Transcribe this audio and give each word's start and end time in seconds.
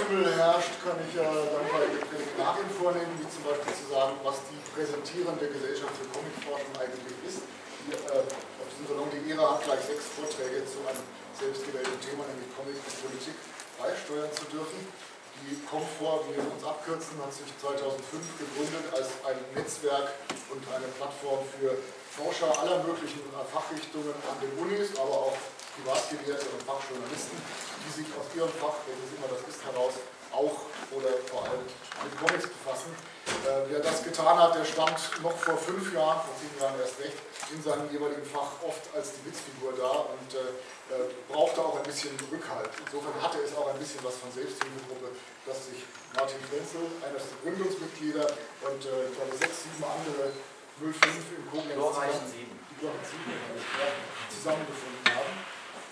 Getümmel 0.00 0.32
herrscht, 0.32 0.80
kann 0.80 0.96
ich 1.04 1.12
ja 1.12 1.28
dann 1.28 1.66
mal 1.68 1.84
Prädikalien 2.08 2.70
vornehmen, 2.72 3.12
wie 3.20 3.28
zum 3.28 3.44
Beispiel 3.44 3.74
zu 3.76 3.86
sagen, 3.92 4.16
was 4.24 4.40
die 4.48 4.56
präsentierende 4.72 5.44
Gesellschaft 5.44 5.92
für 5.92 6.08
Comicforschung 6.08 6.72
eigentlich 6.80 7.16
ist. 7.28 7.44
Die, 7.84 7.92
äh, 7.92 8.24
auf 8.24 8.68
diesem 8.72 8.96
Salon 8.96 9.12
die 9.12 9.20
ERA 9.28 9.60
hat 9.60 9.64
gleich 9.68 9.84
sechs 9.84 10.08
Vorträge 10.16 10.64
zu 10.64 10.80
einem 10.88 11.04
selbstgewählten 11.36 12.00
Thema, 12.00 12.24
nämlich 12.32 12.48
Comic 12.56 12.80
und 12.80 12.96
Politik, 12.96 13.36
beisteuern 13.76 14.32
zu 14.32 14.48
dürfen. 14.48 14.80
Die 15.44 15.56
Comfor, 15.68 16.24
wie 16.28 16.36
wir 16.36 16.48
uns 16.48 16.64
abkürzen, 16.64 17.20
hat 17.20 17.32
sich 17.36 17.48
2005 17.60 18.00
gegründet 18.40 18.88
als 18.96 19.20
ein 19.28 19.36
Netzwerk 19.52 20.16
und 20.48 20.64
eine 20.72 20.88
Plattform 20.96 21.44
für 21.60 21.76
Forscher 22.12 22.52
aller 22.56 22.84
möglichen 22.88 23.20
Fachrichtungen 23.52 24.16
an 24.16 24.36
den 24.40 24.52
Unis, 24.64 24.96
aber 24.96 25.28
auch 25.28 25.36
Privatgelehrte 25.76 26.46
und 26.50 26.62
Fachjournalisten, 26.62 27.36
die 27.36 27.92
sich 28.02 28.08
aus 28.16 28.26
ihrem 28.34 28.52
Fach, 28.58 28.82
welches 28.86 29.10
immer 29.14 29.28
das 29.30 29.42
ist, 29.46 29.60
heraus 29.64 29.94
auch 30.30 30.70
oder 30.94 31.10
vor 31.26 31.42
allem 31.42 31.66
mit 31.66 32.14
Comics 32.18 32.46
befassen. 32.46 32.94
Äh, 33.46 33.66
wer 33.68 33.80
das 33.80 34.02
getan 34.02 34.38
hat, 34.38 34.54
der 34.54 34.64
stand 34.64 34.98
noch 35.22 35.36
vor 35.36 35.58
fünf 35.58 35.92
Jahren, 35.92 36.22
vor 36.22 36.34
zehn 36.38 36.54
Jahren 36.58 36.78
erst 36.78 36.98
recht, 37.02 37.18
in 37.50 37.62
seinem 37.62 37.90
jeweiligen 37.90 38.22
Fach 38.22 38.62
oft 38.62 38.82
als 38.94 39.18
die 39.18 39.26
Witzfigur 39.26 39.74
da 39.74 40.06
und 40.14 40.30
äh, 40.34 40.54
äh, 40.94 41.10
brauchte 41.26 41.62
auch 41.62 41.78
ein 41.78 41.86
bisschen 41.86 42.14
Rückhalt. 42.30 42.70
Insofern 42.86 43.14
hatte 43.22 43.38
es 43.42 43.54
auch 43.58 43.66
ein 43.70 43.78
bisschen 43.78 44.02
was 44.02 44.16
von 44.22 44.30
Selbsthilfegruppe, 44.30 45.14
dass 45.46 45.66
sich 45.66 45.82
Martin 46.14 46.38
Frenzel, 46.46 46.86
einer 47.02 47.18
der 47.18 47.38
Gründungsmitglieder, 47.42 48.26
und 48.66 48.80
äh, 48.86 49.10
ich 49.10 49.14
glaube 49.14 49.34
sechs, 49.34 49.66
sieben 49.66 49.82
andere 49.82 50.30
05 50.78 50.94
in 51.36 51.44
Koblenz 51.50 51.74
zusammengefunden 54.30 55.04
haben. 55.10 55.49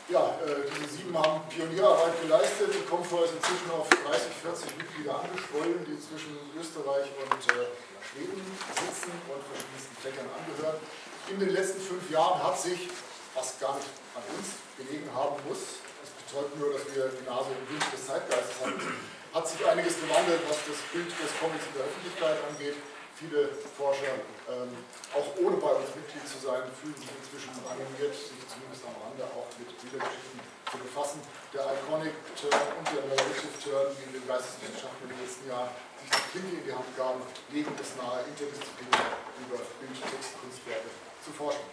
Ja, 0.08 0.40
äh, 0.40 0.64
diese 0.72 1.04
sieben 1.04 1.12
haben 1.12 1.44
Pionierarbeit 1.52 2.16
geleistet. 2.24 2.72
Die 2.72 2.80
Comfort 2.88 3.28
ist 3.28 3.36
inzwischen 3.36 3.68
auf 3.76 3.84
30, 3.92 4.32
40 4.40 4.80
Mitglieder 4.80 5.20
angeschwollen, 5.20 5.84
die 5.84 6.00
zwischen 6.00 6.32
Österreich 6.56 7.12
und 7.12 7.36
äh, 7.52 7.68
Schweden 8.00 8.40
sitzen 8.72 9.12
und 9.28 9.40
verschiedensten 9.44 9.96
Fächern 10.00 10.24
angehören. 10.32 10.80
In 11.28 11.36
den 11.36 11.52
letzten 11.52 11.84
fünf 11.84 12.08
Jahren 12.08 12.40
hat 12.40 12.56
sich, 12.56 12.88
was 13.36 13.60
gar 13.60 13.76
nicht 13.76 13.92
an 14.16 14.24
uns 14.32 14.56
gelegen 14.80 15.12
haben 15.12 15.36
muss, 15.44 15.84
es 16.00 16.10
bedeutet 16.24 16.56
nur, 16.56 16.72
dass 16.72 16.88
wir 16.88 17.12
die 17.12 17.28
Nase 17.28 17.52
im 17.52 17.68
Wind 17.68 17.84
des 17.92 18.00
Zeitgeistes 18.08 18.64
haben, 18.64 18.80
hat 18.80 19.44
sich 19.44 19.60
einiges 19.60 20.00
gewandelt, 20.00 20.40
was 20.48 20.56
das 20.64 20.80
Bild 20.88 21.12
des 21.12 21.30
Comics 21.36 21.68
in 21.68 21.74
der 21.76 21.84
Öffentlichkeit 21.84 22.40
angeht. 22.48 22.80
Viele 23.12 23.52
Forscher, 23.76 24.16
ähm, 24.48 24.72
auch 25.12 25.28
ohne 25.36 25.60
bei 25.60 25.74
uns 25.76 25.92
Mitglied 25.92 26.24
zu 26.24 26.40
sein, 26.40 26.64
fühlen 26.80 26.96
sich 26.96 27.12
inzwischen 27.12 27.52
animiert, 27.68 28.16
sich 28.16 28.40
zumindest 28.48 28.88
am 28.88 28.96
Rande 29.04 29.28
auch 29.36 29.47
mit 29.58 29.68
Bildergeschichten 29.78 30.40
zu 30.70 30.76
befassen. 30.78 31.20
Der 31.52 31.64
Iconic 31.74 32.14
Turn 32.36 32.62
und 32.78 32.86
der 32.88 33.04
Narrative 33.08 33.54
Turn, 33.58 33.88
die 33.96 34.04
in 34.08 34.12
den 34.20 34.24
Geisteswissenschaften 34.28 35.08
den 35.08 35.18
letzten 35.18 35.48
Jahren 35.48 35.72
sich 35.98 36.10
die 36.10 36.24
Klinke 36.30 36.54
in 36.60 36.64
die 36.64 36.74
Hand 36.74 36.90
gaben, 36.96 37.22
legen 37.50 37.72
es 37.74 37.96
nahe, 37.96 38.22
interdisziplinär 38.28 39.18
über 39.42 39.58
Bild-, 39.80 39.98
Textkunstwerke 39.98 40.90
zu 41.24 41.30
forschen. 41.32 41.66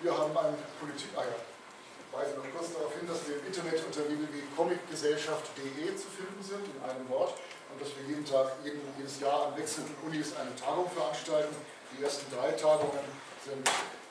Wir 0.00 0.12
haben 0.12 0.36
eine 0.36 0.60
Politik, 0.76 1.08
ah 1.16 1.24
ja, 1.24 1.36
weise 2.12 2.36
noch 2.36 2.48
kurz 2.52 2.72
darauf 2.72 2.92
hin, 2.92 3.08
dass 3.08 3.24
wir 3.28 3.40
im 3.40 3.46
Internet 3.48 3.80
unter 3.80 4.04
www.comicgesellschaft.de 4.08 5.96
zu 5.96 6.08
finden 6.12 6.42
sind, 6.44 6.64
in 6.68 6.78
einem 6.84 7.08
Wort 7.08 7.34
und 7.72 7.80
dass 7.80 7.92
wir 7.96 8.04
jeden 8.08 8.24
Tag, 8.24 8.60
jeden, 8.64 8.80
jedes 8.96 9.20
Jahr 9.20 9.48
an 9.48 9.56
wechselnden 9.56 9.96
Unis 10.04 10.36
eine 10.36 10.54
Tagung 10.56 10.88
veranstalten. 10.92 11.56
Die 11.92 12.02
ersten 12.02 12.28
drei 12.32 12.52
Tagungen 12.52 13.04
sind 13.44 13.64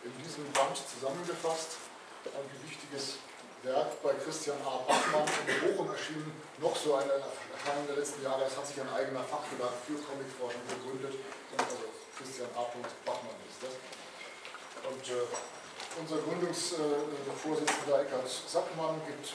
in 0.04 0.14
diesem 0.24 0.46
Band 0.54 0.78
zusammengefasst. 0.78 1.78
Ein 2.26 2.50
gewichtiges 2.58 3.22
Werk 3.62 4.02
bei 4.02 4.14
Christian 4.18 4.58
A. 4.66 4.82
Bachmann 4.88 5.30
in 5.46 5.58
Bochum 5.62 5.90
erschienen, 5.94 6.32
noch 6.58 6.76
so 6.76 6.96
eine 6.96 7.22
Erscheinung 7.22 7.86
der 7.88 7.98
letzten 7.98 8.24
Jahre. 8.24 8.46
Es 8.46 8.58
hat 8.58 8.66
sich 8.66 8.82
ein 8.82 8.90
eigener 8.90 9.22
Fachverlag 9.22 9.74
für 9.86 9.98
Comicforschung 10.02 10.66
gegründet. 10.66 11.22
Also 11.58 11.78
Christian 12.18 12.50
A. 12.58 12.66
Bachmann 13.06 13.38
ist 13.46 13.62
das. 13.62 13.78
Und 14.86 15.06
äh, 15.10 15.26
unser 16.02 16.18
Gründungsvorsitzender 16.18 18.02
Eckhard 18.02 18.28
Sackmann 18.28 19.02
gibt 19.08 19.34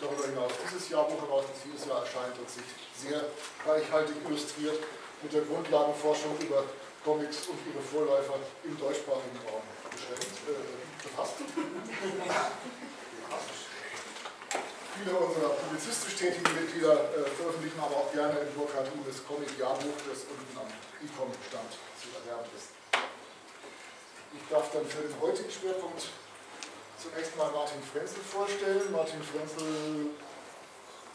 darüber 0.00 0.24
hinaus 0.26 0.52
dieses 0.64 0.88
Jahrbuch 0.88 1.20
heraus, 1.22 1.44
das 1.52 1.64
jedes 1.64 1.86
Jahr 1.86 2.00
erscheint 2.00 2.36
und 2.36 2.48
sich 2.50 2.64
sehr 2.96 3.24
reichhaltig 3.64 4.16
illustriert 4.26 4.82
mit 5.22 5.32
der 5.32 5.42
Grundlagenforschung 5.42 6.36
über 6.40 6.64
Comics 7.04 7.46
und 7.48 7.58
ihre 7.68 7.80
Vorläufer 7.80 8.36
im 8.64 8.76
deutschsprachigen 8.76 9.38
Raum 9.46 9.62
beschränkt, 9.88 10.42
äh, 10.48 10.79
befasst. 11.02 11.34
Viele 14.96 15.16
unserer 15.16 15.48
publizistisch 15.56 16.16
tätigen 16.16 16.54
Mitglieder 16.54 16.92
äh, 16.92 17.24
veröffentlichen 17.32 17.80
aber 17.80 17.96
auch 17.96 18.12
gerne 18.12 18.38
im 18.40 18.52
Burkhard 18.52 18.88
Unes 18.92 19.24
Comic-Jahrbuch, 19.24 19.96
das 20.04 20.28
unten 20.28 20.52
am 20.60 20.68
ICOM-Stand 21.00 21.72
zu 21.96 22.08
erwerben 22.20 22.48
ist. 22.52 22.76
Ich 24.32 24.44
darf 24.50 24.70
dann 24.72 24.86
für 24.86 25.02
den 25.02 25.16
heutigen 25.20 25.50
Schwerpunkt 25.50 26.04
zunächst 27.00 27.36
mal 27.36 27.50
Martin 27.50 27.82
Frenzel 27.82 28.20
vorstellen. 28.20 28.92
Martin 28.92 29.22
Frenzel, 29.24 30.12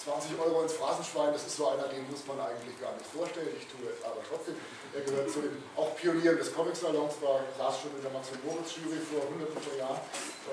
20 0.02 0.40
Euro 0.40 0.64
ins 0.64 0.74
Phrasenschwein, 0.74 1.32
das 1.32 1.46
ist 1.46 1.58
so 1.58 1.70
einer, 1.70 1.88
den 1.88 2.10
muss 2.10 2.26
man 2.26 2.42
eigentlich 2.42 2.80
gar 2.82 2.94
nicht 2.94 3.06
vorstellen. 3.06 3.54
Ich 3.54 3.68
tue 3.70 3.86
es 3.94 4.04
aber 4.04 4.20
trotzdem. 4.28 4.58
Er 4.96 5.02
gehört 5.02 5.30
zu 5.30 5.42
den 5.42 5.62
auch 5.76 5.94
Pionieren 5.98 6.38
des 6.38 6.56
Comic-Salons, 6.56 7.20
war, 7.22 7.44
saß 7.60 7.82
schon 7.82 7.92
in 8.00 8.02
der 8.02 8.12
Max 8.12 8.32
Moritz 8.48 8.80
Jury 8.80 9.04
vor 9.04 9.28
hunderten 9.28 9.60
von 9.60 9.78
Jahren 9.78 10.00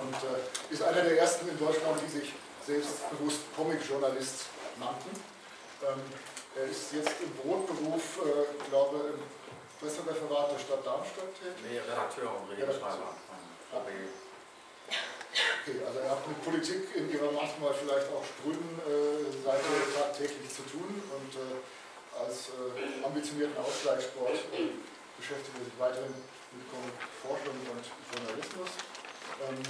und 0.02 0.18
äh, 0.18 0.74
ist 0.74 0.82
einer 0.82 1.02
der 1.02 1.16
ersten 1.16 1.48
in 1.48 1.58
Deutschland, 1.58 1.94
die 2.02 2.10
sich 2.10 2.34
selbstbewusst 2.66 3.46
Comic-Journalist 3.54 4.50
nannten. 4.82 5.14
Ähm, 5.86 6.02
er 6.58 6.66
ist 6.66 6.90
jetzt 6.92 7.22
im 7.22 7.30
Brotberuf, 7.38 8.18
äh, 8.18 8.68
glaube 8.68 9.14
im 9.14 9.22
Pressereferat 9.78 10.50
der 10.50 10.58
Stadt 10.58 10.86
Darmstadt 10.86 11.30
tätig? 11.38 11.62
Nee, 11.62 11.78
Redakteur 11.78 12.34
und 12.34 12.50
Regelschreiber 12.50 13.14
von 13.30 13.38
Okay, 15.62 15.78
also 15.86 15.98
er 16.00 16.10
hat 16.10 16.26
mit 16.26 16.42
Politik 16.42 16.90
in 16.98 17.06
ihrer 17.10 17.30
manchmal 17.30 17.72
vielleicht 17.74 18.10
auch 18.10 18.26
spröden 18.26 18.66
äh, 18.82 19.30
Seite 19.46 19.70
tagtäglich 19.94 20.50
zu 20.50 20.62
tun 20.66 20.90
und 20.90 21.32
äh, 21.38 21.62
als 22.18 22.52
äh, 22.52 23.04
ambitionierten 23.04 23.56
Ausgleichssport 23.56 24.36
äh, 24.52 24.76
beschäftigt 25.16 25.56
er 25.58 25.64
sich 25.64 25.78
weiterhin 25.78 26.14
mit 26.52 26.66
Forschung 27.22 27.56
und 27.70 27.84
Journalismus. 28.12 28.70
Ähm, 29.40 29.62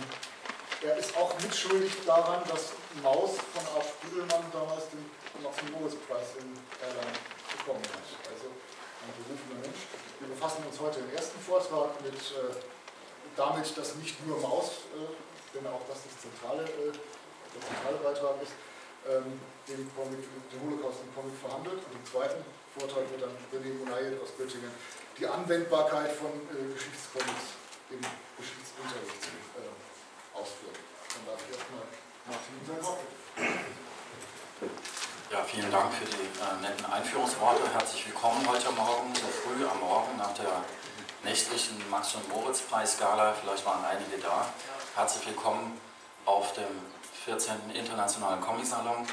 er 0.83 0.97
ist 0.99 1.17
auch 1.17 1.31
mitschuldig 1.39 1.93
daran, 2.05 2.43
dass 2.49 2.75
Maus 3.03 3.39
von 3.55 3.63
Art 3.79 3.87
Spiegelmann 3.87 4.43
damals 4.51 4.91
den 4.91 5.07
Max-Moritz-Preis 5.43 6.43
in 6.43 6.51
Erlangen 6.83 7.19
bekommen 7.55 7.87
hat. 7.87 8.07
Also 8.27 8.51
ein 8.51 9.15
berufener 9.23 9.63
Mensch. 9.63 9.87
Wir 10.19 10.29
befassen 10.35 10.67
uns 10.67 10.79
heute 10.81 11.01
im 11.01 11.11
ersten 11.15 11.39
Vortrag 11.39 11.95
mit 12.03 12.15
äh, 12.15 12.51
damit, 13.37 13.67
dass 13.77 13.95
nicht 13.97 14.19
nur 14.27 14.41
Maus, 14.41 14.91
äh, 14.95 15.07
denn 15.55 15.67
auch 15.71 15.87
das 15.87 16.03
das 16.03 16.15
zentrale, 16.19 16.65
äh, 16.67 16.91
der 16.91 17.61
zentrale 17.63 17.99
Beitrag 18.03 18.43
ist, 18.43 18.53
ähm, 19.09 19.41
den, 19.69 19.91
Comic, 19.95 20.23
den 20.51 20.59
Holocaust 20.63 21.03
im 21.03 21.11
Comic 21.15 21.35
verhandelt. 21.39 21.81
Und 21.83 21.93
im 21.97 22.05
zweiten 22.05 22.45
Vortrag 22.77 23.05
wird 23.11 23.23
dann 23.23 23.35
René 23.51 23.75
Munayet 23.75 24.21
aus 24.21 24.37
Göttingen 24.37 24.73
die 25.19 25.27
Anwendbarkeit 25.27 26.13
von 26.13 26.33
äh, 26.51 26.73
Geschichtscomics 26.73 27.61
im 27.91 28.01
Geschichtsunterricht 28.39 29.23
äh, 29.61 30.39
ausführen. 30.39 30.79
Dann 30.79 31.23
darf 31.29 31.41
ich 31.45 31.57
erstmal 31.57 31.85
Martin 32.27 32.57
sein 32.67 32.83
Wort 32.83 33.01
ja, 35.33 35.43
vielen 35.45 35.71
Dank 35.73 35.93
für 35.95 36.05
die 36.05 36.29
äh, 36.29 36.61
netten 36.61 36.85
Einführungsworte. 36.85 37.63
Herzlich 37.73 38.07
willkommen 38.07 38.47
heute 38.47 38.71
Morgen, 38.73 39.15
so 39.15 39.27
früh 39.27 39.67
am 39.67 39.81
Morgen 39.81 40.17
nach 40.19 40.35
der 40.35 40.63
nächtlichen 41.25 41.83
Max- 41.91 42.15
und 42.15 42.29
Moritz-Preisgala. 42.29 43.35
Vielleicht 43.41 43.65
waren 43.65 43.85
einige 43.85 44.19
da. 44.19 44.47
Herzlich 44.95 45.27
willkommen 45.27 45.81
auf 46.27 46.53
dem 46.53 46.69
14. 47.25 47.55
Internationalen 47.75 48.41
Comic-Salon. 48.41 49.07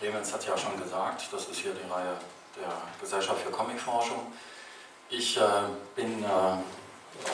Clemens 0.00 0.32
hat 0.32 0.46
ja 0.46 0.56
schon 0.56 0.80
gesagt, 0.80 1.28
das 1.30 1.46
ist 1.46 1.58
hier 1.60 1.72
die 1.72 1.90
Reihe 1.92 2.16
der 2.56 2.72
Gesellschaft 3.00 3.40
für 3.42 3.50
Comicforschung. 3.50 4.32
Ich 5.10 5.36
äh, 5.36 5.40
bin 5.94 6.24
äh, 6.24 6.26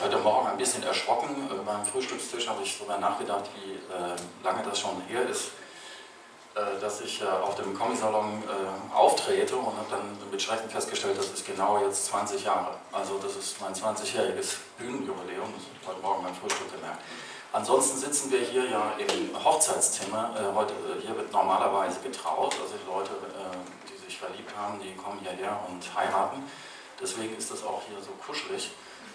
heute 0.03 0.17
Morgen 0.17 0.47
ein 0.47 0.57
bisschen 0.57 0.83
erschrocken. 0.83 1.49
Äh, 1.49 1.63
beim 1.65 1.85
Frühstückstisch 1.85 2.47
habe 2.49 2.61
ich 2.63 2.77
darüber 2.77 2.97
nachgedacht, 2.97 3.45
wie 3.55 3.73
äh, 3.73 4.15
lange 4.43 4.63
das 4.63 4.79
schon 4.79 5.01
her 5.07 5.27
ist 5.29 5.51
äh, 6.53 6.81
dass 6.81 6.99
ich 6.99 7.21
äh, 7.21 7.25
auf 7.25 7.55
dem 7.55 7.73
Comic-Salon 7.73 8.43
auftrete 8.93 9.55
und 9.55 9.77
habe 9.77 9.89
dann 9.89 10.17
mit 10.29 10.41
Schrecken 10.41 10.69
festgestellt, 10.69 11.17
das 11.17 11.27
ist 11.27 11.45
genau 11.45 11.79
jetzt 11.79 12.07
20 12.07 12.43
Jahre. 12.43 12.75
Also 12.91 13.17
das 13.19 13.37
ist 13.37 13.61
mein 13.61 13.73
20-jähriges 13.73 14.57
Bühnenjubiläum, 14.77 15.53
das 15.55 15.63
habe 15.63 15.77
ich 15.81 15.87
heute 15.87 16.01
Morgen 16.01 16.23
beim 16.23 16.35
Frühstück 16.35 16.75
gemerkt. 16.75 16.99
Ansonsten 17.53 17.97
sitzen 17.97 18.31
wir 18.31 18.39
hier 18.39 18.69
ja 18.69 18.93
im 18.97 19.43
Hochzeitszimmer. 19.43 20.33
Heute, 20.55 20.73
hier 21.01 21.15
wird 21.17 21.31
normalerweise 21.33 21.99
getraut, 21.99 22.55
also 22.61 22.75
die 22.75 22.89
Leute, 22.89 23.11
die 23.89 24.05
sich 24.05 24.17
verliebt 24.17 24.55
haben, 24.55 24.79
die 24.79 24.95
kommen 24.95 25.19
hierher 25.19 25.59
und 25.67 25.83
heiraten. 25.95 26.49
Deswegen 27.01 27.35
ist 27.35 27.51
das 27.51 27.63
auch 27.63 27.81
hier 27.87 28.01
so 28.01 28.11
kuschelig. 28.25 28.71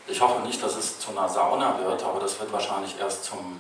Ich 0.07 0.21
hoffe 0.21 0.43
nicht, 0.43 0.63
dass 0.63 0.77
es 0.77 0.99
zu 1.01 1.13
einer 1.13 1.29
Sauna 1.29 1.79
wird, 1.79 2.03
aber 2.03 2.21
das 2.21 2.39
wird 2.39 2.53
wahrscheinlich 2.53 2.99
erst 3.01 3.25
zum 3.25 3.59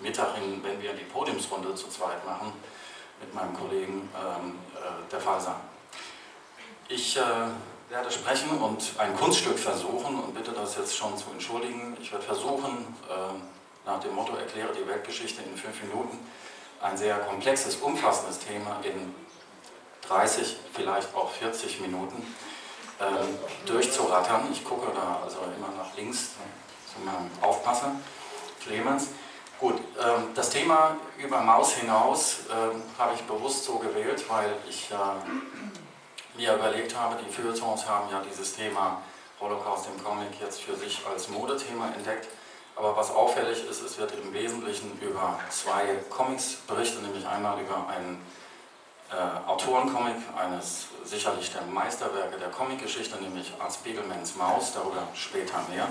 Mittag 0.00 0.36
hin, 0.36 0.60
wenn 0.62 0.80
wir 0.80 0.92
die 0.92 1.04
Podiumsrunde 1.04 1.74
zu 1.74 1.88
zweit 1.88 2.24
machen, 2.24 2.52
mit 3.20 3.34
meinem 3.34 3.56
Kollegen 3.56 4.08
ähm, 4.14 4.58
äh, 4.74 5.10
der 5.10 5.20
Fall 5.20 5.40
sein. 5.40 5.56
Ich 6.88 7.16
äh, 7.16 7.20
werde 7.88 8.10
sprechen 8.10 8.50
und 8.50 8.92
ein 8.98 9.16
Kunststück 9.16 9.58
versuchen 9.58 10.20
und 10.20 10.34
bitte 10.34 10.52
das 10.52 10.76
jetzt 10.76 10.96
schon 10.96 11.16
zu 11.16 11.30
entschuldigen. 11.30 11.96
Ich 12.00 12.12
werde 12.12 12.24
versuchen, 12.24 12.94
äh, 13.08 13.88
nach 13.88 14.00
dem 14.00 14.14
Motto 14.14 14.36
Erkläre 14.36 14.68
die 14.72 14.86
Weltgeschichte 14.86 15.42
in 15.42 15.56
fünf 15.56 15.82
Minuten, 15.82 16.18
ein 16.82 16.96
sehr 16.96 17.18
komplexes, 17.20 17.76
umfassendes 17.76 18.40
Thema 18.40 18.80
in 18.82 19.14
30, 20.06 20.56
vielleicht 20.74 21.14
auch 21.14 21.30
40 21.30 21.80
Minuten 21.80 22.22
ähm, 23.00 23.38
durchzurattern. 23.66 24.48
Ich 24.52 24.64
gucke 24.64 24.92
da 24.94 25.20
also 25.24 25.38
immer 25.56 25.74
nach 25.76 25.96
links 25.96 26.34
zu 26.92 27.00
meinem 27.04 27.30
Aufpasser, 27.40 27.92
Clemens. 28.62 29.08
Gut, 29.58 29.76
ähm, 29.98 30.28
das 30.34 30.50
Thema 30.50 30.96
über 31.18 31.40
Maus 31.40 31.72
hinaus 31.74 32.40
ähm, 32.50 32.82
habe 32.98 33.14
ich 33.14 33.22
bewusst 33.22 33.64
so 33.64 33.78
gewählt, 33.78 34.24
weil 34.28 34.54
ich 34.68 34.90
äh, 34.90 34.94
mir 36.38 36.54
überlegt 36.54 36.96
habe, 36.96 37.16
die 37.22 37.30
Feuilletons 37.30 37.86
haben 37.86 38.10
ja 38.10 38.22
dieses 38.22 38.54
Thema 38.54 39.02
Holocaust 39.40 39.88
im 39.94 40.02
Comic 40.02 40.40
jetzt 40.40 40.62
für 40.62 40.76
sich 40.76 41.00
als 41.06 41.28
Modethema 41.28 41.88
entdeckt. 41.88 42.28
Aber 42.76 42.96
was 42.96 43.10
auffällig 43.10 43.68
ist, 43.68 43.82
es 43.82 43.98
wird 43.98 44.12
im 44.12 44.32
Wesentlichen 44.32 44.98
über 45.00 45.38
zwei 45.50 45.96
Comics 46.08 46.58
berichtet, 46.66 47.02
nämlich 47.02 47.26
einmal 47.26 47.60
über 47.60 47.88
einen 47.88 48.22
äh, 49.10 49.48
Autorencomic, 49.48 50.16
eines 50.36 50.86
sicherlich 51.04 51.52
der 51.52 51.62
Meisterwerke 51.62 52.38
der 52.38 52.50
Comicgeschichte, 52.50 53.16
nämlich 53.20 53.52
Art 53.58 53.74
Spiegelmans 53.74 54.36
Maus, 54.36 54.72
darüber 54.74 55.08
später 55.14 55.60
mehr. 55.68 55.88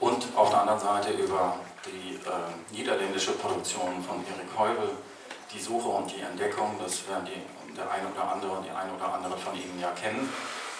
Und 0.00 0.26
auf 0.34 0.50
der 0.50 0.62
anderen 0.62 0.80
Seite 0.80 1.10
über 1.12 1.56
die 1.86 2.16
äh, 2.16 2.76
niederländische 2.76 3.32
Produktion 3.32 4.02
von 4.02 4.24
Erik 4.26 4.58
Heubel, 4.58 4.90
Die 5.52 5.60
Suche 5.60 5.88
und 5.88 6.10
die 6.10 6.20
Entdeckung, 6.20 6.76
das 6.82 7.06
werden 7.08 7.26
die, 7.26 7.42
der 7.76 7.90
eine 7.90 8.08
oder 8.08 8.32
andere 8.32 8.52
und 8.52 8.64
die 8.64 8.70
eine 8.70 8.92
oder 8.92 9.14
andere 9.14 9.36
von 9.36 9.54
Ihnen 9.54 9.78
ja 9.80 9.90
kennen, 9.92 10.32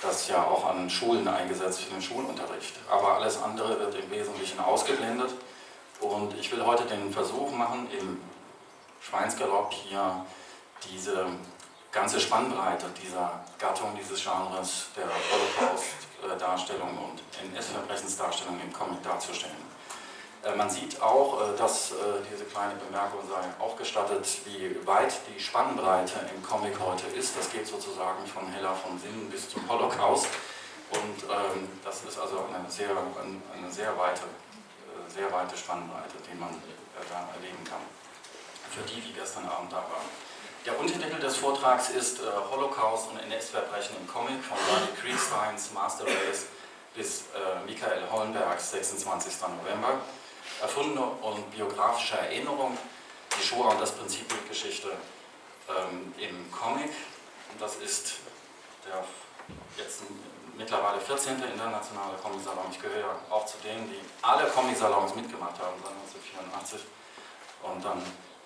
das 0.03 0.29
ja 0.29 0.43
auch 0.43 0.67
an 0.67 0.89
Schulen 0.89 1.27
eingesetzt 1.29 1.83
für 1.83 1.91
den 1.91 2.03
Schulunterricht. 2.03 2.75
Aber 2.91 3.15
alles 3.15 3.43
andere 3.43 3.79
wird 3.79 3.95
im 3.95 4.11
Wesentlichen 4.11 4.61
ausgeblendet 4.61 5.35
und 6.01 6.35
ich 6.39 6.51
will 6.53 6.65
heute 6.65 6.85
den 6.85 7.13
Versuch 7.13 7.51
machen, 7.53 7.89
im 7.99 8.21
Schweinsgalopp 9.01 9.73
hier 9.73 10.25
diese 10.91 11.27
ganze 11.93 12.21
Spannbreite 12.21 12.87
dieser 13.03 13.41
Gattung, 13.59 13.97
dieses 13.99 14.23
Genres 14.23 14.87
der 14.97 15.05
Holocaust-Darstellung 15.05 16.89
und 16.89 17.21
NS-Verbrechensdarstellung 17.53 18.61
im 18.61 18.73
Comic 18.73 19.03
darzustellen. 19.03 19.70
Äh, 20.43 20.57
man 20.57 20.71
sieht 20.71 21.01
auch, 21.03 21.41
äh, 21.41 21.57
dass 21.57 21.93
äh, 21.93 21.95
diese 22.31 22.45
kleine 22.45 22.75
Bemerkung 22.75 23.21
sei 23.29 23.63
auch 23.63 23.77
gestattet, 23.77 24.27
wie 24.47 24.75
weit 24.87 25.13
die 25.29 25.41
Spannbreite 25.41 26.15
im 26.35 26.43
Comic 26.43 26.79
heute 26.81 27.07
ist. 27.09 27.37
Das 27.37 27.51
geht 27.53 27.67
sozusagen 27.67 28.27
von 28.27 28.47
Hella 28.49 28.75
von 28.75 28.99
Sinnen 28.99 29.29
bis 29.31 29.51
zum 29.51 29.69
Holocaust. 29.69 30.29
Und 30.91 31.23
ähm, 31.31 31.69
das 31.85 32.03
ist 32.03 32.19
also 32.19 32.47
eine 32.53 32.69
sehr, 32.69 32.91
eine 32.91 33.71
sehr, 33.71 33.97
weite, 33.97 34.23
sehr 35.09 35.31
weite 35.31 35.57
Spannbreite, 35.57 36.17
die 36.27 36.37
man 36.37 36.51
da 37.09 37.29
erleben 37.37 37.63
kann. 37.63 37.79
Für 38.71 38.83
die, 38.83 39.01
die 39.01 39.13
gestern 39.13 39.47
Abend 39.47 39.71
da 39.71 39.77
waren. 39.77 40.09
Der 40.67 40.79
Untertitel 40.79 41.21
des 41.21 41.37
Vortrags 41.37 41.91
ist 41.91 42.21
äh, 42.21 42.25
Holocaust 42.51 43.09
und 43.11 43.21
NS-Verbrechen 43.21 43.97
im 44.01 44.07
Comic 44.09 44.43
von 44.43 44.59
Ronnie 44.69 44.93
Kriegsteins 45.01 45.73
Master 45.73 46.05
Race 46.05 46.47
bis 46.95 47.27
äh, 47.35 47.65
Michael 47.67 48.03
Hollenbergs 48.11 48.73
26. 48.73 49.35
November. 49.63 50.01
Erfundene 50.61 51.05
und 51.05 51.50
biografische 51.50 52.19
Erinnerung, 52.19 52.76
die 53.37 53.43
Shoah 53.43 53.70
und 53.70 53.81
das 53.81 53.93
Prinzip 53.93 54.29
Bildgeschichte 54.29 54.88
ähm, 55.69 56.14
im 56.19 56.50
Comic. 56.52 56.91
Und 57.52 57.61
das 57.61 57.76
ist 57.76 58.14
der 58.87 59.05
jetzt 59.76 60.02
mittlerweile 60.56 61.00
14. 61.00 61.43
internationale 61.43 62.17
Comic-Salon. 62.23 62.67
Ich 62.70 62.81
gehöre 62.81 63.17
auch 63.31 63.47
zu 63.47 63.58
denen, 63.58 63.88
die 63.91 64.00
alle 64.23 64.47
Comic-Salons 64.49 65.14
mitgemacht 65.14 65.58
haben 65.58 65.76
seit 65.82 65.93
1984 65.93 66.81
und 67.62 67.85
dann 67.85 68.02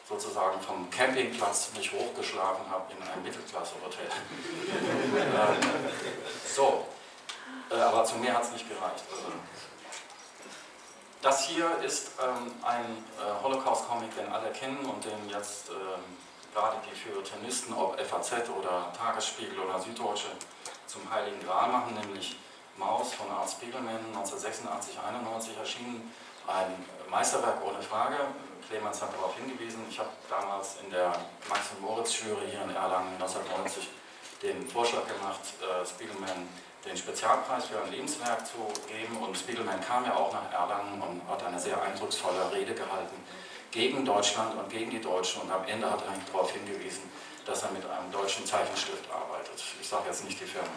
sozusagen 0.08 0.60
vom 0.60 0.88
Campingplatz 0.90 1.70
mich 1.76 1.90
hochgeschlagen 1.92 2.70
habe 2.70 2.92
in 2.92 3.02
ein 3.02 3.22
Mittelklasse-Hotel. 3.22 4.06
äh, 5.16 6.54
so, 6.54 6.86
äh, 7.70 7.80
aber 7.80 8.04
zu 8.04 8.16
mehr 8.16 8.34
hat 8.34 8.44
es 8.44 8.52
nicht 8.52 8.68
gereicht. 8.68 9.04
Also, 9.10 9.32
das 11.24 11.46
hier 11.48 11.78
ist 11.82 12.10
ähm, 12.22 12.52
ein 12.62 12.84
äh, 13.18 13.42
Holocaust-Comic, 13.42 14.14
den 14.14 14.30
alle 14.30 14.50
kennen 14.50 14.84
und 14.84 15.02
den 15.02 15.28
jetzt 15.30 15.70
ähm, 15.70 16.04
gerade 16.52 16.76
die 16.84 16.94
Feuilletonisten, 16.94 17.74
ob 17.74 17.98
FAZ 17.98 18.32
oder 18.50 18.92
Tagesspiegel 18.92 19.58
oder 19.58 19.80
Süddeutsche, 19.80 20.28
zum 20.86 21.10
Heiligen 21.10 21.40
Gral 21.42 21.70
machen, 21.70 21.94
nämlich 21.94 22.36
Maus 22.76 23.14
von 23.14 23.30
Art 23.30 23.50
Spiegelman, 23.50 24.00
1986-91 24.14 25.58
erschienen. 25.58 26.12
Ein 26.46 26.84
Meisterwerk 27.10 27.64
ohne 27.64 27.80
Frage, 27.80 28.16
Clemens 28.68 29.00
hat 29.00 29.14
darauf 29.14 29.34
hingewiesen. 29.36 29.80
Ich 29.88 29.98
habe 29.98 30.10
damals 30.28 30.76
in 30.84 30.90
der 30.90 31.12
Max-Moritz-Jury 31.48 32.50
hier 32.50 32.62
in 32.62 32.76
Erlangen 32.76 33.14
1990 33.14 33.88
den 34.42 34.68
Vorschlag 34.68 35.06
gemacht, 35.08 35.40
äh, 35.62 35.86
Spiegelman 35.86 36.48
den 36.84 36.96
Spezialpreis 36.96 37.66
für 37.66 37.80
ein 37.80 37.90
Lebenswerk 37.90 38.46
zu 38.46 38.58
geben. 38.86 39.16
Und 39.18 39.36
Spiegelman 39.36 39.80
kam 39.80 40.04
ja 40.04 40.16
auch 40.16 40.32
nach 40.32 40.52
Erlangen 40.52 41.00
und 41.00 41.28
hat 41.28 41.44
eine 41.44 41.58
sehr 41.58 41.80
eindrucksvolle 41.82 42.52
Rede 42.52 42.74
gehalten 42.74 43.16
gegen 43.70 44.04
Deutschland 44.04 44.56
und 44.56 44.68
gegen 44.68 44.90
die 44.90 45.00
Deutschen. 45.00 45.42
Und 45.42 45.50
am 45.50 45.64
Ende 45.64 45.90
hat 45.90 46.02
er 46.02 46.14
darauf 46.32 46.52
hingewiesen, 46.52 47.10
dass 47.44 47.62
er 47.62 47.70
mit 47.70 47.84
einem 47.84 48.10
deutschen 48.12 48.46
Zeichenstift 48.46 49.04
arbeitet. 49.10 49.62
Ich 49.80 49.88
sage 49.88 50.04
jetzt 50.06 50.24
nicht 50.24 50.40
die 50.40 50.46
Firma. 50.46 50.68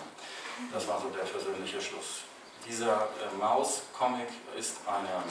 Das 0.73 0.87
war 0.87 0.99
so 0.99 1.09
der 1.09 1.23
persönliche 1.23 1.79
Schluss. 1.79 2.21
Dieser 2.67 2.93
äh, 2.93 3.37
Maus-Comic 3.37 4.27
ist 4.57 4.77
eine 4.87 5.23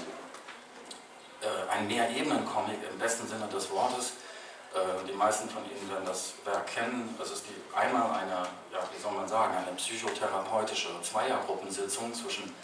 äh, 1.42 1.70
ein 1.70 1.86
Mehrebenen-Comic 1.86 2.78
im 2.90 2.98
besten 2.98 3.28
Sinne 3.28 3.46
des 3.48 3.70
Wortes. 3.70 4.12
Äh, 4.75 5.06
die 5.06 5.12
meisten 5.12 5.49
von 5.49 5.64
Ihnen 5.64 5.90
werden 5.90 6.04
das 6.06 6.35
Werk 6.44 6.66
kennen. 6.66 7.16
Es 7.23 7.30
ist 7.30 7.44
die, 7.46 7.76
einmal 7.76 8.11
eine, 8.18 8.46
ja, 8.73 8.80
wie 8.94 9.00
soll 9.00 9.12
man 9.12 9.28
sagen, 9.28 9.56
eine 9.56 9.75
psychotherapeutische 9.76 10.90
Zweiergruppensitzung 11.02 12.12
zwischen 12.12 12.54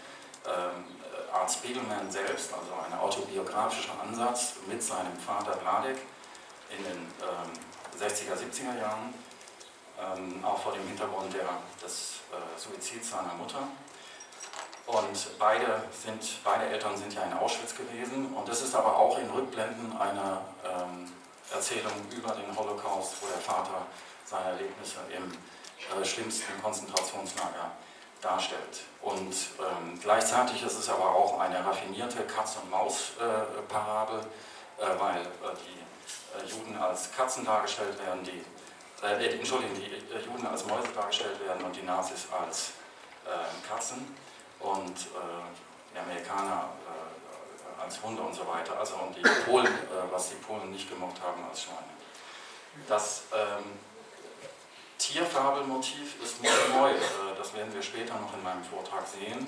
ähm, 0.47 0.85
Art 1.33 1.51
Spiegelman 1.51 2.11
selbst, 2.11 2.53
also 2.53 2.73
ein 2.87 2.99
autobiografischer 2.99 3.93
Ansatz 4.03 4.55
mit 4.67 4.83
seinem 4.83 5.17
Vater 5.17 5.55
Vladek 5.55 5.99
in 6.77 6.85
den 6.85 6.99
ähm, 7.21 7.53
60er, 7.99 8.35
70er 8.35 8.79
Jahren, 8.79 9.15
ähm, 9.99 10.45
auch 10.45 10.59
vor 10.59 10.73
dem 10.73 10.87
Hintergrund 10.87 11.33
der, 11.33 11.49
des 11.83 12.21
äh, 12.33 12.59
Suizids 12.59 13.11
seiner 13.11 13.35
Mutter. 13.35 13.69
Und 14.87 15.39
beide, 15.39 15.85
sind, 15.93 16.43
beide 16.43 16.67
Eltern 16.67 16.97
sind 16.97 17.15
ja 17.15 17.23
in 17.23 17.33
Auschwitz 17.35 17.75
gewesen. 17.75 18.35
Und 18.35 18.49
es 18.49 18.63
ist 18.63 18.75
aber 18.75 18.97
auch 18.97 19.19
in 19.19 19.31
Rückblenden 19.31 19.97
eine 19.97 20.41
ähm, 20.65 21.13
Erzählung 21.53 21.93
über 22.11 22.33
den 22.33 22.57
Holocaust, 22.57 23.15
wo 23.21 23.27
der 23.27 23.39
Vater 23.39 23.87
seine 24.25 24.51
Erlebnisse 24.51 24.99
im 25.15 25.33
äh, 26.01 26.05
schlimmsten 26.05 26.61
Konzentrationslager 26.63 27.73
darstellt. 28.21 28.83
Und 29.03 29.33
ähm, 29.33 29.99
gleichzeitig 30.01 30.63
ist 30.63 30.79
es 30.79 30.89
aber 30.89 31.15
auch 31.15 31.41
eine 31.41 31.65
raffinierte 31.65 32.23
Katz-und-Maus-Parabel, 32.23 34.21
äh, 34.21 34.23
äh, 34.83 35.01
weil 35.01 35.21
äh, 35.21 35.27
die 35.67 35.83
äh, 36.39 36.47
Juden 36.49 36.77
als 36.77 37.13
Katzen 37.15 37.45
dargestellt 37.45 37.99
werden, 38.07 38.23
die, 38.25 38.45
äh, 39.05 39.37
Entschuldigung, 39.37 39.75
die 39.75 39.91
Juden 40.25 40.47
als 40.47 40.65
Mäuse 40.65 40.89
dargestellt 40.95 41.45
werden 41.45 41.65
und 41.65 41.75
die 41.77 41.83
Nazis 41.83 42.29
als 42.31 42.73
Katzen 43.69 44.17
und 44.59 45.07
die 45.95 45.99
Amerikaner 45.99 46.71
als 47.83 48.03
Hunde 48.03 48.23
und 48.23 48.35
so 48.35 48.47
weiter, 48.47 48.79
also 48.79 48.95
und 48.97 49.17
die 49.17 49.23
Polen, 49.45 49.67
äh, 49.67 50.11
was 50.11 50.31
die 50.31 50.37
Polen 50.37 50.71
nicht 50.71 50.89
gemocht 50.89 51.21
haben 51.23 51.45
als 51.49 51.63
Schweine. 51.63 51.93
Das 52.89 53.25
ähm, 53.35 53.65
Tierfabelmotiv 54.99 56.23
ist 56.23 56.41
nicht 56.41 56.69
neu, 56.71 56.91
äh, 56.91 56.95
das 57.37 57.55
werden 57.55 57.75
wir 57.75 57.83
später 57.83 58.15
noch 58.15 58.33
in 58.35 58.43
meinem 58.43 58.65
Vortrag 58.65 59.07
sehen, 59.07 59.47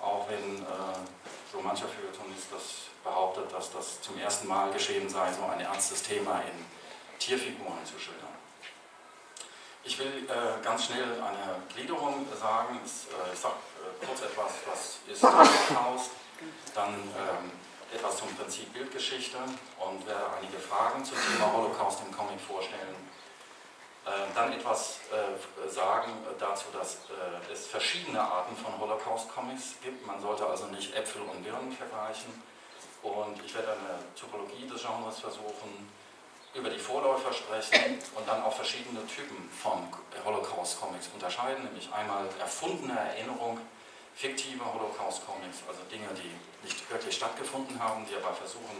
auch 0.00 0.28
wenn 0.28 0.62
äh, 0.62 0.66
so 1.50 1.60
mancher 1.60 1.86
Feuilletonist 1.88 2.48
das 2.52 2.62
behauptet, 3.02 3.52
dass 3.52 3.72
das 3.72 4.00
zum 4.00 4.18
ersten 4.18 4.46
Mal 4.46 4.70
geschehen 4.72 5.08
sei, 5.08 5.32
so 5.32 5.44
ein 5.44 5.60
ernstes 5.60 6.02
Thema 6.02 6.40
in 6.40 6.64
Tierfiguren 7.18 7.84
zu 7.84 7.98
schildern. 7.98 8.28
Ich 9.84 9.98
will 9.98 10.28
äh, 10.28 10.62
ganz 10.64 10.86
schnell 10.86 11.20
eine 11.20 11.62
Gliederung 11.74 12.26
sagen. 12.38 12.80
Es, 12.84 13.06
äh, 13.06 13.32
ich 13.32 13.40
sage 13.40 13.54
äh, 13.82 14.06
kurz 14.06 14.22
etwas, 14.22 14.52
was 14.66 14.98
ist 15.12 15.22
Holocaust, 15.72 16.10
dann 16.74 16.94
ähm, 16.94 17.50
etwas 17.94 18.16
zum 18.16 18.34
Prinzip 18.36 18.72
Bildgeschichte 18.72 19.38
und 19.38 20.06
werde 20.06 20.24
einige 20.38 20.58
Fragen 20.58 21.04
zum 21.04 21.16
Thema 21.16 21.52
Holocaust 21.52 22.00
im 22.06 22.16
Comic 22.16 22.40
vorstellen. 22.40 22.96
Äh, 24.04 24.34
dann 24.34 24.52
etwas 24.52 24.98
äh, 25.12 25.68
sagen 25.70 26.12
dazu, 26.38 26.66
dass 26.72 26.94
äh, 27.10 27.52
es 27.52 27.68
verschiedene 27.68 28.20
Arten 28.20 28.56
von 28.56 28.76
Holocaust-Comics 28.80 29.76
gibt. 29.82 30.04
Man 30.06 30.20
sollte 30.20 30.44
also 30.46 30.66
nicht 30.66 30.94
Äpfel 30.96 31.22
und 31.22 31.44
Birnen 31.44 31.70
vergleichen. 31.70 32.32
Und 33.02 33.44
ich 33.44 33.54
werde 33.54 33.72
eine 33.72 33.98
Typologie 34.16 34.66
des 34.66 34.82
Genres 34.82 35.20
versuchen 35.20 35.88
über 36.54 36.68
die 36.68 36.78
Vorläufer 36.78 37.32
sprechen 37.32 37.98
und 38.14 38.28
dann 38.28 38.42
auch 38.42 38.52
verschiedene 38.52 39.06
Typen 39.06 39.48
von 39.50 39.88
Holocaust-Comics 40.24 41.08
unterscheiden, 41.14 41.64
nämlich 41.64 41.90
einmal 41.92 42.26
erfundene 42.38 42.98
Erinnerung, 42.98 43.58
fiktive 44.14 44.62
Holocaust-Comics, 44.62 45.62
also 45.66 45.80
Dinge, 45.90 46.08
die 46.14 46.30
nicht 46.62 46.90
wirklich 46.90 47.16
stattgefunden 47.16 47.78
haben, 47.82 48.06
die 48.06 48.16
aber 48.16 48.34
versuchen, 48.34 48.78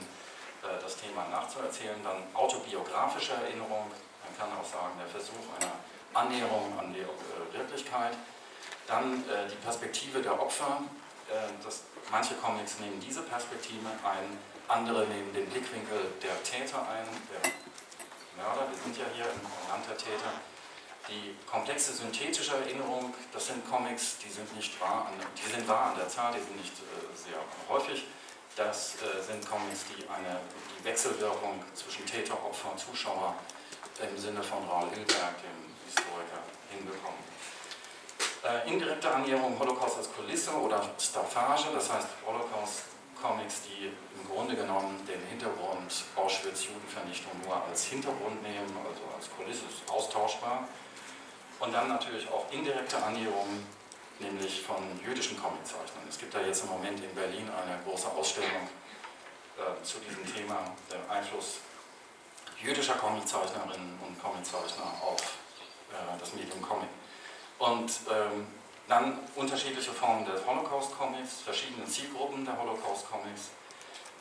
äh, 0.62 0.80
das 0.80 0.96
Thema 0.96 1.26
nachzuerzählen, 1.28 2.02
dann 2.04 2.22
autobiografische 2.34 3.32
Erinnerung, 3.32 3.90
man 3.90 4.32
kann 4.38 4.48
auch 4.56 4.64
sagen, 4.64 4.94
der 4.98 5.08
Versuch 5.08 5.42
einer 5.58 5.72
Annäherung 6.14 6.78
an 6.78 6.92
die 6.94 7.00
äh, 7.00 7.58
Wirklichkeit, 7.58 8.14
dann 8.86 9.24
äh, 9.28 9.48
die 9.50 9.56
Perspektive 9.56 10.22
der 10.22 10.40
Opfer, 10.40 10.82
das, 11.64 11.84
manche 12.10 12.34
Comics 12.34 12.78
nehmen 12.80 13.00
diese 13.00 13.22
Perspektive 13.22 13.88
ein, 14.04 14.36
andere 14.68 15.06
nehmen 15.06 15.32
den 15.32 15.48
Blickwinkel 15.48 16.12
der 16.20 16.42
Täter 16.42 16.84
ein, 16.92 17.08
der 17.32 17.40
Mörder, 18.36 18.68
wir 18.68 18.76
sind 18.76 18.98
ja 18.98 19.04
hier 19.14 19.24
im 19.24 19.40
Land 19.70 19.88
der 19.88 19.96
Täter. 19.96 20.32
Die 21.08 21.34
komplexe 21.50 21.92
synthetische 21.92 22.54
Erinnerung, 22.54 23.12
das 23.32 23.48
sind 23.48 23.68
Comics, 23.68 24.18
die 24.24 24.30
sind 24.30 24.54
nicht 24.54 24.80
wahr, 24.80 25.08
an, 25.08 25.26
die 25.36 25.50
sind 25.50 25.66
wahr 25.66 25.90
an 25.90 25.96
der 25.96 26.08
Zahl, 26.08 26.32
die 26.32 26.40
sind 26.40 26.56
nicht 26.56 26.72
äh, 26.72 27.16
sehr 27.16 27.38
häufig. 27.68 28.04
Das 28.54 28.96
äh, 28.96 29.22
sind 29.22 29.48
Comics, 29.48 29.84
die 29.90 30.08
eine 30.08 30.38
die 30.78 30.84
Wechselwirkung 30.84 31.62
zwischen 31.74 32.06
Täter, 32.06 32.34
Opfer 32.34 32.70
und 32.72 32.78
Zuschauer 32.78 33.34
im 34.00 34.16
Sinne 34.18 34.42
von 34.42 34.62
Raul 34.68 34.88
Hilberg, 34.90 35.36
dem 35.42 35.74
Historiker, 35.86 36.42
hinbekommen. 36.70 37.18
Äh, 38.44 38.68
indirekte 38.68 39.12
Annäherung 39.12 39.58
Holocaust 39.58 39.98
als 39.98 40.12
Kulisse 40.12 40.50
oder 40.52 40.82
Staffage, 40.98 41.66
das 41.74 41.92
heißt 41.92 42.08
Holocaust 42.26 42.82
Comics, 43.20 43.62
die 43.62 43.86
im 43.86 44.28
Grunde 44.28 44.56
genommen 44.56 44.98
den 45.06 45.20
Hintergrund 45.28 46.04
Auschwitz-Judenvernichtung 46.16 47.32
nur 47.44 47.62
als 47.64 47.84
Hintergrund 47.84 48.42
nehmen, 48.42 48.76
also 48.84 49.02
als 49.16 49.30
Kulisse 49.30 49.62
ist 49.66 49.88
austauschbar. 49.88 50.68
Und 51.62 51.72
dann 51.72 51.86
natürlich 51.86 52.28
auch 52.28 52.50
indirekte 52.50 53.00
Annäherungen, 53.00 53.64
nämlich 54.18 54.62
von 54.62 54.82
jüdischen 55.06 55.40
Comiczeichnern. 55.40 56.02
Es 56.08 56.18
gibt 56.18 56.34
da 56.34 56.40
jetzt 56.40 56.64
im 56.64 56.70
Moment 56.70 56.98
in 56.98 57.14
Berlin 57.14 57.48
eine 57.48 57.78
große 57.84 58.08
Ausstellung 58.08 58.66
äh, 59.56 59.84
zu 59.84 60.00
diesem 60.00 60.26
Thema, 60.26 60.58
der 60.90 60.98
Einfluss 61.08 61.58
jüdischer 62.60 62.94
Comiczeichnerinnen 62.94 63.96
und 64.04 64.20
Comiczeichner 64.20 64.90
auf 65.02 65.20
äh, 65.92 66.18
das 66.18 66.34
Medium 66.34 66.60
Comic. 66.60 66.88
Und 67.60 67.92
ähm, 68.10 68.48
dann 68.88 69.20
unterschiedliche 69.36 69.92
Formen 69.92 70.26
des 70.26 70.44
Holocaust-Comics, 70.44 71.42
verschiedene 71.44 71.86
Zielgruppen 71.86 72.44
der 72.44 72.58
Holocaust-Comics. 72.58 73.50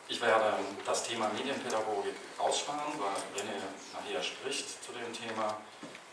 Ich 0.07 0.21
werde 0.21 0.53
das 0.86 1.07
Thema 1.07 1.27
Medienpädagogik 1.29 2.13
aussparen, 2.38 2.93
weil 3.00 3.41
René 3.41 3.57
nachher 3.93 4.21
spricht 4.21 4.83
zu 4.83 4.91
dem 4.91 5.12
Thema 5.12 5.57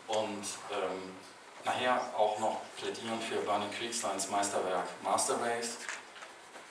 und 0.09 0.45
ähm, 0.73 1.17
nachher 1.65 2.01
auch 2.17 2.39
noch 2.39 2.61
plädieren 2.77 3.21
für 3.21 3.41
Barney 3.43 3.69
Kriegsteins 3.77 4.29
Meisterwerk 4.31 4.87
Master 5.03 5.41
Race 5.41 5.79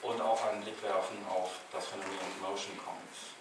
und 0.02 0.20
auch 0.20 0.44
einen 0.46 0.62
Blick 0.62 0.82
werfen 0.82 1.16
auf 1.28 1.50
das 1.72 1.86
Phänomen 1.86 2.10
Motion 2.40 2.78
Comics. 2.78 3.38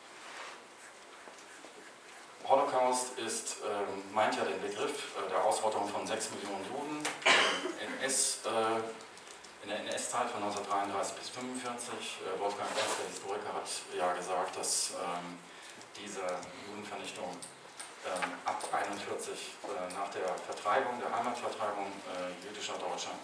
Holocaust 2.48 3.18
ist, 3.20 3.58
ähm, 3.66 4.04
meint 4.13 4.36
ja 4.38 4.46
den 4.46 4.62
Begriff 4.62 5.16
äh, 5.18 5.30
der 5.30 5.44
Ausrottung 5.44 5.88
von 5.88 6.08
6 6.08 6.32
Millionen 6.32 6.63
Juden 6.66 7.04
NS, 8.00 8.39
äh, 8.46 9.63
in 9.63 9.70
der 9.70 9.80
NS-Zeit 9.80 10.30
von 10.30 10.42
1933 10.44 11.18
bis 11.18 11.27
1945. 11.36 12.24
Äh, 12.24 12.39
Wolfgang 12.39 12.74
Benz, 12.74 12.88
der 13.01 13.08
Historiker, 13.10 13.54
hat 13.54 13.68
ja 13.98 14.13
gesagt, 14.13 14.56
dass 14.56 14.92
ähm, 14.96 15.38
diese 16.00 16.24
Judenvernichtung 16.70 17.36
ab 18.46 18.62
1941 18.72 19.56
äh, 19.64 19.94
nach 19.94 20.10
der 20.12 20.28
Vertreibung, 20.46 21.00
der 21.00 21.12
Heimatvertreibung 21.12 21.92
äh, 22.08 22.48
jüdischer 22.48 22.78
Deutscher, 22.78 23.16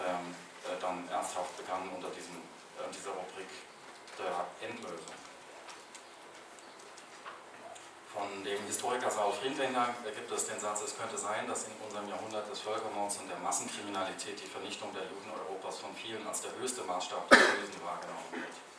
ähm, 0.00 0.34
äh, 0.64 0.80
dann 0.80 1.08
ernsthaft 1.08 1.56
begann 1.56 1.88
unter 1.94 2.08
diesem, 2.10 2.42
dieser 2.92 3.10
Rubrik 3.10 3.48
der 4.18 4.46
Endlösung 4.68 5.14
von 8.14 8.44
dem 8.44 8.62
Historiker 8.66 9.10
Saul 9.10 9.32
Friedländer 9.32 9.92
gibt 10.04 10.30
es 10.30 10.46
den 10.46 10.60
Satz, 10.60 10.82
es 10.82 10.96
könnte 10.96 11.18
sein, 11.18 11.48
dass 11.48 11.66
in 11.66 11.74
unserem 11.84 12.08
Jahrhundert 12.08 12.48
des 12.48 12.60
Völkermords 12.60 13.18
und 13.18 13.28
der 13.28 13.38
Massenkriminalität 13.38 14.40
die 14.40 14.46
Vernichtung 14.46 14.94
der 14.94 15.02
Juden 15.02 15.34
Europas 15.34 15.78
von 15.78 15.90
vielen 15.96 16.24
als 16.26 16.42
der 16.42 16.54
höchste 16.54 16.84
Maßstab 16.84 17.28
des 17.28 17.38
Bösen 17.38 17.82
wahrgenommen 17.82 18.30
wird. 18.30 18.73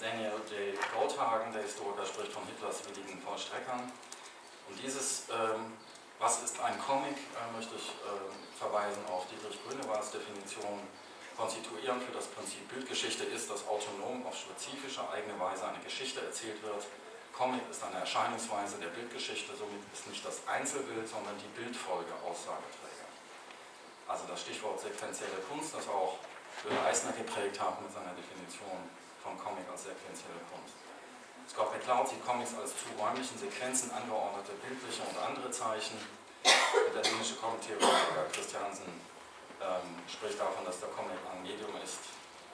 Daniel 0.00 0.32
J. 0.50 0.76
Goldhagen, 0.92 1.52
der 1.52 1.62
Historiker, 1.62 2.04
spricht 2.04 2.32
von 2.32 2.44
Hitlers 2.46 2.82
willigen 2.88 3.20
Vollstreckern. 3.22 3.92
Und 4.68 4.82
dieses 4.82 5.28
ähm, 5.30 5.72
Was 6.18 6.42
ist 6.42 6.60
ein 6.60 6.78
Comic, 6.80 7.16
äh, 7.16 7.56
möchte 7.56 7.76
ich 7.76 7.88
äh, 7.88 8.58
verweisen 8.58 9.04
auf 9.08 9.26
Dietrich 9.28 9.60
Grünewalds 9.64 10.10
Definition 10.10 10.80
konstituierend 11.36 12.02
für 12.02 12.12
das 12.12 12.26
Prinzip 12.32 12.66
Bildgeschichte 12.72 13.24
ist, 13.24 13.50
dass 13.50 13.68
autonom 13.68 14.24
auf 14.26 14.36
spezifische 14.36 15.04
eigene 15.10 15.38
Weise 15.38 15.68
eine 15.68 15.78
Geschichte 15.84 16.24
erzählt 16.24 16.62
wird. 16.62 16.86
Comic 17.36 17.60
ist 17.70 17.84
eine 17.84 18.00
Erscheinungsweise 18.00 18.78
der 18.80 18.88
Bildgeschichte, 18.88 19.52
somit 19.52 19.84
ist 19.92 20.08
nicht 20.08 20.24
das 20.24 20.40
Einzelbild, 20.48 21.06
sondern 21.06 21.36
die 21.36 21.52
Bildfolge 21.52 22.08
Aussageträger. 22.24 23.04
Also 24.08 24.24
das 24.24 24.40
Stichwort 24.40 24.80
sequenzielle 24.80 25.36
Kunst, 25.52 25.76
das 25.76 25.86
auch 25.88 26.16
Will 26.64 26.72
Eisner 26.88 27.12
geprägt 27.12 27.60
hat 27.60 27.82
mit 27.82 27.92
seiner 27.92 28.16
Definition 28.16 28.88
von 29.26 29.34
Comic 29.42 29.66
als 29.66 29.90
sequenzielle 29.90 30.38
Kunst. 30.46 30.78
Scott 31.50 31.74
McCloud 31.74 32.06
sieht 32.06 32.22
Comics 32.22 32.54
als 32.54 32.70
zu 32.78 32.94
räumlichen 32.94 33.34
Sequenzen 33.34 33.90
angeordnete 33.90 34.54
bildliche 34.62 35.02
und 35.02 35.18
andere 35.18 35.50
Zeichen. 35.50 35.98
Der 36.46 37.02
dänische 37.02 37.34
Comic-Theoretiker 37.42 38.30
Christiansen 38.30 38.86
ähm, 39.58 39.88
spricht 40.06 40.38
davon, 40.38 40.62
dass 40.62 40.78
der 40.78 40.90
Comic 40.94 41.18
ein 41.26 41.42
Medium 41.42 41.74
ist, 41.82 41.98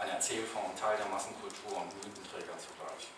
eine 0.00 0.17
Erzählform, 0.17 0.73
Teil 0.76 0.97
der 0.97 1.12
Massenkultur 1.12 1.76
und 1.76 1.93
Mythenträger 2.00 2.57
zugleich. 2.57 3.12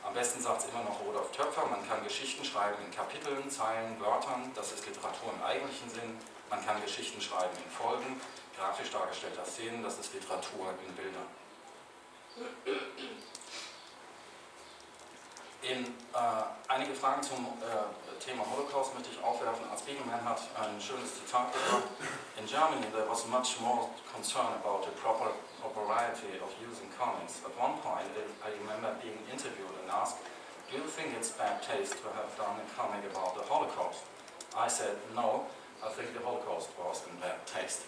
Am 0.00 0.14
besten 0.14 0.40
sagt 0.40 0.62
es 0.64 0.68
immer 0.70 0.84
noch 0.84 1.00
Rudolf 1.00 1.32
Töpfer, 1.32 1.66
man 1.66 1.86
kann 1.88 2.04
Geschichten 2.04 2.44
schreiben 2.44 2.78
in 2.84 2.90
Kapiteln, 2.94 3.50
Zeilen, 3.50 4.00
Wörtern, 4.00 4.52
das 4.54 4.72
ist 4.72 4.86
Literatur 4.86 5.34
im 5.34 5.42
eigentlichen 5.42 5.90
Sinn. 5.90 6.16
Man 6.48 6.64
kann 6.64 6.80
Geschichten 6.80 7.20
schreiben 7.20 7.56
in 7.58 7.70
Folgen, 7.70 8.20
grafisch 8.56 8.90
dargestellter 8.90 9.44
Szenen, 9.44 9.82
das 9.82 9.98
ist 9.98 10.14
Literatur 10.14 10.72
in 10.86 10.94
Bildern. 10.94 11.26
In, 15.62 15.82
äh, 15.82 15.88
einige 16.68 16.94
Fragen 16.94 17.22
zum 17.22 17.46
äh, 17.58 18.22
Thema 18.22 18.44
Holocaust 18.46 18.94
möchte 18.94 19.10
ich 19.10 19.22
aufwerfen. 19.24 19.68
Als 19.70 19.80
Spiegelman 19.80 20.22
hat 20.24 20.40
ein 20.60 20.80
schönes 20.80 21.16
Zitat 21.18 21.52
gebracht. 21.52 21.88
In 22.38 22.46
Germany 22.46 22.86
there 22.92 23.08
was 23.08 23.26
much 23.26 23.58
more 23.60 23.88
concern 24.12 24.46
about 24.62 24.84
the 24.84 24.92
proper 25.00 25.32
propriety 25.60 26.38
of 26.38 26.52
using 26.62 26.86
comics. 26.94 27.42
At 27.42 27.50
one 27.58 27.74
point 27.82 28.06
I 28.44 28.54
remember 28.62 28.94
being 29.02 29.18
interviewed 29.32 29.74
and 29.82 29.90
asked, 29.90 30.22
do 30.70 30.78
you 30.78 30.86
think 30.86 31.16
it's 31.18 31.30
bad 31.30 31.62
taste 31.62 31.98
to 32.02 32.08
have 32.14 32.30
done 32.36 32.60
a 32.60 32.66
comic 32.78 33.02
about 33.10 33.34
the 33.34 33.42
Holocaust? 33.48 34.04
I 34.56 34.68
said, 34.68 34.96
no, 35.14 35.46
I 35.82 35.88
think 35.90 36.14
the 36.14 36.20
Holocaust 36.20 36.70
was 36.78 37.02
in 37.10 37.18
bad 37.18 37.42
taste. 37.46 37.82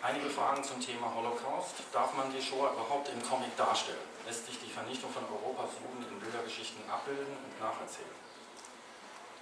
Einige 0.00 0.30
Fragen 0.30 0.62
zum 0.62 0.78
Thema 0.80 1.12
Holocaust. 1.12 1.74
Darf 1.92 2.14
man 2.14 2.30
die 2.30 2.40
Shoah 2.40 2.70
überhaupt 2.70 3.08
im 3.10 3.20
Comic 3.20 3.50
darstellen? 3.56 3.98
Lässt 4.26 4.46
sich 4.46 4.54
die 4.60 4.70
Vernichtung 4.70 5.10
von 5.10 5.24
Europas 5.26 5.74
Juden 5.82 6.06
in 6.06 6.20
Bildergeschichten 6.20 6.88
abbilden 6.88 7.34
und 7.34 7.54
nacherzählen? 7.58 8.14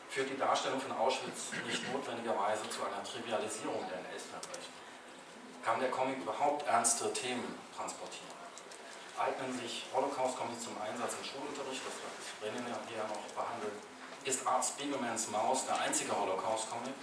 Führt 0.08 0.30
die 0.30 0.38
Darstellung 0.38 0.80
von 0.80 0.96
Auschwitz 0.96 1.52
nicht 1.66 1.84
notwendigerweise 1.92 2.64
zu 2.70 2.80
einer 2.88 3.04
Trivialisierung 3.04 3.84
der 3.84 4.00
NS-Verbrechen? 4.08 4.72
Kann 5.62 5.78
der 5.78 5.90
Comic 5.90 6.24
überhaupt 6.24 6.66
ernste 6.66 7.12
Themen 7.12 7.58
transportieren? 7.76 8.32
Eignen 9.20 9.52
sich 9.60 9.84
Holocaust-Comics 9.92 10.64
zum 10.64 10.80
Einsatz 10.80 11.20
im 11.20 11.24
Schulunterricht? 11.36 11.84
Das 11.84 12.00
wird 12.00 12.56
René 12.56 12.72
hier 12.88 13.04
noch 13.04 13.28
behandelt. 13.36 13.76
Ist 14.24 14.46
Art 14.46 14.64
Spiegelmans 14.64 15.28
Maus 15.28 15.66
der 15.66 15.78
einzige 15.80 16.16
Holocaust-Comic? 16.16 16.94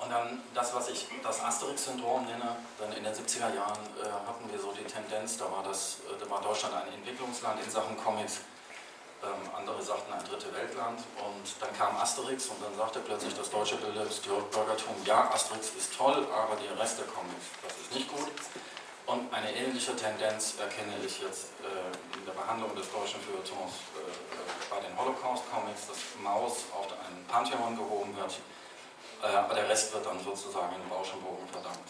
Und 0.00 0.10
dann 0.10 0.42
das, 0.54 0.74
was 0.74 0.88
ich 0.88 1.06
das 1.22 1.42
Asterix-Syndrom 1.42 2.24
nenne, 2.26 2.56
dann 2.78 2.92
in 2.92 3.02
den 3.02 3.12
70er 3.12 3.54
Jahren 3.54 3.82
äh, 3.98 4.06
hatten 4.06 4.50
wir 4.50 4.58
so 4.58 4.72
die 4.72 4.84
Tendenz, 4.84 5.38
da 5.38 5.50
war, 5.50 5.62
das, 5.64 5.98
äh, 6.06 6.14
da 6.22 6.30
war 6.30 6.40
Deutschland 6.40 6.74
ein 6.74 6.94
Entwicklungsland 6.94 7.62
in 7.64 7.70
Sachen 7.70 7.96
Comics, 7.96 8.40
ähm, 9.22 9.50
andere 9.56 9.82
sagten 9.82 10.12
ein 10.12 10.24
dritte 10.24 10.54
Weltland. 10.54 11.00
Und 11.18 11.46
dann 11.60 11.76
kam 11.76 11.96
Asterix 11.96 12.46
und 12.46 12.62
dann 12.62 12.74
sagte 12.76 13.00
plötzlich 13.00 13.34
das 13.34 13.50
deutsche 13.50 13.76
Bürgertum, 13.76 14.94
ja, 15.04 15.30
Asterix 15.32 15.74
ist 15.76 15.96
toll, 15.96 16.26
aber 16.30 16.54
der 16.56 16.78
Rest 16.78 16.98
der 16.98 17.06
Comics, 17.06 17.50
das 17.62 17.72
ist 17.74 17.94
nicht 17.94 18.08
gut. 18.08 18.30
Und 19.08 19.32
eine 19.32 19.50
ähnliche 19.56 19.96
Tendenz 19.96 20.60
erkenne 20.60 20.92
ich 21.04 21.18
jetzt 21.22 21.48
äh, 21.64 22.18
in 22.18 22.26
der 22.26 22.32
Behandlung 22.32 22.76
des 22.76 22.92
deutschen 22.92 23.18
Feuilletons 23.22 23.80
äh, 23.96 24.04
äh, 24.04 24.68
bei 24.68 24.78
den 24.84 24.92
Holocaust-Comics, 25.00 25.88
dass 25.88 25.98
Maus 26.22 26.68
auf 26.76 26.86
einen 26.92 27.24
Pantheon 27.26 27.74
gehoben 27.74 28.14
wird, 28.14 28.38
aber 29.22 29.54
der 29.54 29.68
Rest 29.68 29.92
wird 29.92 30.06
dann 30.06 30.22
sozusagen 30.22 30.74
in 30.76 30.92
Rauschenbogen 30.92 31.48
verdammt. 31.48 31.88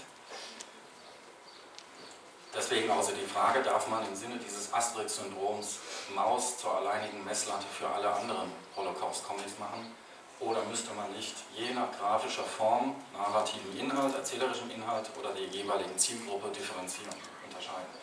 Deswegen 2.54 2.90
also 2.90 3.12
die 3.12 3.26
Frage, 3.26 3.62
darf 3.62 3.88
man 3.88 4.06
im 4.06 4.16
Sinne 4.16 4.36
dieses 4.36 4.72
Asterix-Syndroms 4.72 5.78
Maus 6.14 6.58
zur 6.58 6.76
alleinigen 6.76 7.22
Messlatte 7.24 7.66
für 7.66 7.86
alle 7.88 8.10
anderen 8.10 8.50
Holocaust-Comics 8.74 9.58
machen? 9.58 9.94
Oder 10.40 10.62
müsste 10.64 10.94
man 10.94 11.12
nicht 11.12 11.34
je 11.54 11.74
nach 11.74 11.90
grafischer 11.98 12.44
Form, 12.44 12.96
narrativem 13.12 13.78
Inhalt, 13.78 14.14
erzählerischem 14.14 14.70
Inhalt 14.70 15.10
oder 15.18 15.32
der 15.32 15.44
jeweiligen 15.44 15.98
Zielgruppe 15.98 16.48
differenzieren, 16.48 17.14
unterscheiden? 17.44 17.94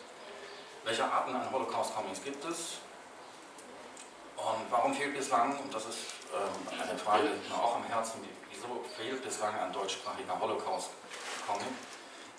Welche 0.84 1.04
Arten 1.04 1.36
an 1.36 1.52
Holocaust-Comics 1.52 2.24
gibt 2.24 2.46
es? 2.46 2.78
Und 4.38 4.70
warum 4.70 4.94
fehlt 4.94 5.18
bislang, 5.18 5.58
und 5.60 5.74
das 5.74 5.86
ist 5.86 5.98
ähm, 6.32 6.80
eine 6.80 6.98
Frage, 6.98 7.24
die 7.24 7.50
mir 7.50 7.56
auch 7.56 7.78
am 7.78 7.84
Herzen 7.86 8.22
liegt, 8.22 8.45
wieso 8.56 8.84
fehlt 8.96 9.24
bislang 9.24 9.58
ein 9.60 9.74
deutschsprachiger 9.74 10.40
Holocaust-Comic? 10.40 11.68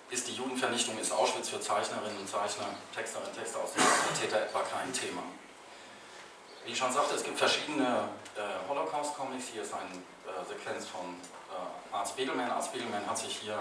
Ist 0.08 0.28
die 0.28 0.34
Judenvernichtung, 0.34 0.98
ist 0.98 1.12
Auschwitz 1.12 1.48
für 1.48 1.60
Zeichnerinnen 1.60 2.18
und 2.18 2.28
Zeichner, 2.28 2.66
Texterinnen 2.94 3.30
und 3.30 3.36
Texter 3.36 3.62
aus 3.62 3.72
der 3.72 3.82
Täter 4.20 4.42
etwa 4.42 4.60
kein 4.60 4.92
Thema? 4.92 5.22
Wie 6.64 6.72
ich 6.72 6.78
schon 6.78 6.92
sagte, 6.92 7.16
es 7.16 7.24
gibt 7.24 7.38
verschiedene 7.38 8.08
äh, 8.36 8.68
Holocaust-Comics. 8.68 9.48
Hier 9.52 9.62
ist 9.62 9.74
eine 9.74 9.90
äh, 9.90 10.44
Sequenz 10.48 10.86
von 10.86 11.16
äh, 11.50 11.94
Arzt 11.94 12.12
Spiegelman. 12.12 12.50
Arzt 12.50 12.68
Spiegelman 12.68 13.06
hat 13.08 13.18
sich 13.18 13.36
hier 13.36 13.58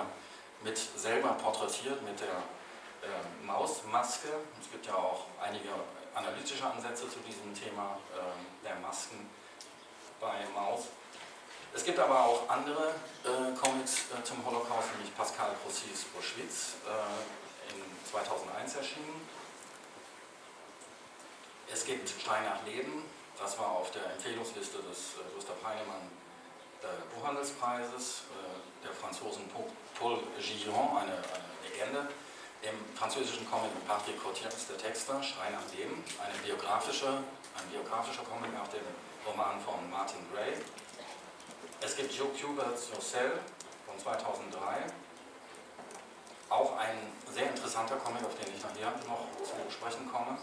mit 0.63 0.77
selber 0.77 1.29
porträtiert 1.29 2.01
mit 2.03 2.19
der 2.19 2.27
äh, 2.27 3.45
Mausmaske. 3.45 4.29
Es 4.61 4.71
gibt 4.71 4.85
ja 4.85 4.95
auch 4.95 5.25
einige 5.41 5.69
analytische 6.13 6.65
Ansätze 6.65 7.09
zu 7.09 7.19
diesem 7.19 7.53
Thema 7.53 7.97
äh, 8.13 8.65
der 8.65 8.75
Masken 8.75 9.29
bei 10.19 10.45
Maus. 10.53 10.85
Es 11.75 11.83
gibt 11.83 11.99
aber 11.99 12.23
auch 12.23 12.47
andere 12.47 12.95
äh, 13.25 13.51
Comics 13.59 14.07
äh, 14.07 14.23
zum 14.23 14.39
Holocaust, 14.45 14.93
nämlich 14.93 15.13
Pascal 15.13 15.51
Crossis 15.61 16.05
Auschwitz, 16.17 16.79
äh, 16.87 17.75
in 17.75 17.83
2001 18.09 18.75
erschienen. 18.75 19.27
Es 21.67 21.83
gibt 21.83 22.07
Stein 22.07 22.45
nach 22.45 22.63
Leben, 22.65 23.03
das 23.37 23.59
war 23.59 23.71
auf 23.71 23.91
der 23.91 24.09
Empfehlungsliste 24.13 24.77
des 24.87 25.19
äh, 25.19 25.35
Gustav 25.35 25.57
Heinemann 25.65 26.07
äh, 26.81 26.87
Buchhandelspreises, 27.13 28.23
der 28.81 28.93
Franzosen 28.93 29.49
Paul 29.99 30.19
Gillon, 30.39 30.95
eine, 30.95 31.11
eine 31.11 31.49
Legende 31.67 32.07
im 32.61 32.95
französischen 32.95 33.49
Comic 33.49 33.71
Partie 33.85 34.13
Cotiers 34.13 34.67
der 34.67 34.77
Texter, 34.77 35.21
Schrei 35.21 35.49
nach 35.49 35.65
Leben, 35.75 36.03
eine 36.23 36.37
biografische, 36.39 37.07
ein 37.57 37.67
biografischer 37.71 38.23
Comic 38.23 38.53
nach 38.53 38.67
dem 38.69 38.85
Roman 39.25 39.59
von 39.59 39.89
Martin 39.89 40.21
Gray. 40.31 40.53
Es 41.81 41.95
gibt 41.95 42.13
Joe 42.13 42.29
Cubert's 42.29 42.89
Yourself 42.93 43.39
von 43.85 43.99
2003, 43.99 44.85
auch 46.49 46.77
ein 46.77 46.97
sehr 47.33 47.49
interessanter 47.49 47.97
Comic, 47.97 48.23
auf 48.23 48.35
den 48.35 48.53
ich 48.55 48.63
nachher 48.63 48.91
noch 49.07 49.27
zu 49.43 49.71
sprechen 49.71 50.09
komme. 50.11 50.37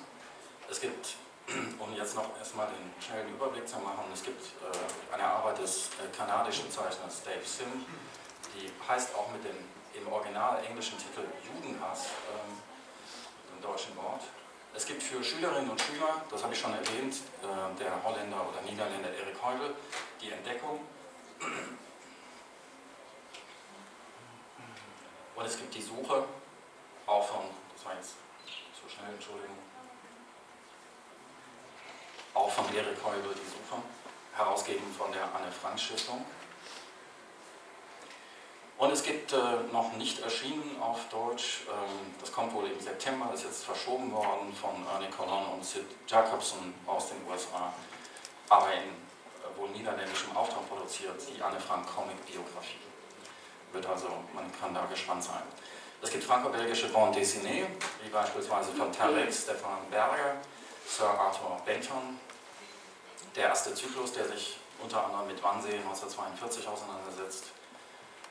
Es 0.70 0.80
gibt, 0.80 1.16
um 1.78 1.94
jetzt 1.94 2.14
noch 2.14 2.36
erstmal 2.38 2.66
den 2.68 2.92
schnellen 3.02 3.28
Überblick 3.30 3.68
zu 3.68 3.78
machen, 3.78 4.04
es 4.12 4.22
gibt 4.22 4.42
äh, 4.42 5.14
eine 5.14 5.24
Arbeit 5.24 5.58
des 5.58 5.88
äh, 5.98 6.16
kanadischen 6.16 6.70
Zeichners 6.70 7.22
Dave 7.24 7.44
Sim, 7.44 7.84
die 8.54 8.70
heißt 8.88 9.14
auch 9.14 9.30
mit 9.32 9.44
dem 9.44 9.56
im 9.94 10.10
original 10.10 10.64
englischen 10.64 10.96
Titel 10.98 11.26
Judenhass, 11.44 12.06
ähm, 12.32 12.56
im 13.54 13.62
deutschen 13.62 13.94
Wort. 13.96 14.22
Es 14.74 14.86
gibt 14.86 15.02
für 15.02 15.22
Schülerinnen 15.22 15.68
und 15.68 15.80
Schüler, 15.80 16.24
das 16.30 16.42
habe 16.42 16.54
ich 16.54 16.60
schon 16.60 16.72
erwähnt, 16.72 17.16
äh, 17.42 17.78
der 17.78 18.02
Holländer 18.02 18.40
oder 18.48 18.62
Niederländer 18.62 19.10
Erik 19.10 19.36
Heubel, 19.42 19.74
die 20.20 20.30
Entdeckung. 20.30 20.80
Und 25.34 25.46
es 25.46 25.56
gibt 25.56 25.74
die 25.74 25.82
Suche, 25.82 26.24
auch 27.06 27.26
von, 27.26 27.40
das 27.74 27.84
war 27.84 27.94
jetzt 27.94 28.14
zu 28.80 28.88
schnell, 28.88 29.12
Entschuldigung, 29.12 29.56
auch 32.34 32.50
von 32.50 32.64
Erik 32.74 33.02
Heubel, 33.04 33.34
die 33.34 33.50
Suche, 33.50 33.82
herausgegeben 34.36 34.92
von 34.96 35.10
der 35.12 35.24
Anne 35.34 35.50
Frank 35.50 35.78
Stiftung. 35.78 36.24
Und 38.78 38.90
es 38.90 39.02
gibt 39.02 39.32
äh, 39.32 39.36
noch 39.72 39.92
nicht 39.92 40.20
erschienen 40.20 40.80
auf 40.80 41.08
Deutsch, 41.08 41.62
ähm, 41.68 42.14
das 42.20 42.32
kommt 42.32 42.52
wohl 42.52 42.66
im 42.66 42.80
September, 42.80 43.30
ist 43.32 43.44
jetzt 43.44 43.64
verschoben 43.64 44.10
worden 44.12 44.52
von 44.54 44.84
Ernie 44.92 45.10
Colon 45.10 45.46
und 45.54 45.64
Sid 45.64 45.84
Jacobson 46.06 46.74
aus 46.86 47.08
den 47.08 47.18
USA, 47.28 47.72
aber 48.48 48.72
in 48.74 49.01
wohl 49.56 49.68
niederländischem 49.70 50.36
Auftrag 50.36 50.68
produziert, 50.68 51.20
die 51.28 51.42
Anne 51.42 51.60
Frank 51.60 51.86
Comic 51.86 52.24
Biografie. 52.26 52.78
Wird 53.72 53.86
also, 53.86 54.08
man 54.34 54.50
kann 54.60 54.74
da 54.74 54.84
gespannt 54.86 55.24
sein. 55.24 55.42
Es 56.02 56.10
gibt 56.10 56.24
franco-belgische 56.24 56.88
Bande 56.88 57.20
dessinée, 57.20 57.66
wie 58.02 58.08
beispielsweise 58.10 58.72
von 58.72 58.92
Tarek 58.92 59.32
Stefan 59.32 59.88
Berger, 59.90 60.36
Sir 60.86 61.08
Arthur 61.08 61.60
Benton, 61.64 62.18
der 63.36 63.44
erste 63.44 63.74
Zyklus, 63.74 64.12
der 64.12 64.26
sich 64.26 64.58
unter 64.82 65.04
anderem 65.04 65.28
mit 65.28 65.42
Wannsee 65.42 65.76
1942 65.76 66.66
auseinandersetzt, 66.66 67.44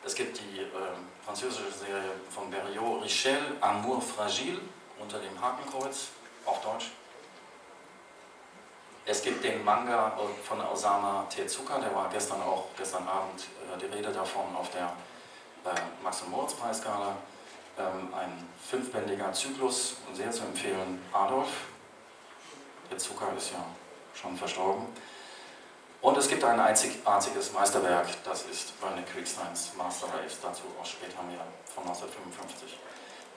es 0.04 0.16
gibt 0.16 0.40
die 0.40 0.62
äh, 0.62 0.68
französische 1.24 1.72
Serie 1.72 2.12
von 2.30 2.50
Berriot, 2.50 3.04
Richel, 3.04 3.38
Amour 3.62 4.02
fragile, 4.02 4.60
unter 4.98 5.20
dem 5.20 5.40
Hakenkreuz, 5.40 6.08
auf 6.46 6.60
Deutsch. 6.62 6.92
Es 9.06 9.24
gibt 9.24 9.44
den 9.44 9.64
Manga 9.64 10.16
von 10.44 10.62
Osama 10.62 11.26
Tezuka, 11.28 11.80
der 11.80 11.94
war 11.96 12.08
gestern 12.10 12.42
auch, 12.42 12.66
gestern 12.78 13.08
Abend 13.08 13.42
äh, 13.42 13.80
die 13.80 13.88
Rede 13.88 14.12
davon 14.12 14.56
auf 14.56 14.70
der 14.70 14.94
äh, 15.66 15.76
Max- 16.04 16.22
und 16.22 16.32
Moritz-Preisgala. 16.32 17.16
Ähm, 17.80 18.14
ein 18.14 18.48
fünfbändiger 18.70 19.34
Zyklus, 19.34 19.96
sehr 20.14 20.30
zu 20.30 20.44
empfehlen, 20.44 21.02
Adolf. 21.12 21.48
Tezuka 22.90 23.30
ist 23.36 23.52
ja 23.52 23.66
schon 24.14 24.38
verstorben. 24.38 24.86
Und 26.02 26.18
es 26.18 26.28
gibt 26.28 26.44
ein 26.44 26.60
einzigartiges 26.60 27.54
Meisterwerk, 27.54 28.08
das 28.24 28.44
ist 28.44 28.80
Bernie 28.82 29.04
Quicksteins 29.04 29.72
Master 29.78 30.08
Race, 30.08 30.38
dazu 30.42 30.64
auch 30.80 30.86
später 30.86 31.22
mehr, 31.24 31.46
von 31.74 31.84
1955. 31.84 32.78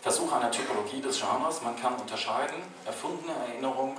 Versuch 0.03 0.33
einer 0.33 0.50
Typologie 0.50 1.00
des 1.00 1.20
Genres, 1.20 1.62
man 1.62 1.77
kann 1.77 1.94
unterscheiden, 1.94 2.62
erfundene 2.85 3.33
Erinnerung 3.48 3.98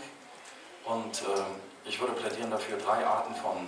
und 0.85 1.21
äh, 1.21 1.87
ich 1.87 1.99
würde 1.99 2.13
plädieren 2.13 2.51
dafür, 2.51 2.77
drei 2.77 3.05
Arten 3.05 3.35
von 3.35 3.67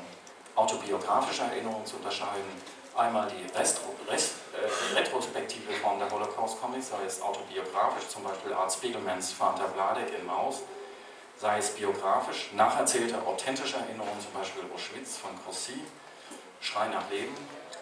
autobiografischer 0.56 1.46
Erinnerung 1.46 1.86
zu 1.86 1.98
unterscheiden. 1.98 2.78
Einmal 2.96 3.30
die 3.30 3.46
Restro 3.58 3.94
Rest, 4.08 4.36
äh, 4.54 4.96
retrospektive 4.96 5.72
Form 5.74 6.00
der 6.00 6.10
Holocaust-Comics, 6.10 6.90
sei 6.90 7.06
es 7.06 7.22
autobiografisch, 7.22 8.08
zum 8.08 8.24
Beispiel 8.24 8.54
Art 8.54 8.72
Spiegelmans 8.74 9.34
Vater 9.34 9.68
Bladek 9.68 10.18
in 10.18 10.26
Maus, 10.26 10.62
sei 11.38 11.60
es 11.60 11.70
biografisch, 11.72 12.50
nacherzählte, 12.54 13.22
authentische 13.26 13.78
Erinnerungen, 13.78 14.20
zum 14.20 14.34
Beispiel 14.34 14.64
Auschwitz 14.74 15.18
von 15.18 15.32
Crossi, 15.44 15.80
Schrei 16.60 16.88
nach 16.88 17.08
Leben, 17.12 17.36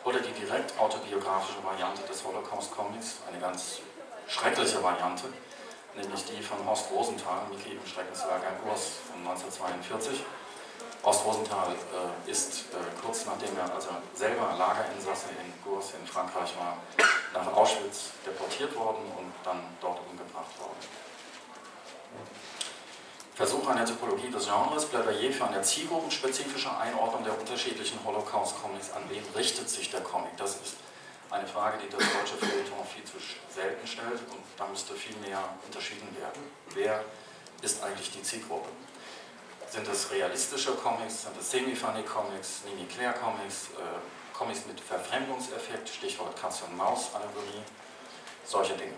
oder 0.04 0.19
die 0.19 0.34
direkt 0.34 0.78
autobiografische 0.78 1.63
Variante 1.63 2.04
des 2.04 2.24
Holocaust-Comics, 2.24 3.19
eine 3.30 3.39
ganz 3.39 3.80
schreckliche 4.28 4.84
Variante, 4.84 5.30
nämlich 5.95 6.25
die 6.25 6.41
von 6.41 6.65
Horst 6.65 6.91
Rosenthal, 6.91 7.47
Mickey 7.49 7.73
im 7.73 7.86
Schreckenslager 7.86 8.51
Gurs 8.63 8.99
von 9.10 9.19
1942. 9.27 10.23
Horst 11.03 11.25
Rosenthal 11.25 11.71
äh, 11.71 12.31
ist 12.31 12.73
äh, 12.73 12.77
kurz 13.03 13.25
nachdem 13.25 13.55
er 13.58 13.73
also 13.73 13.89
selber 14.13 14.55
Lagerinsasse 14.58 15.29
in 15.39 15.53
Gurs 15.63 15.93
in 15.99 16.05
Frankreich 16.08 16.53
war, 16.58 16.77
nach 17.34 17.53
Auschwitz 17.53 18.10
deportiert 18.25 18.75
worden 18.75 19.03
und 19.17 19.31
dann 19.43 19.62
dort 19.81 19.99
umgebracht 20.10 20.60
worden. 20.60 21.05
Versuch 23.36 23.67
einer 23.67 23.86
Typologie 23.86 24.29
des 24.31 24.45
Genres, 24.45 24.86
Plädoyer 24.86 25.31
für 25.31 25.45
eine 25.45 25.62
zielgruppenspezifische 25.62 26.75
Einordnung 26.77 27.25
der 27.25 27.38
unterschiedlichen 27.38 27.99
Holocaust-Comics. 28.05 28.93
An 28.93 29.03
wen 29.10 29.23
richtet 29.36 29.69
sich 29.69 29.91
der 29.91 29.99
Comic? 30.01 30.38
Das 30.38 30.55
ist 30.55 30.77
eine 31.36 31.48
Frage, 31.48 31.78
die 31.78 31.89
das 31.89 32.00
deutsche 32.00 32.38
Feuilleton 32.38 32.86
viel 32.86 33.04
zu 33.04 33.17
selten 33.54 33.86
stellt 33.86 34.21
und 34.32 34.43
da 34.58 34.67
müsste 34.67 34.93
viel 34.93 35.15
mehr 35.17 35.43
unterschieden 35.65 36.08
werden. 36.17 36.41
Wer 36.74 37.04
ist 37.62 37.84
eigentlich 37.84 38.12
die 38.12 38.24
Zielgruppe? 38.24 38.69
Sind 39.69 39.88
es 39.88 40.12
realistische 40.12 40.71
Comics, 40.76 41.24
sind 41.24 41.38
es 41.38 41.52
Semi-Funny-Comics, 41.52 42.62
Mini-Claire-Comics, 42.65 43.69
äh, 43.71 44.38
Comics 44.38 44.65
mit 44.65 44.80
Verfremdungseffekt, 44.80 45.89
Stichwort 45.89 46.39
Katze-und-Maus-Allegorie, 46.39 47.63
solche 48.45 48.74
Dinge. 48.76 48.93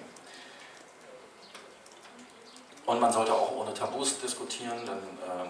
Und 2.86 3.00
man 3.00 3.12
sollte 3.12 3.34
auch 3.34 3.52
ohne 3.56 3.74
Tabus 3.74 4.20
diskutieren, 4.20 4.86
denn 4.86 4.98
äh, 4.98 5.50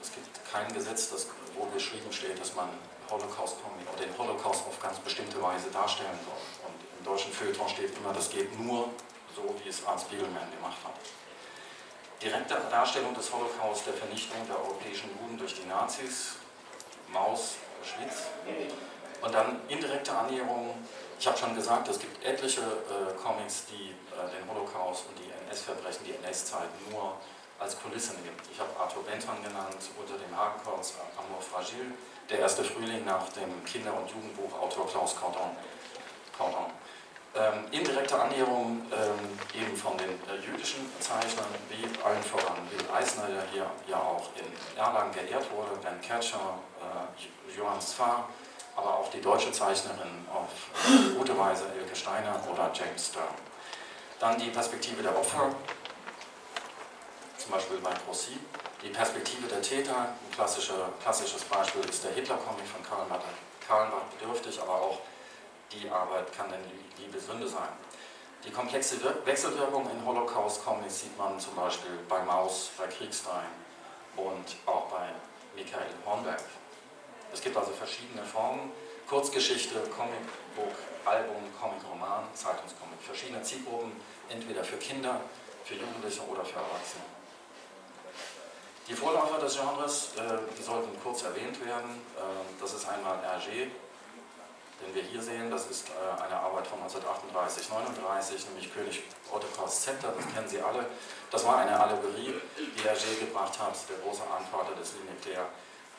es 0.00 0.12
gibt 0.12 0.28
kein 0.52 0.72
Gesetz, 0.72 1.10
das, 1.10 1.26
wo 1.56 1.66
geschrieben 1.66 2.12
steht, 2.12 2.40
dass 2.40 2.54
man 2.54 2.68
Holocaust 3.10 3.56
oder 3.62 4.04
den 4.04 4.16
Holocaust 4.18 4.66
auf 4.66 4.80
ganz 4.80 4.98
bestimmte 4.98 5.40
Weise 5.42 5.70
darstellen 5.70 6.18
soll. 6.24 6.68
Und 6.68 6.74
im 6.98 7.04
deutschen 7.04 7.32
Feuilleton 7.32 7.68
steht 7.68 7.96
immer, 7.96 8.12
das 8.12 8.30
geht 8.30 8.58
nur 8.58 8.90
so, 9.34 9.54
wie 9.62 9.68
es 9.68 9.86
Arzt 9.86 10.10
Biegelman 10.10 10.50
gemacht 10.50 10.78
hat. 10.84 10.94
Direkte 12.20 12.60
Darstellung 12.70 13.14
des 13.14 13.32
Holocaust, 13.32 13.86
der 13.86 13.94
Vernichtung 13.94 14.38
der 14.48 14.58
europäischen 14.58 15.10
Juden 15.20 15.38
durch 15.38 15.54
die 15.54 15.66
Nazis, 15.66 16.36
Maus, 17.12 17.54
Schwitz. 17.82 18.26
Und 19.22 19.34
dann 19.34 19.60
indirekte 19.68 20.12
Annäherungen. 20.16 20.74
Ich 21.18 21.26
habe 21.26 21.38
schon 21.38 21.54
gesagt, 21.54 21.88
es 21.88 21.98
gibt 21.98 22.24
etliche 22.24 22.60
äh, 22.60 23.14
Comics, 23.20 23.64
die 23.66 23.90
äh, 24.14 24.30
den 24.30 24.48
Holocaust 24.48 25.06
und 25.08 25.18
die 25.18 25.30
NS-Verbrechen, 25.46 26.04
die 26.04 26.14
NS-Zeit 26.14 26.68
nur 26.90 27.16
als 27.58 27.78
Kulisse 27.80 28.14
nimmt. 28.14 28.40
Ich 28.52 28.60
habe 28.60 28.70
Arthur 28.78 29.02
Benton 29.02 29.42
genannt, 29.42 29.82
unter 29.98 30.14
dem 30.14 30.36
Hakenkreuz 30.36 30.94
Amour 31.18 31.42
Fragile, 31.42 31.90
der 32.30 32.40
erste 32.40 32.62
Frühling 32.62 33.04
nach 33.04 33.28
dem 33.30 33.64
Kinder- 33.64 33.94
und 33.94 34.10
Jugendbuchautor 34.10 34.88
Klaus 34.88 35.16
Cordon. 35.16 35.56
Cordon. 36.36 36.66
Ähm, 37.34 37.64
indirekte 37.70 38.18
Annäherung 38.18 38.82
ähm, 38.90 39.60
eben 39.60 39.76
von 39.76 39.96
den 39.98 40.10
äh, 40.10 40.44
jüdischen 40.44 40.90
Zeichnern, 40.98 41.46
wie 41.68 41.84
allen 42.02 42.22
voran 42.22 42.56
Will 42.70 42.84
Eisner, 42.92 43.26
der 43.26 43.42
hier 43.52 43.70
ja 43.86 43.96
auch 43.96 44.30
in 44.34 44.78
Erlangen 44.78 45.12
geehrt 45.12 45.46
wurde, 45.52 45.78
Ben 45.82 46.00
Kercher, 46.00 46.58
äh, 46.80 47.56
Johann 47.56 47.80
Sfar, 47.80 48.28
aber 48.74 48.98
auch 48.98 49.10
die 49.10 49.20
deutsche 49.20 49.52
Zeichnerin 49.52 50.26
auf 50.32 50.48
äh, 50.88 51.14
gute 51.18 51.36
Weise 51.38 51.64
Elke 51.78 51.94
Steiner 51.94 52.40
oder 52.50 52.70
James 52.72 53.08
Stern. 53.08 53.34
Dann 54.18 54.38
die 54.38 54.48
Perspektive 54.48 55.02
der 55.02 55.16
Opfer, 55.16 55.54
zum 57.36 57.52
Beispiel 57.52 57.78
bei 57.78 57.90
Grossi. 58.06 58.38
Die 58.80 58.90
Perspektive 58.90 59.48
der 59.48 59.60
Täter, 59.60 59.92
ein 59.96 60.30
klassisches 60.32 61.44
Beispiel 61.44 61.84
ist 61.88 62.04
der 62.04 62.12
Hitler-Comic 62.12 62.64
von 62.64 62.80
Karl 62.84 63.06
Karl 63.66 63.90
bedürftig, 64.16 64.62
aber 64.62 64.74
auch 64.74 65.00
die 65.72 65.90
Arbeit 65.90 66.32
kann 66.32 66.48
denn 66.48 66.60
Liebe 66.96 67.18
Sünde 67.18 67.48
sein. 67.48 67.68
Die 68.44 68.52
komplexe 68.52 68.96
Wechselwirkung 69.24 69.90
in 69.90 70.06
Holocaust-Comics 70.06 71.00
sieht 71.00 71.18
man 71.18 71.40
zum 71.40 71.56
Beispiel 71.56 71.90
bei 72.08 72.22
Maus, 72.22 72.70
bei 72.78 72.86
Kriegstein 72.86 73.48
und 74.16 74.56
auch 74.64 74.86
bei 74.86 75.08
Michael 75.56 75.90
Hornberg. 76.06 76.40
Es 77.32 77.40
gibt 77.40 77.56
also 77.56 77.72
verschiedene 77.72 78.22
Formen, 78.22 78.70
Kurzgeschichte, 79.08 79.74
Comicbook, 79.90 80.78
Album, 81.04 81.42
Comic-Roman, 81.60 82.24
Zeitungscomic, 82.32 83.00
verschiedene 83.02 83.42
Zielgruppen, 83.42 83.90
entweder 84.28 84.62
für 84.62 84.76
Kinder, 84.76 85.20
für 85.64 85.74
Jugendliche 85.74 86.22
oder 86.22 86.44
für 86.44 86.60
Erwachsene. 86.60 87.17
Die 88.88 88.94
Vorläufer 88.94 89.38
des 89.38 89.54
Genres, 89.54 90.16
äh, 90.16 90.62
sollten 90.62 90.88
kurz 91.02 91.22
erwähnt 91.22 91.60
werden. 91.60 92.00
Äh, 92.16 92.22
das 92.58 92.72
ist 92.72 92.88
einmal 92.88 93.18
Hergé, 93.20 93.68
den 94.80 94.94
wir 94.94 95.02
hier 95.02 95.20
sehen. 95.20 95.50
Das 95.50 95.66
ist 95.66 95.88
äh, 95.90 96.22
eine 96.22 96.40
Arbeit 96.40 96.66
von 96.66 96.80
1938, 96.80 97.68
39, 97.68 98.46
nämlich 98.48 98.72
König 98.72 99.02
Ottokaus 99.30 99.82
Zepter, 99.82 100.14
das 100.16 100.24
kennen 100.32 100.48
Sie 100.48 100.62
alle. 100.62 100.86
Das 101.30 101.44
war 101.44 101.58
eine 101.58 101.78
Allegorie, 101.78 102.32
die 102.56 102.80
Hergé 102.80 103.20
gebracht 103.20 103.58
hat, 103.60 103.76
der 103.90 103.98
große 103.98 104.22
Ahnvater 104.24 104.74
des 104.74 104.94
Limitaire 104.94 105.44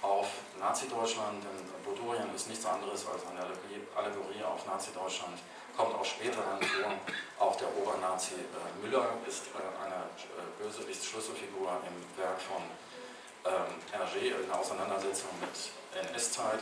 auf 0.01 0.27
Nazi-Deutschland, 0.59 1.43
denn 1.43 1.83
Bodurien 1.85 2.33
ist 2.33 2.47
nichts 2.49 2.65
anderes 2.65 3.05
als 3.05 3.21
eine 3.29 3.45
Allegorie 3.93 4.43
auf 4.43 4.65
Nazi-Deutschland, 4.65 5.37
kommt 5.75 5.95
auch 5.95 6.05
später 6.05 6.41
dann 6.41 6.61
vor. 6.61 6.91
Auch 7.39 7.55
der 7.55 7.67
Obernazi 7.77 8.35
äh, 8.35 8.85
Müller 8.85 9.05
ist 9.27 9.47
äh, 9.47 9.85
eine 9.85 9.95
äh, 9.95 10.63
Bösewichts-Schlüsselfigur 10.63 11.81
im 11.87 12.21
Werk 12.21 12.41
von 12.41 12.63
ähm, 13.45 13.79
Hergé 13.91 14.43
in 14.43 14.51
Auseinandersetzung 14.51 15.29
mit 15.39 16.09
NS-Zeit. 16.09 16.59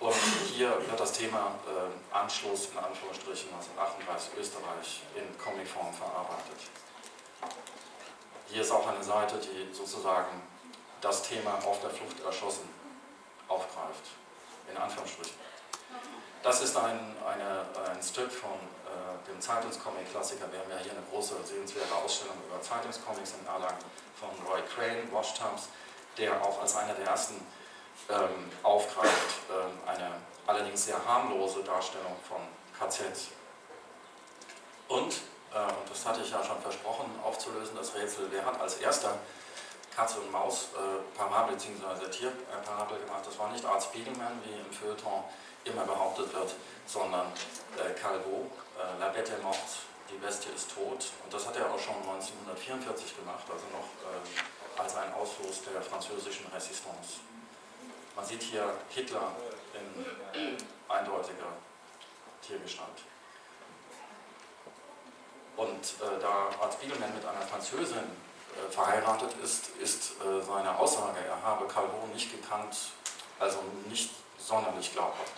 Und 0.00 0.14
hier 0.54 0.70
wird 0.86 1.00
das 1.00 1.12
Thema 1.12 1.58
äh, 1.66 2.14
Anschluss 2.14 2.68
in 2.70 2.78
Anführungsstrichen 2.78 3.50
1938 3.52 4.30
Österreich 4.38 5.02
in 5.16 5.26
Comicform 5.38 5.92
verarbeitet. 5.92 6.70
Hier 8.46 8.62
ist 8.62 8.70
auch 8.70 8.86
eine 8.86 9.02
Seite, 9.02 9.38
die 9.38 9.74
sozusagen 9.74 10.40
das 11.00 11.22
Thema 11.22 11.54
auf 11.64 11.80
der 11.80 11.90
Flucht 11.90 12.20
erschossen 12.24 12.68
aufgreift, 13.48 14.04
in 14.70 14.76
Anführungsstrichen. 14.76 15.34
Das 16.42 16.62
ist 16.62 16.76
ein, 16.76 17.16
eine, 17.26 17.90
ein 17.90 18.02
Stück 18.02 18.30
von 18.30 18.50
äh, 18.52 19.28
dem 19.28 19.40
Zeitungscomic-Klassiker. 19.40 20.50
Wir 20.52 20.60
haben 20.60 20.70
ja 20.70 20.78
hier 20.78 20.92
eine 20.92 21.02
große, 21.10 21.34
sehenswerte 21.44 21.94
Ausstellung 21.94 22.36
über 22.48 22.62
Zeitungscomics 22.62 23.34
in 23.40 23.46
Erlangen 23.46 23.78
von 24.18 24.30
Roy 24.46 24.62
Crane, 24.62 25.12
Washtubs, 25.12 25.68
der 26.16 26.40
auch 26.42 26.60
als 26.60 26.76
einer 26.76 26.94
der 26.94 27.06
ersten 27.06 27.34
ähm, 28.08 28.50
aufgreift, 28.62 29.40
ähm, 29.50 29.78
eine 29.86 30.12
allerdings 30.46 30.84
sehr 30.84 31.04
harmlose 31.04 31.62
Darstellung 31.64 32.16
von 32.26 32.38
KZ. 32.78 33.04
Und, 34.86 35.12
äh, 35.52 35.58
und 35.58 35.90
das 35.90 36.06
hatte 36.06 36.20
ich 36.22 36.30
ja 36.30 36.42
schon 36.42 36.60
versprochen, 36.60 37.06
aufzulösen, 37.24 37.76
das 37.76 37.94
Rätsel, 37.94 38.28
wer 38.30 38.46
hat 38.46 38.60
als 38.60 38.76
erster 38.76 39.18
Katze 39.94 40.20
und 40.20 40.30
Maus 40.30 40.68
äh, 40.74 41.18
Parabel 41.18 41.56
bzw. 41.56 42.08
Tierparabel 42.08 43.00
gemacht. 43.00 43.26
Das 43.26 43.36
war 43.38 43.50
nicht 43.50 43.64
Art 43.64 43.82
Spiegelman, 43.82 44.40
wie 44.44 44.54
im 44.54 44.72
Feuilleton 44.72 45.24
immer 45.64 45.84
behauptet 45.84 46.32
wird, 46.32 46.54
sondern 46.86 47.26
äh, 47.76 47.92
Calvo, 48.00 48.50
äh, 48.78 49.00
La 49.00 49.08
Bête 49.08 49.32
est 49.32 49.42
morte, 49.42 49.58
die 50.10 50.16
Bestie 50.16 50.50
ist 50.54 50.70
tot. 50.74 51.12
Und 51.24 51.32
das 51.32 51.46
hat 51.46 51.56
er 51.56 51.66
auch 51.66 51.78
schon 51.78 51.96
1944 51.96 53.16
gemacht, 53.16 53.44
also 53.50 53.64
noch 53.72 53.88
äh, 54.08 54.80
als 54.80 54.96
ein 54.96 55.12
Ausfluss 55.14 55.62
der 55.64 55.82
französischen 55.82 56.46
Resistance. 56.54 57.20
Man 58.16 58.24
sieht 58.24 58.42
hier 58.42 58.74
Hitler 58.88 59.32
in 59.74 60.56
eindeutiger 60.88 61.52
Tiergestalt. 62.42 63.02
Und 65.56 65.66
äh, 65.66 66.20
da 66.20 66.50
Art 66.62 66.72
Spiegelman 66.74 67.12
mit 67.14 67.24
einer 67.24 67.42
Französin 67.42 67.98
äh, 67.98 68.70
verheiratet 68.70 69.34
ist, 69.42 69.70
ist 69.80 70.12
äh, 70.22 70.40
seine 70.40 70.78
Aussage, 70.78 71.18
er 71.26 71.42
habe 71.42 71.66
Calvo 71.66 72.06
nicht 72.14 72.30
gekannt, 72.30 72.76
also 73.40 73.58
nicht 73.88 74.10
sonderlich 74.38 74.92
glaubhaft. 74.92 75.32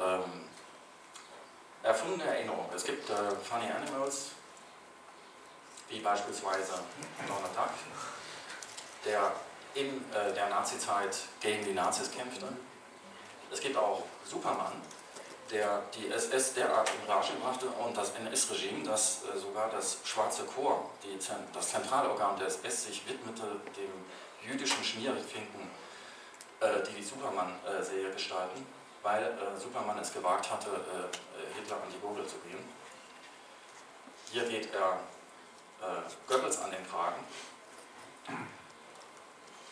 Ähm, 0.00 0.48
erfundene 1.82 2.24
Erinnerung. 2.24 2.66
Es 2.74 2.84
gibt 2.84 3.08
äh, 3.10 3.14
Funny 3.42 3.70
Animals, 3.70 4.30
wie 5.88 6.00
beispielsweise 6.00 6.72
Donald 7.26 7.54
Duck, 7.54 7.70
der 9.04 9.32
in 9.74 10.04
äh, 10.12 10.32
der 10.34 10.48
Nazizeit 10.48 11.16
gegen 11.40 11.64
die 11.64 11.72
Nazis 11.72 12.10
kämpfte. 12.10 12.46
Es 13.50 13.60
gibt 13.60 13.76
auch 13.76 14.04
Superman, 14.24 14.72
der 15.50 15.82
die 15.94 16.10
SS 16.10 16.54
derart 16.54 16.90
in 16.90 17.10
Rage 17.10 17.32
brachte 17.42 17.66
und 17.66 17.96
das 17.96 18.12
NS-Regime, 18.14 18.84
das 18.84 19.22
äh, 19.24 19.38
sogar 19.38 19.68
das 19.70 19.98
Schwarze 20.04 20.44
Chor, 20.44 20.90
die, 21.02 21.18
das 21.52 21.70
Zentralorgan 21.70 22.38
der 22.38 22.46
SS, 22.46 22.84
sich 22.84 23.06
widmete 23.06 23.42
dem 23.76 24.48
jüdischen 24.48 24.82
Schmierfinken, 24.82 25.70
äh, 26.60 26.82
die 26.88 26.94
die 26.94 27.04
Superman-Serie 27.04 28.12
gestalten, 28.12 28.66
weil 29.02 29.22
äh, 29.22 29.58
Superman 29.58 29.98
es 29.98 30.12
gewagt 30.12 30.50
hatte, 30.50 30.68
äh, 30.68 31.58
Hitler 31.58 31.76
an 31.76 31.92
die 31.92 31.98
Gurgel 31.98 32.26
zu 32.26 32.36
gehen. 32.38 32.58
Hier 34.30 34.44
geht 34.48 34.72
er 34.74 35.00
äh, 35.80 36.02
Goebbels 36.28 36.60
an 36.60 36.70
den 36.70 36.86
Kragen. 36.88 37.24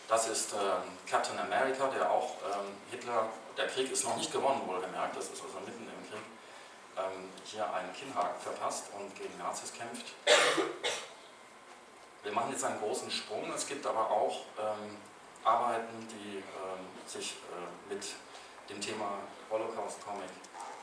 Das 0.09 0.27
ist 0.29 0.53
ähm, 0.55 0.99
Captain 1.07 1.39
America, 1.39 1.89
der 1.89 2.11
auch 2.11 2.37
ähm, 2.43 2.77
Hitler 2.91 3.29
der 3.57 3.67
Krieg 3.67 3.91
ist 3.93 4.05
noch 4.05 4.17
nicht 4.17 4.33
gewonnen, 4.33 4.63
wohlgemerkt, 4.67 5.17
das 5.17 5.27
ist 5.27 5.43
also 5.43 5.59
mitten 5.61 5.83
im 5.83 6.11
Krieg, 6.11 6.23
ähm, 6.97 7.29
hier 7.45 7.71
einen 7.75 7.93
Kinnhaken 7.93 8.41
verpasst 8.41 8.87
und 8.99 9.15
gegen 9.17 9.37
Nazis 9.37 9.73
kämpft. 9.73 10.07
Wir 12.23 12.33
machen 12.33 12.53
jetzt 12.53 12.65
einen 12.65 12.81
großen 12.81 13.11
Sprung. 13.11 13.53
Es 13.53 13.67
gibt 13.67 13.87
aber 13.87 14.11
auch 14.11 14.45
Arbeiten, 15.45 16.09
die 16.09 16.43
sich 17.09 17.33
äh, 17.33 17.93
mit 17.93 18.05
dem 18.69 18.81
Thema 18.81 19.19
Holocaust-Comic 19.51 20.31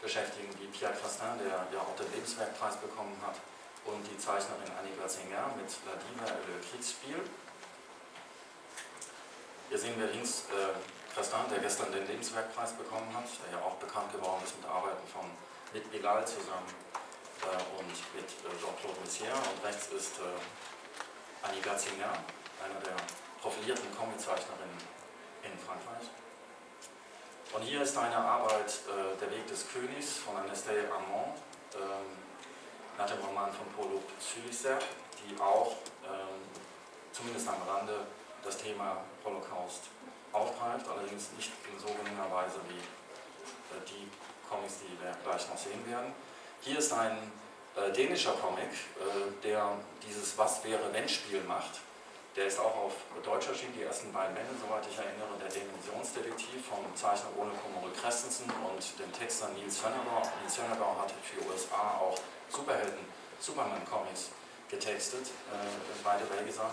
beschäftigen, 0.02 0.50
wie 0.60 0.68
Pierre 0.68 0.94
Castin, 0.94 1.38
der 1.40 1.68
ja 1.72 1.80
auch 1.82 1.96
den 1.96 2.12
Lebenswerkpreis 2.12 2.78
bekommen 2.78 3.16
hat, 3.26 3.36
und 3.86 4.02
die 4.10 4.18
Zeichnerin 4.18 4.70
Annie 4.78 4.94
Glazinger 4.98 5.54
mit 5.58 5.70
La 5.86 5.94
Diva 5.94 6.26
Le 6.26 6.58
Kriegsspiel. 6.62 7.22
Hier 9.70 9.78
sehen 9.78 10.00
wir 10.00 10.08
links 10.08 10.46
äh, 10.50 10.74
Castan, 11.14 11.46
der 11.50 11.60
gestern 11.60 11.92
den 11.92 12.06
Lebenswerkpreis 12.08 12.74
bekommen 12.74 13.10
hat, 13.16 13.30
der 13.46 13.60
ja 13.60 13.66
auch 13.66 13.76
bekannt 13.76 14.12
geworden 14.12 14.42
ist 14.44 14.58
mit 14.58 14.66
Arbeiten 14.68 15.06
von 15.08 15.30
mit 15.74 15.92
Bilal 15.92 16.26
zusammen 16.26 16.72
äh, 17.44 17.78
und 17.78 17.90
mit 18.16 18.30
äh, 18.30 18.58
Jean-Claude 18.58 19.00
Messier. 19.02 19.34
Und 19.34 19.64
rechts 19.66 19.88
ist 19.88 20.18
äh, 20.20 21.46
Annie 21.46 21.62
Gatzinger, 21.62 22.14
eine 22.64 22.80
der 22.84 22.98
profilierten 23.42 23.94
Comiczeichnerinnen 23.96 24.82
in 25.44 25.54
Frankreich. 25.60 26.10
Und 27.56 27.62
hier 27.62 27.82
ist 27.84 27.98
eine 27.98 28.18
Arbeit, 28.18 28.68
äh, 28.68 29.18
Der 29.18 29.32
Weg 29.32 29.48
des 29.48 29.66
Königs 29.72 30.18
von 30.18 30.36
Anastasia 30.36 30.92
Armand, 30.92 31.40
ähm, 31.74 32.12
nach 32.98 33.08
dem 33.08 33.24
Roman 33.24 33.50
von 33.54 33.66
Paulo 33.78 34.04
Sulisser, 34.20 34.78
die 35.24 35.40
auch 35.40 35.72
ähm, 36.04 36.44
zumindest 37.14 37.48
am 37.48 37.56
Rande 37.66 38.08
das 38.44 38.58
Thema 38.58 38.98
Holocaust 39.24 39.84
aufgreift, 40.34 40.86
allerdings 40.90 41.32
nicht 41.38 41.52
in 41.72 41.80
so 41.80 41.88
geringer 41.94 42.30
Weise 42.30 42.60
wie 42.68 42.76
äh, 42.76 43.80
die 43.88 44.12
Comics, 44.50 44.80
die 44.84 44.92
wir 45.02 45.16
gleich 45.24 45.48
noch 45.48 45.58
sehen 45.58 45.80
werden. 45.90 46.14
Hier 46.60 46.80
ist 46.80 46.92
ein 46.92 47.32
äh, 47.78 47.90
dänischer 47.94 48.34
Comic, 48.34 48.68
äh, 48.68 49.32
der 49.48 49.78
dieses 50.06 50.38
Was 50.38 50.62
wäre 50.66 50.92
wenn 50.92 51.08
Spiel 51.08 51.40
macht. 51.48 51.80
Der 52.36 52.48
ist 52.48 52.60
auch 52.60 52.76
auf 52.76 52.94
Deutsch 53.24 53.48
erschienen, 53.48 53.72
die 53.80 53.84
ersten 53.84 54.12
beiden 54.12 54.36
Bände, 54.36 54.52
soweit 54.60 54.84
ich 54.84 54.98
erinnere, 55.00 55.40
der 55.40 55.48
Dimensionsdetektiv 55.48 56.68
vom 56.68 56.84
Zeichner 56.92 57.32
Ole 57.40 57.56
Komore 57.64 57.88
Christensen 57.96 58.44
und 58.60 58.84
dem 59.00 59.08
Texter 59.16 59.48
Nils 59.56 59.80
Sönnerbau. 59.80 60.20
Nils 60.44 60.60
Sönnerbau 60.60 61.00
hat 61.00 61.16
für 61.24 61.40
USA 61.48 61.96
auch 61.96 62.20
Superhelden, 62.52 63.08
Superman-Comics 63.40 64.36
getextet, 64.68 65.32
äh, 65.48 65.64
beide 66.04 66.26
Belgiser. 66.26 66.68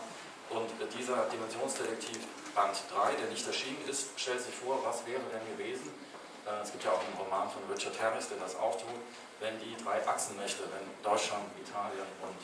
Und 0.51 0.67
dieser 0.99 1.31
Dimensionsdetektiv 1.31 2.27
Band 2.57 2.83
3, 2.91 3.15
der 3.23 3.31
nicht 3.31 3.47
erschienen 3.47 3.87
ist, 3.89 4.19
stellt 4.19 4.43
sich 4.43 4.55
vor, 4.55 4.83
was 4.83 5.07
wäre 5.07 5.23
denn 5.31 5.47
gewesen, 5.47 5.95
äh, 6.43 6.59
es 6.59 6.73
gibt 6.73 6.83
ja 6.83 6.91
auch 6.91 7.07
einen 7.07 7.15
Roman 7.15 7.47
von 7.47 7.63
Richard 7.71 7.95
Harris, 8.03 8.27
der 8.27 8.39
das 8.43 8.59
auftut, 8.59 8.99
wenn 9.39 9.55
die 9.63 9.79
drei 9.79 10.03
Achsenmächte, 10.03 10.67
wenn 10.75 10.91
Deutschland, 11.07 11.47
Italien 11.55 12.11
und 12.19 12.43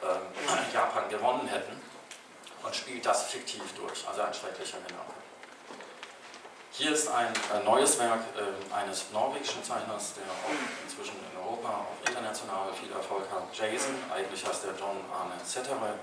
ähm, 0.00 0.72
Japan 0.72 1.10
gewonnen 1.10 1.46
hätten 1.46 1.76
und 2.64 2.74
spielt 2.74 3.04
das 3.04 3.24
fiktiv 3.24 3.62
durch, 3.76 4.06
also 4.08 4.22
ein 4.22 4.34
schrecklicher 4.34 4.78
Gedanke. 4.78 5.12
Hier 6.72 6.90
ist 6.90 7.08
ein 7.08 7.32
äh, 7.54 7.62
neues 7.64 7.98
Werk 8.00 8.20
äh, 8.34 8.74
eines 8.74 9.12
norwegischen 9.12 9.62
Zeichners, 9.62 10.14
der 10.14 10.24
auch 10.24 10.50
inzwischen 10.82 11.14
in 11.30 11.38
Europa 11.38 11.68
auch 11.68 12.08
international 12.08 12.72
viel 12.72 12.90
Erfolg 12.90 13.30
hat. 13.30 13.44
Jason, 13.56 13.94
eigentlich 14.12 14.44
heißt 14.44 14.64
der 14.64 14.72
John 14.72 14.96
Arne 15.12 15.34
Settere. 15.44 15.94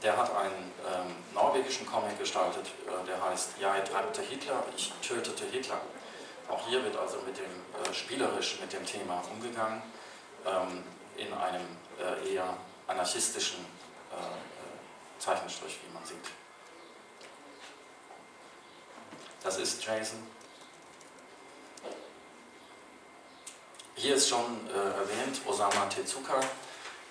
Der 0.00 0.16
hat 0.16 0.30
einen 0.36 0.70
ähm, 0.86 1.16
norwegischen 1.34 1.84
Comic 1.84 2.16
gestaltet, 2.16 2.66
äh, 2.86 3.06
der 3.08 3.20
heißt 3.20 3.54
ich 3.58 3.90
treibte 3.90 4.22
Hitler, 4.22 4.62
ich 4.76 4.92
tötete 5.02 5.44
Hitler. 5.46 5.80
Auch 6.48 6.64
hier 6.68 6.84
wird 6.84 6.96
also 6.96 7.16
mit 7.26 7.36
dem 7.36 7.44
äh, 7.44 7.92
spielerisch 7.92 8.60
mit 8.60 8.72
dem 8.72 8.86
Thema 8.86 9.20
umgegangen, 9.32 9.82
ähm, 10.46 10.84
in 11.16 11.32
einem 11.34 11.66
äh, 11.98 12.34
eher 12.34 12.56
anarchistischen 12.86 13.66
äh, 14.12 14.47
Zeichenstrich, 15.18 15.78
wie 15.86 15.92
man 15.92 16.04
sieht. 16.04 16.16
Das 19.42 19.56
ist 19.56 19.84
Jason. 19.84 20.26
Hier 23.94 24.14
ist 24.14 24.28
schon 24.28 24.68
äh, 24.68 24.72
erwähnt 24.72 25.40
Osama 25.46 25.86
Tezuka, 25.86 26.40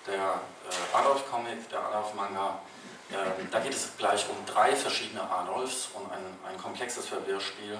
der 0.06 0.14
äh, 0.14 0.96
Adolf-Comic, 0.96 1.68
der 1.68 1.80
Adolf-Manga. 1.80 2.60
Ähm, 3.10 3.48
da 3.50 3.60
geht 3.60 3.74
es 3.74 3.96
gleich 3.96 4.26
um 4.28 4.36
drei 4.46 4.74
verschiedene 4.74 5.22
Adolfs 5.22 5.88
und 5.94 6.10
ein, 6.10 6.24
ein 6.46 6.58
komplexes 6.58 7.06
Verwirrspiel, 7.08 7.78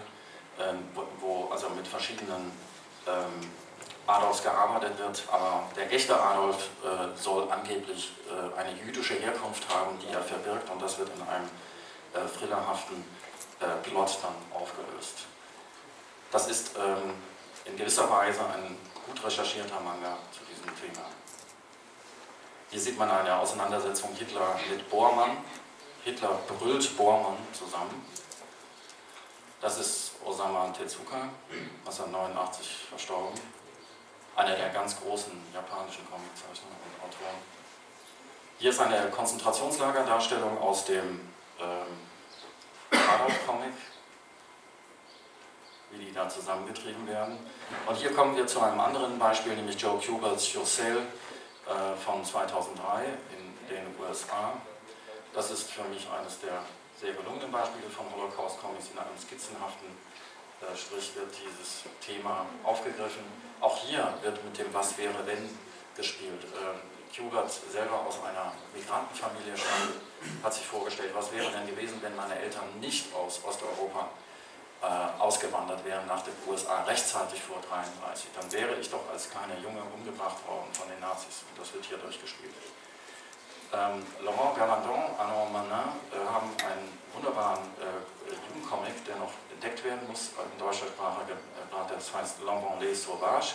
ähm, 0.59 0.89
wo, 0.95 1.07
wo, 1.21 1.49
also 1.51 1.69
mit 1.71 1.87
verschiedenen 1.87 2.53
ähm, 3.07 3.51
Adolfs 4.09 4.43
gearbeitet 4.43 4.99
wird, 4.99 5.23
aber 5.31 5.65
der 5.77 5.93
echte 5.93 6.19
Adolf 6.19 6.71
äh, 6.83 7.15
soll 7.15 7.51
angeblich 7.53 8.13
äh, 8.27 8.59
eine 8.59 8.73
jüdische 8.73 9.15
Herkunft 9.15 9.69
haben, 9.69 9.99
die 10.01 10.09
er 10.11 10.23
verbirgt 10.23 10.71
und 10.71 10.81
das 10.81 10.99
wird 10.99 11.11
in 11.15 11.23
einem 11.29 11.49
äh, 12.15 12.39
thrillerhaften 12.39 13.05
äh, 13.61 13.67
Plot 13.87 14.19
dann 14.23 14.35
aufgelöst. 14.59 15.27
Das 16.31 16.49
ist 16.49 16.75
ähm, 16.79 17.15
in 17.67 17.77
gewisser 17.77 18.11
Weise 18.11 18.41
ein 18.41 18.79
gut 19.07 19.23
recherchierter 19.23 19.79
Manga 19.81 20.17
zu 20.33 20.41
diesem 20.45 20.75
Thema. 20.81 21.05
Hier 22.71 22.81
sieht 22.81 22.99
man 22.99 23.11
eine 23.11 23.37
Auseinandersetzung 23.37 24.15
Hitler 24.15 24.59
mit 24.71 24.89
Bormann. 24.89 25.37
Hitler 26.05 26.39
brüllt 26.59 26.97
Bormann 26.97 27.37
zusammen. 27.53 28.07
Das 29.61 29.79
ist 29.79 30.13
Osama 30.25 30.69
Tezuka, 30.71 31.29
1989 31.85 32.87
verstorben 32.89 33.58
einer 34.39 34.55
der 34.55 34.69
ganz 34.69 35.01
großen 35.01 35.33
japanischen 35.53 36.07
Comiczeichner 36.09 36.71
und 36.71 37.05
Autoren. 37.05 37.39
Hier 38.59 38.71
ist 38.71 38.81
eine 38.81 39.11
Konzentrationslagerdarstellung 39.11 40.59
aus 40.59 40.85
dem 40.85 41.29
ähm, 41.61 41.99
Adolf-Comic, 42.93 43.75
wie 45.91 46.05
die 46.05 46.13
da 46.13 46.29
zusammengetrieben 46.29 47.07
werden. 47.09 47.37
Und 47.87 47.97
hier 47.97 48.13
kommen 48.13 48.37
wir 48.37 48.47
zu 48.47 48.61
einem 48.61 48.79
anderen 48.79 49.19
Beispiel, 49.19 49.57
nämlich 49.57 49.81
Joe 49.81 50.01
Kuberts 50.01 50.53
Josel 50.53 50.99
äh, 50.99 51.97
von 51.97 52.25
2003 52.25 53.07
in 53.07 53.69
den 53.69 53.87
USA. 54.01 54.53
Das 55.35 55.51
ist 55.51 55.69
für 55.69 55.85
mich 55.85 56.09
eines 56.17 56.39
der 56.41 56.63
sehr 57.01 57.13
gelungenen 57.13 57.51
Beispiele 57.51 57.91
von 57.91 58.07
Holocaust-Comics 58.15 58.91
in 58.93 58.99
einem 58.99 59.19
skizzenhaften 59.19 59.89
äh, 60.63 60.77
Strich 60.77 61.15
wird 61.17 61.31
dieses 61.35 61.83
Thema 62.01 62.47
aufgegriffen. 62.63 63.48
Auch 63.61 63.77
hier 63.79 64.15
wird 64.23 64.45
mit 64.45 64.59
dem 64.59 64.73
Was 64.73 64.97
wäre 64.99 65.27
wenn 65.27 65.49
gespielt. 65.97 66.45
Ähm, 66.45 66.81
Hubert 67.19 67.51
selber 67.51 68.07
aus 68.07 68.23
einer 68.23 68.53
Migrantenfamilie 68.75 69.57
stammt, 69.57 69.99
hat 70.43 70.55
sich 70.55 70.65
vorgestellt, 70.65 71.11
was 71.15 71.33
wäre 71.33 71.51
denn 71.51 71.67
gewesen, 71.67 71.99
wenn 72.01 72.15
meine 72.15 72.39
Eltern 72.39 72.79
nicht 72.81 73.13
aus 73.15 73.43
Osteuropa 73.45 74.09
äh, 74.83 75.21
ausgewandert 75.21 75.85
wären 75.85 76.07
nach 76.07 76.23
den 76.23 76.35
USA 76.47 76.85
rechtzeitig 76.85 77.43
vor 77.43 77.57
1933. 77.57 78.31
Dann 78.39 78.47
wäre 78.53 78.75
ich 78.79 78.91
doch 78.91 79.03
als 79.11 79.31
kleiner 79.31 79.59
Junge 79.59 79.83
umgebracht 79.95 80.39
worden 80.47 80.71
von 80.73 80.89
den 80.89 81.01
Nazis. 81.01 81.43
Und 81.51 81.59
das 81.59 81.75
wird 81.75 81.85
hier 81.85 81.99
durchgespielt. 81.99 82.55
Ähm, 83.75 84.07
Laurent 84.23 84.57
Galandon, 84.57 85.03
Arnaud 85.19 85.53
Manin 85.53 85.93
äh, 86.15 86.23
haben 86.25 86.49
einen 86.63 86.89
wunderbaren 87.13 87.67
äh, 87.83 88.33
Jugendcomic, 88.49 89.05
der 89.05 89.17
noch 89.17 89.33
entdeckt 89.51 89.83
werden 89.85 90.07
muss, 90.09 90.31
in 90.39 90.59
deutscher 90.59 90.87
Sprache, 90.87 91.27
das 91.89 92.15
heißt 92.15 92.37
les 92.81 93.05
Sauvage 93.05 93.55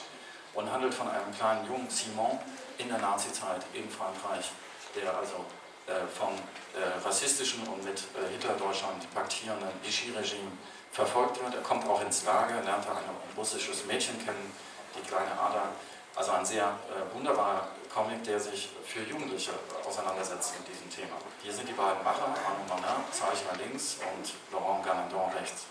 und 0.53 0.71
handelt 0.71 0.93
von 0.93 1.07
einem 1.09 1.33
kleinen 1.35 1.65
jungen 1.67 1.89
Simon 1.89 2.39
in 2.77 2.89
der 2.89 2.99
Nazizeit 2.99 3.65
in 3.73 3.89
Frankreich, 3.89 4.51
der 4.95 5.15
also 5.17 5.45
äh, 5.87 6.07
vom 6.07 6.33
äh, 6.73 7.05
rassistischen 7.05 7.67
und 7.67 7.83
mit 7.83 7.99
äh, 7.99 8.31
Hitler-Deutschland 8.31 9.13
paktierenden 9.13 9.69
Vichy-Regime 9.83 10.51
verfolgt 10.91 11.41
wird. 11.41 11.55
Er 11.55 11.61
kommt 11.61 11.87
auch 11.87 12.01
ins 12.01 12.23
Lager, 12.23 12.61
lernt 12.61 12.87
ein 12.87 12.95
russisches 13.35 13.85
Mädchen 13.85 14.17
kennen, 14.23 14.53
die 14.95 15.07
kleine 15.07 15.31
Ada. 15.31 15.69
Also 16.15 16.31
ein 16.31 16.45
sehr 16.45 16.65
äh, 16.65 17.15
wunderbarer 17.15 17.67
Comic, 17.93 18.23
der 18.23 18.39
sich 18.39 18.69
für 18.85 19.01
Jugendliche 19.01 19.51
auseinandersetzt 19.85 20.53
mit 20.59 20.69
diesem 20.69 20.89
Thema. 20.89 21.17
Hier 21.41 21.51
sind 21.51 21.67
die 21.67 21.73
beiden 21.73 22.03
Macher, 22.03 22.25
Arnaud 22.25 22.69
Manin, 22.69 23.03
Zeichner 23.11 23.57
links 23.57 23.97
und 24.13 24.33
Laurent 24.53 24.85
Ganandon 24.85 25.31
rechts. 25.33 25.65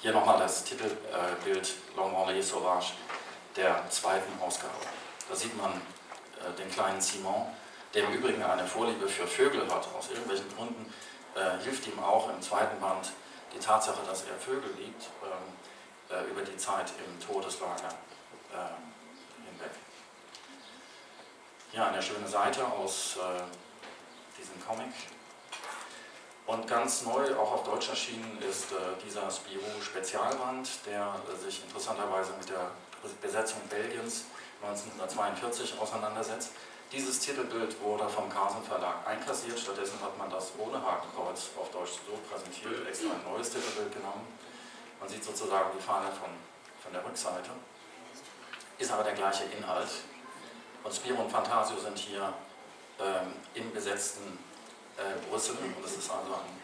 Hier 0.00 0.12
nochmal 0.12 0.38
das 0.38 0.62
Titelbild 0.62 1.74
L'Envolée 1.96 2.40
Sauvage 2.40 2.92
der 3.56 3.82
zweiten 3.90 4.40
Ausgabe. 4.40 4.72
Da 5.28 5.34
sieht 5.34 5.56
man 5.56 5.72
äh, 5.72 6.56
den 6.56 6.70
kleinen 6.70 7.00
Simon, 7.00 7.46
der 7.92 8.04
im 8.04 8.12
Übrigen 8.12 8.40
eine 8.44 8.64
Vorliebe 8.64 9.08
für 9.08 9.26
Vögel 9.26 9.62
hat. 9.62 9.88
Aus 9.98 10.08
irgendwelchen 10.10 10.54
Gründen 10.54 10.94
äh, 11.34 11.60
hilft 11.64 11.88
ihm 11.88 11.98
auch 11.98 12.30
im 12.30 12.40
zweiten 12.40 12.78
Band 12.80 13.10
die 13.52 13.58
Tatsache, 13.58 13.98
dass 14.06 14.22
er 14.22 14.36
Vögel 14.36 14.70
liebt, 14.78 15.02
ähm, 15.24 16.16
äh, 16.16 16.30
über 16.30 16.42
die 16.42 16.56
Zeit 16.56 16.92
im 17.04 17.26
Todeslager 17.26 17.88
äh, 18.52 19.50
hinweg. 19.50 19.72
Hier 21.72 21.84
eine 21.84 22.00
schöne 22.00 22.28
Seite 22.28 22.64
aus 22.64 23.18
diesem 24.38 24.64
Comic. 24.64 24.92
Und 26.48 26.66
ganz 26.66 27.02
neu, 27.02 27.36
auch 27.36 27.52
auf 27.52 27.64
Deutsch 27.64 27.90
erschienen, 27.90 28.38
ist 28.40 28.72
äh, 28.72 28.76
dieser 29.04 29.30
Spirou 29.30 29.68
Spezialband, 29.82 30.66
der 30.86 31.14
äh, 31.28 31.36
sich 31.36 31.62
interessanterweise 31.62 32.32
mit 32.40 32.48
der 32.48 32.70
Besetzung 33.20 33.60
Belgiens 33.68 34.24
1942 34.62 35.78
auseinandersetzt. 35.78 36.52
Dieses 36.90 37.20
Titelbild 37.20 37.78
wurde 37.82 38.08
vom 38.08 38.30
Carlsen 38.30 38.62
Verlag 38.62 39.06
einkassiert, 39.06 39.58
stattdessen 39.60 40.00
hat 40.00 40.16
man 40.16 40.30
das 40.30 40.52
ohne 40.56 40.80
Hakenkreuz 40.82 41.50
auf 41.60 41.70
Deutsch 41.70 42.00
so 42.06 42.16
präsentiert, 42.32 42.88
extra 42.88 43.10
ein 43.12 43.30
neues 43.30 43.50
Titelbild 43.50 43.92
genommen. 43.92 44.26
Man 45.00 45.08
sieht 45.10 45.22
sozusagen 45.22 45.68
die 45.76 45.82
Fahne 45.82 46.08
von, 46.12 46.30
von 46.82 46.92
der 46.94 47.04
Rückseite. 47.04 47.50
Ist 48.78 48.90
aber 48.90 49.04
der 49.04 49.12
gleiche 49.12 49.44
Inhalt. 49.54 49.90
Und 50.82 50.94
Spiro 50.94 51.20
und 51.20 51.30
Fantasio 51.30 51.76
sind 51.76 51.98
hier 51.98 52.32
ähm, 52.98 53.34
im 53.52 53.70
besetzten 53.70 54.47
äh, 54.98 55.28
Brüssel. 55.28 55.56
Und 55.56 55.82
das 55.82 55.92
ist 55.92 56.10
also 56.10 56.34
ein 56.34 56.60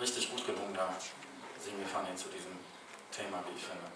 richtig 0.00 0.30
gut 0.30 0.46
gelungener 0.46 0.94
Simulfani 1.62 2.14
zu 2.14 2.28
diesem 2.28 2.52
Thema, 3.10 3.42
wie 3.48 3.56
ich 3.56 3.64
finde. 3.64 3.86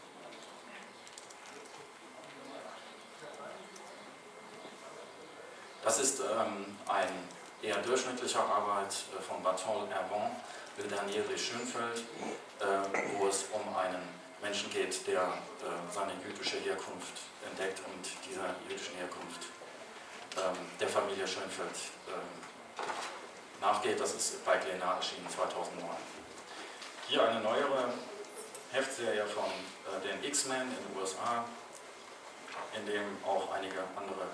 Das 5.83 5.99
ist 5.99 6.21
ähm, 6.21 6.77
ein 6.89 7.29
eher 7.63 7.77
durchschnittlicher 7.79 8.45
Arbeit 8.45 8.95
äh, 9.17 9.23
von 9.23 9.43
Bartol 9.43 9.89
Herbon, 9.89 10.31
Le 10.79 10.85
Dernier 10.85 11.23
de 11.23 11.37
Schönfeld, 11.37 12.05
äh, 12.61 13.19
wo 13.19 13.29
es 13.29 13.47
um 13.53 13.77
einen 13.77 14.21
Menschen 14.43 14.71
geht, 14.71 15.07
der 15.07 15.23
äh, 15.23 15.93
seine 15.93 16.13
jüdische 16.25 16.59
Herkunft 16.59 17.21
entdeckt 17.45 17.81
und 17.81 18.05
dieser 18.29 18.55
jüdischen 18.69 18.97
Herkunft 18.97 19.47
ähm, 20.37 20.57
der 20.79 20.89
Familie 20.89 21.27
Schönfeld 21.27 21.77
ähm, 22.09 22.50
nachgeht. 23.61 24.01
Das 24.01 24.15
ist 24.15 24.45
bei 24.45 24.57
Glenat 24.57 24.97
erschienen 24.97 25.29
2009. 25.29 25.89
Hier 27.09 27.29
eine 27.29 27.41
neuere 27.41 27.93
Heftserie 28.73 29.27
von 29.27 29.45
äh, 29.45 30.07
den 30.07 30.23
X-Men 30.25 30.63
in 30.63 30.69
den 30.69 31.01
USA, 31.01 31.45
in 32.77 32.87
dem 32.87 33.19
auch 33.27 33.53
einige 33.53 33.81
andere 33.97 34.27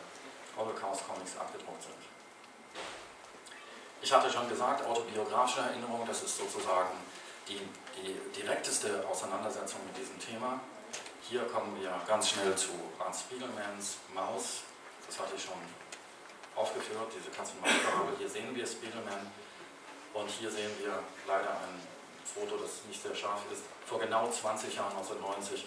Holocaust-Comics 0.56 1.38
abgedruckt 1.38 1.82
sind. 1.82 1.94
Ich 4.02 4.12
hatte 4.12 4.30
schon 4.30 4.48
gesagt, 4.48 4.86
autobiografische 4.86 5.60
Erinnerung, 5.60 6.06
das 6.06 6.22
ist 6.22 6.36
sozusagen 6.36 6.96
die, 7.48 7.60
die 7.96 8.40
direkteste 8.40 9.04
Auseinandersetzung 9.08 9.80
mit 9.86 9.96
diesem 9.96 10.18
Thema. 10.20 10.60
Hier 11.22 11.42
kommen 11.44 11.80
wir 11.80 11.92
ganz 12.06 12.30
schnell 12.30 12.54
zu 12.54 12.70
Art 12.98 13.16
Spiegelmans 13.16 13.96
Maus. 14.14 14.62
Das 15.06 15.18
hatte 15.18 15.32
ich 15.36 15.42
schon 15.42 15.58
aufgeführt, 16.56 17.12
diese 17.14 17.30
Katz-und-Maus-Parabel. 17.30 18.16
Hier 18.18 18.28
sehen 18.28 18.56
wir 18.56 18.66
Spiegelman 18.66 19.30
und 20.14 20.30
hier 20.30 20.50
sehen 20.50 20.72
wir 20.80 20.98
leider 21.28 21.50
ein 21.50 21.76
Foto, 22.24 22.56
das 22.56 22.82
nicht 22.88 23.00
sehr 23.00 23.14
scharf 23.14 23.40
ist. 23.52 23.62
Vor 23.86 24.00
genau 24.00 24.28
20 24.30 24.74
Jahren, 24.74 24.96
1990, 24.96 25.66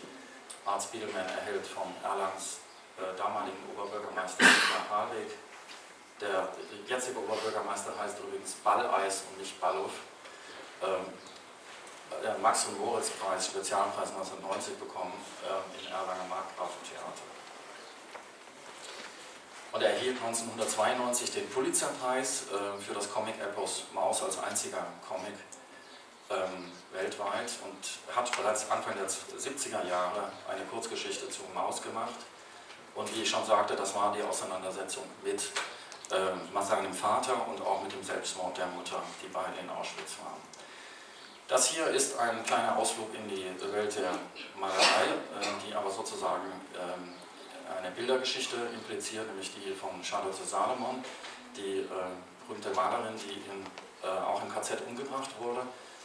Art 0.65 0.84
Spiegelman 0.84 1.25
erhält 1.25 1.65
vom 1.65 1.93
Erlangs 2.04 2.60
äh, 2.97 3.15
damaligen 3.17 3.58
Oberbürgermeister 3.73 4.43
Dietmar 4.43 4.89
Halweg. 4.89 5.32
Der 6.19 6.49
jetzige 6.86 7.19
Oberbürgermeister 7.19 7.93
heißt 7.97 8.19
übrigens 8.19 8.54
Balleis 8.56 9.23
und 9.30 9.39
nicht 9.39 9.60
Ballow. 9.62 9.89
Ähm, 10.84 11.06
der 12.23 12.38
Max- 12.39 12.65
und 12.65 12.80
Moritz-Preis, 12.80 13.47
Spezialpreis 13.47 14.10
1990 14.10 14.78
bekommen 14.80 15.13
äh, 15.45 15.80
in 15.80 15.88
Erlanger 15.88 16.25
Markgrafentheater. 16.28 17.38
Und 19.72 19.82
er 19.82 19.92
erhielt 19.94 20.18
1992 20.18 21.32
den 21.32 21.50
Pulitzerpreis 21.50 22.46
äh, 22.48 22.82
für 22.82 22.94
das 22.94 23.12
Comic-Epos 23.12 23.84
Maus 23.94 24.24
als 24.24 24.42
einziger 24.42 24.86
Comic 25.08 25.36
ähm, 26.32 26.72
weltweit 26.92 27.52
und 27.64 28.16
hat 28.16 28.32
bereits 28.36 28.70
Anfang 28.70 28.96
der 28.96 29.08
70er 29.08 29.88
Jahre 29.88 30.32
eine 30.50 30.64
Kurzgeschichte 30.66 31.30
zu 31.30 31.42
Maus 31.54 31.82
gemacht. 31.82 32.16
Und 32.96 33.16
wie 33.16 33.22
ich 33.22 33.30
schon 33.30 33.46
sagte, 33.46 33.76
das 33.76 33.94
war 33.94 34.14
die 34.14 34.24
Auseinandersetzung 34.24 35.04
mit 35.24 35.42
äh, 36.12 36.62
seinem 36.64 36.94
Vater 36.94 37.48
und 37.48 37.62
auch 37.62 37.84
mit 37.84 37.92
dem 37.92 38.04
Selbstmord 38.04 38.58
der 38.58 38.68
Mutter, 38.68 39.02
die 39.24 39.28
beide 39.28 39.60
in 39.62 39.70
Auschwitz 39.70 40.18
waren. 40.24 40.40
Das 41.48 41.68
hier 41.68 41.88
ist 41.88 42.18
ein 42.20 42.44
kleiner 42.44 42.78
Ausflug 42.78 43.14
in 43.16 43.28
die 43.28 43.46
Welt 43.72 43.96
der 43.96 44.12
Malerei, 44.60 45.06
äh, 45.40 45.68
die 45.68 45.74
aber 45.74 45.90
sozusagen 45.90 46.46
ähm, 46.76 47.14
eine 47.78 47.92
Bildergeschichte 47.92 48.56
impliziert, 48.74 49.28
nämlich 49.28 49.52
die 49.54 49.74
von 49.74 50.04
Charlotte 50.04 50.44
Salomon, 50.44 51.04
die 51.56 51.80
äh, 51.80 51.86
berühmte 52.48 52.70
Malerin, 52.72 53.16
die 53.18 53.34
in, 53.34 53.66
äh, 54.04 54.08
auch 54.08 54.42
im 54.42 54.50
KZ 54.50 54.82
umgebracht 54.88 55.30
wurde 55.40 55.62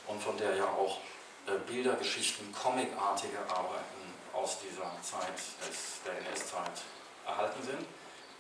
und 0.07 0.23
von 0.23 0.37
der 0.37 0.57
ja 0.57 0.67
auch 0.67 0.99
äh, 1.47 1.53
Bildergeschichten, 1.67 2.53
comicartige 2.53 3.39
Arbeiten 3.49 4.05
aus 4.33 4.59
dieser 4.61 4.91
Zeit, 5.03 5.37
des, 5.69 6.01
der 6.05 6.19
NS-Zeit, 6.19 6.83
erhalten 7.27 7.63
sind. 7.63 7.87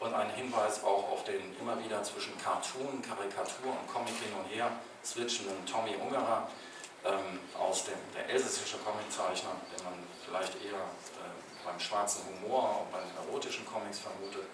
Und 0.00 0.12
ein 0.12 0.28
Hinweis 0.34 0.82
auch 0.82 1.10
auf 1.10 1.24
den 1.24 1.56
immer 1.58 1.78
wieder 1.82 2.02
zwischen 2.02 2.36
Cartoon, 2.38 3.00
Karikatur 3.00 3.72
und 3.72 3.86
Comic 3.88 4.12
hin 4.20 4.34
und 4.36 4.44
her 4.52 4.70
switchenden 5.04 5.64
Tommy 5.64 5.94
Ungerer 5.96 6.48
ähm, 7.04 7.40
aus 7.58 7.84
dem 7.84 8.00
der 8.14 8.28
elsässische 8.28 8.76
Comiczeichner, 8.78 9.52
den 9.72 9.84
man 9.84 9.94
vielleicht 10.24 10.54
eher 10.64 10.80
äh, 10.80 11.23
beim 11.64 11.80
schwarzen 11.80 12.22
Humor 12.26 12.82
und 12.82 12.92
bei 12.92 12.98
den 13.00 13.16
erotischen 13.26 13.66
Comics 13.66 13.98
vermutet. 13.98 14.44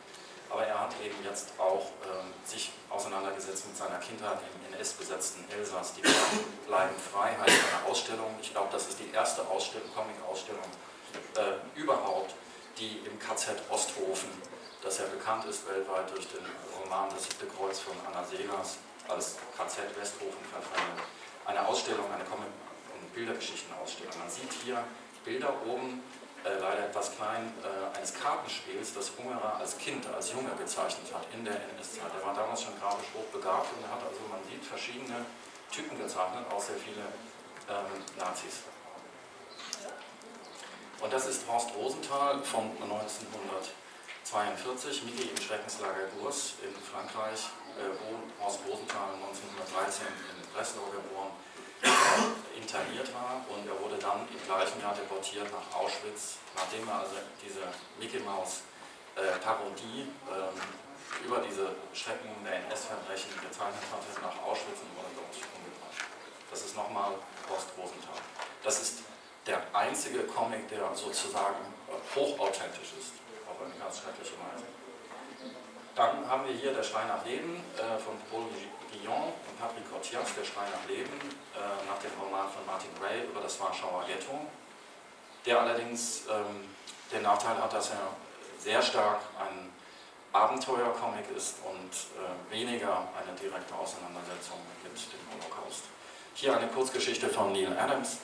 Aber 0.49 0.67
er 0.67 0.81
hat 0.81 0.95
eben 1.05 1.15
jetzt 1.25 1.53
auch 1.59 1.91
ähm, 2.03 2.35
sich 2.45 2.73
auseinandergesetzt 2.89 3.67
mit 3.69 3.77
seiner 3.77 3.99
Kindheit 3.99 4.39
im 4.43 4.75
NS-besetzten 4.75 5.49
Elsass. 5.51 5.95
Die 5.95 6.03
bleiben 6.67 6.95
frei 6.99 7.37
heißt 7.39 7.59
eine 7.71 7.91
Ausstellung. 7.91 8.35
Ich 8.43 8.51
glaube, 8.51 8.69
das 8.73 8.89
ist 8.89 8.99
die 8.99 9.15
erste 9.15 9.47
Ausstellung, 9.47 9.89
Comic-Ausstellung 9.95 10.67
äh, 11.37 11.79
überhaupt, 11.79 12.35
die 12.79 12.99
im 13.07 13.19
KZ 13.19 13.63
Osthofen, 13.71 14.31
das 14.83 14.99
ja 14.99 15.05
bekannt 15.07 15.45
ist 15.45 15.69
weltweit 15.69 16.11
durch 16.11 16.27
den 16.29 16.45
Roman 16.83 17.09
Das 17.11 17.25
siebte 17.25 17.47
Kreuz 17.47 17.79
von 17.79 17.95
Anna 18.07 18.25
Segers, 18.25 18.79
als 19.09 19.37
KZ 19.57 19.85
Westhofen 19.99 20.45
verfremdet, 20.51 21.05
eine 21.47 21.67
Ausstellung, 21.67 22.11
eine 22.13 22.25
Comic- 22.25 22.47
und 22.95 23.15
Bildergeschichtenausstellung. 23.15 24.19
Man 24.19 24.31
sieht 24.31 24.53
hier 24.65 24.83
Bilder 25.25 25.55
oben 25.67 26.03
äh, 26.45 26.59
leider 26.59 26.87
etwas 26.87 27.15
klein, 27.17 27.53
äh, 27.63 27.97
eines 27.97 28.13
Kartenspiels, 28.15 28.95
das 28.95 29.11
Ungerer 29.11 29.57
als 29.57 29.77
Kind, 29.77 30.07
als 30.07 30.33
Junge 30.33 30.51
gezeichnet 30.57 31.13
hat 31.13 31.27
in 31.35 31.45
der 31.45 31.55
NS-Zeit. 31.55 32.11
Er 32.19 32.27
war 32.27 32.35
damals 32.35 32.63
schon 32.63 32.81
grafisch 32.81 33.09
hochbegabt 33.15 33.69
und 33.77 33.85
hat 33.85 34.03
also, 34.03 34.21
man 34.31 34.43
sieht, 34.49 34.65
verschiedene 34.65 35.27
Typen 35.71 35.99
gezeichnet, 35.99 36.47
auch 36.51 36.61
sehr 36.61 36.77
viele 36.77 37.03
ähm, 37.69 38.03
Nazis. 38.17 38.63
Und 41.01 41.13
das 41.13 41.27
ist 41.27 41.47
Horst 41.49 41.75
Rosenthal 41.77 42.43
von 42.43 42.71
1942, 42.81 45.05
Mickey 45.05 45.29
im 45.29 45.37
Schreckenslager 45.41 46.09
Gurs 46.19 46.55
in 46.63 46.75
Frankreich, 46.81 47.51
äh, 47.77 47.91
wo 48.01 48.17
Horst 48.43 48.61
Rosenthal 48.69 49.13
1913 49.29 50.07
in 50.07 50.41
Breslau 50.53 50.87
geboren 50.93 51.33
interniert 52.57 53.13
war 53.15 53.43
und 53.49 53.67
er 53.67 53.77
wurde 53.81 53.97
dann 53.99 54.29
im 54.29 54.43
gleichen 54.47 54.81
Jahr 54.81 54.95
deportiert 54.95 55.49
nach 55.51 55.67
Auschwitz, 55.75 56.39
nachdem 56.55 56.87
er 56.89 57.01
also 57.01 57.17
diese 57.43 57.67
Mickey 57.99 58.21
Mouse 58.21 58.63
äh, 59.17 59.39
Parodie 59.43 60.07
ähm, 60.29 60.57
über 61.25 61.43
diese 61.43 61.75
Schrecken 61.93 62.31
der 62.45 62.63
NS-Verbrechen 62.71 63.35
gezeichnet 63.43 63.83
hatte, 63.91 64.09
nach 64.23 64.37
Auschwitz 64.47 64.81
und 64.85 64.91
wurde 64.95 65.11
dort 65.17 65.35
umgebracht. 65.35 65.99
Das 66.51 66.63
ist 66.63 66.77
nochmal 66.77 67.13
Horst 67.49 67.69
Rosenthal. 67.77 68.21
Das 68.63 68.81
ist 68.81 69.03
der 69.47 69.63
einzige 69.73 70.25
Comic, 70.25 70.69
der 70.69 70.95
sozusagen 70.95 71.75
hochauthentisch 72.15 72.95
ist, 72.99 73.19
auf 73.49 73.59
eine 73.65 73.75
ganz 73.75 73.99
schreckliche 73.99 74.35
Weise. 74.39 74.80
Dann 76.01 76.27
haben 76.27 76.47
wir 76.49 76.55
hier 76.55 76.73
Der 76.73 76.83
Schrei 76.83 77.05
nach 77.05 77.23
Leben 77.27 77.63
äh, 77.77 77.99
von 78.01 78.17
Paul 78.31 78.49
Guillon 78.89 79.37
und 79.37 79.61
Patrick 79.61 79.85
Cotias, 79.93 80.33
Der 80.35 80.47
Schrei 80.49 80.65
nach 80.65 80.89
Leben, 80.89 81.13
äh, 81.13 81.61
nach 81.85 82.01
dem 82.01 82.11
Roman 82.19 82.49
von 82.49 82.65
Martin 82.65 82.89
Gray 82.99 83.29
über 83.29 83.43
das 83.43 83.61
Warschauer 83.61 84.07
Ghetto, 84.07 84.49
der 85.45 85.61
allerdings 85.61 86.23
ähm, 86.33 86.65
den 87.13 87.21
Nachteil 87.21 87.61
hat, 87.61 87.75
dass 87.75 87.91
er 87.91 88.17
sehr 88.59 88.81
stark 88.81 89.21
ein 89.45 89.69
Abenteuercomic 90.33 91.37
ist 91.37 91.57
und 91.69 91.93
äh, 91.93 92.51
weniger 92.51 93.05
eine 93.21 93.37
direkte 93.37 93.75
Auseinandersetzung 93.75 94.57
mit 94.83 94.97
dem 94.97 95.21
Holocaust. 95.37 95.85
Hier 96.33 96.57
eine 96.57 96.69
Kurzgeschichte 96.69 97.29
von 97.29 97.53
Neil 97.53 97.77
Adams 97.79 98.21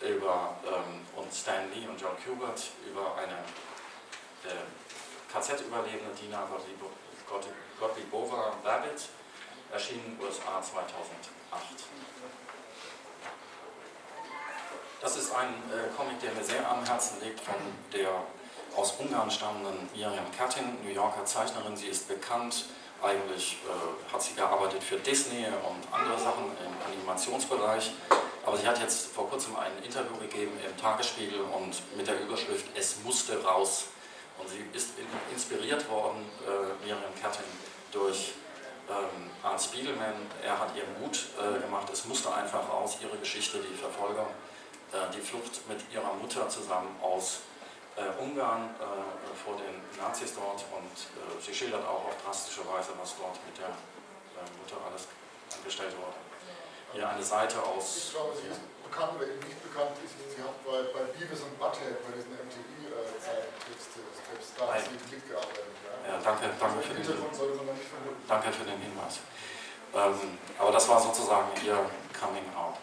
über, 0.00 0.56
ähm, 0.64 1.04
und 1.14 1.30
Stan 1.30 1.68
Lee 1.74 1.86
und 1.86 2.00
John 2.00 2.16
Kubert 2.24 2.72
über 2.88 3.16
eine 3.20 3.36
äh, 4.48 4.64
KZ-Überlebende 5.30 6.16
Dina 7.28 7.58
Gottliebova 7.78 8.54
Babbitt, 8.64 9.08
erschienen 9.72 10.04
in 10.06 10.18
den 10.18 10.26
USA 10.26 10.62
2008. 10.62 10.88
Das 15.00 15.16
ist 15.16 15.32
ein 15.32 15.48
äh, 15.70 15.94
Comic, 15.96 16.20
der 16.20 16.32
mir 16.32 16.42
sehr 16.42 16.68
am 16.68 16.84
Herzen 16.84 17.20
liegt, 17.22 17.40
von 17.40 17.54
der 17.92 18.08
aus 18.74 18.94
Ungarn 18.98 19.30
stammenden 19.30 19.88
Miriam 19.94 20.26
Kattin, 20.36 20.82
New 20.82 20.90
Yorker 20.90 21.24
Zeichnerin. 21.24 21.76
Sie 21.76 21.86
ist 21.86 22.08
bekannt, 22.08 22.64
eigentlich 23.02 23.58
äh, 23.64 24.12
hat 24.12 24.22
sie 24.22 24.34
gearbeitet 24.34 24.82
für 24.82 24.96
Disney 24.96 25.46
und 25.46 25.94
andere 25.94 26.18
Sachen 26.18 26.44
im 26.46 26.92
Animationsbereich. 26.92 27.92
Aber 28.44 28.56
sie 28.56 28.66
hat 28.66 28.80
jetzt 28.80 29.12
vor 29.12 29.28
kurzem 29.28 29.54
ein 29.56 29.84
Interview 29.84 30.16
gegeben 30.16 30.58
im 30.64 30.76
Tagesspiegel 30.80 31.40
und 31.40 31.96
mit 31.96 32.08
der 32.08 32.20
Überschrift 32.20 32.66
Es 32.74 32.96
musste 33.04 33.44
raus. 33.44 33.84
Sie 34.50 34.64
ist 34.76 34.90
inspiriert 35.32 35.88
worden, 35.90 36.24
äh, 36.46 36.84
Miriam 36.84 37.14
Kattin, 37.20 37.44
durch 37.92 38.32
ähm, 38.88 39.30
Art 39.42 39.62
Spiegelman. 39.62 40.14
Er 40.42 40.58
hat 40.58 40.74
ihr 40.74 40.84
Mut 41.00 41.28
äh, 41.36 41.60
gemacht, 41.60 41.88
es 41.92 42.04
musste 42.06 42.32
einfach 42.32 42.68
raus, 42.68 42.98
ihre 43.02 43.16
Geschichte, 43.18 43.58
die 43.58 43.76
Verfolgung, 43.76 44.26
äh, 44.92 44.96
die 45.14 45.20
Flucht 45.20 45.68
mit 45.68 45.80
ihrer 45.92 46.12
Mutter 46.14 46.48
zusammen 46.48 46.96
aus 47.02 47.40
äh, 47.98 48.22
Ungarn 48.22 48.70
äh, 48.78 49.34
vor 49.34 49.58
den 49.58 49.82
Nazis 49.98 50.34
dort 50.34 50.64
und 50.70 50.94
äh, 51.18 51.42
sie 51.42 51.52
schildert 51.52 51.84
auch 51.84 52.06
auf 52.06 52.16
drastische 52.24 52.62
Weise, 52.62 52.94
was 53.00 53.16
dort 53.18 53.34
mit 53.44 53.58
der 53.58 53.74
Mutter 54.62 54.78
alles 54.86 55.10
angestellt 55.50 55.98
wurde. 55.98 56.14
Hier 56.92 57.08
eine 57.08 57.22
Seite 57.22 57.58
aus. 57.60 57.96
Ich 57.98 58.10
glaube, 58.14 58.38
sie 58.38 58.46
ist 58.48 58.62
bekannt 58.86 59.18
oder 59.18 59.26
eben 59.26 59.42
nicht 59.42 59.60
bekannt 59.66 59.98
ist. 59.98 60.14
Sie 60.14 60.38
hat 60.38 60.54
bei, 60.62 60.78
bei 60.94 61.10
Beavis 61.10 61.42
und 61.42 61.58
Butthead, 61.58 61.98
bei 62.06 62.14
diesen 62.14 62.32
MTV-Zeitungsstrips, 62.38 62.77
mitgearbeitet. 65.10 65.64
Ja, 66.06 66.18
danke, 66.24 66.50
danke, 66.58 66.82
für 66.82 66.94
den, 66.94 67.06
danke 68.28 68.52
für 68.52 68.64
den 68.64 68.80
Hinweis. 68.80 69.20
Ähm, 69.94 70.38
aber 70.58 70.72
das 70.72 70.88
war 70.88 71.00
sozusagen 71.00 71.48
ihr 71.64 71.78
Coming 72.18 72.44
Out. 72.56 72.76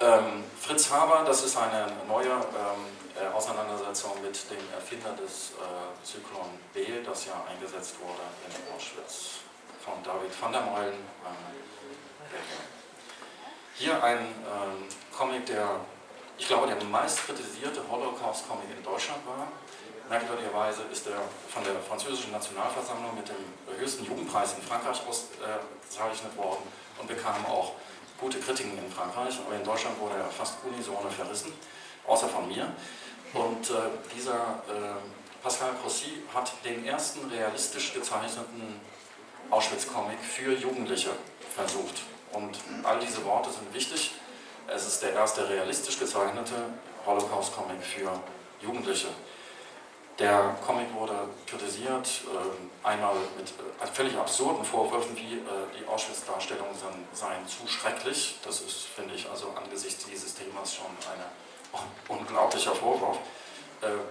Ähm, 0.00 0.44
Fritz 0.60 0.90
Haber, 0.90 1.24
das 1.24 1.44
ist 1.44 1.56
eine 1.56 1.86
neue 2.06 2.26
ähm, 2.28 2.86
äh, 3.20 3.26
Auseinandersetzung 3.34 4.12
mit 4.22 4.38
dem 4.50 4.72
Erfinder 4.72 5.10
des 5.12 5.52
äh, 5.52 6.04
Zyklon 6.04 6.50
B, 6.72 7.02
das 7.04 7.26
ja 7.26 7.32
eingesetzt 7.48 7.96
wurde 8.00 8.22
in 8.46 8.74
Auschwitz 8.74 9.40
von 9.84 9.94
David 10.04 10.30
van 10.40 10.52
der 10.52 10.60
Meulen. 10.62 10.94
Ähm, 10.94 11.58
hier 13.74 14.02
ein 14.02 14.18
ähm, 14.18 14.88
Comic, 15.16 15.46
der, 15.46 15.80
ich 16.38 16.46
glaube, 16.46 16.66
der 16.66 16.82
meist 16.84 17.26
kritisierte 17.26 17.82
Holocaust-Comic 17.90 18.66
in 18.76 18.82
Deutschland 18.82 19.26
war. 19.26 19.48
merkwürdigerweise 20.08 20.82
ist 20.90 21.06
er 21.06 21.20
von 21.52 21.62
der 21.64 21.74
französischen 21.82 22.32
Nationalversammlung 22.32 23.14
mit 23.14 23.28
dem 23.28 23.78
höchsten 23.78 24.04
Jugendpreis 24.04 24.54
in 24.54 24.62
Frankreich 24.62 25.02
ausgezeichnet 25.06 26.36
worden 26.36 26.62
und 26.98 27.08
bekam 27.08 27.44
auch 27.46 27.72
gute 28.20 28.38
Kritiken 28.38 28.78
in 28.78 28.90
Frankreich, 28.90 29.38
aber 29.44 29.56
in 29.56 29.64
Deutschland 29.64 29.98
wurde 30.00 30.16
er 30.16 30.30
fast 30.30 30.56
unisono 30.64 31.10
verrissen, 31.10 31.52
außer 32.06 32.28
von 32.28 32.48
mir. 32.48 32.72
Und 33.34 33.70
äh, 33.70 33.74
dieser 34.16 34.62
äh, 34.68 35.42
Pascal 35.42 35.70
Crossy 35.82 36.22
hat 36.34 36.52
den 36.64 36.86
ersten 36.86 37.28
realistisch 37.30 37.92
gezeichneten 37.92 38.80
Auschwitz-Comic 39.50 40.18
für 40.20 40.52
Jugendliche 40.52 41.10
versucht. 41.54 42.02
Und 42.32 42.58
all 42.84 42.98
diese 42.98 43.24
Worte 43.24 43.50
sind 43.50 43.72
wichtig. 43.72 44.12
Es 44.70 44.86
ist 44.86 45.02
der 45.02 45.14
erste 45.14 45.48
realistisch 45.48 45.98
gezeichnete 45.98 46.54
Holocaust-Comic 47.06 47.82
für 47.82 48.10
Jugendliche. 48.60 49.08
Der 50.18 50.56
Comic 50.66 50.92
wurde 50.92 51.14
kritisiert, 51.46 52.06
äh, 52.26 52.86
einmal 52.86 53.14
mit 53.38 53.48
äh, 53.48 53.86
völlig 53.86 54.16
absurden 54.18 54.62
Vorwürfen, 54.64 55.16
wie 55.16 55.36
äh, 55.36 55.40
die 55.78 55.86
Auschwitz-Darstellungen 55.86 56.74
seien 57.14 57.48
zu 57.48 57.66
schrecklich. 57.66 58.38
Das 58.44 58.60
ist, 58.60 58.88
finde 58.94 59.14
ich, 59.14 59.30
also 59.30 59.54
angesichts 59.56 60.04
dieses 60.04 60.34
Themas 60.34 60.74
schon 60.74 60.86
ein 60.86 61.78
unglaublicher 62.18 62.74
Vorwurf. 62.74 63.18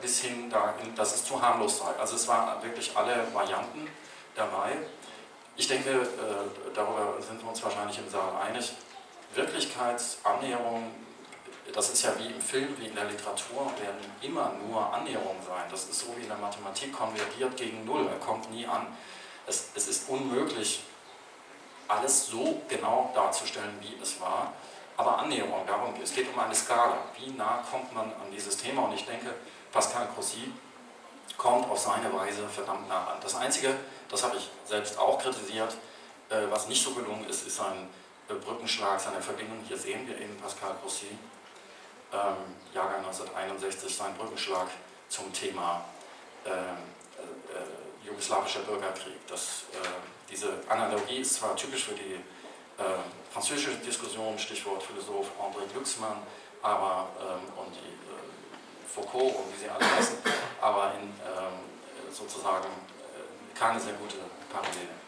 Bis 0.01 0.22
hin 0.22 0.49
dahin, 0.49 0.95
dass 0.95 1.14
es 1.14 1.26
zu 1.26 1.41
harmlos 1.41 1.80
sei. 1.80 1.93
Also 1.99 2.16
es 2.16 2.26
waren 2.30 2.64
wirklich 2.64 2.95
alle 2.95 3.28
Varianten 3.34 3.86
dabei. 4.34 4.78
Ich 5.58 5.68
denke, 5.68 6.08
darüber 6.74 7.22
sind 7.22 7.43
wir 7.43 7.49
uns 7.49 7.62
wahrscheinlich 7.62 7.97
im 7.99 8.10
Saal 8.10 8.32
einig. 8.47 8.72
Wirklichkeitsannäherung 9.34 10.92
das 11.74 11.90
ist 11.90 12.04
ja 12.04 12.18
wie 12.18 12.28
im 12.28 12.42
Film, 12.42 12.76
wie 12.80 12.88
in 12.88 12.96
der 12.96 13.06
Literatur, 13.06 13.72
werden 13.80 14.00
immer 14.22 14.54
nur 14.66 14.94
Annäherungen 14.94 15.42
sein. 15.46 15.64
Das 15.70 15.84
ist 15.84 16.00
so 16.00 16.16
wie 16.18 16.22
in 16.22 16.28
der 16.28 16.38
Mathematik, 16.38 16.94
konvergiert 16.94 17.58
gegen 17.58 17.86
Null, 17.86 18.08
er 18.08 18.20
kommt 18.20 18.50
nie 18.52 18.66
an. 18.66 18.88
Es, 19.46 19.70
es 19.76 19.88
ist 19.88 20.10
unmöglich, 20.10 20.84
alles 21.88 22.28
so 22.28 22.62
genau 22.68 23.12
darzustellen, 23.14 23.78
wie 23.82 24.02
es 24.02 24.20
war. 24.20 24.54
Aber 24.98 25.20
Annäherung, 25.20 25.66
darum 25.68 25.94
geht 25.94 26.04
es. 26.04 26.14
geht 26.14 26.34
um 26.34 26.40
eine 26.40 26.56
Skala. 26.56 26.98
Wie 27.18 27.30
nah 27.32 27.64
kommt 27.70 27.94
man 27.94 28.06
an 28.06 28.32
dieses 28.32 28.58
Thema? 28.58 28.84
Und 28.84 28.94
ich 28.94 29.06
denke, 29.06 29.34
Pascal 29.72 30.08
Crossy 30.14 30.52
kommt 31.38 31.70
auf 31.70 31.78
seine 31.78 32.12
Weise 32.14 32.48
verdammt 32.50 32.90
nah 32.90 33.12
an. 33.12 33.18
Das 33.22 33.36
Einzige, 33.36 33.76
das 34.10 34.24
habe 34.24 34.38
ich 34.38 34.50
selbst 34.66 34.98
auch 34.98 35.20
kritisiert, 35.20 35.76
äh, 36.30 36.42
was 36.50 36.68
nicht 36.68 36.84
so 36.84 36.92
gelungen 36.92 37.30
ist, 37.30 37.46
ist 37.46 37.58
sein 37.58 37.88
Brückenschlag, 38.36 39.00
seine 39.00 39.22
Verbindung. 39.22 39.60
Hier 39.68 39.78
sehen 39.78 40.08
wir 40.08 40.20
eben 40.20 40.36
Pascal 40.38 40.76
Crossy 40.82 41.18
ähm, 42.14 42.56
Jahrgang 42.74 43.06
1961 43.06 43.96
sein 43.96 44.16
Brückenschlag 44.16 44.68
zum 45.10 45.32
Thema 45.34 45.86
äh, 46.46 46.50
äh, 46.50 48.08
jugoslawischer 48.08 48.60
Bürgerkrieg. 48.62 49.26
Das, 49.28 49.64
äh, 49.74 49.88
diese 50.30 50.54
Analogie 50.70 51.18
ist 51.18 51.36
zwar 51.36 51.56
typisch 51.56 51.86
für 51.86 51.96
die 51.96 52.16
äh, 52.16 52.84
französische 53.32 53.72
Diskussion, 53.76 54.38
Stichwort 54.38 54.84
Philosoph 54.84 55.32
André 55.40 55.68
Glucksmann, 55.72 56.18
aber, 56.62 57.10
ähm, 57.20 57.66
und 57.66 57.74
die 57.74 57.80
äh, 57.80 58.88
Foucault 58.88 59.36
und 59.36 59.54
wie 59.54 59.64
sie 59.64 59.70
alle 59.70 59.84
heißen, 59.96 60.18
aber 60.62 60.94
in 61.00 61.08
ähm, 61.08 62.12
sozusagen 62.12 62.68
äh, 62.68 63.58
keine 63.58 63.80
sehr 63.80 63.94
gute 63.94 64.18
Parallele. 64.52 65.07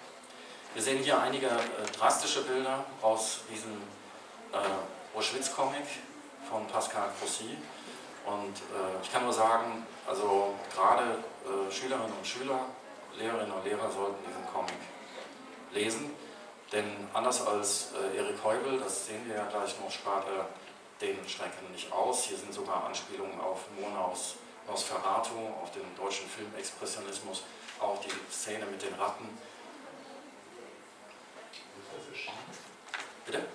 Wir 0.74 0.84
sehen 0.84 1.04
hier 1.04 1.20
einige 1.20 1.50
drastische 1.98 2.44
Bilder 2.44 2.86
aus 3.02 3.40
diesem 3.52 3.82
Auschwitz-Comic, 5.16 5.86
von 6.50 6.66
Pascal 6.68 7.10
Crossy. 7.20 7.58
Und 8.26 8.58
äh, 8.58 9.02
ich 9.02 9.12
kann 9.12 9.24
nur 9.24 9.34
sagen, 9.34 9.86
also 10.08 10.56
gerade 10.74 11.24
äh, 11.46 11.72
Schülerinnen 11.72 12.12
und 12.12 12.26
Schüler, 12.28 12.66
Lehrerinnen 13.18 13.52
und 13.52 13.64
Lehrer 13.64 13.90
sollten 13.90 14.24
diesen 14.28 14.46
Comic 14.54 14.78
lesen. 15.72 16.12
Denn 16.72 17.08
anders 17.14 17.46
als 17.46 17.90
äh, 17.94 18.18
Erik 18.18 18.44
Heubel, 18.44 18.80
das 18.80 19.08
sehen 19.08 19.28
wir 19.28 19.36
ja 19.36 19.46
gleich 19.46 19.80
noch, 19.80 19.90
spart 19.90 20.26
er 20.28 20.48
den 21.02 21.28
Schrecken 21.28 21.72
nicht 21.72 21.92
aus. 21.92 22.26
Hier 22.26 22.38
sind 22.38 22.54
sogar 22.54 22.86
Anspielungen 22.86 23.40
auf 23.40 23.62
Monaus 23.80 24.36
Nosferatu, 24.68 25.34
auf 25.64 25.72
den 25.72 25.96
deutschen 25.96 26.30
Filmexpressionismus, 26.30 27.44
auch 27.80 28.00
die 28.02 28.12
Szene 28.32 28.66
mit 28.68 28.84
den 28.84 28.94
Ratten. 28.96 29.26
Bitte? 33.26 33.46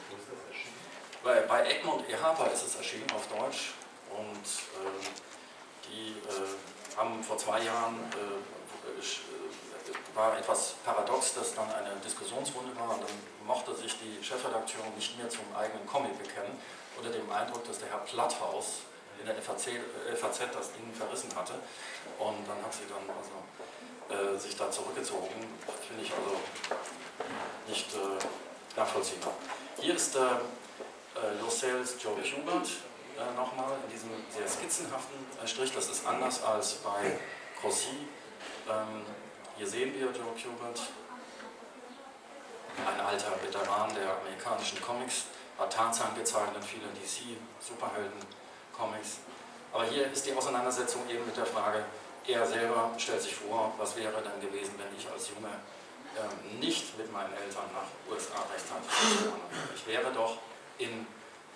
Bei, 1.23 1.41
bei 1.41 1.67
Egmont 1.67 2.09
E. 2.09 2.17
Harper 2.17 2.53
ist 2.53 2.67
es 2.67 2.77
erschienen 2.77 3.11
auf 3.15 3.27
Deutsch. 3.29 3.73
Und 4.11 4.47
äh, 4.85 5.89
die 5.89 6.11
äh, 6.29 6.97
haben 6.97 7.23
vor 7.23 7.39
zwei 7.39 7.63
Jahren, 7.63 7.97
äh, 8.13 9.01
äh, 9.01 10.15
war 10.15 10.39
etwas 10.39 10.75
paradox, 10.85 11.35
dass 11.35 11.55
dann 11.55 11.73
eine 11.73 11.97
Diskussionsrunde 12.05 12.77
war. 12.77 12.91
Und 12.95 13.03
dann 13.03 13.47
mochte 13.47 13.75
sich 13.75 13.97
die 13.99 14.23
Chefredakteurin 14.23 14.95
nicht 14.95 15.19
mehr 15.19 15.29
zum 15.29 15.45
eigenen 15.57 15.87
Comic 15.87 16.17
bekennen, 16.19 16.59
unter 16.97 17.11
dem 17.11 17.31
Eindruck, 17.31 17.67
dass 17.67 17.79
der 17.79 17.91
Herr 17.91 17.99
Platthaus 17.99 18.85
in 19.19 19.27
der 19.27 19.35
FAZ, 19.37 19.69
FAZ 20.15 20.39
das 20.53 20.73
Ding 20.73 20.93
verrissen 20.93 21.35
hatte. 21.35 21.55
Und 22.19 22.47
dann 22.47 22.63
hat 22.63 22.73
sie 22.73 22.87
dann 22.89 23.05
also 23.09 23.35
äh, 24.13 24.39
sich 24.39 24.57
da 24.57 24.71
zurückgezogen, 24.71 25.29
finde 25.89 26.03
ich 26.03 26.13
also 26.13 26.37
nicht 27.67 27.95
äh, 27.95 28.54
nachvollziehbar. 28.77 29.33
Hier 29.79 29.95
ist 29.95 30.15
der 30.15 30.43
äh, 31.17 31.43
Lascelles 31.43 31.97
Joe 32.03 32.17
Hubert 32.17 32.69
äh, 33.17 33.33
nochmal 33.37 33.79
in 33.85 33.91
diesem 33.93 34.11
sehr 34.31 34.49
skizzenhaften 34.49 35.19
äh, 35.43 35.47
Strich. 35.47 35.73
Das 35.73 35.89
ist 35.89 36.07
anders 36.07 36.43
als 36.43 36.75
bei 36.75 37.19
Crossy. 37.61 38.09
Ähm, 38.69 39.03
hier 39.57 39.67
sehen 39.67 39.95
wir 39.95 40.07
Joe 40.07 40.35
Hubert, 40.35 40.81
ein 42.77 43.01
alter 43.01 43.33
Veteran 43.43 43.95
der 43.95 44.19
amerikanischen 44.19 44.83
Comics, 44.83 45.25
hat 45.59 45.73
Tarzan 45.73 46.15
gezeichnet, 46.17 46.65
viele 46.65 46.89
DC-Superhelden-Comics. 46.89 49.19
Aber 49.73 49.85
hier 49.85 50.11
ist 50.11 50.27
die 50.27 50.35
Auseinandersetzung 50.35 51.09
eben 51.09 51.25
mit 51.25 51.37
der 51.37 51.47
Frage, 51.47 51.85
er 52.27 52.45
selber 52.47 52.91
stellt 52.97 53.23
sich 53.23 53.37
vor, 53.37 53.73
was 53.79 53.95
wäre 53.97 54.21
dann 54.23 54.41
gewesen, 54.41 54.75
wenn 54.79 54.89
ich 54.99 55.09
als 55.11 55.29
Junge 55.29 55.51
ähm, 56.19 56.61
nicht 56.61 56.97
mit 56.99 57.13
meinen 57.13 57.33
Eltern 57.35 57.65
nach 57.73 58.13
USA 58.13 58.41
recht 58.53 58.67
hatte. 58.71 59.33
Ich 59.75 59.87
wäre 59.87 60.13
doch 60.13 60.39
in 60.79 61.07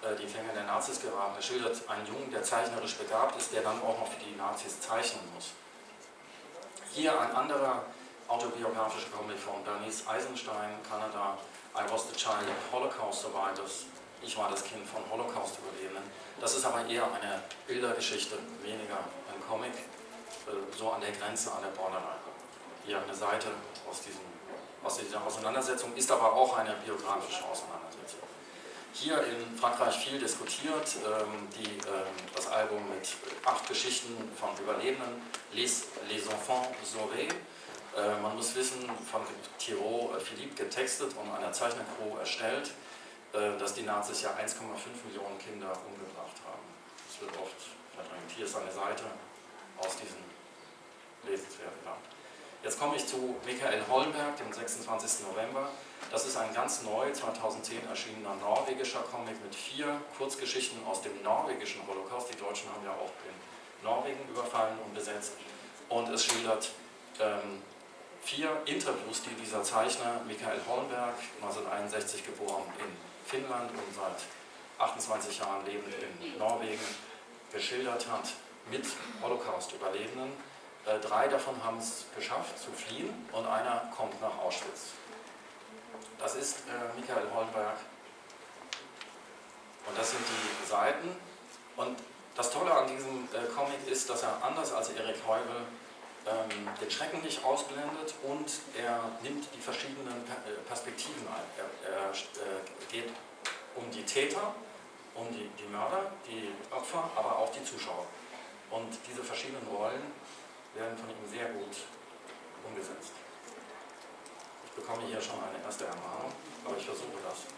äh, 0.02 0.14
die 0.16 0.26
Fänge 0.26 0.52
der 0.54 0.64
Nazis 0.64 1.00
geraten. 1.00 1.34
Er 1.36 1.42
schildert 1.42 1.76
einen 1.88 2.06
Jungen, 2.06 2.30
der 2.30 2.42
zeichnerisch 2.42 2.94
begabt 2.94 3.36
ist, 3.36 3.52
der 3.52 3.62
dann 3.62 3.80
auch 3.82 3.98
noch 3.98 4.08
für 4.08 4.20
die 4.20 4.36
Nazis 4.36 4.80
zeichnen 4.80 5.22
muss. 5.34 5.50
Hier 6.92 7.18
ein 7.20 7.34
anderer 7.34 7.84
autobiografischer 8.28 9.10
Comic 9.16 9.38
von 9.38 9.64
Bernice 9.64 10.06
Eisenstein, 10.06 10.76
Kanada, 10.88 11.38
I 11.74 11.90
was 11.90 12.08
the 12.08 12.16
child 12.16 12.48
of 12.48 12.72
Holocaust 12.72 13.22
survivors. 13.22 13.86
Ich 14.20 14.36
war 14.36 14.50
das 14.50 14.64
Kind 14.64 14.86
von 14.86 15.02
Holocaust-Überlebenden. 15.10 16.02
Das 16.40 16.56
ist 16.56 16.64
aber 16.64 16.84
eher 16.86 17.04
eine 17.04 17.42
Bildergeschichte, 17.66 18.36
weniger 18.62 18.98
ein 19.32 19.40
Comic, 19.48 19.72
äh, 19.72 20.76
so 20.76 20.90
an 20.90 21.00
der 21.00 21.12
Grenze, 21.12 21.52
an 21.52 21.62
der 21.62 21.70
Borderline. 21.70 22.18
Hier 22.84 23.00
eine 23.00 23.14
Seite 23.14 23.48
aus, 23.88 24.00
diesem, 24.00 24.20
aus 24.84 24.98
dieser 24.98 25.24
Auseinandersetzung, 25.24 25.94
ist 25.96 26.10
aber 26.10 26.32
auch 26.32 26.56
eine 26.56 26.74
biografische 26.84 27.44
Auseinandersetzung 27.44 28.28
hier 29.00 29.22
in 29.24 29.56
Frankreich 29.56 29.96
viel 29.96 30.18
diskutiert. 30.18 30.96
Ähm, 31.04 31.48
die, 31.56 31.78
ähm, 31.86 32.14
das 32.34 32.48
Album 32.48 32.82
mit 32.88 33.08
acht 33.44 33.66
Geschichten 33.68 34.14
von 34.36 34.50
Überlebenden, 34.62 35.22
Les, 35.52 35.86
Les 36.08 36.26
Enfants 36.26 36.68
Sauvés. 36.84 37.32
Äh, 37.96 38.20
man 38.20 38.36
muss 38.36 38.54
wissen, 38.54 38.84
von 39.10 39.22
Thiraud 39.58 40.16
äh, 40.16 40.20
Philippe 40.20 40.64
getextet 40.64 41.12
und 41.16 41.30
einer 41.30 41.52
Zeichnercrew 41.52 42.18
erstellt, 42.18 42.72
äh, 43.32 43.56
dass 43.58 43.74
die 43.74 43.82
Nazis 43.82 44.22
ja 44.22 44.30
1,5 44.30 44.62
Millionen 45.06 45.38
Kinder 45.38 45.72
umgebracht 45.86 46.36
haben. 46.46 46.66
Das 47.06 47.20
wird 47.20 47.36
oft 47.40 47.56
verdrängt. 47.94 48.30
Hier 48.36 48.46
ist 48.46 48.56
eine 48.56 48.72
Seite 48.72 49.04
aus 49.78 49.96
diesem 49.96 50.22
lesenswerten 51.24 51.84
Land. 51.84 52.17
Jetzt 52.62 52.80
komme 52.80 52.96
ich 52.96 53.06
zu 53.06 53.36
Michael 53.46 53.82
Hollenberg, 53.88 54.36
dem 54.36 54.52
26. 54.52 55.26
November. 55.28 55.68
Das 56.10 56.26
ist 56.26 56.36
ein 56.36 56.52
ganz 56.52 56.82
neu 56.82 57.12
2010 57.12 57.88
erschienener 57.88 58.34
norwegischer 58.36 59.00
Comic 59.02 59.40
mit 59.44 59.54
vier 59.54 60.00
Kurzgeschichten 60.16 60.84
aus 60.84 61.02
dem 61.02 61.22
norwegischen 61.22 61.86
Holocaust. 61.86 62.32
Die 62.32 62.36
Deutschen 62.36 62.68
haben 62.70 62.84
ja 62.84 62.90
auch 62.90 63.12
in 63.28 63.84
Norwegen 63.84 64.28
überfallen 64.28 64.76
und 64.84 64.92
besetzt. 64.92 65.32
Und 65.88 66.08
es 66.08 66.24
schildert 66.24 66.70
ähm, 67.20 67.62
vier 68.22 68.50
Interviews, 68.64 69.22
die 69.22 69.34
dieser 69.40 69.62
Zeichner 69.62 70.20
Michael 70.26 70.60
Holmberg, 70.68 71.14
1961 71.40 72.26
geboren 72.26 72.64
in 72.80 72.96
Finnland 73.24 73.70
und 73.70 73.94
seit 73.94 74.84
28 74.84 75.38
Jahren 75.38 75.64
lebend 75.64 75.94
in 75.94 76.38
Norwegen, 76.38 76.84
geschildert 77.52 78.06
hat 78.10 78.32
mit 78.70 78.84
Holocaust-Überlebenden. 79.22 80.47
Äh, 80.88 80.98
drei 81.00 81.28
davon 81.28 81.62
haben 81.62 81.78
es 81.78 82.06
geschafft 82.16 82.58
zu 82.58 82.72
fliehen 82.72 83.28
und 83.32 83.46
einer 83.46 83.92
kommt 83.94 84.20
nach 84.22 84.38
Auschwitz. 84.38 84.92
Das 86.18 86.34
ist 86.34 86.60
äh, 86.60 86.98
Michael 86.98 87.26
Hollenberg. 87.34 87.76
Und 89.86 89.98
das 89.98 90.10
sind 90.10 90.20
die 90.20 90.66
Seiten. 90.66 91.08
Und 91.76 91.96
Das 92.38 92.52
Tolle 92.52 92.72
an 92.72 92.86
diesem 92.86 93.24
äh, 93.34 93.50
Comic 93.52 93.84
ist, 93.90 94.08
dass 94.08 94.22
er 94.22 94.40
anders 94.44 94.72
als 94.72 94.90
Erik 94.90 95.16
Heuvel 95.26 95.66
ähm, 96.24 96.68
den 96.80 96.88
Schrecken 96.88 97.20
nicht 97.20 97.42
ausblendet 97.44 98.14
und 98.22 98.48
er 98.78 99.10
nimmt 99.24 99.44
die 99.52 99.60
verschiedenen 99.60 100.22
Perspektiven 100.68 101.26
ein. 101.26 101.42
Er, 101.58 101.90
er 101.90 102.10
äh, 102.12 102.92
geht 102.92 103.10
um 103.74 103.90
die 103.90 104.04
Täter, 104.04 104.54
um 105.16 105.26
die, 105.32 105.50
die 105.58 105.66
Mörder, 105.66 106.12
die 106.28 106.48
Opfer, 106.70 107.10
aber 107.16 107.40
auch 107.40 107.50
die 107.50 107.64
Zuschauer. 107.64 108.06
Und 108.70 108.96
diese 109.10 109.24
verschiedenen 109.24 109.66
Rollen 109.66 110.12
werden 110.74 110.96
von 110.96 111.10
ihm 111.10 111.28
sehr 111.30 111.48
gut 111.50 111.76
umgesetzt. 112.66 113.12
Ich 114.64 114.72
bekomme 114.72 115.06
hier 115.06 115.20
schon 115.20 115.42
eine 115.42 115.62
erste 115.64 115.84
Ermahnung, 115.86 116.32
aber 116.64 116.76
ich 116.76 116.84
versuche 116.84 117.18
das. 117.24 117.48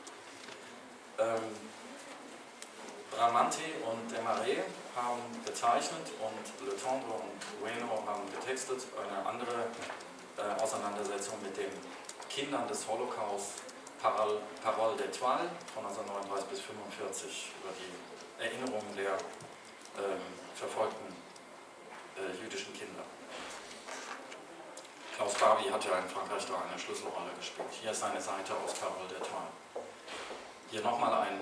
Ähm, 1.19 1.55
Bramante 3.11 3.61
und 3.85 4.11
Desmarais 4.11 4.65
haben 4.97 5.21
gezeichnet 5.45 6.07
und 6.23 6.67
Le 6.67 6.77
Tendre 6.77 7.13
und 7.21 7.41
Bueno 7.61 8.03
haben 8.07 8.23
getextet. 8.33 8.87
Eine 8.97 9.27
andere 9.27 9.67
äh, 10.39 10.63
Auseinandersetzung 10.63 11.43
mit 11.43 11.57
den 11.57 11.73
Kindern 12.31 12.67
des 12.69 12.87
Holocaust, 12.87 13.61
Parole, 14.01 14.41
Parole 14.63 14.95
d'Etoile 14.97 15.51
von 15.75 15.85
1939 15.85 16.49
bis 16.49 16.61
1945 16.71 17.53
über 17.61 17.73
die 17.77 17.93
Erinnerungen 18.41 18.97
der 18.97 19.19
ähm, 19.99 20.23
verfolgten 20.55 21.10
jüdischen 22.43 22.73
Kinder. 22.75 23.03
Klaus 25.17 25.35
Barbie 25.35 25.71
hat 25.71 25.85
ja 25.85 25.99
in 25.99 26.09
Frankreich 26.09 26.47
da 26.47 26.55
eine 26.67 26.79
Schlüsselrolle 26.79 27.31
gespielt. 27.39 27.69
Hier 27.83 27.91
ist 27.91 28.03
eine 28.03 28.21
Seite 28.21 28.55
aus 28.65 28.73
Parole 28.73 29.05
d'Etoile. 29.05 29.53
Hier 30.71 30.81
nochmal 30.81 31.13
ein, 31.29 31.41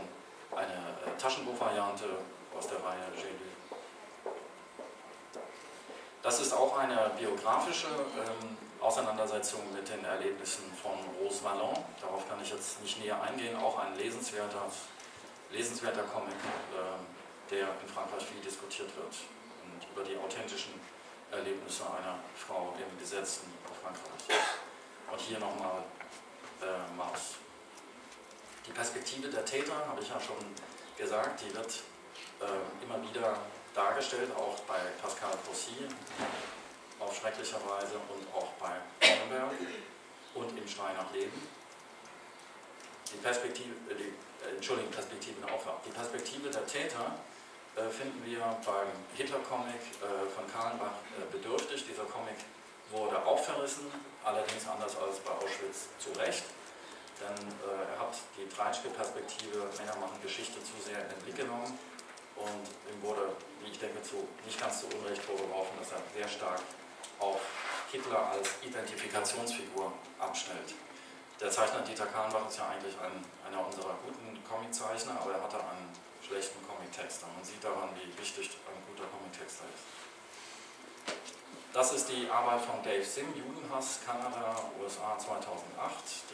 eine 0.51 0.73
äh, 1.07 1.17
Taschenbuchvariante 1.17 2.07
aus 2.57 2.67
der 2.67 2.79
Reihe 2.79 3.07
Gélu. 3.15 4.33
Das 6.23 6.41
ist 6.41 6.53
auch 6.53 6.77
eine 6.77 7.13
biografische 7.17 7.87
ähm, 7.87 8.57
Auseinandersetzung 8.81 9.61
mit 9.73 9.89
den 9.89 10.05
Erlebnissen 10.05 10.65
von 10.83 10.99
Rose 11.21 11.45
Vallon. 11.45 11.79
Darauf 12.01 12.29
kann 12.29 12.43
ich 12.43 12.51
jetzt 12.51 12.83
nicht 12.83 13.01
näher 13.01 13.23
eingehen. 13.23 13.57
Auch 13.57 13.79
ein 13.79 13.97
lesenswerter, 13.97 14.67
lesenswerter 15.53 16.03
Comic, 16.03 16.35
äh, 16.35 17.55
der 17.55 17.69
in 17.81 17.89
Frankreich 17.95 18.25
viel 18.25 18.41
diskutiert 18.41 18.91
wird 18.97 19.15
und 19.79 19.87
über 19.95 20.05
die 20.05 20.17
authentischen 20.17 20.75
Erlebnisse 21.31 21.85
einer 21.85 22.19
Frau 22.35 22.75
im 22.79 22.99
besetzten 22.99 23.53
Frankreich. 23.83 24.39
Und 25.11 25.21
hier 25.21 25.39
nochmal 25.39 25.85
äh, 26.61 26.97
Maus. 26.97 27.37
Die 28.67 28.73
Perspektive 28.73 29.29
der 29.29 29.45
Täter, 29.45 29.75
habe 29.87 30.03
ich 30.03 30.09
ja 30.09 30.21
schon 30.21 30.37
gesagt, 30.97 31.41
die 31.41 31.55
wird 31.55 31.83
äh, 32.41 32.85
immer 32.85 33.01
wieder 33.09 33.39
dargestellt, 33.75 34.31
auch 34.37 34.59
bei 34.61 34.79
Pascal 35.01 35.37
Possy 35.47 35.87
auf 36.99 37.17
schrecklicher 37.17 37.61
Weise 37.67 37.95
und 37.95 38.35
auch 38.35 38.49
bei 38.59 38.73
Cronenberg 39.01 39.53
und 40.35 40.59
im 40.59 40.69
Schrei 40.69 40.93
nach 40.95 41.13
Leben. 41.13 41.41
Die 43.13 43.19
Perspektive, 43.19 43.73
äh, 43.91 43.95
die, 43.95 44.45
äh, 44.45 44.57
Entschuldigung, 44.57 44.91
Perspektive 44.91 45.47
auch, 45.47 45.65
die 45.87 45.91
Perspektive 45.91 46.51
der 46.51 46.67
Täter 46.67 47.15
finden 47.91 48.25
wir 48.25 48.41
beim 48.65 48.91
Hitler-Comic 49.15 49.83
äh, 50.03 50.27
von 50.35 50.45
Kahlenbach 50.51 50.99
äh, 51.15 51.31
bedürftig. 51.31 51.87
Dieser 51.87 52.05
Comic 52.05 52.37
wurde 52.91 53.25
auch 53.25 53.39
verrissen, 53.39 53.87
allerdings 54.25 54.67
anders 54.67 54.97
als 54.97 55.19
bei 55.21 55.31
Auschwitz 55.31 55.89
zu 55.99 56.11
Recht. 56.19 56.45
Denn 57.21 57.37
äh, 57.37 57.95
er 57.95 57.99
hat 58.01 58.15
die 58.37 58.49
Treitschke-Perspektive, 58.49 59.71
Männer 59.77 59.97
machen 60.01 60.19
Geschichte 60.23 60.63
zu 60.63 60.75
sehr 60.85 61.03
in 61.03 61.09
den 61.11 61.21
Blick 61.25 61.37
genommen 61.37 61.79
und 62.37 62.65
ihm 62.91 63.03
wurde, 63.03 63.35
wie 63.61 63.71
ich 63.71 63.79
denke, 63.79 64.03
zu, 64.03 64.27
nicht 64.47 64.61
ganz 64.61 64.81
zu 64.81 64.87
Unrecht 64.87 65.23
vorgeworfen, 65.23 65.75
dass 65.79 65.93
er 65.93 66.03
sehr 66.15 66.29
stark 66.29 66.63
auf 67.19 67.41
Hitler 67.91 68.31
als 68.31 68.63
Identifikationsfigur 68.63 69.93
abstellt. 70.19 70.75
Der 71.41 71.51
Zeichner 71.51 71.81
Dieter 71.83 72.07
Kahnbach 72.07 72.49
ist 72.49 72.59
ja 72.59 72.69
eigentlich 72.69 72.95
ein, 72.99 73.25
einer 73.47 73.65
unserer 73.67 73.95
guten 74.05 74.39
Comiczeichner, 74.45 75.19
aber 75.21 75.35
er 75.35 75.43
hatte 75.43 75.59
einen 75.59 75.93
schlechten 76.29 76.61
Comic-Texter. 76.69 77.27
Man 77.35 77.45
sieht 77.45 77.65
daran, 77.65 77.89
wie 77.97 78.07
wichtig 78.21 78.51
ein 78.69 78.81
guter 78.93 79.09
Comic-Texter 79.09 79.65
ist. 79.73 79.85
Das 81.73 81.93
ist 81.93 82.09
die 82.09 82.29
Arbeit 82.31 82.61
von 82.61 82.83
Dave 82.83 83.05
Sim, 83.05 83.33
Judenhass, 83.35 84.01
Kanada, 84.05 84.57
USA 84.81 85.17
2008, 85.19 85.53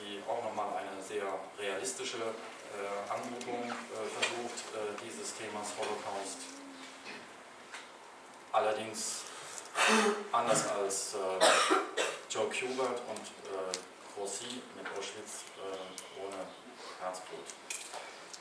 die 0.01 0.22
auch 0.28 0.42
nochmal 0.42 0.68
eine 0.78 1.03
sehr 1.03 1.26
realistische 1.59 2.18
äh, 2.18 3.12
Anmutung 3.12 3.62
äh, 3.62 3.72
versucht, 4.09 4.59
äh, 4.74 4.95
dieses 5.05 5.34
Themas 5.34 5.74
Holocaust. 5.78 6.38
Allerdings 8.53 9.22
anders 10.32 10.70
als 10.70 11.14
äh, 11.14 11.45
Joe 12.30 12.47
Kubert 12.47 13.03
und 13.11 13.26
äh, 13.51 13.78
Grossi 14.14 14.62
mit 14.76 14.86
Auschwitz 14.97 15.45
äh, 15.59 16.22
ohne 16.24 16.47
Herzblut. 17.01 17.47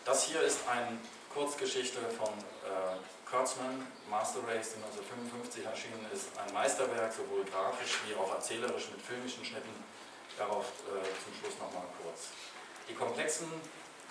Das 0.06 0.24
hier 0.26 0.42
ist 0.42 0.60
eine 0.68 1.00
Kurzgeschichte 1.34 2.00
von 2.14 2.30
äh, 2.30 2.94
Kurtzman, 3.26 3.82
Master 4.10 4.46
Race, 4.46 4.78
die 4.78 4.82
1955 4.86 5.66
erschienen 5.66 6.06
ist, 6.14 6.30
ein 6.38 6.54
Meisterwerk, 6.54 7.12
sowohl 7.12 7.44
grafisch 7.50 8.06
wie 8.06 8.14
auch 8.14 8.30
erzählerisch 8.30 8.94
mit 8.94 9.02
filmischen 9.02 9.44
Schnitten. 9.44 9.74
Darauf 10.38 10.70
äh, 10.86 11.02
zum 11.02 11.34
Schluss 11.34 11.58
nochmal 11.58 11.90
kurz. 12.02 12.30
Die 12.88 12.94
komplexen 12.94 13.50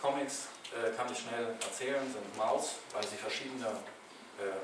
Comics, 0.03 0.51
äh, 0.75 0.91
kann 0.99 1.07
ich 1.11 1.18
schnell 1.18 1.55
erzählen, 1.62 2.03
sind 2.11 2.27
Maus, 2.37 2.83
weil 2.91 3.07
sie 3.07 3.14
verschiedene 3.14 3.70
äh, 4.43 4.59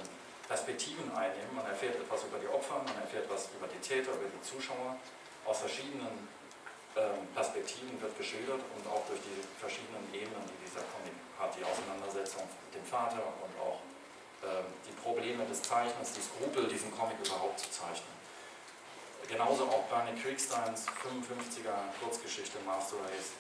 Perspektiven 0.47 1.07
einnehmen. 1.15 1.55
Man 1.55 1.67
erfährt 1.67 1.95
etwas 1.95 2.25
über 2.25 2.43
die 2.43 2.49
Opfer, 2.49 2.83
man 2.83 2.99
erfährt 2.99 3.31
etwas 3.31 3.55
über 3.55 3.71
die 3.71 3.79
Täter, 3.79 4.11
über 4.19 4.27
die 4.27 4.43
Zuschauer. 4.43 4.99
Aus 5.47 5.63
verschiedenen 5.63 6.27
ähm, 6.97 7.23
Perspektiven 7.35 7.95
wird 8.03 8.19
geschildert 8.19 8.61
und 8.75 8.83
auch 8.91 9.07
durch 9.07 9.21
die 9.23 9.39
verschiedenen 9.61 10.03
Ebenen, 10.11 10.43
die 10.43 10.59
dieser 10.67 10.83
Comic 10.91 11.15
hat, 11.39 11.55
die 11.57 11.65
Auseinandersetzung 11.65 12.43
mit 12.67 12.75
dem 12.75 12.85
Vater 12.85 13.23
und 13.23 13.53
auch 13.61 13.81
ähm, 14.45 14.67
die 14.87 14.93
Probleme 14.93 15.45
des 15.47 15.63
Zeichners, 15.63 16.13
die 16.13 16.23
Skrupel, 16.23 16.69
diesen 16.69 16.91
Comic 16.97 17.17
überhaupt 17.25 17.59
zu 17.61 17.71
zeichnen. 17.71 18.19
Genauso 19.27 19.65
auch 19.65 19.85
Bernie 19.91 20.19
Kriegsteins 20.21 20.87
55er 21.05 21.93
Kurzgeschichte 22.01 22.59
Master 22.65 22.97
Race, 23.05 23.37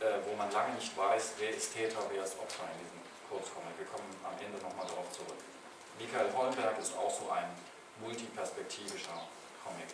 äh, 0.00 0.18
wo 0.26 0.34
man 0.34 0.50
lange 0.50 0.74
nicht 0.74 0.96
weiß, 0.96 1.34
wer 1.38 1.50
ist 1.50 1.72
Täter, 1.72 2.02
wer 2.10 2.24
ist 2.24 2.38
Opfer 2.38 2.64
in 2.72 2.78
diesem 2.82 3.00
Kurzcomic. 3.30 3.78
Wir 3.78 3.86
kommen 3.86 4.08
am 4.24 4.34
Ende 4.42 4.58
nochmal 4.58 4.86
darauf 4.86 5.10
zurück. 5.12 5.38
Michael 6.00 6.32
Holmberg 6.34 6.78
ist 6.78 6.96
auch 6.96 7.10
so 7.10 7.30
ein 7.30 7.46
multiperspektivischer 8.00 9.22
Comic. 9.62 9.92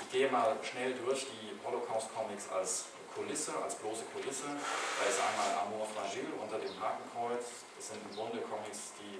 Ich 0.00 0.10
gehe 0.10 0.30
mal 0.30 0.56
schnell 0.62 0.94
durch 0.94 1.26
die 1.26 1.52
Holocaust-Comics 1.64 2.48
als 2.50 2.86
Kulisse, 3.16 3.56
als 3.56 3.74
bloße 3.76 4.04
Kulisse. 4.12 4.44
Da 4.44 5.02
ist 5.08 5.16
einmal 5.16 5.64
Amour 5.64 5.88
Fragile 5.88 6.36
unter 6.36 6.60
dem 6.60 6.76
Hakenkreuz. 6.76 7.64
Das 7.76 7.88
sind 7.88 8.04
im 8.04 8.12
Grunde 8.14 8.44
Comics, 8.44 8.92
die 9.00 9.16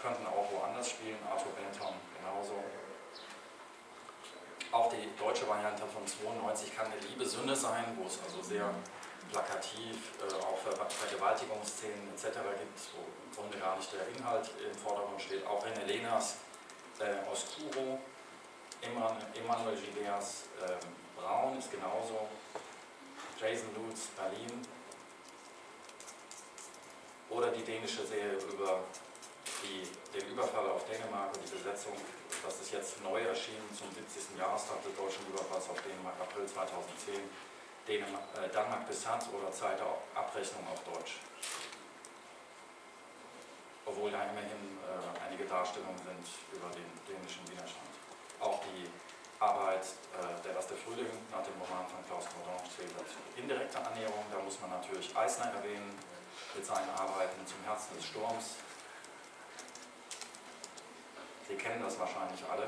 könnten 0.00 0.24
auch 0.26 0.48
woanders 0.50 0.88
spielen. 0.88 1.20
Arthur 1.28 1.52
Benton 1.52 1.94
genauso. 2.16 2.56
Auch 4.72 4.88
die 4.88 5.12
deutsche 5.20 5.46
Variante 5.46 5.84
von 5.84 6.06
92 6.06 6.74
kann 6.74 6.86
eine 6.86 6.96
Liebe 7.04 7.26
Sünde 7.26 7.54
sein, 7.54 7.92
wo 8.00 8.08
es 8.08 8.18
also 8.24 8.40
sehr 8.40 8.72
plakativ 9.30 10.16
äh, 10.20 10.32
auch 10.40 10.56
Ver 10.58 10.72
Vergewaltigungsszenen 10.72 12.08
etc. 12.08 12.40
gibt, 12.56 12.80
wo 12.96 13.04
im 13.04 13.30
Grunde 13.36 13.58
gar 13.58 13.76
nicht 13.76 13.92
der 13.92 14.08
Inhalt 14.08 14.50
im 14.56 14.76
Vordergrund 14.78 15.20
steht. 15.20 15.44
Auch 15.46 15.62
René 15.64 15.84
Lenas 15.84 16.36
äh, 16.98 17.28
Oscuro, 17.30 18.00
Emmanuel 18.80 19.76
Gilberts 19.76 20.44
äh, 20.60 20.76
Braun 21.16 21.58
ist 21.58 21.70
genauso 21.70 22.28
Jason 23.42 23.74
Lutz, 23.74 24.06
Berlin. 24.14 24.62
Oder 27.28 27.50
die 27.50 27.64
dänische 27.64 28.06
Serie 28.06 28.38
über 28.38 28.84
die, 29.62 29.82
den 30.14 30.28
Überfall 30.30 30.70
auf 30.70 30.86
Dänemark 30.86 31.34
und 31.34 31.42
die 31.42 31.50
Besetzung. 31.50 31.94
Das 32.44 32.60
ist 32.60 32.72
jetzt 32.72 33.02
neu 33.02 33.20
erschienen 33.20 33.66
zum 33.74 33.90
70. 33.90 34.38
Jahrestag 34.38 34.78
des 34.84 34.94
deutschen 34.94 35.26
Überfalls 35.26 35.68
auf 35.70 35.82
Dänemark, 35.82 36.14
April 36.20 36.46
2010. 36.46 37.18
Dänemark, 37.88 38.22
äh, 38.38 38.48
Danmark 38.54 38.86
bis 38.86 39.04
Hans 39.06 39.26
oder 39.34 39.50
Zeit 39.50 39.80
der 39.80 39.90
Abrechnung 40.14 40.62
auf 40.70 40.78
Deutsch. 40.84 41.18
Obwohl 43.84 44.12
da 44.12 44.22
immerhin 44.22 44.78
äh, 44.86 45.26
einige 45.26 45.46
Darstellungen 45.46 45.98
sind 45.98 46.26
über 46.54 46.70
den 46.70 46.86
dänischen 47.10 47.42
Widerstand. 47.50 47.90
Auch 48.38 48.60
die 48.70 48.86
Arbeit 49.42 49.82
äh, 49.82 50.46
Der 50.46 50.54
erste 50.54 50.76
Frühling 50.76 51.10
nach 51.32 51.42
dem 51.42 51.58
Roman 51.58 51.82
von 51.90 51.98
Klaus 52.06 52.30
Cordon 52.30 52.62
zählt 52.70 52.94
indirekte 53.34 53.78
Annäherung. 53.82 54.22
Da 54.30 54.38
muss 54.38 54.60
man 54.60 54.70
natürlich 54.70 55.10
Eisner 55.16 55.50
erwähnen 55.50 55.98
mit 56.54 56.64
seinen 56.64 56.90
Arbeiten 56.94 57.42
zum 57.44 57.58
Herzen 57.66 57.96
des 57.96 58.06
Sturms. 58.06 58.62
Sie 61.48 61.56
kennen 61.56 61.82
das 61.82 61.98
wahrscheinlich 61.98 62.40
alle. 62.46 62.66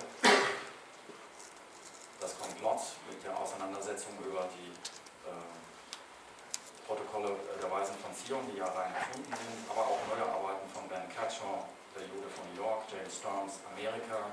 Das 2.18 2.38
Komplott 2.38 2.82
mit 3.08 3.22
der 3.22 3.38
Auseinandersetzung 3.38 4.18
über 4.18 4.48
die 4.58 4.74
äh, 5.30 5.54
Protokolle 6.86 7.36
der 7.62 7.70
Weisen 7.70 7.94
von 8.02 8.10
Zion, 8.18 8.50
die 8.50 8.58
ja 8.58 8.66
rein 8.66 8.92
erfunden 8.94 9.30
sind, 9.30 9.70
aber 9.70 9.86
auch 9.86 10.00
neue 10.10 10.26
Arbeiten 10.26 10.68
von 10.74 10.88
Ben 10.88 11.08
Catchor, 11.14 11.68
Storms 13.14 13.60
Amerika 13.72 14.32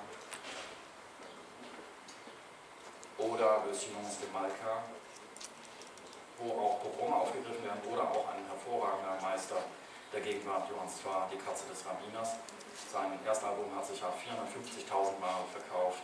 oder 3.42 3.74
Silence 3.74 4.22
de 4.22 4.30
Malka, 4.30 4.84
wo 6.38 6.52
auch 6.54 6.82
Pogrome 6.82 7.16
aufgegriffen 7.16 7.66
werden 7.66 7.82
oder 7.92 8.04
auch 8.04 8.30
ein 8.30 8.46
hervorragender 8.46 9.18
Meister 9.22 9.58
der 10.14 10.22
Gegenwart, 10.22 10.70
Johann 10.70 10.90
Zwar, 10.90 11.28
Die 11.32 11.38
Katze 11.38 11.66
des 11.70 11.86
Rabbiners. 11.86 12.36
Sein 12.92 13.18
erstes 13.26 13.48
Album 13.48 13.76
hat 13.76 13.86
sich 13.86 14.00
ja 14.00 14.08
450.000 14.08 15.20
Mal 15.20 15.42
verkauft 15.52 16.04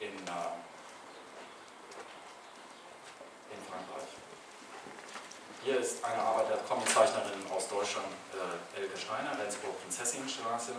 in, 0.00 0.08
äh, 0.08 0.52
in 3.54 3.60
Frankreich. 3.64 4.08
Hier 5.62 5.80
ist 5.80 6.04
eine 6.04 6.22
Arbeit 6.22 6.50
der 6.50 6.58
Comiczeichnerin 6.58 7.50
aus 7.50 7.68
Deutschland, 7.68 8.08
äh, 8.34 8.80
Elke 8.80 8.96
Steiner, 8.96 9.38
Rendsburg 9.38 9.80
Prinzessinenstraße. 9.80 10.72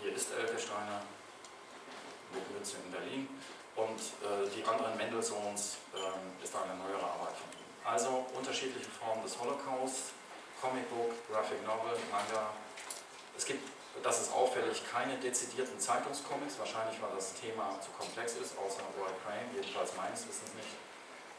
Hier 0.00 0.14
ist 0.14 0.32
Elke 0.32 0.58
Steiner, 0.58 1.02
Mütze 2.56 2.76
in 2.84 2.90
Berlin. 2.90 3.28
Und 3.76 4.00
äh, 4.24 4.48
die 4.48 4.64
anderen 4.64 4.96
Mendelssohns 4.96 5.76
äh, 5.92 6.42
ist 6.42 6.56
eine 6.56 6.74
neuere 6.80 7.04
Arbeit 7.04 7.36
von 7.36 7.52
ihm. 7.52 7.68
Also 7.84 8.24
unterschiedliche 8.32 8.88
Formen 8.88 9.22
des 9.22 9.36
Holocaust, 9.38 10.16
Comicbook, 10.60 11.12
Graphic 11.28 11.60
Novel, 11.68 11.92
Manga. 12.10 12.56
Es 13.36 13.44
gibt, 13.44 13.68
das 14.02 14.22
ist 14.22 14.32
auffällig, 14.32 14.80
keine 14.90 15.20
dezidierten 15.20 15.78
Zeitungscomics. 15.78 16.58
Wahrscheinlich, 16.58 16.96
weil 17.02 17.12
das 17.14 17.34
Thema 17.36 17.76
zu 17.84 17.92
komplex 17.92 18.40
ist, 18.40 18.56
außer 18.56 18.80
Roy 18.96 19.12
Crane, 19.20 19.52
jedenfalls 19.52 19.94
meines 19.94 20.24
Wissens 20.24 20.56
nicht. 20.56 20.72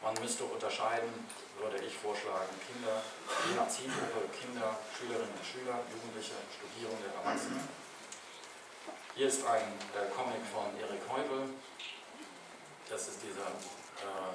Man 0.00 0.14
müsste 0.22 0.44
unterscheiden, 0.44 1.10
würde 1.58 1.82
ich 1.82 1.98
vorschlagen, 1.98 2.54
Kinder, 2.70 3.02
je 3.50 3.58
Zielgruppe, 3.66 4.30
Kinder, 4.30 4.78
Schülerinnen 4.94 5.34
und 5.34 5.42
Schüler, 5.42 5.82
Jugendliche, 5.90 6.38
Studierende, 6.54 7.10
Erwachsene. 7.18 7.66
Hier 9.18 9.26
ist 9.26 9.44
ein 9.44 9.66
äh, 9.98 10.06
Comic 10.14 10.38
von 10.46 10.70
Erik 10.78 11.02
Heubel. 11.10 11.50
Das 12.88 13.08
ist 13.08 13.18
dieser, 13.18 13.50
äh, 13.50 14.30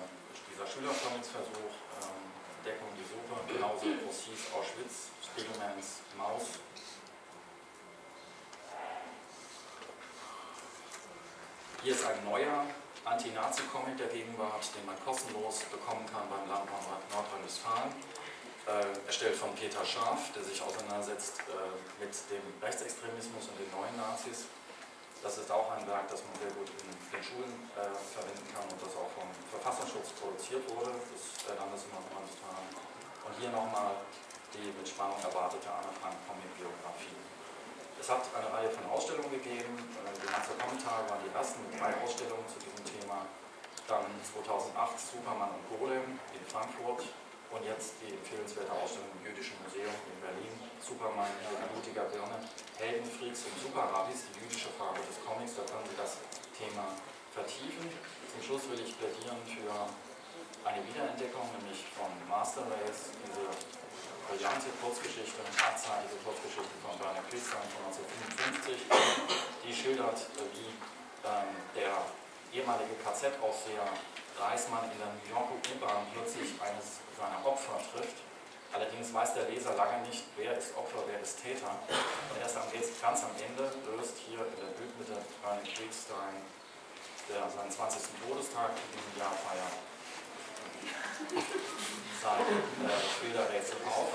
dieser 0.52 0.68
Schülercomics-Versuch, 0.68 1.72
ähm, 2.04 2.20
Deckung 2.68 2.92
die 3.00 3.08
Suche, 3.08 3.40
genauso 3.48 3.88
Rossis 4.04 4.52
Auschwitz, 4.52 5.16
Spiegelmans 5.24 6.04
Maus. 6.18 6.60
Hier 11.82 11.94
ist 11.96 12.06
ein 12.06 12.20
neuer 12.26 12.66
Anti-Nazi-Comic 13.06 13.96
der 13.96 14.08
Gegenwart, 14.08 14.68
den 14.76 14.86
man 14.86 15.00
kostenlos 15.06 15.64
bekommen 15.72 16.04
kann 16.12 16.28
beim 16.28 16.44
Land 16.52 16.68
Nordrhein-Westfalen. 16.68 17.96
Äh, 18.68 19.08
erstellt 19.08 19.38
von 19.38 19.56
Peter 19.56 19.86
Scharf, 19.86 20.34
der 20.36 20.44
sich 20.44 20.62
auseinandersetzt 20.62 21.40
äh, 21.48 22.04
mit 22.04 22.12
dem 22.28 22.44
Rechtsextremismus 22.62 23.48
und 23.48 23.56
den 23.64 23.72
neuen 23.72 23.96
Nazis. 23.96 24.52
Das 25.24 25.40
ist 25.40 25.48
auch 25.48 25.72
ein 25.72 25.88
Werk, 25.88 26.04
das 26.12 26.20
man 26.28 26.36
sehr 26.36 26.52
gut 26.52 26.68
in 26.68 26.92
den 26.92 27.24
Schulen 27.24 27.56
äh, 27.80 27.96
verwenden 28.12 28.44
kann 28.52 28.68
und 28.68 28.76
das 28.76 28.92
auch 29.00 29.08
vom 29.16 29.24
Verfassungsschutz 29.56 30.12
produziert 30.20 30.68
wurde, 30.68 30.92
des 30.92 31.48
äh, 31.48 31.56
Landes 31.56 31.88
Nordrhein-Westfalen. 31.96 32.68
Und 33.24 33.34
hier 33.40 33.48
nochmal 33.56 34.04
die 34.52 34.68
mit 34.76 34.84
Spannung 34.84 35.16
erwartete 35.24 35.72
Anne 35.72 35.96
Frank 35.96 36.20
Comic-Biografie. 36.28 37.16
Es 37.96 38.12
hat 38.12 38.20
eine 38.36 38.52
Reihe 38.52 38.68
von 38.68 38.84
Ausstellungen 38.92 39.32
gegeben. 39.32 39.80
Äh, 39.96 40.12
die 40.12 40.28
Mainzer 40.28 40.60
Kommentare 40.60 41.08
waren 41.08 41.24
die 41.24 41.32
ersten 41.32 41.64
mit 41.72 41.80
drei 41.80 41.96
Ausstellungen 42.04 42.44
zu 42.52 42.60
diesem 42.60 42.84
Thema. 42.84 43.24
Dann 43.88 44.04
2008 44.28 45.00
Superman 45.00 45.56
und 45.56 45.64
Golem 45.72 46.20
in 46.36 46.44
Frankfurt 46.52 47.08
und 47.54 47.62
jetzt 47.62 48.02
die 48.02 48.10
empfehlenswerte 48.10 48.74
Ausstellung 48.74 49.14
im 49.22 49.30
Jüdischen 49.30 49.54
Museum 49.62 49.94
in 50.10 50.18
Berlin. 50.18 50.54
Superman 50.82 51.30
mit 51.30 51.62
blutiger 51.72 52.10
Birne, 52.10 52.42
Heldenfreaks 52.82 53.48
und 53.48 53.56
Superrabis, 53.62 54.28
die 54.34 54.42
jüdische 54.42 54.74
Farbe 54.76 55.00
des 55.06 55.22
Comics. 55.22 55.56
Da 55.56 55.64
können 55.70 55.86
Sie 55.88 55.96
das 55.96 56.18
Thema 56.58 56.92
vertiefen. 57.32 57.88
Zum 57.88 58.42
Schluss 58.42 58.68
will 58.68 58.82
ich 58.82 58.98
plädieren 58.98 59.40
für 59.46 59.70
eine 60.66 60.82
Wiederentdeckung, 60.84 61.46
nämlich 61.62 61.86
von 61.94 62.10
Master 62.28 62.66
Race, 62.68 63.14
diese 63.22 63.46
brillante 64.28 64.74
Kurzgeschichte, 64.82 65.40
eine 65.40 65.54
achtseitige 65.56 66.18
Kurzgeschichte 66.26 66.76
von 66.82 66.98
Werner 67.00 67.24
Christian 67.30 67.64
von 67.70 67.94
1955, 67.94 68.90
die 69.62 69.72
schildert, 69.72 70.20
wie 70.58 70.72
ähm, 71.24 71.52
der 71.78 71.96
ehemalige 72.52 72.96
KZ-Aufseher 73.04 73.88
Reismann 74.40 74.90
in 74.92 74.98
der 74.98 75.12
New 75.14 75.28
Yorker 75.30 75.60
U-Bahn 75.60 76.08
plötzlich 76.12 76.58
eines 76.60 77.03
seiner 77.24 77.40
Opfer 77.48 77.80
trifft. 77.96 78.20
Allerdings 78.74 79.14
weiß 79.14 79.36
der 79.36 79.48
Leser 79.48 79.76
lange 79.76 80.04
nicht, 80.08 80.26
wer 80.36 80.58
ist 80.58 80.76
Opfer, 80.76 81.06
wer 81.08 81.22
ist 81.22 81.40
Täter. 81.40 81.72
Und 81.88 82.42
erst 82.42 82.58
am, 82.58 82.68
ganz 82.74 83.24
am 83.24 83.32
Ende 83.38 83.70
löst 83.96 84.18
hier 84.28 84.44
in 84.44 84.58
der 84.60 84.74
Bildmitte 84.76 85.16
Werner 85.40 85.64
Kriegstein, 85.64 86.42
der 87.30 87.48
seinen 87.48 87.72
20. 87.72 88.02
Todestag 88.28 88.74
in 88.76 88.90
diesem 88.98 89.14
Jahr 89.22 89.32
feiert, 89.46 89.78
sein 92.20 92.44
äh, 92.84 92.98
Federrätsel 93.22 93.78
auf. 93.88 94.12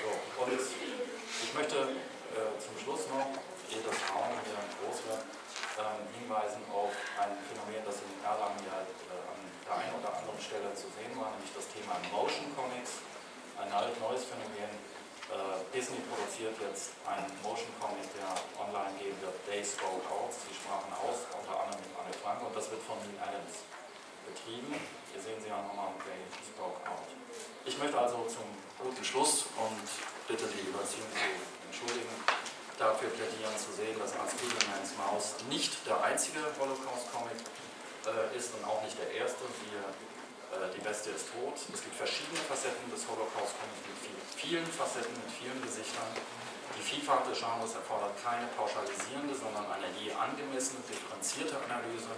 So, 0.00 0.10
und 0.46 0.52
ich 0.54 1.52
möchte 1.52 1.76
äh, 1.76 2.54
zum 2.62 2.74
Schluss 2.78 3.10
noch, 3.10 3.34
ehe 3.66 3.82
das 3.82 3.98
Raum 4.14 4.30
hier 4.46 4.62
groß 4.78 4.98
wird, 5.10 5.26
äh, 5.26 6.00
hinweisen 6.16 6.62
auf 6.70 6.94
ein 7.18 7.34
Phänomen, 7.50 7.82
das 7.84 7.98
in 7.98 8.14
Erlangen 8.22 8.62
ja 8.62 8.78
der 9.66 9.74
einen 9.78 9.94
oder 9.98 10.10
anderen 10.12 10.40
Stelle 10.40 10.70
zu 10.74 10.90
sehen 10.92 11.14
war, 11.14 11.30
nämlich 11.34 11.54
das 11.54 11.66
Thema 11.70 11.98
Motion 12.10 12.50
Comics. 12.54 13.02
Ein 13.58 13.70
neues 13.70 14.26
Phänomen. 14.26 14.74
Äh, 15.30 15.62
Disney 15.70 16.02
produziert 16.10 16.58
jetzt 16.60 16.92
einen 17.06 17.30
Motion 17.40 17.70
Comic, 17.78 18.04
der 18.18 18.28
online 18.58 18.92
gehen 18.98 19.16
wird, 19.22 19.32
They 19.46 19.62
Spoke 19.62 20.02
Out. 20.10 20.34
Sie 20.34 20.52
sprachen 20.52 20.90
aus, 20.98 21.24
unter 21.30 21.54
anderem 21.56 21.80
mit 21.80 21.92
Anne 21.94 22.12
Frank, 22.20 22.42
und 22.42 22.52
das 22.52 22.68
wird 22.68 22.82
von 22.82 22.98
Dean 23.06 23.16
Adams 23.22 23.64
betrieben. 24.26 24.74
Hier 25.14 25.22
sehen 25.22 25.38
Sie 25.40 25.48
ja 25.48 25.62
nochmal 25.62 25.94
They 26.04 26.20
Spoke 26.42 26.82
Out. 26.84 27.08
Ich 27.64 27.78
möchte 27.78 27.96
also 27.96 28.26
zum 28.26 28.44
guten 28.76 29.04
Schluss 29.04 29.46
und 29.56 29.86
bitte 30.26 30.44
die 30.50 30.68
Überziehung 30.68 31.08
zu 31.14 31.30
entschuldigen, 31.70 32.12
dafür 32.76 33.08
plädieren 33.14 33.54
zu 33.56 33.70
sehen, 33.72 33.94
dass 34.02 34.12
Spiegelmans 34.12 34.98
Maus 34.98 35.38
nicht 35.48 35.86
der 35.86 36.02
einzige 36.02 36.40
Holocaust-Comic 36.58 37.38
äh, 38.06 38.36
ist 38.36 38.54
und 38.54 38.64
auch 38.64 38.82
nicht 38.82 38.98
der 38.98 39.10
erste. 39.12 39.44
Siehe, 39.60 39.82
äh, 40.52 40.68
die 40.74 40.82
Bestie 40.84 41.14
ist 41.14 41.32
tot. 41.32 41.56
Es 41.72 41.80
gibt 41.80 41.96
verschiedene 41.96 42.40
Facetten 42.44 42.84
des 42.92 43.02
Holocaust-Comics 43.08 43.82
mit 43.88 43.98
viel, 44.04 44.18
vielen 44.36 44.68
Facetten, 44.68 45.14
mit 45.16 45.32
vielen 45.32 45.58
Gesichtern. 45.62 46.10
Die 46.76 46.84
Vielfalt 46.84 47.28
des 47.28 47.38
Genres 47.38 47.76
erfordert 47.76 48.16
keine 48.24 48.48
pauschalisierende, 48.56 49.36
sondern 49.36 49.68
eine 49.68 49.88
je 50.00 50.12
angemessene, 50.12 50.80
differenzierte 50.88 51.56
Analyse. 51.68 52.12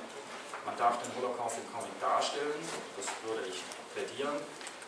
Man 0.65 0.77
darf 0.79 1.03
den 1.03 1.11
Holocaust 1.19 1.59
im 1.59 1.67
Comic 1.75 1.93
darstellen, 2.01 2.63
das 2.97 3.07
würde 3.27 3.45
ich 3.51 3.61
plädieren, 3.93 4.39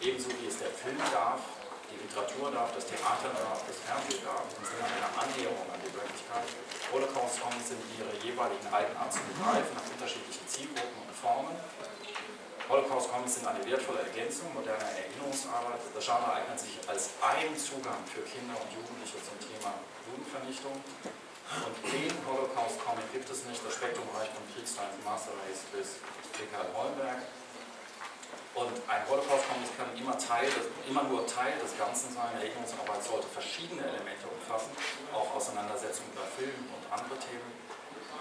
ebenso 0.01 0.31
wie 0.41 0.47
es 0.47 0.59
der 0.59 0.71
Film 0.71 0.97
darf, 1.13 1.43
die 1.97 2.05
Literatur 2.05 2.53
darf, 2.53 2.77
das 2.77 2.85
Theater 2.85 3.33
darf, 3.33 3.65
das 3.65 3.81
Fernsehen 3.81 4.21
darf, 4.21 4.45
im 4.53 4.65
Sinne 4.65 4.85
einer 4.85 5.11
Annäherung 5.17 5.65
an 5.73 5.81
die 5.81 5.93
Wirklichkeit. 5.93 6.49
Holocaust-Songs 6.93 7.73
sind 7.73 7.81
ihre 7.97 8.13
jeweiligen 8.21 8.69
Eigenart 8.69 9.09
zu 9.09 9.25
begreifen 9.25 9.73
nach 9.73 9.89
unterschiedlichen 9.89 10.45
Zielgruppen 10.45 11.01
und 11.01 11.13
Formen. 11.17 11.57
Holocaust-Comics 12.69 13.35
sind 13.41 13.47
eine 13.47 13.63
wertvolle 13.65 14.03
Ergänzung 14.03 14.53
moderner 14.53 14.91
Erinnerungsarbeit. 14.91 15.79
Das 15.95 16.05
Genre 16.05 16.35
eignet 16.35 16.59
sich 16.59 16.75
als 16.91 17.15
ein 17.23 17.55
Zugang 17.55 18.03
für 18.11 18.27
Kinder 18.27 18.59
und 18.59 18.69
Jugendliche 18.75 19.23
zum 19.23 19.39
Thema 19.39 19.79
Judenvernichtung. 20.11 20.75
Und 20.75 21.77
den 21.87 22.11
Holocaust-Comic 22.27 23.07
gibt 23.15 23.31
es 23.31 23.47
nicht. 23.47 23.63
Das 23.63 23.79
Spektrum 23.79 24.11
reicht 24.19 24.35
von 24.35 24.43
Kriegsteins 24.51 24.99
Master 25.07 25.31
Race 25.47 25.63
bis 25.71 26.03
Richard 26.35 26.67
Holmberg. 26.75 27.23
Und 28.57 28.73
ein 28.89 29.05
Holocaust-Comic 29.05 29.69
kann 29.77 29.93
immer, 30.01 30.17
Teil 30.17 30.49
des, 30.49 30.65
immer 30.89 31.05
nur 31.05 31.29
Teil 31.29 31.53
des 31.61 31.77
Ganzen 31.77 32.09
sein. 32.09 32.33
Erinnerungsarbeit 32.41 33.05
sollte 33.05 33.29
verschiedene 33.29 33.85
Elemente 33.85 34.25
umfassen, 34.33 34.73
auch 35.13 35.29
Auseinandersetzungen 35.37 36.09
über 36.17 36.25
Film 36.25 36.65
und 36.73 36.83
andere 36.89 37.21
Themen. 37.21 37.45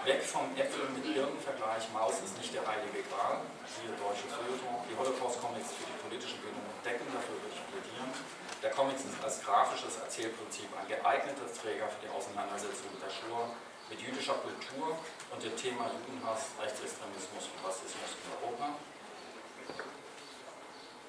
Weg 0.04 0.20
vom 0.20 0.52
Äpfel 0.52 0.92
mit 0.92 1.08
Birnenvergleich, 1.08 1.88
Maus 1.96 2.20
ist 2.20 2.36
nicht 2.36 2.52
der 2.52 2.68
heilige 2.68 3.00
Gral, 3.08 3.40
siehe 3.64 3.88
deutsche 3.96 4.28
Feuilleton. 4.28 4.84
Die 4.84 4.92
Holocaust-Comics 4.92 5.72
für 5.72 5.88
die 5.88 5.98
politische 6.04 6.36
Bildung 6.44 6.68
entdecken, 6.68 7.08
dafür 7.16 7.40
würde 7.40 7.56
ich 7.56 7.64
plädieren. 7.72 8.12
Der 8.60 8.76
Comic 8.76 9.00
ist 9.00 9.16
als 9.24 9.40
grafisches 9.40 9.96
Erzählprinzip 10.04 10.68
ein 10.76 10.84
geeigneter 10.84 11.48
Träger 11.48 11.88
für 11.88 12.04
die 12.04 12.12
Auseinandersetzung 12.12 12.92
mit 12.92 13.00
der 13.00 13.10
Shoah, 13.10 13.56
mit 13.88 14.04
jüdischer 14.04 14.36
Kultur 14.44 15.00
und 15.32 15.40
dem 15.40 15.56
Thema 15.56 15.88
Judenhass, 15.96 16.52
Rechtsextremismus 16.60 17.48
und 17.56 17.58
Rassismus 17.64 18.20
in 18.20 18.28
Europa. 18.36 18.76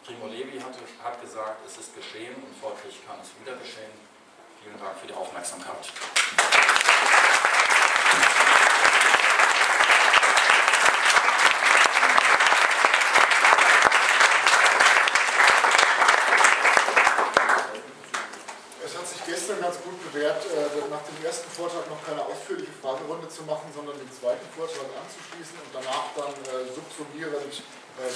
Primo 0.07 0.27
Levi 0.27 0.57
hat, 0.61 0.71
hat 1.03 1.19
gesagt, 1.19 1.59
es 1.67 1.77
ist 1.77 1.93
geschehen 1.93 2.33
und 2.35 2.55
folglich 2.61 3.05
kann 3.05 3.17
es 3.21 3.27
wieder 3.43 3.57
geschehen. 3.57 3.91
Vielen 4.63 4.79
Dank 4.79 4.97
für 4.99 5.07
die 5.07 5.13
Aufmerksamkeit. 5.13 5.83
Es 18.85 18.97
hat 18.97 19.07
sich 19.09 19.25
gestern 19.25 19.59
ganz 19.59 19.75
gut 19.83 20.13
bewährt. 20.13 20.41
wert, 20.49 20.71
äh, 20.71 20.89
nach 20.89 21.03
dem 21.03 21.25
ersten 21.25 21.51
Vortrag 21.51 21.89
noch 21.89 22.01
keine 22.05 22.23
ausführliche 22.87 23.07
Fragerunde 23.07 23.27
zu 23.27 23.43
machen, 23.43 23.67
sondern 23.75 23.99
den 23.99 24.11
zweiten 24.11 24.47
Vortrag 24.55 24.87
anzuschließen 24.95 25.59
und 25.59 25.71
danach 25.75 26.15
dann 26.15 26.31
äh, 26.47 26.63
subsumierend 26.71 27.51
äh, 27.51 28.07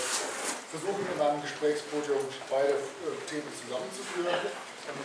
versuchen, 0.72 1.04
in 1.04 1.20
einem 1.20 1.42
Gesprächspodium 1.42 2.24
beide 2.48 2.80
äh, 2.80 3.20
Themen 3.28 3.52
zusammenzuführen. 3.52 4.32
Ähm, 4.88 5.00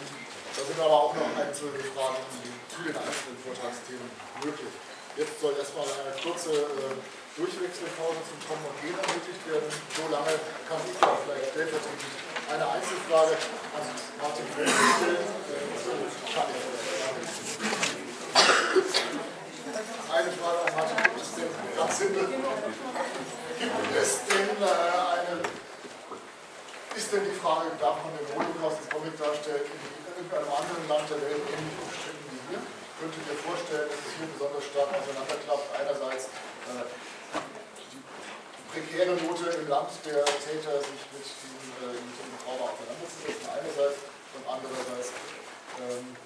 da 0.55 0.63
sind 0.65 0.79
aber 0.81 1.11
auch 1.11 1.15
noch 1.15 1.29
einzelne 1.37 1.83
Fragen 1.93 2.23
zu 2.71 2.81
den 2.81 2.97
einzelnen 2.97 3.39
Vortragsthemen 3.43 4.09
möglich. 4.41 4.73
Jetzt 5.17 5.41
soll 5.41 5.57
erstmal 5.57 5.85
eine 5.85 6.15
kurze 6.17 6.53
äh, 6.53 6.97
Durchwechselpause 7.37 8.21
zum 8.25 8.41
Kommen 8.49 8.65
und 8.65 8.77
Gehen 8.81 8.97
ermöglicht 8.97 9.45
werden. 9.45 9.69
So 9.69 10.09
lange 10.09 10.33
kann 10.69 10.81
ich 10.89 10.97
da 10.97 11.13
vielleicht 11.21 11.53
stellvertretend 11.53 12.17
eine 12.49 12.65
Einzelfrage 12.65 13.37
an 13.77 13.85
Martin 14.17 14.47
Feld 14.55 14.71
stellen. 14.71 15.27
Eine 20.27 20.35
Frage 20.43 20.59
an 20.59 20.75
Martin, 20.75 20.99
gibt 21.07 21.23
es 21.23 21.31
simpel, 22.03 22.27
gibt 22.27 23.79
es 23.95 24.11
denn 24.27 24.59
äh, 24.59 24.67
eine, 24.67 25.39
ist 26.99 27.15
denn 27.15 27.31
die 27.31 27.39
Frage, 27.39 27.71
darf 27.79 28.03
man 28.03 28.11
den 28.19 28.27
Holocaust 28.35 28.83
des 28.83 28.91
Comic 28.91 29.15
darstellen, 29.15 29.71
in 29.71 29.79
irgendeinem 30.19 30.51
anderen 30.51 30.83
Land 30.91 31.07
der 31.15 31.23
Welt 31.23 31.47
ähnlich 31.47 31.79
umstritten 31.79 32.27
wie 32.35 32.43
hier? 32.51 32.59
Könntet 32.59 33.23
ihr 33.23 33.39
vorstellen, 33.39 33.87
dass 33.87 34.03
es 34.03 34.19
hier 34.19 34.27
besonders 34.35 34.67
stark 34.67 34.91
auseinanderklappt? 34.99 35.67
Einerseits 35.79 36.27
äh, 36.27 36.91
prekäre 38.75 39.15
Note 39.23 39.47
im 39.47 39.71
Land 39.71 39.95
der 40.11 40.27
Täter, 40.27 40.75
sich 40.83 41.07
mit 41.15 41.23
diesem, 41.23 41.71
äh, 41.87 42.03
mit 42.03 42.15
diesem 42.19 42.35
Trauma 42.43 42.75
auseinanderzusetzen, 42.75 43.47
einerseits, 43.47 44.11
und 44.35 44.43
andererseits 44.43 45.15
ähm, 45.79 46.19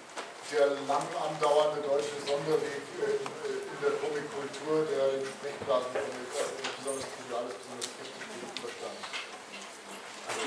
der 0.50 0.66
lang 0.88 1.06
andauernde 1.14 1.84
deutsche 1.84 2.16
Sonderweg 2.26 2.82
äh, 2.96 3.60
in 3.60 3.69
der 3.80 3.96
Komikkultur, 3.96 4.84
der 4.84 5.16
den 5.16 5.24
Sprechblasen 5.24 5.88
von 5.92 6.00
etwas 6.04 6.72
besonders 6.76 7.06
Triviales, 7.16 7.54
besonders 7.56 7.88
Technik 7.96 8.26
gegenüberstand. 8.28 8.98
Also, 10.28 10.44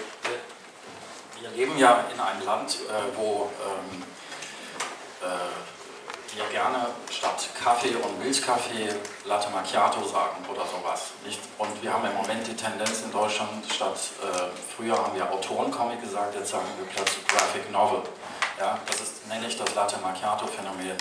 wir, 1.41 1.49
leben 1.57 1.77
ja 1.77 2.05
in 2.13 2.19
einem 2.19 2.45
Land, 2.45 2.77
äh, 2.87 3.17
wo 3.17 3.49
ähm, 3.65 4.03
äh, 5.21 6.35
wir 6.35 6.45
gerne 6.49 6.87
statt 7.11 7.49
Kaffee 7.61 7.95
und 7.95 8.19
Milchkaffee 8.19 8.89
Latte 9.25 9.49
Macchiato 9.49 10.03
sagen 10.07 10.45
oder 10.49 10.65
sowas. 10.65 11.11
Nicht? 11.25 11.39
Und 11.57 11.81
wir 11.81 11.93
haben 11.93 12.05
im 12.05 12.15
Moment 12.15 12.47
die 12.47 12.55
Tendenz 12.55 13.01
in 13.01 13.11
Deutschland, 13.11 13.65
statt 13.71 13.97
äh, 14.21 14.49
früher 14.75 14.97
haben 14.97 15.15
wir 15.15 15.29
Autorencomic 15.31 16.01
gesagt, 16.01 16.35
jetzt 16.35 16.51
sagen 16.51 16.65
wir 16.77 16.87
plötzlich 16.87 17.25
Graphic 17.27 17.71
Novel. 17.71 18.01
Ja, 18.59 18.79
das 18.85 19.01
ist, 19.01 19.27
nenne 19.27 19.47
ich 19.47 19.57
das 19.57 19.73
Latte 19.75 19.97
Macchiato-Phänomen 19.99 20.97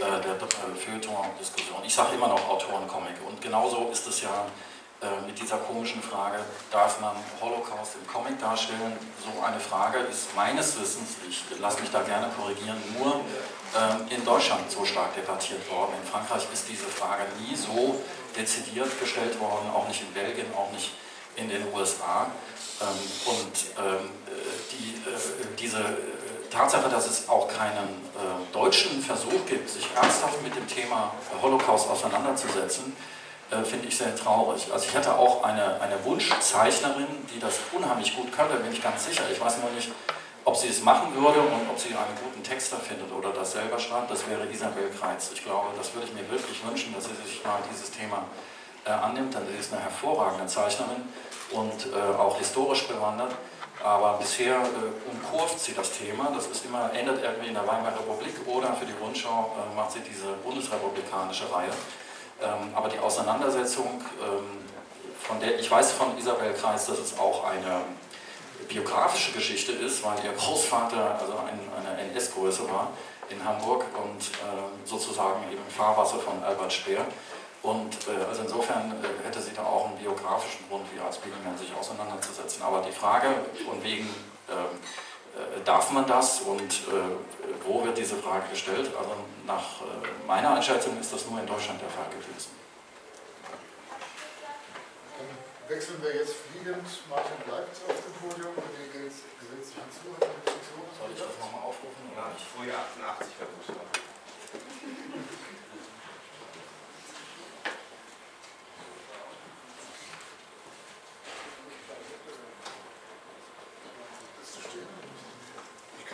äh, 0.00 0.20
der 0.22 0.34
äh, 0.34 0.74
Feuilleton-Diskussion. 0.74 1.78
Ich 1.84 1.94
sage 1.94 2.14
immer 2.14 2.28
noch 2.28 2.48
Autorencomic 2.48 3.14
und 3.26 3.40
genauso 3.40 3.88
ist 3.92 4.06
es 4.06 4.22
ja 4.22 4.46
äh, 5.00 5.26
mit 5.26 5.40
dieser 5.40 5.58
komischen 5.58 6.02
Frage, 6.02 6.38
darf 6.70 7.00
man 7.00 7.16
Holocaust 7.40 7.96
im 8.00 8.06
Comic 8.06 8.40
darstellen? 8.40 8.96
So 9.22 9.42
eine 9.42 9.60
Frage 9.60 9.98
ist 9.98 10.34
meines 10.34 10.80
Wissens, 10.80 11.16
ich 11.28 11.44
lasse 11.60 11.80
mich 11.80 11.90
da 11.90 12.02
gerne 12.02 12.28
korrigieren, 12.36 12.76
nur 12.98 13.20
ähm, 13.76 14.06
in 14.10 14.24
Deutschland 14.24 14.70
so 14.70 14.84
stark 14.84 15.14
debattiert 15.14 15.70
worden. 15.70 15.92
In 16.02 16.08
Frankreich 16.08 16.46
ist 16.52 16.68
diese 16.68 16.86
Frage 16.86 17.24
nie 17.40 17.54
so 17.54 18.00
dezidiert 18.36 18.98
gestellt 18.98 19.38
worden, 19.40 19.70
auch 19.74 19.86
nicht 19.88 20.00
in 20.00 20.12
Belgien, 20.12 20.46
auch 20.56 20.72
nicht 20.72 20.92
in 21.36 21.48
den 21.48 21.72
USA. 21.72 22.26
Ähm, 22.80 22.88
und 23.26 23.54
ähm, 23.78 24.10
die, 24.72 24.94
äh, 25.08 25.46
diese 25.58 25.78
Tatsache, 26.54 26.88
dass 26.88 27.06
es 27.06 27.28
auch 27.28 27.48
keinen 27.48 28.02
deutschen 28.52 29.02
Versuch 29.02 29.44
gibt, 29.46 29.68
sich 29.68 29.88
ernsthaft 29.94 30.42
mit 30.42 30.54
dem 30.54 30.66
Thema 30.68 31.12
Holocaust 31.42 31.90
auseinanderzusetzen, 31.90 32.96
finde 33.64 33.88
ich 33.88 33.96
sehr 33.96 34.14
traurig. 34.16 34.68
Also 34.72 34.86
ich 34.88 34.94
hätte 34.94 35.18
auch 35.18 35.42
eine, 35.42 35.80
eine 35.80 36.02
Wunschzeichnerin, 36.04 37.06
die 37.34 37.40
das 37.40 37.58
unheimlich 37.72 38.16
gut 38.16 38.32
könnte, 38.32 38.54
bin 38.56 38.72
ich 38.72 38.82
ganz 38.82 39.04
sicher. 39.04 39.24
Ich 39.32 39.40
weiß 39.40 39.58
nur 39.58 39.70
nicht, 39.72 39.90
ob 40.44 40.56
sie 40.56 40.68
es 40.68 40.82
machen 40.82 41.14
würde 41.14 41.40
und 41.40 41.70
ob 41.70 41.78
sie 41.78 41.88
einen 41.88 42.16
guten 42.22 42.42
Texter 42.42 42.76
findet 42.76 43.10
oder 43.12 43.30
das 43.30 43.52
selber 43.52 43.78
schreibt, 43.78 44.10
das 44.10 44.28
wäre 44.28 44.46
Isabel 44.46 44.90
Kreitz. 44.90 45.30
Ich 45.32 45.42
glaube, 45.42 45.68
das 45.76 45.94
würde 45.94 46.06
ich 46.06 46.14
mir 46.14 46.28
wirklich 46.30 46.64
wünschen, 46.66 46.94
dass 46.94 47.04
sie 47.04 47.14
sich 47.24 47.42
mal 47.44 47.58
dieses 47.70 47.90
Thema 47.90 48.24
äh, 48.84 48.90
annimmt, 48.90 49.34
denn 49.34 49.42
sie 49.50 49.58
ist 49.58 49.72
eine 49.72 49.82
hervorragende 49.82 50.46
Zeichnerin 50.46 51.08
und 51.52 51.86
äh, 51.94 52.16
auch 52.16 52.36
historisch 52.38 52.86
bewandert. 52.86 53.32
Aber 53.84 54.14
bisher 54.14 54.56
äh, 54.56 55.10
umkurvt 55.10 55.60
sie 55.60 55.74
das 55.74 55.92
Thema. 55.92 56.32
Das 56.34 56.46
ist 56.46 56.64
immer, 56.64 56.90
endet 56.94 57.22
irgendwie 57.22 57.48
in 57.48 57.54
der 57.54 57.66
Weimarer 57.66 58.00
Republik 58.00 58.34
oder 58.46 58.72
für 58.72 58.86
die 58.86 58.94
Rundschau 58.98 59.54
äh, 59.58 59.76
macht 59.76 59.92
sie 59.92 60.00
diese 60.00 60.32
bundesrepublikanische 60.42 61.52
Reihe. 61.52 61.68
Ähm, 62.40 62.74
aber 62.74 62.88
die 62.88 62.98
Auseinandersetzung, 62.98 64.00
ähm, 64.22 64.64
von 65.20 65.38
der 65.38 65.60
ich 65.60 65.70
weiß 65.70 65.92
von 65.92 66.16
Isabel 66.16 66.54
Kreis, 66.54 66.86
dass 66.86 66.98
es 66.98 67.18
auch 67.18 67.44
eine 67.44 67.82
biografische 68.68 69.32
Geschichte 69.32 69.72
ist, 69.72 70.02
weil 70.02 70.16
ihr 70.24 70.32
Großvater 70.32 71.18
also 71.20 71.34
ein, 71.34 71.60
eine 71.76 72.10
NS-Größe 72.10 72.66
war 72.70 72.88
in 73.28 73.44
Hamburg 73.44 73.84
und 74.02 74.22
äh, 74.22 74.88
sozusagen 74.88 75.42
eben 75.52 75.62
Fahrwasser 75.68 76.20
von 76.20 76.42
Albert 76.42 76.72
Speer. 76.72 77.04
Und 77.64 77.96
äh, 78.08 78.24
also 78.28 78.42
insofern 78.42 78.92
äh, 78.92 79.26
hätte 79.26 79.40
sie 79.40 79.54
da 79.54 79.64
auch 79.64 79.88
einen 79.88 79.96
biografischen 79.96 80.68
Grund, 80.68 80.84
wie 80.94 81.00
als 81.00 81.16
Spiegelman 81.16 81.56
sich 81.56 81.74
auseinanderzusetzen. 81.74 82.62
Aber 82.62 82.82
die 82.82 82.92
Frage, 82.92 83.28
von 83.64 83.82
wegen 83.82 84.04
ähm, 84.50 84.76
äh, 85.32 85.64
darf 85.64 85.90
man 85.90 86.06
das 86.06 86.42
und 86.42 86.60
äh, 86.60 87.64
wo 87.66 87.82
wird 87.82 87.96
diese 87.96 88.16
Frage 88.16 88.50
gestellt, 88.50 88.90
also 88.98 89.16
nach 89.46 89.80
äh, 89.80 90.26
meiner 90.26 90.54
Einschätzung 90.54 91.00
ist 91.00 91.10
das 91.10 91.24
nur 91.26 91.40
in 91.40 91.46
Deutschland 91.46 91.80
der 91.80 91.88
Fall 91.88 92.06
gewesen 92.10 92.52
wechseln 95.66 95.96
wir 96.02 96.14
jetzt 96.14 96.34
fliegend. 96.52 96.86
Martin 97.08 97.40
bleibt 97.48 97.72
auf 97.88 97.96
dem 97.96 98.12
Podium. 98.20 98.52
René 98.52 98.92
gesetzt 98.92 99.24
sich 99.40 99.74
hinzu. 99.74 100.12
Soll 100.20 101.10
ich 101.10 101.18
das 101.18 101.38
nochmal 101.40 101.62
aufrufen? 101.62 102.12
Ja, 102.14 102.30
ich 102.36 102.44
Frühjahr 102.44 102.84
88 103.00 103.34
versucht 103.34 104.04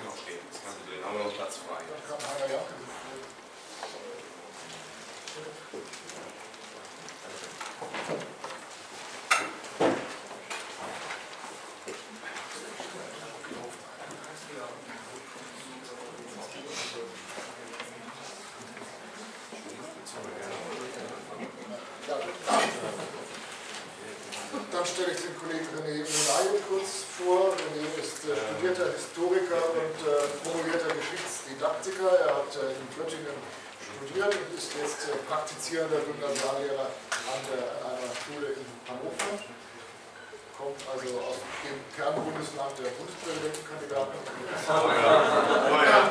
kann 0.00 0.12
auch 0.12 0.16
stehen, 0.16 0.38
das 0.50 0.60
kannst 0.62 0.80
du 0.86 1.04
Haben 1.04 1.18
wir 1.18 1.24
noch 1.24 1.34
Platz 1.34 1.56
frei? 1.58 1.82
Ja, 2.08 2.54
ja. 2.54 2.60
Praktizierender 35.70 36.00
Gymnasiallehrer 36.00 36.90
an, 37.30 37.40
der, 37.46 37.62
an 37.86 37.94
einer 37.94 38.10
Schule 38.10 38.58
in 38.58 38.66
Hannover. 38.84 39.38
Kommt 40.58 40.82
also 40.92 41.08
aus 41.24 41.38
dem 41.64 41.78
Kernbundesland 41.96 42.74
der 42.76 42.90
Bundespräsidentenkandidaten. 42.98 44.18
Ja. 45.88 46.10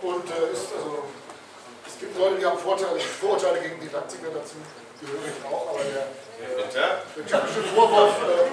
Und 0.00 0.26
äh, 0.30 0.52
ist 0.52 0.72
also, 0.72 1.04
es 1.86 1.98
gibt 1.98 2.16
Leute, 2.16 2.36
die 2.38 2.46
haben 2.46 2.58
Vorteile, 2.58 2.98
Vorurteile 3.00 3.60
gegen 3.60 3.80
Didaktiker, 3.80 4.30
dazu 4.32 4.56
gehöre 5.00 5.28
ich 5.28 5.44
auch, 5.44 5.74
aber 5.74 5.84
der, 5.84 6.08
äh, 6.40 6.72
der 6.72 7.04
typische 7.26 7.62
Vorwurf, 7.74 8.16
äh, 8.22 8.48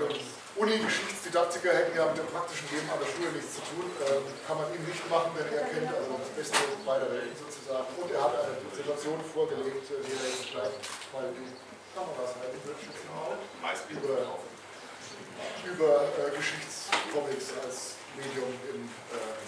äh 0.00 0.37
Uni-Geschichtsdidaktiker 0.58 1.70
hätten 1.70 1.96
ja 1.96 2.06
mit 2.10 2.18
dem 2.18 2.26
praktischen 2.26 2.66
Leben 2.74 2.90
an 2.90 2.98
der 2.98 3.06
Schule 3.06 3.30
nichts 3.30 3.54
zu 3.54 3.62
tun, 3.62 3.86
äh, 4.02 4.18
kann 4.42 4.58
man 4.58 4.66
ihm 4.74 4.82
nicht 4.82 5.06
machen, 5.06 5.30
denn 5.38 5.46
er 5.54 5.70
kennt 5.70 5.86
also 5.86 6.18
das 6.18 6.34
Beste 6.34 6.58
beider 6.82 7.06
Welten 7.14 7.38
sozusagen. 7.38 7.86
Und 7.94 8.10
er 8.10 8.20
hat 8.26 8.34
eine 8.34 8.58
Situation 8.74 9.22
vorgelegt, 9.22 9.86
äh, 9.86 10.02
die 10.02 10.18
er 10.18 10.26
jetzt 10.26 10.50
gleich 10.50 10.74
mal 11.14 11.30
die 11.30 11.54
Kameras 11.94 12.34
halten 12.42 12.58
wird, 12.66 12.78
über, 13.86 14.38
über 15.62 15.90
äh, 16.10 16.30
Geschichtscomics 16.34 17.54
als 17.62 18.02
Medium 18.18 18.50
im 18.74 18.90
äh, 19.14 19.38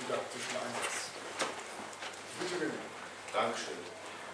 didaktischen 0.00 0.56
Einsatz. 0.64 1.12
Bitte, 2.40 2.56
René. 2.56 2.80
Dankeschön. 3.36 3.76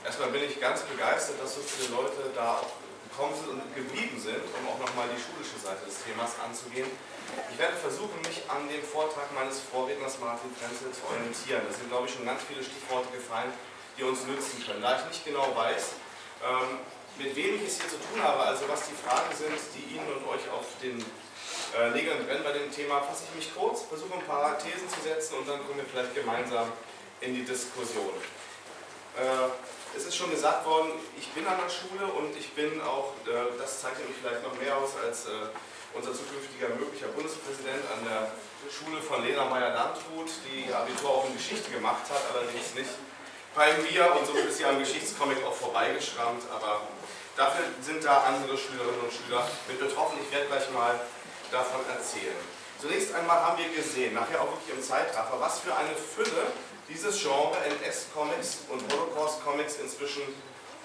Erstmal 0.07 0.31
bin 0.31 0.47
ich 0.47 0.61
ganz 0.61 0.87
begeistert, 0.87 1.43
dass 1.43 1.59
so 1.59 1.61
viele 1.61 1.91
Leute 1.91 2.31
da 2.35 2.63
auch 2.63 2.86
gekommen 3.17 3.33
sind 3.33 3.49
und 3.49 3.65
geblieben 3.73 4.21
sind, 4.21 4.45
um 4.61 4.69
auch 4.69 4.77
nochmal 4.77 5.09
die 5.09 5.17
schulische 5.17 5.57
Seite 5.57 5.89
des 5.89 6.05
Themas 6.05 6.37
anzugehen. 6.37 6.85
Ich 7.49 7.57
werde 7.57 7.73
versuchen, 7.81 8.21
mich 8.21 8.45
an 8.45 8.69
dem 8.69 8.85
Vortrag 8.85 9.33
meines 9.33 9.65
Vorredners 9.73 10.21
Martin 10.21 10.53
Frenzel 10.53 10.93
zu 10.93 11.01
orientieren. 11.09 11.65
Da 11.65 11.73
sind, 11.73 11.89
glaube 11.89 12.05
ich, 12.05 12.13
schon 12.13 12.29
ganz 12.29 12.45
viele 12.45 12.61
Stichworte 12.61 13.09
gefallen, 13.17 13.49
die 13.97 14.05
uns 14.05 14.29
nützen 14.29 14.61
können. 14.61 14.85
Da 14.85 15.01
ich 15.01 15.09
nicht 15.09 15.25
genau 15.25 15.49
weiß, 15.57 15.97
ähm, 16.45 16.85
mit 17.17 17.33
wem 17.33 17.57
ich 17.57 17.65
es 17.65 17.81
hier 17.81 17.89
zu 17.89 17.97
tun 17.97 18.21
habe, 18.21 18.45
also 18.45 18.69
was 18.69 18.85
die 18.85 18.99
Fragen 19.01 19.33
sind, 19.33 19.57
die 19.73 19.97
Ihnen 19.97 20.05
und 20.13 20.29
euch 20.29 20.45
auf 20.53 20.69
den 20.85 21.01
äh, 21.01 21.97
Nägeln 21.97 22.21
brennen 22.29 22.45
bei 22.45 22.53
dem 22.53 22.69
Thema, 22.69 23.01
fasse 23.01 23.25
ich 23.25 23.33
mich 23.33 23.49
kurz, 23.57 23.89
versuche 23.89 24.13
ein 24.13 24.29
paar 24.29 24.61
Thesen 24.61 24.85
zu 24.93 25.01
setzen 25.01 25.41
und 25.41 25.49
dann 25.49 25.65
kommen 25.65 25.81
wir 25.81 25.89
vielleicht 25.89 26.13
gemeinsam 26.13 26.69
in 27.25 27.33
die 27.33 27.49
Diskussion. 27.49 28.13
Es 29.97 30.05
ist 30.05 30.17
schon 30.17 30.31
gesagt 30.31 30.67
worden, 30.67 30.93
ich 31.17 31.33
bin 31.33 31.47
an 31.47 31.57
der 31.57 31.73
Schule 31.73 32.05
und 32.13 32.37
ich 32.37 32.53
bin 32.53 32.81
auch, 32.83 33.17
äh, 33.25 33.57
das 33.57 33.81
zeichnet 33.81 34.07
mich 34.07 34.19
vielleicht 34.21 34.45
noch 34.45 34.53
mehr 34.61 34.77
aus 34.77 34.93
als 35.01 35.25
äh, 35.25 35.49
unser 35.95 36.13
zukünftiger 36.13 36.69
möglicher 36.77 37.09
Bundespräsident 37.17 37.81
an 37.97 38.05
der 38.05 38.29
Schule 38.69 39.01
von 39.01 39.25
Lena 39.25 39.49
Meyer-Landrut, 39.49 40.29
die 40.45 40.69
Abitur 40.69 41.09
auch 41.09 41.25
in 41.25 41.33
Geschichte 41.33 41.71
gemacht 41.71 42.05
hat, 42.13 42.21
allerdings 42.29 42.77
nicht 42.77 42.93
bei 43.57 43.73
mir 43.89 44.13
und 44.13 44.27
so 44.29 44.37
ist 44.37 44.59
sie 44.59 44.67
am 44.67 44.79
Geschichtscomic 44.79 45.41
auch 45.49 45.57
vorbeigeschrammt, 45.57 46.45
aber 46.53 46.85
dafür 47.35 47.65
sind 47.81 48.05
da 48.05 48.29
andere 48.29 48.53
Schülerinnen 48.53 49.01
und 49.01 49.09
Schüler 49.09 49.49
mit 49.67 49.81
betroffen. 49.81 50.21
Ich 50.21 50.29
werde 50.29 50.45
gleich 50.53 50.69
mal 50.77 51.01
davon 51.51 51.81
erzählen. 51.89 52.37
Zunächst 52.77 53.15
einmal 53.15 53.41
haben 53.41 53.57
wir 53.57 53.73
gesehen, 53.73 54.13
nachher 54.13 54.43
auch 54.45 54.53
wirklich 54.53 54.77
im 54.77 54.83
Zeitraffer, 54.85 55.41
was 55.41 55.61
für 55.61 55.75
eine 55.75 55.97
Fülle 55.97 56.53
dieses 56.89 57.21
Genre 57.21 57.57
NS-Comics 57.83 58.59
und 58.71 58.83
Holocaust-Comics 58.93 59.77
inzwischen 59.77 60.23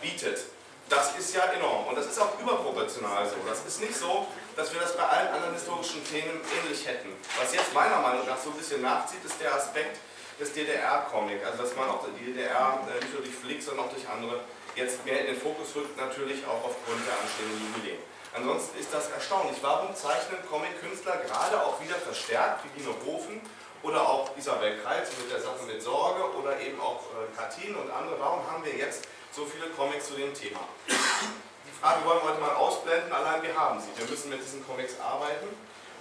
bietet. 0.02 0.46
Das 0.90 1.16
ist 1.18 1.34
ja 1.34 1.46
enorm 1.54 1.88
und 1.88 1.96
das 1.96 2.08
ist 2.08 2.20
auch 2.20 2.38
überproportional 2.40 3.26
so. 3.26 3.36
Das 3.48 3.64
ist 3.66 3.80
nicht 3.80 3.96
so, 3.96 4.28
dass 4.58 4.74
wir 4.74 4.82
das 4.82 4.98
bei 4.98 5.04
allen 5.04 5.30
anderen 5.30 5.54
historischen 5.54 6.04
Themen 6.04 6.42
ähnlich 6.60 6.86
hätten. 6.86 7.10
Was 7.40 7.54
jetzt 7.54 7.74
meiner 7.74 8.02
Meinung 8.02 8.26
nach 8.28 8.38
so 8.38 8.50
ein 8.50 8.58
bisschen 8.58 8.82
nachzieht, 8.82 9.24
ist 9.24 9.40
der 9.40 9.56
Aspekt 9.56 10.00
des 10.40 10.52
DDR-Comic. 10.52 11.46
Also 11.46 11.64
dass 11.64 11.76
man 11.76 11.88
auch 11.90 12.04
die 12.20 12.34
DDR 12.34 12.80
äh, 12.90 13.00
nicht 13.00 13.14
nur 13.14 13.22
durch 13.24 13.36
Flick, 13.36 13.64
sondern 13.64 13.86
auch 13.86 13.94
durch 13.94 14.08
andere 14.10 14.42
jetzt 14.76 15.06
mehr 15.06 15.22
in 15.22 15.28
den 15.28 15.40
Fokus 15.40 15.76
rückt, 15.76 15.96
natürlich 15.98 16.46
auch 16.46 16.64
aufgrund 16.64 17.06
der 17.08 17.16
anstehenden 17.20 17.72
Jubiläen. 17.72 18.00
Ansonsten 18.34 18.80
ist 18.80 18.94
das 18.94 19.10
erstaunlich. 19.12 19.58
Warum 19.62 19.96
zeichnen 19.96 20.40
Comic-Künstler 20.50 21.18
gerade 21.28 21.62
auch 21.62 21.80
wieder 21.82 21.96
verstärkt, 21.96 22.64
wie 22.64 22.80
Dino 22.80 22.96
Hofen, 23.06 23.42
oder 23.84 24.08
auch 24.08 24.36
Isabel 24.38 24.80
Kreitz 24.80 25.10
mit 25.18 25.32
der 25.32 25.42
Sache 25.42 25.64
mit 25.66 25.82
Sorge 25.82 26.24
oder 26.38 26.60
eben 26.60 26.80
auch 26.80 27.02
äh, 27.02 27.36
Katin 27.36 27.76
und 27.76 27.90
andere. 27.90 28.20
Warum 28.20 28.50
haben 28.50 28.64
wir 28.64 28.76
jetzt 28.76 29.08
so 29.32 29.46
viele 29.46 29.70
Comics 29.72 30.08
zu 30.08 30.14
dem 30.14 30.34
Thema? 30.34 30.60
Die 30.88 31.82
Frage 31.82 32.06
wollen 32.06 32.20
wir 32.22 32.30
heute 32.30 32.42
mal 32.42 32.56
ausblenden, 32.56 33.12
allein 33.12 33.42
wir 33.42 33.56
haben 33.56 33.80
sie. 33.80 33.90
Wir 33.98 34.10
müssen 34.10 34.30
mit 34.30 34.44
diesen 34.44 34.66
Comics 34.66 35.00
arbeiten. 35.00 35.48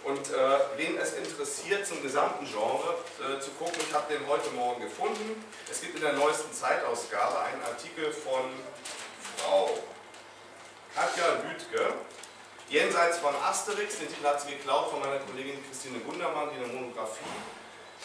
Und 0.03 0.31
äh, 0.31 0.59
wen 0.76 0.97
es 0.99 1.12
interessiert, 1.12 1.87
zum 1.87 2.03
gesamten 2.03 2.47
Genre 2.47 2.97
äh, 3.20 3.39
zu 3.39 3.51
gucken, 3.53 3.81
ich 3.87 3.95
habe 3.95 4.12
den 4.12 4.26
heute 4.26 4.49
Morgen 4.51 4.81
gefunden. 4.81 5.45
Es 5.70 5.83
gibt 5.83 5.95
in 5.97 6.01
der 6.01 6.14
neuesten 6.14 6.53
Zeitausgabe 6.53 7.39
einen 7.41 7.62
Artikel 7.62 8.11
von 8.11 8.49
Frau 9.37 9.70
Katja 10.95 11.24
Lüdke, 11.45 11.95
jenseits 12.68 13.18
von 13.18 13.35
Asterix, 13.37 13.99
den 13.99 14.09
Titel 14.09 14.26
hat 14.26 14.41
sie 14.41 14.53
geklaut 14.53 14.91
von 14.91 15.01
meiner 15.01 15.18
Kollegin 15.18 15.62
Christine 15.68 15.99
Gundermann, 16.01 16.49
die 16.51 16.64
eine 16.64 16.72
Monographie 16.72 17.24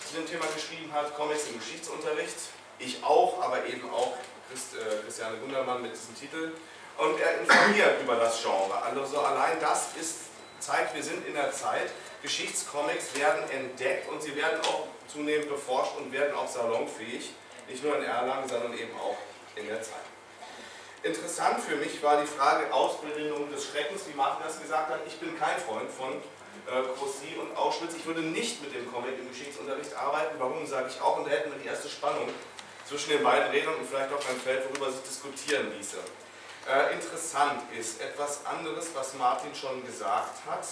zu 0.05 0.15
dem 0.15 0.25
Thema 0.27 0.45
geschrieben 0.53 0.91
hat, 0.93 1.15
Comics 1.15 1.47
im 1.47 1.59
Geschichtsunterricht. 1.59 2.35
Ich 2.79 3.03
auch, 3.03 3.41
aber 3.41 3.65
eben 3.65 3.89
auch 3.89 4.13
Christ, 4.49 4.75
äh, 4.75 5.03
Christiane 5.03 5.37
Gundermann 5.37 5.81
mit 5.81 5.93
diesem 5.93 6.15
Titel. 6.15 6.51
Und 6.97 7.19
er 7.19 7.41
informiert 7.41 8.01
über 8.01 8.15
das 8.15 8.41
Genre. 8.41 8.81
Also 8.81 9.19
allein 9.19 9.59
das 9.59 9.89
ist, 9.99 10.15
zeigt, 10.59 10.95
wir 10.95 11.03
sind 11.03 11.25
in 11.27 11.33
der 11.33 11.51
Zeit. 11.51 11.89
Geschichtscomics 12.21 13.15
werden 13.15 13.49
entdeckt 13.49 14.09
und 14.09 14.21
sie 14.21 14.35
werden 14.35 14.59
auch 14.61 14.87
zunehmend 15.07 15.49
beforscht 15.49 15.97
und 15.97 16.11
werden 16.11 16.35
auch 16.35 16.47
salonfähig. 16.47 17.31
Nicht 17.67 17.83
nur 17.83 17.97
in 17.97 18.03
Erlangen, 18.03 18.47
sondern 18.47 18.73
eben 18.73 18.95
auch 18.97 19.17
in 19.55 19.67
der 19.67 19.81
Zeit. 19.81 20.05
Interessant 21.03 21.61
für 21.61 21.75
mich 21.75 22.01
war 22.01 22.21
die 22.21 22.27
Frage 22.27 22.73
Ausbildung 22.73 23.51
des 23.51 23.65
Schreckens, 23.65 24.03
wie 24.07 24.15
Martin 24.15 24.43
das 24.45 24.59
gesagt 24.59 24.89
hat. 24.89 24.99
Ich 25.05 25.19
bin 25.19 25.37
kein 25.37 25.59
Freund 25.59 25.89
von 25.89 26.13
Grossi 26.65 27.35
und 27.39 27.55
Auschwitz. 27.55 27.93
Ich 27.95 28.05
würde 28.05 28.21
nicht 28.21 28.61
mit 28.61 28.73
dem 28.73 28.91
Comic 28.91 29.19
im 29.19 29.29
Geschichtsunterricht 29.29 29.93
arbeiten. 29.95 30.35
Warum, 30.39 30.65
sage 30.65 30.89
ich 30.89 30.99
auch. 30.99 31.17
Und 31.17 31.25
da 31.25 31.31
hätten 31.31 31.51
wir 31.51 31.59
die 31.59 31.67
erste 31.67 31.89
Spannung 31.89 32.27
zwischen 32.87 33.11
den 33.11 33.23
beiden 33.23 33.49
Rädern 33.51 33.75
und 33.75 33.87
vielleicht 33.87 34.11
auch 34.11 34.29
ein 34.29 34.39
Feld, 34.43 34.67
worüber 34.69 34.91
sich 34.91 35.01
diskutieren 35.01 35.71
ließe. 35.77 35.97
Äh, 36.67 36.93
interessant 36.93 37.61
ist 37.77 38.01
etwas 38.01 38.45
anderes, 38.45 38.89
was 38.95 39.13
Martin 39.15 39.53
schon 39.53 39.85
gesagt 39.85 40.39
hat. 40.49 40.65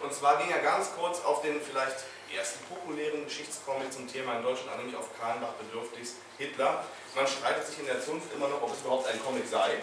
Und 0.00 0.12
zwar 0.12 0.38
ging 0.38 0.50
er 0.50 0.60
ganz 0.60 0.90
kurz 0.98 1.22
auf 1.24 1.42
den 1.42 1.60
vielleicht 1.60 2.04
ersten 2.34 2.64
populären 2.64 3.24
Geschichtscomic 3.24 3.92
zum 3.92 4.08
Thema 4.08 4.36
in 4.36 4.42
Deutschland, 4.42 4.78
nämlich 4.78 4.96
auf 4.96 5.08
Karlenbach 5.18 5.52
bedürftig 5.52 6.08
Hitler. 6.38 6.84
Man 7.14 7.26
streitet 7.26 7.66
sich 7.66 7.78
in 7.78 7.86
der 7.86 8.02
Zunft 8.02 8.32
immer 8.34 8.48
noch, 8.48 8.62
ob 8.62 8.72
es 8.72 8.80
überhaupt 8.80 9.06
ein 9.06 9.22
Comic 9.22 9.46
sei. 9.48 9.78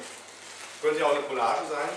Könnte 0.82 1.00
ja 1.00 1.06
auch 1.06 1.12
eine 1.16 1.22
Collage 1.22 1.62
sein 1.70 1.90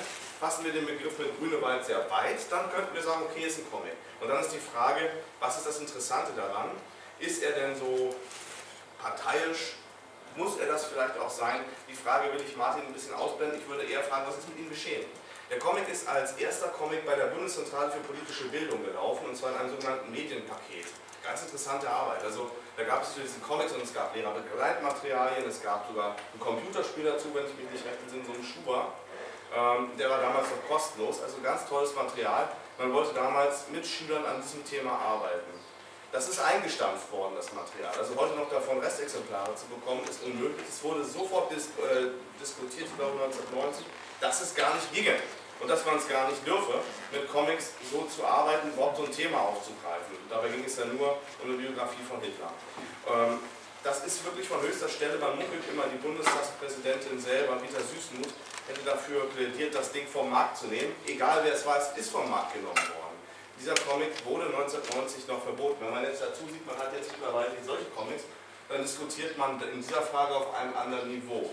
fassen 0.45 0.66
wir 0.66 0.72
den 0.72 0.84
Begriff 0.84 1.18
mit 1.18 1.38
Grünewald 1.38 1.86
sehr 1.86 2.05
weit, 2.11 2.36
dann 2.51 2.70
könnten 2.70 2.95
wir 2.95 3.03
sagen, 3.03 3.22
okay, 3.24 3.47
ist 3.47 3.61
ein 3.61 3.70
Comic. 3.70 3.95
Und 4.20 4.28
dann 4.28 4.42
ist 4.42 4.53
die 4.53 4.61
Frage, 4.61 5.09
was 5.40 5.57
ist 5.57 5.66
das 5.66 5.80
Interessante 5.80 6.32
daran? 6.36 6.68
Ist 7.18 7.42
er 7.42 7.53
denn 7.53 7.74
so 7.74 8.14
parteiisch? 9.01 9.76
Muss 10.36 10.59
er 10.59 10.66
das 10.66 10.84
vielleicht 10.84 11.16
auch 11.16 11.30
sein? 11.30 11.61
Die 11.88 11.95
Frage 11.95 12.30
will 12.30 12.42
ich 12.47 12.55
Martin 12.59 12.82
ein 12.84 12.92
bisschen 12.92 13.14
ausblenden. 13.14 13.59
Ich 13.59 13.66
würde 13.66 13.84
eher 13.84 14.03
fragen, 14.03 14.26
was 14.26 14.36
ist 14.36 14.47
mit 14.51 14.59
ihm 14.59 14.68
geschehen? 14.68 15.07
Der 15.49 15.59
Comic 15.59 15.88
ist 15.88 16.07
als 16.07 16.32
erster 16.32 16.68
Comic 16.68 17.07
bei 17.07 17.14
der 17.14 17.28
Bundeszentrale 17.28 17.90
für 17.90 18.01
politische 18.01 18.45
Bildung 18.49 18.84
gelaufen, 18.84 19.24
und 19.26 19.36
zwar 19.36 19.53
in 19.53 19.57
einem 19.57 19.70
sogenannten 19.70 20.12
Medienpaket. 20.12 20.88
Ganz 21.22 21.40
interessante 21.40 21.88
Arbeit. 21.88 22.22
Also 22.22 22.51
da 22.76 22.84
gab 22.84 23.03
es 23.03 23.14
diese 23.14 23.40
Comics 23.40 23.72
und 23.72 23.82
es 23.82 23.95
gab 23.95 24.14
Lehrerbegleitmaterialien, 24.14 25.49
es 25.49 25.62
gab 25.62 25.88
sogar 25.88 26.16
ein 26.34 26.40
Computerspiel 26.40 27.05
dazu, 27.05 27.32
wenn 27.32 27.47
ich 27.47 27.55
mich 27.55 27.70
nicht 27.70 27.86
recht 27.86 27.97
entsinne, 28.03 28.26
so 28.26 28.32
ein 28.32 28.45
Schuber. 28.45 28.92
Ähm, 29.55 29.90
der 29.96 30.11
war 30.11 30.20
damals 30.20 30.48
noch 30.50 30.68
kostenlos, 30.68 31.22
also 31.22 31.36
ganz 31.42 31.66
tolles 31.68 31.94
Material. 31.94 32.48
Man 32.78 32.92
wollte 32.92 33.14
damals 33.14 33.68
mit 33.70 33.86
Schülern 33.86 34.24
an 34.26 34.42
diesem 34.42 34.64
Thema 34.64 34.92
arbeiten. 34.98 35.55
Das 36.11 36.28
ist 36.28 36.40
eingestampft 36.40 37.11
worden, 37.12 37.34
das 37.36 37.52
Material. 37.52 37.92
Also 37.98 38.14
heute 38.16 38.34
noch 38.34 38.48
davon 38.50 38.78
Restexemplare 38.78 39.55
zu 39.55 39.66
bekommen, 39.66 40.02
ist 40.09 40.22
unmöglich. 40.22 40.66
Es 40.68 40.82
wurde 40.82 41.05
sofort 41.05 41.50
dis 41.50 41.66
äh, 41.78 42.11
diskutiert, 42.40 42.86
ich 42.86 42.96
glaube 42.96 43.18
1990, 43.22 43.86
dass 44.20 44.40
es 44.40 44.55
gar 44.55 44.74
nicht 44.74 44.92
ginge 44.92 45.14
und 45.61 45.68
dass 45.68 45.84
man 45.86 45.96
es 45.96 46.09
gar 46.09 46.28
nicht 46.28 46.46
dürfe, 46.46 46.74
mit 47.12 47.30
Comics 47.30 47.72
so 47.90 48.02
zu 48.07 48.24
arbeiten, 48.24 48.72
überhaupt 48.72 48.96
so 48.96 49.05
ein 49.05 49.12
Thema 49.12 49.38
aufzugreifen. 49.38 50.16
Dabei 50.28 50.48
ging 50.48 50.64
es 50.64 50.76
ja 50.78 50.84
nur 50.86 51.18
um 51.42 51.50
eine 51.50 51.59
Biografie 51.59 52.02
von 52.09 52.20
Hitler. 52.20 52.50
Ähm, 53.07 53.38
das 53.85 54.03
ist 54.07 54.24
wirklich 54.24 54.49
von 54.49 54.61
höchster 54.62 54.89
Stelle. 54.89 55.18
Man 55.18 55.37
munkelt 55.37 55.62
immer, 55.70 55.85
die 55.93 56.01
Bundestagspräsidentin 56.01 57.20
selber, 57.20 57.61
Rita 57.61 57.78
Süßmuth, 57.78 58.32
hätte 58.66 58.80
dafür 58.82 59.28
plädiert, 59.28 59.74
das 59.74 59.93
Ding 59.93 60.09
vom 60.09 60.30
Markt 60.30 60.57
zu 60.57 60.66
nehmen. 60.66 60.97
Egal 61.07 61.45
wer 61.45 61.53
es 61.53 61.66
war, 61.66 61.76
es 61.76 61.93
ist 62.01 62.11
vom 62.11 62.28
Markt 62.30 62.55
genommen 62.55 62.80
worden. 62.97 63.20
Dieser 63.61 63.74
Comic 63.74 64.11
wurde 64.24 64.47
1990 64.47 65.28
noch 65.28 65.43
verboten. 65.45 65.85
Wenn 65.85 65.93
man 65.93 66.03
jetzt 66.03 66.22
dazu 66.22 66.49
sieht, 66.49 66.66
man 66.66 66.76
hat 66.78 66.97
jetzt 66.97 67.12
mittlerweile 67.12 67.53
solche 67.64 67.85
Comics, 67.95 68.24
dann 68.68 68.82
diskutiert 68.82 69.37
man 69.37 69.61
in 69.61 69.82
dieser 69.85 70.01
Frage 70.01 70.35
auf 70.35 70.55
einem 70.55 70.74
anderen 70.74 71.12
Niveau. 71.12 71.53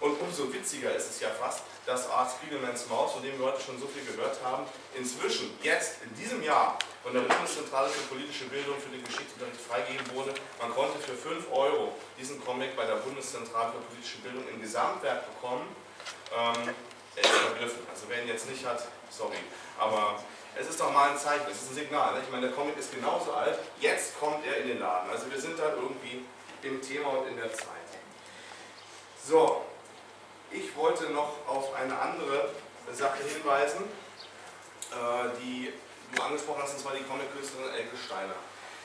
Und 0.00 0.20
umso 0.20 0.52
witziger 0.52 0.94
ist 0.94 1.10
es 1.10 1.20
ja 1.20 1.30
fast, 1.30 1.62
dass 1.86 2.08
Art 2.10 2.30
Spiegelmans 2.30 2.86
Maus, 2.88 3.12
von 3.12 3.22
dem 3.22 3.38
wir 3.38 3.46
heute 3.46 3.60
schon 3.60 3.78
so 3.80 3.86
viel 3.86 4.04
gehört 4.04 4.38
haben, 4.44 4.64
inzwischen, 4.94 5.58
jetzt 5.62 6.02
in 6.02 6.14
diesem 6.14 6.42
Jahr, 6.42 6.78
von 7.02 7.14
der 7.14 7.22
Bundeszentrale 7.22 7.88
für 7.88 8.14
politische 8.14 8.44
Bildung 8.44 8.76
für 8.78 8.90
den 8.90 9.02
Geschichtsunterricht 9.02 9.60
freigegeben 9.60 10.14
wurde. 10.14 10.34
Man 10.60 10.70
konnte 10.74 10.98
für 10.98 11.14
5 11.14 11.50
Euro 11.50 11.94
diesen 12.18 12.44
Comic 12.44 12.76
bei 12.76 12.84
der 12.84 12.96
Bundeszentrale 12.96 13.72
für 13.72 13.80
politische 13.88 14.18
Bildung 14.18 14.44
im 14.48 14.60
Gesamtwerk 14.60 15.24
bekommen. 15.34 15.64
Ähm, 16.36 16.74
er 17.16 17.22
ist 17.22 17.30
vergriffen. 17.30 17.80
Also 17.90 18.04
wer 18.08 18.22
ihn 18.22 18.28
jetzt 18.28 18.48
nicht 18.48 18.64
hat, 18.66 18.84
sorry. 19.10 19.38
Aber 19.78 20.22
es 20.54 20.68
ist 20.68 20.78
doch 20.78 20.92
mal 20.92 21.10
ein 21.10 21.18
Zeichen, 21.18 21.46
es 21.50 21.62
ist 21.62 21.70
ein 21.70 21.74
Signal. 21.74 22.14
Ne? 22.14 22.20
Ich 22.24 22.30
meine, 22.30 22.48
der 22.48 22.54
Comic 22.54 22.76
ist 22.76 22.92
genauso 22.92 23.32
alt, 23.32 23.58
jetzt 23.80 24.18
kommt 24.18 24.44
er 24.44 24.58
in 24.58 24.68
den 24.68 24.80
Laden. 24.80 25.10
Also 25.10 25.30
wir 25.30 25.40
sind 25.40 25.58
da 25.58 25.72
irgendwie 25.72 26.24
im 26.62 26.82
Thema 26.82 27.08
und 27.10 27.28
in 27.28 27.36
der 27.36 27.52
Zeit. 27.52 27.88
So, 29.24 29.64
ich 30.50 30.74
wollte 30.76 31.10
noch 31.10 31.46
auf 31.46 31.74
eine 31.74 31.98
andere 31.98 32.50
Sache 32.92 33.22
hinweisen, 33.22 33.84
äh, 34.90 35.28
die 35.40 35.72
du 36.14 36.22
angesprochen 36.22 36.62
hast, 36.62 36.74
und 36.74 36.80
zwar 36.80 36.94
die 36.94 37.04
Comic-Künstlerin 37.04 37.74
Elke 37.74 37.96
Steiner. 37.96 38.34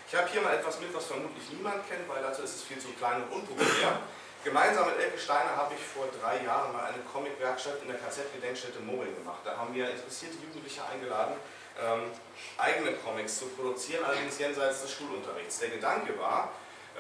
Ich 0.08 0.16
habe 0.16 0.30
hier 0.30 0.42
mal 0.42 0.54
etwas 0.54 0.80
mit, 0.80 0.94
was 0.94 1.06
vermutlich 1.06 1.50
niemand 1.52 1.88
kennt, 1.90 2.08
weil 2.08 2.22
dazu 2.22 2.44
ist 2.44 2.56
es 2.56 2.64
viel 2.64 2.78
zu 2.78 2.90
klein 2.94 3.24
und 3.24 3.32
unpopulär. 3.32 4.00
Gemeinsam 4.44 4.88
mit 4.88 5.00
Elke 5.00 5.18
Steiner 5.18 5.56
habe 5.56 5.74
ich 5.74 5.82
vor 5.82 6.06
drei 6.20 6.44
Jahren 6.44 6.74
mal 6.74 6.84
eine 6.84 7.00
Comic-Werkstatt 7.12 7.82
in 7.82 7.88
der 7.88 7.98
KZ-Gedenkstätte 7.98 8.82
Moring 8.82 9.16
gemacht. 9.16 9.40
Da 9.46 9.58
haben 9.58 9.74
wir 9.74 9.90
interessierte 9.90 10.36
Jugendliche 10.44 10.82
eingeladen, 10.86 11.36
ähm, 11.82 12.12
eigene 12.58 12.92
Comics 12.98 13.40
zu 13.40 13.46
produzieren, 13.48 14.04
allerdings 14.04 14.38
jenseits 14.38 14.82
des 14.82 14.92
Schulunterrichts. 14.92 15.60
Der 15.60 15.70
Gedanke 15.70 16.20
war, 16.20 16.52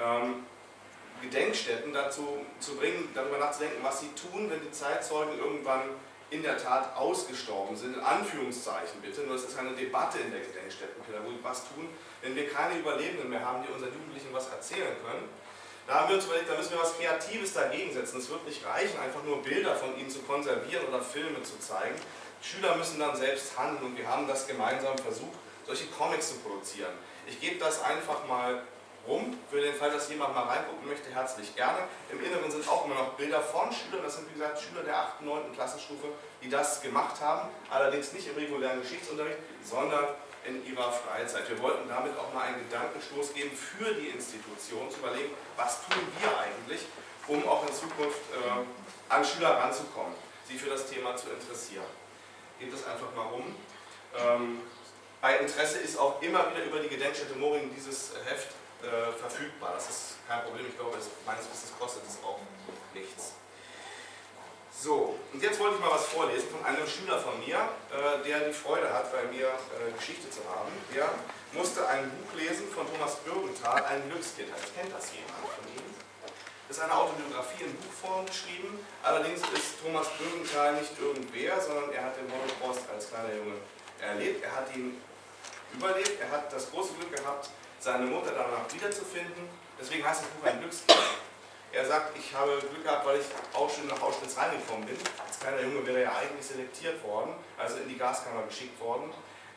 ähm, 0.02 0.46
Gedenkstätten 1.24 1.94
dazu 1.94 2.46
zu 2.60 2.76
bringen, 2.76 3.10
darüber 3.14 3.38
nachzudenken, 3.38 3.84
was 3.84 4.02
sie 4.02 4.10
tun, 4.14 4.50
wenn 4.50 4.62
die 4.62 4.72
Zeitzeugen 4.72 5.38
irgendwann 5.40 5.82
in 6.30 6.42
der 6.42 6.58
Tat 6.58 6.96
ausgestorben 6.98 7.76
sind, 7.76 7.96
in 7.96 8.04
Anführungszeichen 8.04 9.02
bitte, 9.02 9.22
nur 9.22 9.36
es 9.36 9.44
ist 9.44 9.58
eine 9.58 9.72
Debatte 9.72 10.18
in 10.20 10.32
der 10.32 10.42
Gedenkstättenpädagogik, 10.42 11.40
was 11.44 11.68
tun, 11.70 11.90
wenn 12.22 12.36
wir 12.36 12.50
keine 12.50 12.80
Überlebenden 12.80 13.30
mehr 13.30 13.46
haben, 13.46 13.64
die 13.64 13.72
unseren 13.72 13.94
Jugendlichen 13.94 14.34
was 14.34 14.50
erzählen 14.50 14.96
können. 15.06 15.30
Da 15.86 15.96
haben 15.96 16.10
wir 16.10 16.16
uns 16.16 16.26
überlegt, 16.26 16.50
da 16.50 16.56
müssen 16.56 16.72
wir 16.72 16.80
was 16.80 16.98
Kreatives 16.98 17.54
dagegen 17.54 17.94
setzen. 17.94 18.18
Es 18.18 18.30
wird 18.30 18.46
nicht 18.48 18.66
reichen, 18.66 18.98
einfach 19.00 19.22
nur 19.24 19.44
Bilder 19.44 19.76
von 19.76 19.98
ihnen 19.98 20.10
zu 20.10 20.20
konservieren 20.20 20.88
oder 20.88 21.02
Filme 21.02 21.44
zu 21.44 21.60
zeigen. 21.60 21.96
Schüler 22.42 22.76
müssen 22.78 23.00
dann 23.00 23.16
selbst 23.16 23.58
handeln 23.58 23.92
und 23.92 23.98
wir 23.98 24.08
haben 24.08 24.28
das 24.28 24.48
gemeinsam 24.48 24.98
versucht, 24.98 25.38
solche 25.66 25.86
Comics 25.88 26.30
zu 26.30 26.36
produzieren. 26.40 26.92
Ich 27.28 27.40
gebe 27.40 27.60
das 27.60 27.84
einfach 27.84 28.26
mal 28.28 28.64
rum. 29.08 29.38
Für 29.50 29.62
den 29.62 29.74
Fall, 29.76 29.92
dass 29.92 30.10
jemand 30.10 30.34
mal 30.34 30.44
reingucken 30.44 30.88
möchte, 30.88 31.10
herzlich 31.14 31.56
gerne. 31.56 31.80
Im 32.12 32.24
Inneren 32.24 32.50
sind 32.50 32.68
auch 32.68 32.86
immer 32.86 32.96
noch 32.96 33.14
Bilder 33.14 33.42
von 33.42 33.72
Schülern, 33.72 34.04
das 34.04 34.16
sind 34.16 34.30
wie 34.30 34.34
gesagt 34.34 34.62
Schüler 34.62 34.84
der 34.84 34.98
8. 34.98 35.22
und 35.22 35.28
9. 35.28 35.54
Klassenstufe, 35.54 36.08
die 36.42 36.50
das 36.50 36.82
gemacht 36.82 37.20
haben. 37.22 37.50
Allerdings 37.70 38.14
nicht 38.14 38.28
im 38.28 38.36
regulären 38.36 38.82
Geschichtsunterricht, 38.82 39.38
sondern 39.64 40.06
in 40.46 40.66
ihrer 40.66 40.92
Freizeit. 40.92 41.50
Wir 41.50 41.62
wollten 41.62 41.88
damit 41.88 42.18
auch 42.18 42.34
mal 42.34 42.44
einen 42.44 42.68
Gedankenstoß 42.70 43.34
geben 43.34 43.52
für 43.56 43.94
die 43.94 44.08
Institution, 44.08 44.90
zu 44.92 45.00
überlegen, 45.00 45.34
was 45.56 45.82
tun 45.88 46.04
wir 46.20 46.30
eigentlich, 46.38 46.86
um 47.28 47.48
auch 47.48 47.66
in 47.68 47.74
Zukunft 47.74 48.20
äh, 48.32 49.14
an 49.14 49.24
Schüler 49.24 49.58
ranzukommen, 49.58 50.14
sie 50.48 50.58
für 50.58 50.70
das 50.70 50.88
Thema 50.90 51.16
zu 51.16 51.30
interessieren. 51.30 51.86
Geht 52.60 52.74
das 52.74 52.86
einfach 52.86 53.14
mal 53.16 53.28
rum. 53.28 53.56
Ähm, 54.18 54.62
bei 55.22 55.38
Interesse 55.38 55.80
ist 55.80 55.98
auch 55.98 56.22
immer 56.22 56.52
wieder 56.52 56.66
über 56.66 56.80
die 56.80 56.90
Gedenkstätte 56.90 57.36
Moring 57.36 57.74
dieses 57.74 58.12
Heft 58.26 58.50
äh, 58.84 59.12
verfügbar. 59.14 59.72
Das 59.76 59.90
ist 59.90 60.04
kein 60.28 60.44
Problem. 60.44 60.68
Ich 60.68 60.78
glaube, 60.78 60.98
es, 60.98 61.08
meines 61.26 61.50
Wissens 61.50 61.72
kostet 61.80 62.04
es 62.08 62.18
auch 62.24 62.40
nichts. 62.94 63.34
So, 64.84 65.16
und 65.32 65.42
jetzt 65.42 65.60
wollte 65.60 65.76
ich 65.76 65.82
mal 65.82 65.92
was 65.92 66.06
vorlesen 66.08 66.50
von 66.50 66.66
einem 66.66 66.86
Schüler 66.88 67.18
von 67.20 67.40
mir, 67.40 67.56
äh, 67.56 68.24
der 68.28 68.50
die 68.50 68.54
Freude 68.54 68.92
hat, 68.92 69.12
bei 69.14 69.24
mir 69.32 69.48
äh, 69.48 69.92
Geschichte 69.96 70.30
zu 70.30 70.42
haben. 70.50 70.72
Der 70.94 71.08
musste 71.54 71.88
ein 71.88 72.10
Buch 72.10 72.34
lesen 72.36 72.68
von 72.68 72.84
Thomas 72.92 73.16
Bürgenthal, 73.24 73.84
ein 73.86 74.10
Glückskind. 74.10 74.50
Kennt 74.76 74.92
das 74.92 75.14
jemand 75.14 75.40
von 75.40 75.64
Ihnen? 75.72 75.94
Das 76.68 76.78
ist 76.78 76.84
eine 76.84 76.96
Autobiografie 76.96 77.64
in 77.64 77.76
Buchform 77.78 78.26
geschrieben. 78.26 78.86
Allerdings 79.04 79.42
ist 79.54 79.80
Thomas 79.80 80.08
Bürgenthal 80.18 80.74
nicht 80.74 80.92
irgendwer, 81.00 81.62
sondern 81.62 81.92
er 81.94 82.06
hat 82.06 82.18
den 82.18 82.28
Holocaust 82.28 82.82
als 82.90 83.10
kleiner 83.10 83.36
Junge 83.36 83.56
erlebt. 84.02 84.44
Er 84.44 84.56
hat 84.56 84.76
ihn 84.76 85.00
überlebt. 85.74 86.20
Er 86.20 86.32
hat 86.32 86.52
das 86.52 86.72
große 86.72 86.94
Glück 86.96 87.16
gehabt, 87.16 87.50
seine 87.84 88.06
Mutter 88.06 88.32
danach 88.32 88.72
wiederzufinden. 88.72 89.44
Deswegen 89.80 90.08
heißt 90.08 90.22
das 90.22 90.30
Buch 90.30 90.48
ein 90.48 90.60
Glückskind. 90.60 90.98
Er 91.74 91.86
sagt, 91.86 92.18
ich 92.18 92.34
habe 92.34 92.58
Glück 92.60 92.84
gehabt, 92.84 93.06
weil 93.06 93.20
ich 93.20 93.26
auch 93.54 93.70
schon 93.70 93.88
nach 93.88 94.02
Auschwitz 94.02 94.38
reingekommen 94.38 94.86
bin. 94.86 94.96
Als 95.28 95.40
kleiner 95.40 95.62
Junge 95.62 95.86
wäre 95.86 95.98
er 95.98 96.04
ja 96.04 96.16
eigentlich 96.16 96.46
selektiert 96.46 97.04
worden, 97.04 97.34
also 97.58 97.78
in 97.78 97.90
die 97.90 97.98
Gaskammer 97.98 98.44
geschickt 98.44 98.80
worden. 98.80 99.12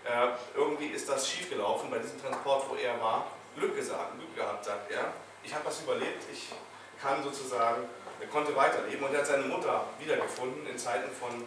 Äh, 0.05 0.29
irgendwie 0.55 0.87
ist 0.87 1.09
das 1.09 1.29
schiefgelaufen 1.29 1.91
bei 1.91 1.99
diesem 1.99 2.20
Transport, 2.20 2.64
wo 2.68 2.74
er 2.74 3.01
war. 3.01 3.27
Glück 3.55 3.77
gesagt, 3.77 4.18
Glück 4.18 4.35
gehabt, 4.35 4.64
sagt 4.64 4.91
er. 4.91 5.12
Ich 5.45 5.55
habe 5.55 5.64
das 5.64 5.81
überlebt, 5.83 6.24
ich 6.33 6.49
kann 7.01 7.22
sozusagen, 7.22 7.85
er 8.20 8.27
konnte 8.29 8.57
weiterleben 8.57 9.05
und 9.05 9.12
er 9.12 9.20
hat 9.20 9.27
seine 9.27 9.45
Mutter 9.45 9.85
wiedergefunden 10.01 10.66
in 10.66 10.79
Zeiten 10.79 11.11
von 11.12 11.47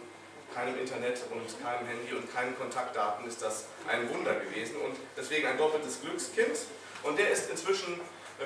keinem 0.54 0.78
Internet 0.78 1.20
und 1.30 1.46
keinem 1.62 1.86
Handy 1.86 2.14
und 2.14 2.32
keinen 2.34 2.56
Kontaktdaten 2.56 3.26
ist 3.26 3.42
das 3.42 3.66
ein 3.88 4.08
Wunder 4.10 4.34
gewesen 4.34 4.76
und 4.76 4.96
deswegen 5.16 5.46
ein 5.46 5.58
doppeltes 5.58 6.00
Glückskind. 6.00 6.58
Und 7.02 7.18
der 7.18 7.30
ist 7.30 7.50
inzwischen 7.50 8.00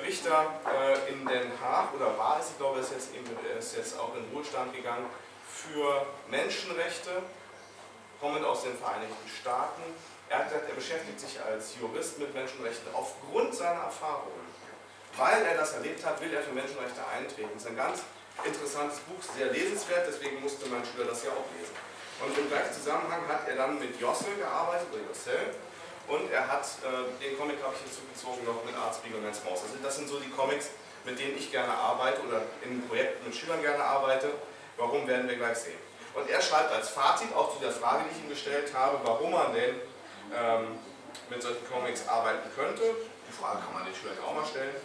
Richter 0.05 0.59
äh, 0.65 1.11
in 1.11 1.25
Den 1.25 1.51
Haag 1.61 1.93
oder 1.93 2.17
war 2.17 2.39
es, 2.39 2.51
ich 2.51 2.57
glaube, 2.57 2.79
er 2.79 2.83
ist 2.83 2.91
jetzt, 2.91 3.09
ist 3.59 3.77
jetzt 3.77 3.99
auch 3.99 4.15
in 4.15 4.23
Ruhestand 4.33 4.73
gegangen, 4.73 5.05
für 5.49 6.05
Menschenrechte, 6.29 7.23
kommend 8.19 8.45
aus 8.45 8.63
den 8.63 8.77
Vereinigten 8.77 9.29
Staaten. 9.41 9.83
Er 10.29 10.39
hat 10.39 10.49
gesagt, 10.49 10.69
er 10.69 10.75
beschäftigt 10.75 11.19
sich 11.19 11.41
als 11.41 11.75
Jurist 11.79 12.19
mit 12.19 12.33
Menschenrechten 12.33 12.93
aufgrund 12.93 13.55
seiner 13.55 13.81
Erfahrungen. 13.81 14.45
Weil 15.17 15.43
er 15.43 15.55
das 15.55 15.73
erlebt 15.73 16.05
hat, 16.05 16.19
will 16.19 16.33
er 16.33 16.41
für 16.41 16.51
Menschenrechte 16.51 17.01
eintreten. 17.07 17.49
Das 17.53 17.63
ist 17.63 17.69
ein 17.69 17.77
ganz 17.77 18.01
interessantes 18.43 18.99
Buch, 18.99 19.21
sehr 19.37 19.47
lesenswert, 19.51 20.05
deswegen 20.07 20.41
musste 20.41 20.67
mein 20.67 20.83
Schüler 20.83 21.07
das 21.07 21.23
ja 21.23 21.31
auch 21.31 21.47
lesen. 21.57 21.73
Und 22.23 22.37
im 22.37 22.47
gleichen 22.47 22.73
Zusammenhang 22.73 23.27
hat 23.27 23.47
er 23.47 23.55
dann 23.55 23.79
mit 23.79 23.99
Jossel 23.99 24.35
gearbeitet, 24.35 24.87
oder 24.91 25.03
Jossel, 25.07 25.55
und 26.07 26.31
er 26.31 26.47
hat, 26.47 26.63
äh, 26.85 27.23
den 27.23 27.37
Comic 27.37 27.57
habe 27.63 27.73
ich 27.73 27.81
hinzugezogen 27.81 28.45
noch 28.45 28.63
mit 28.63 28.75
Arztbieg 28.75 29.15
und 29.15 29.25
Hans 29.25 29.43
Maus. 29.43 29.65
Also 29.65 29.81
das 29.81 29.95
sind 29.95 30.07
so 30.07 30.19
die 30.19 30.29
Comics, 30.29 30.69
mit 31.03 31.17
denen 31.17 31.37
ich 31.37 31.51
gerne 31.51 31.73
arbeite 31.73 32.21
oder 32.21 32.43
in 32.61 32.87
Projekten 32.87 33.25
mit 33.25 33.35
Schülern 33.35 33.61
gerne 33.61 33.83
arbeite. 33.83 34.29
Warum, 34.77 35.07
werden 35.07 35.27
wir 35.27 35.35
gleich 35.37 35.57
sehen. 35.57 35.79
Und 36.13 36.29
er 36.29 36.41
schreibt 36.41 36.71
als 36.71 36.89
Fazit 36.89 37.33
auch 37.33 37.53
zu 37.53 37.59
der 37.59 37.71
Frage, 37.71 38.03
die 38.05 38.17
ich 38.17 38.23
ihm 38.23 38.29
gestellt 38.29 38.71
habe, 38.73 38.99
warum 39.03 39.31
man 39.31 39.53
denn 39.53 39.75
ähm, 40.35 40.79
mit 41.29 41.41
solchen 41.41 41.67
Comics 41.69 42.07
arbeiten 42.07 42.49
könnte. 42.55 42.83
Die 43.27 43.33
Frage 43.33 43.59
kann 43.63 43.73
man 43.73 43.85
den 43.85 43.95
Schülern 43.95 44.17
auch 44.25 44.35
mal 44.35 44.45
stellen. 44.45 44.75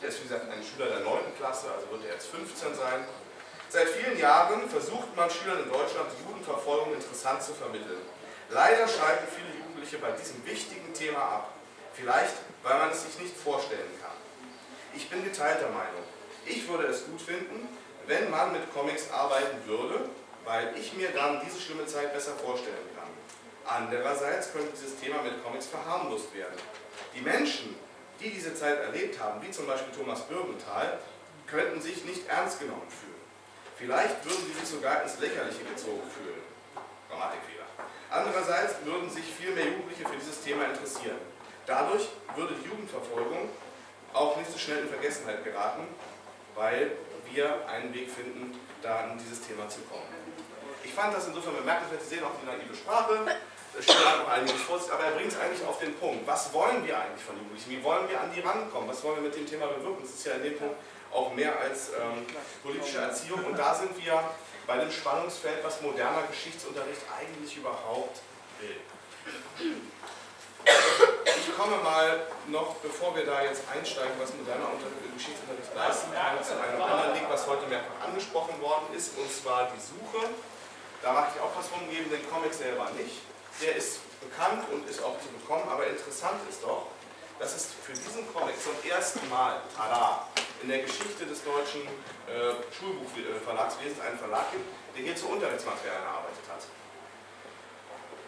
Er 0.00 0.08
ist 0.08 0.20
wie 0.20 0.28
gesagt 0.28 0.46
ein 0.50 0.62
Schüler 0.62 0.88
der 0.88 1.00
9. 1.00 1.36
Klasse, 1.36 1.72
also 1.72 1.90
wird 1.90 2.04
er 2.06 2.14
jetzt 2.14 2.28
15 2.28 2.74
sein. 2.74 3.04
Seit 3.70 3.88
vielen 3.90 4.18
Jahren 4.18 4.68
versucht 4.68 5.14
man 5.14 5.30
Schülern 5.30 5.62
in 5.62 5.70
Deutschland 5.70 6.10
die 6.10 6.28
Judenverfolgung 6.28 6.92
interessant 6.92 7.40
zu 7.40 7.54
vermitteln. 7.54 8.02
Leider 8.48 8.88
schalten 8.88 9.28
viele 9.30 9.62
Jugendliche 9.62 9.98
bei 9.98 10.10
diesem 10.10 10.44
wichtigen 10.44 10.92
Thema 10.92 11.20
ab. 11.20 11.52
Vielleicht, 11.94 12.34
weil 12.64 12.78
man 12.78 12.90
es 12.90 13.04
sich 13.04 13.16
nicht 13.20 13.36
vorstellen 13.36 13.94
kann. 14.02 14.16
Ich 14.92 15.08
bin 15.08 15.22
geteilter 15.22 15.68
Meinung. 15.68 16.02
Ich 16.46 16.66
würde 16.66 16.88
es 16.88 17.06
gut 17.06 17.22
finden, 17.22 17.68
wenn 18.08 18.28
man 18.28 18.52
mit 18.52 18.74
Comics 18.74 19.08
arbeiten 19.12 19.64
würde, 19.66 20.10
weil 20.44 20.74
ich 20.76 20.92
mir 20.94 21.10
dann 21.10 21.40
diese 21.46 21.60
schlimme 21.60 21.86
Zeit 21.86 22.12
besser 22.12 22.32
vorstellen 22.32 22.90
kann. 22.98 23.06
Andererseits 23.64 24.52
könnte 24.52 24.72
dieses 24.72 24.98
Thema 24.98 25.22
mit 25.22 25.44
Comics 25.44 25.66
verharmlost 25.66 26.34
werden. 26.34 26.58
Die 27.14 27.20
Menschen, 27.20 27.76
die 28.18 28.30
diese 28.30 28.52
Zeit 28.52 28.80
erlebt 28.80 29.20
haben, 29.20 29.40
wie 29.46 29.52
zum 29.52 29.68
Beispiel 29.68 29.94
Thomas 29.94 30.22
Bürgenthal, 30.22 30.98
könnten 31.46 31.80
sich 31.80 32.04
nicht 32.04 32.26
ernst 32.26 32.58
genommen 32.58 32.90
fühlen. 32.90 33.19
Vielleicht 33.80 34.22
würden 34.26 34.44
sie 34.46 34.60
sich 34.60 34.68
sogar 34.68 35.02
ins 35.02 35.18
Lächerliche 35.18 35.64
gezogen 35.64 36.04
fühlen. 36.12 36.44
Grammatikfehler. 37.08 37.64
Andererseits 38.10 38.74
würden 38.84 39.08
sich 39.08 39.24
viel 39.24 39.52
mehr 39.52 39.72
Jugendliche 39.72 40.04
für 40.04 40.16
dieses 40.20 40.44
Thema 40.44 40.66
interessieren. 40.66 41.16
Dadurch 41.64 42.10
würde 42.36 42.54
die 42.60 42.68
Jugendverfolgung 42.68 43.48
auch 44.12 44.36
nicht 44.36 44.52
so 44.52 44.58
schnell 44.58 44.84
in 44.84 44.88
Vergessenheit 44.88 45.42
geraten, 45.44 45.88
weil 46.54 46.92
wir 47.32 47.66
einen 47.68 47.94
Weg 47.94 48.10
finden, 48.10 48.52
da 48.82 49.08
in 49.08 49.18
dieses 49.18 49.40
Thema 49.40 49.66
zu 49.70 49.80
kommen. 49.88 50.04
Ich 50.84 50.92
fand 50.92 51.14
das 51.14 51.28
insofern 51.28 51.56
bemerkenswert, 51.56 52.02
Sie 52.02 52.16
sehen 52.16 52.24
auch 52.24 52.36
die 52.42 52.46
naive 52.46 52.74
Sprache, 52.74 53.24
es 53.78 53.84
steht 53.84 53.96
auch 53.96 54.28
einiges 54.28 54.60
vor, 54.62 54.80
aber 54.92 55.04
er 55.04 55.12
bringt 55.12 55.32
es 55.32 55.38
eigentlich 55.38 55.64
auf 55.64 55.78
den 55.78 55.94
Punkt. 55.94 56.26
Was 56.26 56.52
wollen 56.52 56.84
wir 56.84 56.98
eigentlich 56.98 57.24
von 57.24 57.36
Jugendlichen? 57.36 57.70
Wie 57.70 57.84
wollen 57.84 58.08
wir 58.10 58.20
an 58.20 58.30
die 58.34 58.40
rankommen? 58.40 58.90
Was 58.90 59.02
wollen 59.04 59.16
wir 59.16 59.30
mit 59.30 59.36
dem 59.36 59.46
Thema 59.46 59.68
bewirken? 59.68 60.02
Das 60.02 60.10
ist 60.10 60.26
ja 60.26 60.34
in 60.34 60.42
dem 60.42 60.58
Punkt 60.58 60.74
auch 61.12 61.32
mehr 61.34 61.58
als 61.60 61.90
ähm, 61.90 62.26
politische 62.62 62.98
Erziehung. 62.98 63.44
Und 63.44 63.58
da 63.58 63.74
sind 63.74 63.96
wir 64.02 64.22
bei 64.66 64.78
dem 64.78 64.90
Spannungsfeld, 64.90 65.64
was 65.64 65.80
moderner 65.80 66.22
Geschichtsunterricht 66.28 67.02
eigentlich 67.18 67.56
überhaupt 67.56 68.20
will. 68.60 68.76
Ich 71.24 71.56
komme 71.56 71.76
mal 71.78 72.20
noch, 72.48 72.76
bevor 72.76 73.16
wir 73.16 73.24
da 73.24 73.42
jetzt 73.42 73.62
einsteigen, 73.72 74.12
was 74.20 74.34
moderner 74.34 74.68
Geschichtsunterricht 75.16 75.74
leisten 75.74 76.12
kann, 76.12 76.44
zu 76.44 76.52
einem 76.54 76.80
anderen 76.80 77.14
Ding, 77.14 77.24
was 77.28 77.46
heute 77.46 77.66
mehrfach 77.66 78.06
angesprochen 78.06 78.60
worden 78.60 78.94
ist, 78.94 79.16
und 79.18 79.30
zwar 79.32 79.70
die 79.74 79.80
Suche. 79.80 80.28
Da 81.02 81.12
mache 81.12 81.32
ich 81.34 81.40
auch 81.40 81.50
was 81.56 81.72
rumgeben, 81.72 82.10
den 82.10 82.28
Comic 82.30 82.52
selber 82.52 82.90
nicht. 82.96 83.22
Der 83.62 83.74
ist 83.76 84.00
bekannt 84.20 84.64
und 84.70 84.88
ist 84.88 85.02
auch 85.02 85.18
zu 85.20 85.28
bekommen, 85.32 85.64
aber 85.68 85.86
interessant 85.86 86.40
ist 86.48 86.62
doch, 86.62 86.86
dass 87.40 87.56
es 87.56 87.68
für 87.82 87.96
diesen 87.96 88.28
Comic 88.32 88.54
zum 88.60 88.76
ersten 88.84 89.26
Mal, 89.30 89.62
tada, 89.74 90.28
in 90.62 90.68
der 90.68 90.84
Geschichte 90.84 91.24
des 91.24 91.42
deutschen 91.42 91.88
äh, 92.28 92.52
Schulbuchverlagswesens 92.68 93.98
einen 93.98 94.18
Verlag 94.18 94.52
gibt, 94.52 94.68
der 94.94 95.02
hier 95.02 95.16
zu 95.16 95.26
Unterrichtsmaterialien 95.32 96.04
gearbeitet 96.04 96.44
hat. 96.52 96.62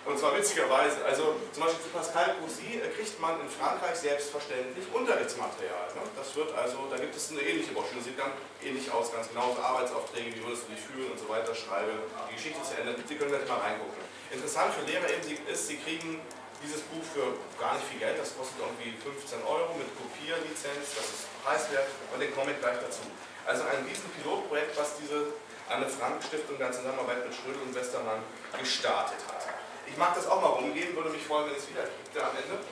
Und 0.04 0.18
zwar 0.18 0.34
witzigerweise, 0.34 1.04
also 1.04 1.36
zum 1.52 1.62
Beispiel 1.62 1.84
zu 1.84 1.92
Pascal 1.92 2.34
Cousy 2.40 2.80
äh, 2.80 2.88
kriegt 2.88 3.20
man 3.20 3.38
in 3.38 3.52
Frankreich 3.52 4.00
selbstverständlich 4.00 4.88
Unterrichtsmaterial. 4.90 5.92
Ne? 5.92 6.02
Das 6.16 6.34
wird 6.34 6.50
also, 6.56 6.88
da 6.90 6.96
gibt 6.96 7.14
es 7.14 7.30
eine 7.30 7.44
ähnliche 7.44 7.76
Broschüre, 7.76 8.00
sieht 8.00 8.16
ganz 8.16 8.32
ähnlich 8.64 8.90
aus, 8.90 9.12
ganz 9.12 9.28
genauso 9.28 9.60
Arbeitsaufträge, 9.60 10.34
wie 10.34 10.42
würdest 10.42 10.64
du 10.66 10.72
dich 10.72 10.82
fühlen 10.82 11.12
und 11.12 11.20
so 11.20 11.28
weiter, 11.28 11.54
schreibe 11.54 11.92
die 12.32 12.34
Geschichte 12.34 12.64
zu 12.64 12.80
Ende. 12.80 12.96
Sie 12.96 13.14
können 13.14 13.30
gleich 13.30 13.46
mal 13.46 13.60
reingucken. 13.60 14.00
Interessant 14.32 14.72
für 14.72 14.88
Lehrer 14.88 15.06
eben 15.12 15.22
ist, 15.46 15.68
sie 15.68 15.76
kriegen 15.76 16.18
dieses 16.62 16.82
Buch 16.88 17.02
für 17.02 17.36
gar 17.58 17.74
nicht 17.74 17.86
viel 17.90 17.98
Geld, 17.98 18.18
das 18.18 18.36
kostet 18.38 18.56
irgendwie 18.62 18.94
15 19.02 19.42
Euro 19.42 19.74
mit 19.74 19.90
Kopierlizenz, 19.98 20.94
das 20.94 21.06
ist 21.06 21.22
preiswert 21.42 21.90
und 22.14 22.20
den 22.22 22.32
Comic 22.34 22.62
gleich 22.62 22.78
dazu. 22.78 23.02
Also 23.44 23.66
ein 23.66 23.82
riesen 23.84 24.08
Pilotprojekt, 24.16 24.78
was 24.78 24.96
diese 25.02 25.34
Anne 25.68 25.88
Frank 25.88 26.22
Stiftung 26.22 26.58
in 26.60 26.72
Zusammenarbeit 26.72 27.26
mit 27.26 27.34
Schrödel 27.34 27.62
und 27.62 27.74
Westermann 27.74 28.22
gestartet 28.58 29.18
hat. 29.26 29.42
Ich 29.86 29.96
mag 29.96 30.14
das 30.14 30.26
auch 30.26 30.40
mal 30.40 30.54
rumgehen, 30.54 30.94
würde 30.94 31.10
mich 31.10 31.22
freuen, 31.26 31.50
wenn 31.50 31.56
es 31.56 31.68
wieder 31.68 31.82
gibt 31.82 32.16
am 32.16 32.36
Ende. 32.36 32.62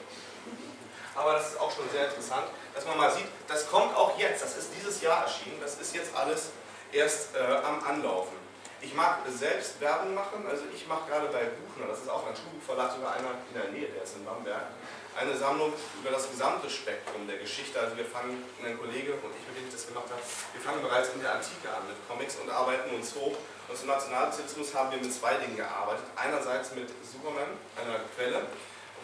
Aber 1.15 1.35
das 1.35 1.53
ist 1.53 1.61
auch 1.61 1.75
schon 1.75 1.91
sehr 1.91 2.07
interessant, 2.07 2.47
dass 2.75 2.87
man 2.87 2.97
mal 2.97 3.11
sieht, 3.11 3.27
das 3.49 3.69
kommt 3.69 3.95
auch 3.97 4.17
jetzt, 4.19 4.43
das 4.43 4.57
ist 4.57 4.71
dieses 4.79 5.03
Jahr 5.03 5.25
erschienen, 5.25 5.59
das 5.61 5.75
ist 5.77 5.95
jetzt 5.95 6.15
alles 6.15 6.51
erst 6.93 7.35
äh, 7.35 7.41
am 7.41 7.83
Anlaufen. 7.85 8.40
Ich 8.83 8.95
mag 8.95 9.21
selbst 9.29 9.79
Werbung 9.81 10.15
machen, 10.15 10.47
also 10.49 10.65
ich 10.75 10.89
mache 10.89 11.05
gerade 11.09 11.29
bei 11.29 11.53
Buchner, 11.53 11.89
das 11.89 12.01
ist 12.01 12.09
auch 12.09 12.27
ein 12.27 12.33
Schulbuchverlag, 12.33 12.97
sogar 12.97 13.13
einer 13.13 13.37
in 13.53 13.55
der 13.55 13.69
Nähe, 13.77 13.93
der 13.93 14.03
ist 14.03 14.17
in 14.17 14.25
Bamberg, 14.25 14.73
eine 15.21 15.37
Sammlung 15.37 15.73
über 16.01 16.11
das 16.11 16.31
gesamte 16.31 16.71
Spektrum 16.71 17.29
der 17.29 17.37
Geschichte. 17.37 17.79
Also 17.79 17.97
wir 17.97 18.07
fangen, 18.07 18.41
ein 18.65 18.81
Kollege 18.81 19.21
und 19.21 19.37
ich, 19.37 19.45
mit 19.45 19.61
dem 19.61 19.69
ich 19.69 19.75
das 19.75 19.85
gemacht 19.85 20.09
habe, 20.09 20.23
wir 20.25 20.63
fangen 20.65 20.81
bereits 20.81 21.13
in 21.13 21.21
der 21.21 21.37
Antike 21.37 21.69
an 21.69 21.85
mit 21.93 22.01
Comics 22.09 22.37
und 22.41 22.49
arbeiten 22.49 22.89
uns 22.97 23.15
hoch. 23.15 23.37
Und 23.69 23.77
zum 23.77 23.87
Nationalsozialismus 23.87 24.75
haben 24.75 24.91
wir 24.91 24.99
mit 24.99 25.13
zwei 25.13 25.37
Dingen 25.37 25.57
gearbeitet. 25.61 26.09
Einerseits 26.17 26.73
mit 26.73 26.89
Superman, 27.05 27.53
einer 27.77 28.01
Quelle 28.17 28.49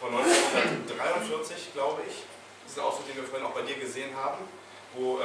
von 0.01 0.09
1943, 0.09 1.73
glaube 1.73 2.01
ich. 2.09 2.25
Das 2.65 2.73
ist 2.73 2.79
ein 2.79 2.85
Ausdruck, 2.85 3.07
den 3.07 3.21
wir 3.21 3.29
vorhin 3.29 3.45
auch 3.45 3.53
bei 3.53 3.61
dir 3.61 3.77
gesehen 3.77 4.15
haben 4.17 4.41
wo 4.97 5.19
äh, 5.19 5.23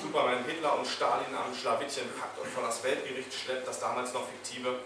Superman 0.00 0.44
Hitler 0.46 0.78
und 0.78 0.86
Stalin 0.86 1.34
am 1.34 1.54
Schlawittchen 1.54 2.08
packt 2.18 2.38
und 2.38 2.48
vor 2.48 2.64
das 2.64 2.82
Weltgericht 2.82 3.32
schleppt, 3.32 3.66
das 3.66 3.80
damals 3.80 4.12
noch 4.14 4.26
fiktive, 4.28 4.78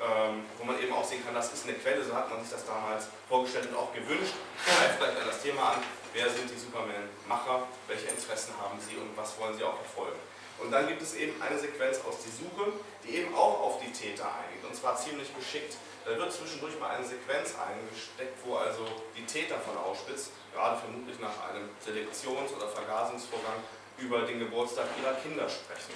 ähm, 0.00 0.44
wo 0.58 0.64
man 0.64 0.78
eben 0.80 0.92
auch 0.92 1.04
sehen 1.04 1.24
kann, 1.24 1.34
das 1.34 1.52
ist 1.52 1.64
eine 1.66 1.74
Quelle, 1.78 2.04
so 2.04 2.14
hat 2.14 2.28
man 2.30 2.40
sich 2.40 2.52
das 2.52 2.66
damals 2.66 3.08
vorgestellt 3.28 3.68
und 3.70 3.76
auch 3.76 3.92
gewünscht. 3.92 4.34
Greift 4.64 4.98
vielleicht 4.98 5.18
an 5.20 5.26
das 5.26 5.42
Thema 5.42 5.62
an, 5.74 5.82
wer 6.12 6.28
sind 6.28 6.50
die 6.50 6.58
Superman-Macher, 6.58 7.66
welche 7.88 8.08
Interessen 8.08 8.54
haben 8.60 8.78
sie 8.80 8.96
und 8.96 9.16
was 9.16 9.38
wollen 9.38 9.56
sie 9.56 9.64
auch 9.64 9.76
verfolgen. 9.76 10.20
Und 10.62 10.70
dann 10.70 10.86
gibt 10.86 11.02
es 11.02 11.14
eben 11.14 11.40
eine 11.42 11.58
Sequenz 11.58 11.98
aus 12.08 12.16
die 12.24 12.30
Suche, 12.30 12.72
die 13.04 13.16
eben 13.16 13.34
auch 13.34 13.60
auf 13.60 13.80
die 13.80 13.90
Täter 13.92 14.26
eingeht, 14.26 14.64
und 14.64 14.74
zwar 14.74 14.96
ziemlich 14.96 15.34
geschickt. 15.36 15.76
Da 16.04 16.16
wird 16.16 16.32
zwischendurch 16.32 16.78
mal 16.80 16.90
eine 16.90 17.06
Sequenz 17.06 17.54
eingesteckt, 17.58 18.38
wo 18.44 18.56
also 18.56 18.86
die 19.16 19.24
Täter 19.24 19.58
von 19.58 19.76
Auschwitz 19.76 20.30
gerade 20.52 20.78
vermutlich 20.78 21.18
nach 21.20 21.50
einem 21.50 21.70
Selektions- 21.78 22.54
oder 22.56 22.68
Vergasungsvorgang 22.68 23.62
über 23.98 24.22
den 24.22 24.38
Geburtstag 24.40 24.86
ihrer 25.00 25.14
Kinder 25.14 25.48
sprechen. 25.48 25.94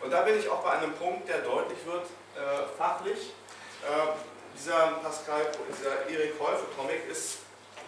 Und 0.00 0.10
da 0.10 0.22
bin 0.22 0.38
ich 0.38 0.48
auch 0.48 0.62
bei 0.62 0.70
einem 0.70 0.94
Punkt, 0.94 1.28
der 1.28 1.42
deutlich 1.42 1.78
wird, 1.84 2.06
äh, 2.36 2.66
fachlich. 2.78 3.32
Äh, 3.82 4.12
dieser 4.56 4.98
Pascal, 5.02 5.50
dieser 5.68 6.08
Erik 6.08 6.34
Häufe 6.40 6.66
Comic 6.76 7.08
ist, 7.10 7.38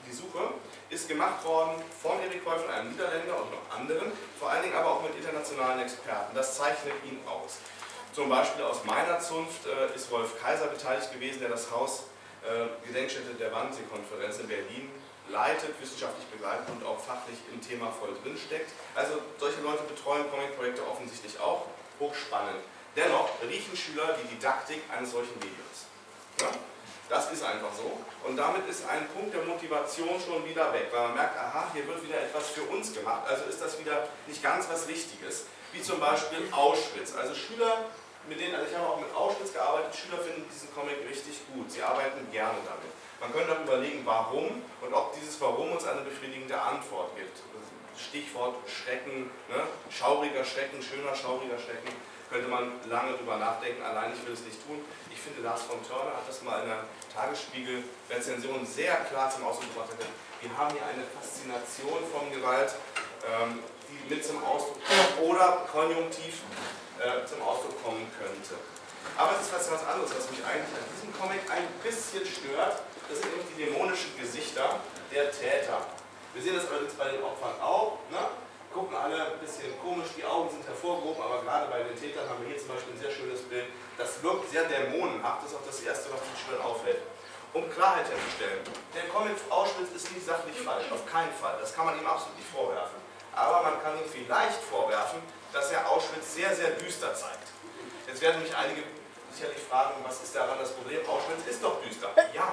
die 0.06 0.12
Suche, 0.12 0.54
ist 0.90 1.08
gemacht 1.08 1.44
worden 1.44 1.82
von 2.02 2.20
Erik 2.20 2.44
Häufe, 2.44 2.68
einem 2.72 2.92
Niederländer 2.92 3.36
und 3.40 3.50
noch 3.50 3.78
anderen, 3.78 4.12
vor 4.38 4.50
allen 4.50 4.62
Dingen 4.62 4.76
aber 4.76 4.90
auch 4.90 5.02
mit 5.02 5.16
internationalen 5.16 5.80
Experten. 5.80 6.34
Das 6.34 6.56
zeichnet 6.56 6.94
ihn 7.04 7.20
aus. 7.26 7.58
Zum 8.12 8.28
Beispiel 8.28 8.64
aus 8.64 8.84
meiner 8.84 9.18
Zunft 9.20 9.66
äh, 9.66 9.94
ist 9.96 10.10
Wolf 10.10 10.40
Kaiser 10.42 10.66
beteiligt 10.66 11.12
gewesen, 11.12 11.40
der 11.40 11.48
das 11.48 11.70
Haus 11.70 12.04
äh, 12.44 12.86
Gedenkstätte 12.86 13.34
der 13.34 13.50
Wannsee-Konferenz 13.52 14.38
in 14.38 14.48
Berlin 14.48 14.90
leitet, 15.28 15.80
wissenschaftlich 15.80 16.26
begleitet 16.26 16.68
und 16.68 16.84
auch 16.84 16.98
fachlich 17.00 17.38
im 17.52 17.60
Thema 17.60 17.90
voll 17.90 18.10
drinsteckt. 18.22 18.70
Also 18.94 19.14
solche 19.38 19.60
Leute 19.62 19.84
betreuen 19.84 20.28
Comic-Projekte 20.30 20.86
offensichtlich 20.86 21.40
auch. 21.40 21.66
Hochspannend. 22.00 22.60
Dennoch 22.96 23.30
riechen 23.48 23.76
Schüler 23.76 24.18
die 24.22 24.34
Didaktik 24.34 24.82
eines 24.94 25.12
solchen 25.12 25.34
Mediums. 25.38 25.86
Ja? 26.40 26.48
Das 27.12 27.30
ist 27.30 27.44
einfach 27.44 27.68
so. 27.76 27.92
Und 28.26 28.38
damit 28.38 28.66
ist 28.66 28.88
ein 28.88 29.06
Punkt 29.12 29.34
der 29.34 29.42
Motivation 29.44 30.16
schon 30.16 30.48
wieder 30.48 30.72
weg, 30.72 30.88
weil 30.92 31.12
man 31.12 31.14
merkt, 31.14 31.36
aha, 31.36 31.68
hier 31.74 31.86
wird 31.86 32.02
wieder 32.02 32.16
etwas 32.16 32.48
für 32.48 32.62
uns 32.72 32.94
gemacht, 32.94 33.28
also 33.28 33.44
ist 33.44 33.60
das 33.60 33.78
wieder 33.78 34.08
nicht 34.26 34.42
ganz 34.42 34.64
was 34.72 34.88
Wichtiges. 34.88 35.44
Wie 35.74 35.82
zum 35.82 36.00
Beispiel 36.00 36.48
Auschwitz. 36.50 37.12
Also 37.14 37.34
Schüler, 37.34 37.84
mit 38.30 38.40
denen, 38.40 38.54
also 38.54 38.66
ich 38.66 38.74
habe 38.74 38.88
auch 38.88 38.98
mit 38.98 39.14
Auschwitz 39.14 39.52
gearbeitet, 39.52 39.92
Schüler 39.94 40.24
finden 40.24 40.48
diesen 40.48 40.72
Comic 40.72 41.04
richtig 41.04 41.36
gut. 41.52 41.70
Sie 41.70 41.82
arbeiten 41.82 42.24
gerne 42.32 42.56
damit. 42.64 42.88
Man 43.20 43.30
könnte 43.30 43.52
auch 43.52 43.60
überlegen, 43.60 44.00
warum 44.06 44.62
und 44.80 44.94
ob 44.94 45.12
dieses 45.12 45.38
Warum 45.38 45.70
uns 45.72 45.84
eine 45.84 46.00
befriedigende 46.00 46.58
Antwort 46.58 47.14
gibt. 47.14 47.44
Stichwort 47.92 48.56
Schrecken, 48.64 49.28
ne? 49.52 49.60
schauriger 49.90 50.46
Schrecken, 50.46 50.80
schöner 50.80 51.14
schauriger 51.14 51.58
Schrecken, 51.58 51.92
könnte 52.32 52.48
man 52.48 52.72
lange 52.88 53.12
drüber 53.12 53.36
nachdenken, 53.36 53.82
allein 53.82 54.12
ich 54.16 54.24
will 54.26 54.32
es 54.32 54.40
nicht 54.40 54.56
tun. 54.66 54.80
Ich 55.12 55.20
finde, 55.20 55.42
Lars 55.42 55.62
von 55.62 55.76
Törner 55.86 56.16
hat 56.16 56.26
das 56.26 56.40
mal 56.42 56.64
in 56.64 56.72
einer 56.72 56.88
Tagesspiegel-Rezension 57.14 58.64
sehr 58.64 58.96
klar 59.12 59.30
zum 59.30 59.44
Ausdruck 59.44 59.68
gebracht. 59.68 59.90
Wir 60.40 60.50
haben 60.56 60.72
hier 60.72 60.86
eine 60.88 61.04
Faszination 61.04 62.00
von 62.08 62.32
Gewalt, 62.32 62.74
ähm, 63.28 63.60
die 63.86 64.14
mit 64.14 64.24
zum 64.24 64.42
Ausdruck 64.42 64.80
oder 65.20 65.68
konjunktiv 65.70 66.40
äh, 66.98 67.28
zum 67.28 67.42
Ausdruck 67.42 67.76
kommen 67.84 68.08
könnte. 68.16 68.56
Aber 69.16 69.36
es 69.36 69.46
ist 69.46 69.52
was 69.52 69.84
anderes, 69.84 70.10
was 70.16 70.30
mich 70.30 70.40
eigentlich 70.40 70.72
an 70.72 70.88
diesem 70.96 71.12
Comic 71.12 71.44
ein 71.52 71.68
bisschen 71.84 72.24
stört 72.24 72.80
das 73.12 73.20
sind 73.20 73.30
nämlich 73.36 73.54
die 73.54 73.64
dämonischen 73.64 74.16
Gesichter 74.18 74.80
der 75.12 75.30
Täter. 75.30 75.84
Wir 76.32 76.42
sehen 76.42 76.56
das 76.56 76.68
allerdings 76.70 76.94
bei 76.94 77.10
den 77.10 77.22
Opfern 77.22 77.60
auch. 77.60 77.98
Ne? 78.10 78.18
Gucken 78.72 78.96
alle 78.96 79.36
ein 79.36 79.38
bisschen 79.38 79.68
komisch, 79.84 80.16
die 80.16 80.24
Augen 80.24 80.48
sind 80.48 80.64
hervorgehoben, 80.66 81.20
aber 81.22 81.42
gerade 81.44 81.68
bei 81.68 81.82
den 81.84 81.92
Tätern 81.92 82.24
haben 82.28 82.40
wir 82.40 82.48
hier 82.48 82.58
zum 82.58 82.72
Beispiel 82.72 82.94
ein 82.96 83.02
sehr 83.04 83.12
schönes 83.12 83.42
Bild. 83.44 83.66
Das 83.98 84.22
wirkt 84.22 84.48
sehr 84.48 84.64
dämonenhaft, 84.64 85.44
das 85.44 85.52
ist 85.52 85.56
auch 85.60 85.66
das 85.66 85.80
Erste, 85.84 86.08
was 86.08 86.24
den 86.24 86.36
Schülern 86.40 86.64
auffällt. 86.64 87.04
Um 87.52 87.68
Klarheit 87.68 88.08
herzustellen, 88.08 88.64
der 88.96 89.12
Comic 89.12 89.36
Auschwitz 89.50 89.92
ist 89.92 90.08
nicht 90.16 90.24
sachlich 90.24 90.56
falsch, 90.56 90.88
auf 90.90 91.04
keinen 91.04 91.32
Fall. 91.36 91.60
Das 91.60 91.76
kann 91.76 91.84
man 91.84 92.00
ihm 92.00 92.06
absolut 92.06 92.32
nicht 92.38 92.48
vorwerfen. 92.48 92.96
Aber 93.36 93.60
man 93.60 93.76
kann 93.84 93.92
ihm 94.00 94.08
vielleicht 94.08 94.60
vorwerfen, 94.64 95.20
dass 95.52 95.70
er 95.70 95.84
Auschwitz 95.84 96.32
sehr, 96.32 96.56
sehr 96.56 96.70
düster 96.80 97.12
zeigt. 97.14 97.52
Jetzt 98.08 98.22
werden 98.22 98.40
mich 98.40 98.56
einige 98.56 98.84
sicherlich 99.32 99.60
fragen, 99.68 100.00
was 100.02 100.22
ist 100.22 100.34
daran 100.34 100.56
das 100.58 100.72
Problem? 100.72 101.04
Auschwitz 101.04 101.44
ist 101.44 101.62
doch 101.62 101.76
düster. 101.84 102.08
Ja, 102.32 102.48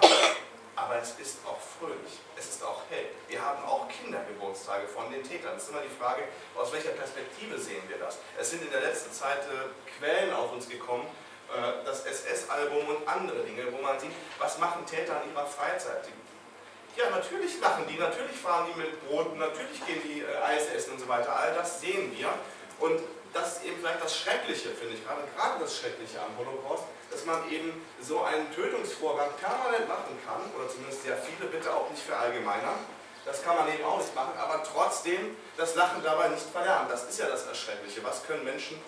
aber 0.79 1.01
es 1.01 1.11
ist 1.19 1.39
auch 1.45 1.59
fröhlich, 1.59 2.19
es 2.37 2.49
ist 2.49 2.63
auch 2.63 2.81
hell. 2.89 3.05
Wir 3.27 3.43
haben 3.43 3.63
auch 3.65 3.87
Kindergeburtstage 3.89 4.87
von 4.87 5.11
den 5.11 5.23
Tätern. 5.23 5.57
Es 5.57 5.63
ist 5.63 5.69
immer 5.69 5.81
die 5.81 5.95
Frage, 5.99 6.23
aus 6.55 6.71
welcher 6.71 6.91
Perspektive 6.91 7.57
sehen 7.57 7.83
wir 7.87 7.97
das? 7.97 8.19
Es 8.39 8.51
sind 8.51 8.63
in 8.63 8.71
der 8.71 8.81
letzten 8.81 9.11
Zeit 9.11 9.41
äh, 9.43 9.69
Quellen 9.97 10.33
auf 10.33 10.53
uns 10.53 10.69
gekommen, 10.69 11.05
äh, 11.49 11.85
das 11.85 12.05
SS-Album 12.05 12.87
und 12.87 13.07
andere 13.07 13.43
Dinge, 13.43 13.71
wo 13.71 13.81
man 13.81 13.99
sieht, 13.99 14.11
was 14.37 14.57
machen 14.59 14.85
Täter 14.85 15.21
in 15.23 15.33
ihrer 15.33 15.45
Freizeit? 15.45 16.07
Ja, 16.95 17.09
natürlich 17.11 17.59
lachen 17.59 17.85
die, 17.87 17.97
natürlich 17.97 18.37
fahren 18.37 18.67
die 18.73 18.79
mit 18.79 19.07
Brot, 19.07 19.37
natürlich 19.37 19.85
gehen 19.85 20.01
die 20.03 20.21
äh, 20.21 20.43
Eis 20.43 20.67
essen 20.73 20.93
und 20.93 20.99
so 20.99 21.07
weiter. 21.07 21.35
All 21.35 21.53
das 21.53 21.81
sehen 21.81 22.15
wir. 22.17 22.29
Und 22.79 23.01
das 23.33 23.57
ist 23.57 23.65
eben 23.65 23.77
vielleicht 23.79 24.03
das 24.03 24.17
Schreckliche, 24.17 24.69
finde 24.69 24.95
ich, 24.95 25.05
gerade, 25.05 25.21
gerade 25.35 25.59
das 25.59 25.77
Schreckliche 25.77 26.19
am 26.21 26.37
Holocaust, 26.37 26.83
dass 27.11 27.25
man 27.25 27.49
eben 27.51 27.85
so 28.01 28.23
einen 28.23 28.53
Tötungsvorgang 28.53 29.29
permanent 29.39 29.87
machen 29.87 30.17
kann, 30.25 30.41
oder 30.55 30.69
zumindest 30.69 31.03
sehr 31.03 31.17
viele, 31.17 31.49
bitte 31.49 31.73
auch 31.73 31.89
nicht 31.89 32.03
verallgemeinern. 32.03 32.77
Das 33.25 33.43
kann 33.43 33.57
man 33.57 33.67
eben 33.71 33.83
auch 33.83 33.97
nicht 33.97 34.15
machen, 34.15 34.33
aber 34.37 34.63
trotzdem 34.63 35.35
das 35.57 35.75
Lachen 35.75 36.01
dabei 36.03 36.29
nicht 36.29 36.45
verlernen. 36.51 36.87
Das 36.89 37.03
ist 37.03 37.19
ja 37.19 37.27
das 37.27 37.45
Erschreckliche. 37.45 38.03
Was 38.03 38.23
können 38.25 38.43
Menschen 38.43 38.81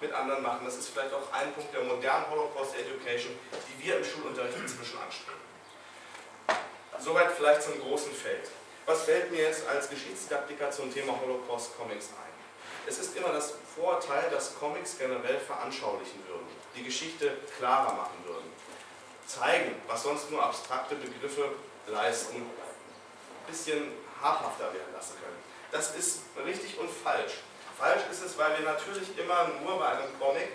mit 0.00 0.12
anderen 0.12 0.42
machen? 0.42 0.60
Das 0.64 0.76
ist 0.76 0.90
vielleicht 0.90 1.12
auch 1.12 1.32
ein 1.32 1.52
Punkt 1.54 1.72
der 1.74 1.82
modernen 1.82 2.30
Holocaust 2.30 2.76
Education, 2.76 3.32
die 3.52 3.84
wir 3.84 3.96
im 3.96 4.04
Schulunterricht 4.04 4.56
inzwischen 4.56 4.98
anstreben. 4.98 5.40
Soweit 6.98 7.32
vielleicht 7.32 7.62
zum 7.62 7.80
großen 7.80 8.12
Feld. 8.12 8.50
Was 8.86 9.02
fällt 9.02 9.30
mir 9.30 9.42
jetzt 9.42 9.66
als 9.68 9.88
Geschichtsdidaktiker 9.88 10.70
zum 10.70 10.92
Thema 10.92 11.18
Holocaust 11.20 11.76
Comics 11.76 12.06
ein? 12.08 12.32
Es 12.86 12.98
ist 12.98 13.16
immer 13.16 13.32
das 13.32 13.54
Vorteil, 13.76 14.30
dass 14.30 14.58
Comics 14.58 14.96
generell 14.98 15.38
veranschaulichen 15.38 16.26
würden 16.26 16.47
die 16.76 16.84
Geschichte 16.84 17.36
klarer 17.58 17.94
machen 17.94 18.24
würden. 18.24 18.52
Zeigen, 19.26 19.74
was 19.86 20.02
sonst 20.02 20.30
nur 20.30 20.42
abstrakte 20.42 20.94
Begriffe 20.94 21.50
leisten, 21.86 22.36
ein 22.36 23.46
bisschen 23.46 23.92
habhafter 24.20 24.72
werden 24.72 24.92
lassen 24.94 25.14
können. 25.22 25.36
Das 25.70 25.94
ist 25.94 26.20
richtig 26.44 26.78
und 26.78 26.90
falsch. 26.90 27.34
Falsch 27.78 28.02
ist 28.10 28.24
es, 28.24 28.38
weil 28.38 28.58
wir 28.58 28.64
natürlich 28.64 29.16
immer 29.18 29.48
nur 29.64 29.78
bei 29.78 29.88
einem 29.88 30.18
Comic 30.18 30.48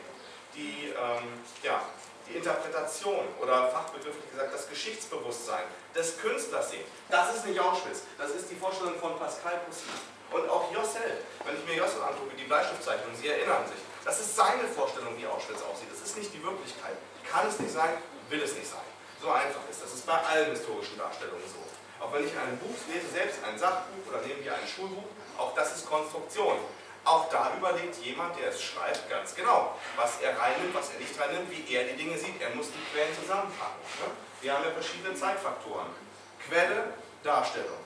die, 0.55 0.89
ähm, 0.89 1.41
ja, 1.61 1.81
die 2.27 2.37
Interpretation 2.37 3.27
oder 3.39 3.69
fachbegrifflich 3.69 4.29
gesagt 4.31 4.53
das 4.53 4.69
Geschichtsbewusstsein 4.69 5.63
des 5.95 6.19
Künstlers 6.19 6.71
sehen. 6.71 6.85
Das 7.09 7.35
ist 7.35 7.45
nicht 7.45 7.59
Auschwitz, 7.59 8.03
das 8.17 8.31
ist 8.31 8.49
die 8.49 8.55
Vorstellung 8.55 8.99
von 8.99 9.17
Pascal 9.17 9.59
Poussy. 9.65 9.85
Und 10.31 10.49
auch 10.49 10.71
Jossel, 10.73 11.21
wenn 11.45 11.55
ich 11.55 11.65
mir 11.65 11.75
Jossel 11.75 12.01
angucke, 12.01 12.35
die 12.35 12.45
Bleistiftzeichnung, 12.45 13.13
Sie 13.15 13.27
erinnern 13.27 13.67
sich, 13.67 13.77
das 14.05 14.19
ist 14.19 14.35
seine 14.35 14.67
Vorstellung, 14.67 15.17
wie 15.17 15.27
Auschwitz 15.27 15.61
aussieht. 15.63 15.91
Das 15.91 16.01
ist 16.01 16.17
nicht 16.17 16.33
die 16.33 16.43
Wirklichkeit. 16.43 16.97
Kann 17.29 17.47
es 17.47 17.59
nicht 17.59 17.73
sein, 17.73 17.97
will 18.29 18.41
es 18.41 18.55
nicht 18.55 18.69
sein. 18.69 18.87
So 19.21 19.29
einfach 19.31 19.61
ist 19.69 19.81
das. 19.81 19.91
Das 19.91 19.99
ist 19.99 20.05
bei 20.05 20.19
allen 20.19 20.51
historischen 20.51 20.97
Darstellungen 20.97 21.47
so. 21.47 21.63
Auch 22.03 22.11
wenn 22.11 22.27
ich 22.27 22.33
ein 22.35 22.57
Buch 22.59 22.75
lese, 22.91 23.07
selbst 23.07 23.39
ein 23.43 23.57
Sachbuch 23.57 24.11
oder 24.11 24.19
nehmen 24.27 24.43
wir 24.43 24.53
ein 24.53 24.67
Schulbuch, 24.67 25.07
auch 25.37 25.55
das 25.55 25.77
ist 25.77 25.87
Konstruktion. 25.87 26.59
Auch 27.05 27.29
da 27.29 27.51
überlegt 27.57 27.95
jemand, 28.03 28.37
der 28.39 28.49
es 28.49 28.61
schreibt, 28.61 29.09
ganz 29.09 29.35
genau, 29.35 29.75
was 29.95 30.21
er 30.21 30.37
reinnimmt, 30.39 30.73
was 30.73 30.91
er 30.91 30.99
nicht 30.99 31.19
reinnimmt, 31.19 31.51
wie 31.51 31.73
er 31.73 31.83
die 31.85 31.95
Dinge 31.95 32.17
sieht. 32.17 32.41
Er 32.41 32.55
muss 32.55 32.67
die 32.67 32.83
Quellen 32.91 33.13
zusammenpacken. 33.15 33.79
Ne? 33.99 34.11
Wir 34.41 34.53
haben 34.53 34.63
ja 34.63 34.71
verschiedene 34.71 35.13
Zeitfaktoren. 35.15 35.87
Quelle, 36.47 36.93
Darstellung. 37.23 37.82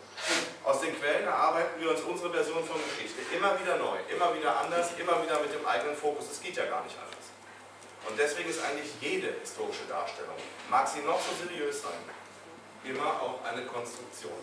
Aus 0.63 0.81
den 0.81 0.99
Quellen 0.99 1.25
erarbeiten 1.25 1.79
wir 1.79 1.91
uns 1.91 2.01
unsere 2.01 2.31
Version 2.31 2.63
von 2.65 2.77
Geschichte. 2.89 3.21
Immer 3.35 3.57
wieder 3.59 3.77
neu, 3.77 3.97
immer 4.09 4.35
wieder 4.35 4.59
anders, 4.59 4.91
immer 4.97 5.23
wieder 5.23 5.39
mit 5.39 5.53
dem 5.53 5.65
eigenen 5.65 5.95
Fokus. 5.95 6.25
Es 6.31 6.41
geht 6.41 6.57
ja 6.57 6.65
gar 6.65 6.83
nicht 6.83 6.95
anders. 6.97 7.27
Und 8.07 8.17
deswegen 8.17 8.49
ist 8.49 8.63
eigentlich 8.63 8.91
jede 9.01 9.33
historische 9.39 9.85
Darstellung, 9.87 10.35
mag 10.69 10.87
sie 10.87 11.01
noch 11.01 11.19
so 11.19 11.31
seriös 11.45 11.81
sein, 11.81 11.99
immer 12.83 13.21
auch 13.21 13.43
eine 13.43 13.65
Konstruktion. 13.65 14.39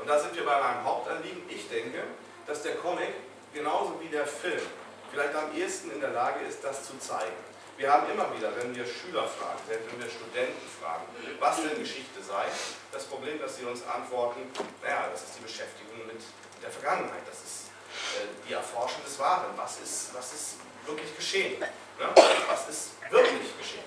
Und 0.00 0.08
da 0.08 0.18
sind 0.18 0.34
wir 0.34 0.44
bei 0.44 0.60
meinem 0.60 0.84
Hauptanliegen. 0.84 1.42
Ich 1.48 1.68
denke, 1.68 2.02
dass 2.46 2.62
der 2.62 2.74
Comic 2.76 3.14
genauso 3.52 4.00
wie 4.00 4.08
der 4.08 4.26
Film 4.26 4.62
vielleicht 5.10 5.34
am 5.34 5.54
ehesten 5.56 5.92
in 5.92 6.00
der 6.00 6.10
Lage 6.10 6.44
ist, 6.44 6.64
das 6.64 6.84
zu 6.84 6.98
zeigen. 6.98 7.53
Wir 7.76 7.92
haben 7.92 8.08
immer 8.08 8.30
wieder, 8.36 8.54
wenn 8.56 8.74
wir 8.74 8.86
Schüler 8.86 9.26
fragen, 9.26 9.58
selbst 9.66 9.90
wenn 9.90 9.98
wir 9.98 10.08
Studenten 10.08 10.66
fragen, 10.80 11.02
was 11.40 11.56
denn 11.56 11.76
Geschichte 11.78 12.22
sei, 12.22 12.46
das 12.92 13.04
Problem, 13.04 13.40
dass 13.40 13.56
sie 13.56 13.64
uns 13.64 13.82
antworten, 13.86 14.46
naja, 14.80 15.08
das 15.10 15.24
ist 15.24 15.38
die 15.38 15.42
Beschäftigung 15.42 16.06
mit 16.06 16.22
der 16.62 16.70
Vergangenheit, 16.70 17.26
das 17.26 17.42
ist 17.42 17.74
äh, 18.14 18.30
die 18.48 18.52
Erforschung 18.52 19.02
des 19.04 19.18
Wahren, 19.18 19.50
was 19.56 19.80
ist, 19.80 20.14
was 20.14 20.32
ist 20.32 20.54
wirklich 20.86 21.16
geschehen, 21.16 21.58
ne? 21.58 21.68
was 22.48 22.68
ist 22.68 22.90
wirklich 23.10 23.58
geschehen. 23.58 23.84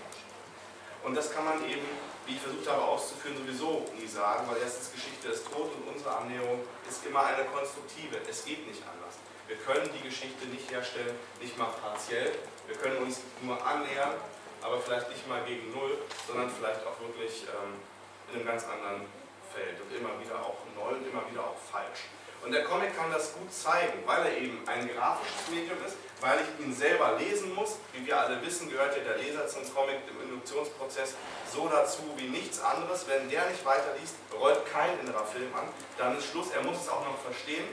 Und 1.04 1.16
das 1.16 1.32
kann 1.32 1.46
man 1.46 1.64
eben, 1.64 1.88
wie 2.26 2.36
ich 2.36 2.42
versucht 2.42 2.68
habe 2.68 2.84
auszuführen, 2.84 3.38
sowieso 3.38 3.88
nie 3.96 4.08
sagen, 4.08 4.44
weil 4.52 4.58
erstens 4.62 4.92
Geschichte 4.92 5.30
ist 5.30 5.46
tot 5.48 5.72
und 5.72 5.96
unsere 5.96 6.14
Annäherung 6.18 6.60
ist 6.90 7.06
immer 7.06 7.24
eine 7.24 7.46
konstruktive. 7.46 8.20
Es 8.30 8.44
geht 8.44 8.68
nicht 8.68 8.84
anders. 8.84 9.07
Wir 9.48 9.56
können 9.64 9.90
die 9.96 10.04
Geschichte 10.04 10.46
nicht 10.48 10.70
herstellen, 10.70 11.16
nicht 11.40 11.58
mal 11.58 11.72
partiell. 11.82 12.36
Wir 12.68 12.76
können 12.76 12.98
uns 12.98 13.22
nur 13.42 13.56
annähern, 13.66 14.20
aber 14.62 14.82
vielleicht 14.82 15.08
nicht 15.10 15.26
mal 15.26 15.42
gegen 15.46 15.72
Null, 15.72 15.98
sondern 16.28 16.50
vielleicht 16.52 16.86
auch 16.86 17.00
wirklich 17.00 17.48
ähm, 17.48 17.80
in 18.28 18.36
einem 18.36 18.46
ganz 18.46 18.66
anderen 18.66 19.08
Feld 19.56 19.80
und 19.80 19.96
immer 19.96 20.20
wieder 20.20 20.36
auch 20.36 20.60
neu 20.76 21.00
und 21.00 21.08
immer 21.08 21.24
wieder 21.32 21.48
auch 21.48 21.56
falsch. 21.56 22.12
Und 22.44 22.52
der 22.52 22.66
Comic 22.66 22.96
kann 22.96 23.10
das 23.10 23.34
gut 23.34 23.52
zeigen, 23.52 24.04
weil 24.06 24.26
er 24.28 24.38
eben 24.38 24.62
ein 24.68 24.88
grafisches 24.94 25.48
Medium 25.50 25.80
ist, 25.86 25.96
weil 26.20 26.40
ich 26.44 26.66
ihn 26.66 26.76
selber 26.76 27.18
lesen 27.18 27.56
muss. 27.56 27.78
Wie 27.94 28.06
wir 28.06 28.20
alle 28.20 28.42
wissen, 28.46 28.70
gehört 28.70 28.98
ja 28.98 29.04
der 29.04 29.18
Leser 29.18 29.48
zum 29.48 29.64
Comic 29.74 30.04
im 30.12 30.28
Induktionsprozess 30.28 31.16
so 31.50 31.70
dazu 31.70 32.04
wie 32.18 32.28
nichts 32.28 32.60
anderes. 32.60 33.08
Wenn 33.08 33.30
der 33.30 33.50
nicht 33.50 33.66
weiterliest, 33.66 34.16
rollt 34.38 34.66
kein 34.66 35.00
innerer 35.00 35.26
Film 35.26 35.56
an, 35.56 35.68
dann 35.98 36.18
ist 36.18 36.28
Schluss. 36.28 36.52
Er 36.52 36.64
muss 36.64 36.82
es 36.82 36.90
auch 36.90 37.06
noch 37.06 37.18
verstehen. 37.20 37.66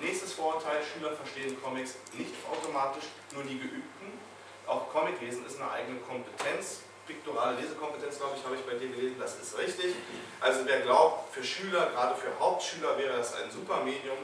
Nächstes 0.00 0.32
Vorurteil, 0.32 0.80
Schüler 0.82 1.12
verstehen 1.12 1.60
Comics 1.62 1.96
nicht 2.14 2.32
automatisch, 2.50 3.04
nur 3.32 3.44
die 3.44 3.58
Geübten. 3.58 4.18
Auch 4.66 4.88
Comiclesen 4.90 5.44
ist 5.44 5.60
eine 5.60 5.70
eigene 5.70 6.00
Kompetenz. 6.00 6.80
Piktorale 7.06 7.60
Lesekompetenz, 7.60 8.18
glaube 8.18 8.36
ich, 8.36 8.44
habe 8.44 8.54
ich 8.54 8.62
bei 8.62 8.74
dir 8.74 8.88
gelesen, 8.88 9.16
das 9.18 9.36
ist 9.36 9.58
richtig. 9.58 9.94
Also 10.40 10.60
wer 10.64 10.80
glaubt, 10.80 11.34
für 11.34 11.44
Schüler, 11.44 11.90
gerade 11.90 12.14
für 12.14 12.30
Hauptschüler 12.38 12.96
wäre 12.96 13.18
das 13.18 13.34
ein 13.34 13.50
super 13.50 13.82
Medium, 13.82 14.16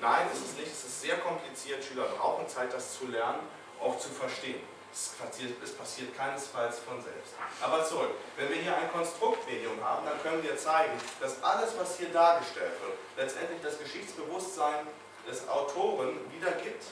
nein, 0.00 0.26
ist 0.30 0.44
es 0.44 0.56
nicht, 0.56 0.70
es 0.70 0.84
ist 0.84 1.00
sehr 1.00 1.16
kompliziert, 1.18 1.82
Schüler 1.82 2.04
brauchen 2.18 2.46
Zeit, 2.46 2.72
das 2.72 2.98
zu 2.98 3.06
lernen, 3.06 3.40
auch 3.80 3.98
zu 3.98 4.10
verstehen. 4.10 4.60
Es 4.92 5.16
passiert, 5.18 5.60
es 5.64 5.72
passiert 5.72 6.16
keinesfalls 6.16 6.78
von 6.80 7.02
selbst. 7.02 7.34
Aber 7.60 7.84
zurück, 7.84 8.10
wenn 8.36 8.48
wir 8.50 8.56
hier 8.56 8.76
ein 8.76 8.92
Konstruktmedium 8.92 9.82
haben, 9.82 10.06
dann 10.06 10.22
können 10.22 10.42
wir 10.42 10.56
zeigen, 10.56 10.92
dass 11.20 11.42
alles, 11.42 11.72
was 11.78 11.98
hier 11.98 12.10
dargestellt 12.10 12.78
wird, 12.82 12.98
letztendlich 13.16 13.60
das 13.62 13.78
Geschichtsbewusstsein 13.78 14.86
des 15.28 15.48
Autoren 15.48 16.18
wiedergibt 16.32 16.84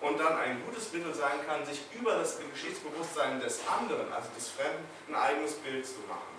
und 0.00 0.18
dann 0.18 0.36
ein 0.36 0.62
gutes 0.66 0.92
Mittel 0.92 1.14
sein 1.14 1.46
kann, 1.46 1.64
sich 1.64 1.82
über 1.92 2.16
das 2.16 2.38
Geschichtsbewusstsein 2.52 3.40
des 3.40 3.60
anderen, 3.66 4.12
also 4.12 4.28
des 4.36 4.48
Fremden, 4.48 4.84
ein 5.08 5.14
eigenes 5.14 5.54
Bild 5.54 5.86
zu 5.86 6.00
machen. 6.08 6.32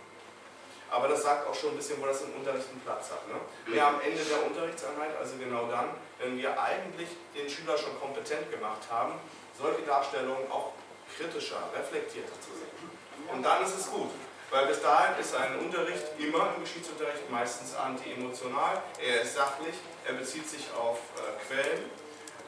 Aber 0.92 1.08
das 1.08 1.24
sagt 1.24 1.48
auch 1.48 1.56
schon 1.56 1.72
ein 1.72 1.78
bisschen, 1.78 2.00
wo 2.00 2.06
das 2.06 2.22
im 2.22 2.36
Unterricht 2.36 2.70
einen 2.70 2.82
Platz 2.82 3.10
hat. 3.10 3.28
Ne? 3.28 3.36
Wir 3.66 3.88
am 3.88 4.00
Ende 4.02 4.22
der 4.24 4.46
Unterrichtseinheit, 4.46 5.18
also 5.18 5.38
genau 5.38 5.66
dann, 5.66 5.90
wenn 6.20 6.38
wir 6.38 6.62
eigentlich 6.62 7.10
den 7.34 7.50
Schüler 7.50 7.78
schon 7.78 8.00
kompetent 8.00 8.52
gemacht 8.52 8.82
haben, 8.92 9.14
solche 9.58 9.82
Darstellungen 9.82 10.52
auch 10.52 10.74
kritischer, 11.18 11.58
reflektierter 11.76 12.40
zu 12.42 12.52
sehen. 12.54 12.90
Und 13.32 13.42
dann 13.42 13.64
ist 13.64 13.76
es 13.76 13.90
gut. 13.90 14.12
Weil 14.54 14.68
bis 14.68 14.84
dahin 14.84 15.18
ist 15.20 15.34
ein 15.34 15.58
Unterricht 15.58 16.06
immer 16.20 16.54
im 16.54 16.62
Geschichtsunterricht 16.62 17.26
meistens 17.32 17.74
anti-emotional. 17.74 18.84
Er 19.02 19.22
ist 19.24 19.34
sachlich, 19.34 19.74
er 20.06 20.14
bezieht 20.14 20.48
sich 20.48 20.70
auf 20.78 21.00
äh, 21.18 21.42
Quellen, 21.42 21.90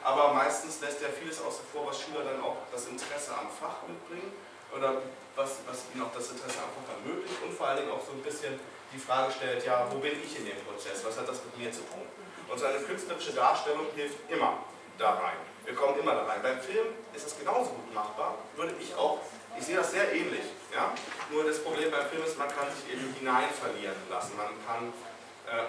aber 0.04 0.32
meistens 0.32 0.80
lässt 0.82 1.02
er 1.02 1.10
vieles 1.10 1.42
außen 1.42 1.66
vor, 1.74 1.88
was 1.88 2.00
Schüler 2.00 2.22
dann 2.22 2.46
auch 2.46 2.58
das 2.72 2.86
Interesse 2.86 3.34
am 3.34 3.50
Fach 3.50 3.82
mitbringen 3.90 4.32
oder 4.78 5.02
was, 5.36 5.66
was 5.66 5.82
ihnen 5.96 6.06
auch 6.06 6.14
das 6.14 6.30
Interesse 6.30 6.62
am 6.62 6.70
Fach 6.78 6.94
ermöglicht 6.94 7.42
und 7.42 7.58
vor 7.58 7.74
allen 7.74 7.82
Dingen 7.82 7.90
auch 7.90 8.06
so 8.06 8.14
ein 8.14 8.22
bisschen 8.22 8.54
die 8.94 9.02
Frage 9.02 9.34
stellt, 9.34 9.66
ja, 9.66 9.90
wo 9.90 9.98
bin 9.98 10.14
ich 10.22 10.38
in 10.38 10.46
dem 10.46 10.62
Prozess, 10.62 11.02
was 11.02 11.18
hat 11.18 11.28
das 11.28 11.42
mit 11.42 11.58
mir 11.58 11.72
zu 11.72 11.82
tun? 11.90 12.06
Und 12.48 12.60
so 12.60 12.68
eine 12.68 12.86
künstlerische 12.86 13.34
Darstellung 13.34 13.88
hilft 13.96 14.30
immer 14.30 14.62
da 15.00 15.18
rein. 15.18 15.42
Wir 15.66 15.74
kommen 15.74 15.98
immer 15.98 16.14
da 16.14 16.26
rein. 16.30 16.44
Beim 16.44 16.62
Film 16.62 16.86
ist 17.16 17.26
es 17.26 17.40
genauso 17.40 17.72
gut 17.72 17.96
machbar, 17.96 18.38
würde 18.56 18.76
ich 18.80 18.94
auch 18.94 19.26
ich 19.58 19.66
sehe 19.66 19.76
das 19.76 19.92
sehr 19.92 20.12
ähnlich. 20.14 20.46
Ja? 20.74 20.94
Nur 21.32 21.44
das 21.44 21.60
Problem 21.60 21.92
beim 21.92 22.08
Film 22.10 22.24
ist, 22.24 22.38
man 22.38 22.48
kann 22.50 22.68
sich 22.70 22.94
eben 22.94 23.14
hinein 23.14 23.50
verlieren 23.50 23.96
lassen. 24.10 24.36
Man 24.38 24.48
kann, 24.66 24.94
äh, 25.48 25.64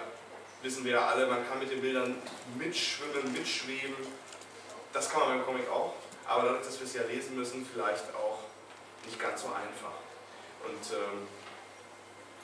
wissen 0.61 0.83
wir 0.83 0.93
ja 0.93 1.07
alle, 1.07 1.27
man 1.27 1.47
kann 1.47 1.59
mit 1.59 1.71
den 1.71 1.81
Bildern 1.81 2.15
mitschwimmen, 2.57 3.31
mitschweben. 3.33 3.95
Das 4.93 5.09
kann 5.09 5.21
man 5.21 5.37
beim 5.37 5.45
Comic 5.45 5.69
auch. 5.69 5.93
Aber 6.27 6.43
dadurch, 6.43 6.65
dass 6.65 6.79
wir 6.79 6.87
es 6.87 6.93
ja 6.93 7.03
lesen 7.03 7.35
müssen, 7.35 7.65
vielleicht 7.71 8.13
auch 8.15 8.39
nicht 9.05 9.19
ganz 9.19 9.41
so 9.41 9.47
einfach. 9.47 9.95
Und 10.65 10.93
ähm, 10.93 11.27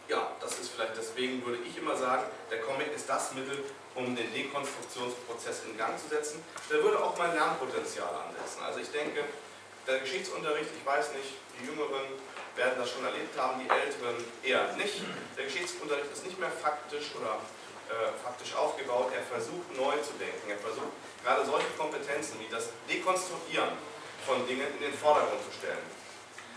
ja, 0.07 0.32
das 0.40 0.60
ist 0.60 0.72
vielleicht 0.72 0.98
deswegen, 0.98 1.45
würde 1.45 1.60
ich 1.64 1.78
immer 1.78 1.95
sagen, 1.95 2.24
der 2.49 2.61
Comic 2.61 2.94
ist 2.94 3.10
das 3.10 3.34
Mittel, 3.34 3.64
um 3.95 4.15
den 4.15 4.34
Dekonstruktionsprozess 4.34 5.64
in 5.70 5.78
Gang 5.78 5.98
zu 5.99 6.07
setzen. 6.07 6.44
Der 6.70 6.82
würde 6.84 7.03
auch 7.03 7.18
mein 7.18 7.34
Lernpotenzial 7.34 8.10
ansetzen. 8.10 8.64
Also 8.64 8.80
ich 8.80 8.91
denke, 8.91 9.24
der 9.88 9.99
Geschichtsunterricht, 9.99 10.69
ich 10.77 10.85
weiß 10.85 11.14
nicht, 11.14 11.35
die 11.60 11.65
Jüngeren 11.68 12.05
werden 12.55 12.73
das 12.77 12.91
schon 12.91 13.03
erlebt 13.03 13.38
haben, 13.38 13.60
die 13.60 13.69
Älteren 13.69 14.15
eher 14.43 14.73
nicht. 14.77 15.01
Der 15.38 15.45
Geschichtsunterricht 15.45 16.11
ist 16.14 16.26
nicht 16.26 16.39
mehr 16.39 16.51
faktisch 16.51 17.11
oder 17.19 17.41
äh, 17.89 18.14
faktisch 18.23 18.55
aufgebaut. 18.55 19.11
Er 19.14 19.23
versucht 19.23 19.76
neu 19.76 19.97
zu 20.01 20.14
denken. 20.22 20.49
Er 20.49 20.57
versucht 20.57 20.93
gerade 21.23 21.45
solche 21.45 21.68
Kompetenzen 21.77 22.39
wie 22.39 22.49
das 22.49 22.69
Dekonstruieren 22.88 23.73
von 24.26 24.45
Dingen 24.47 24.68
in 24.77 24.91
den 24.91 24.93
Vordergrund 24.93 25.41
zu 25.43 25.51
stellen. 25.51 25.84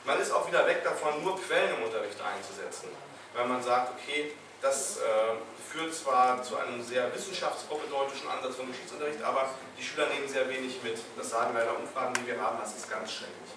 Man 0.05 0.21
ist 0.21 0.31
auch 0.31 0.47
wieder 0.47 0.67
weg 0.67 0.85
davon, 0.85 1.23
nur 1.25 1.41
Quellen 1.41 1.77
im 1.77 1.83
Unterricht 1.83 2.21
einzusetzen, 2.21 2.89
weil 3.35 3.47
man 3.47 3.63
sagt, 3.63 3.99
okay, 3.99 4.33
das 4.67 4.99
äh, 4.99 5.39
führt 5.71 5.95
zwar 5.95 6.43
zu 6.43 6.57
einem 6.57 6.83
sehr 6.83 7.15
wissenschaftspropedeutischen 7.15 8.29
Ansatz 8.29 8.57
vom 8.57 8.67
Geschichtsunterricht, 8.67 9.23
aber 9.23 9.51
die 9.79 9.83
Schüler 9.83 10.09
nehmen 10.09 10.29
sehr 10.29 10.49
wenig 10.49 10.83
mit. 10.83 10.99
Das 11.17 11.31
sagen 11.31 11.55
leider 11.55 11.79
Umfragen, 11.79 12.15
die 12.19 12.27
wir 12.27 12.41
haben, 12.41 12.59
das 12.59 12.75
ist 12.75 12.91
ganz 12.91 13.13
schrecklich. 13.13 13.55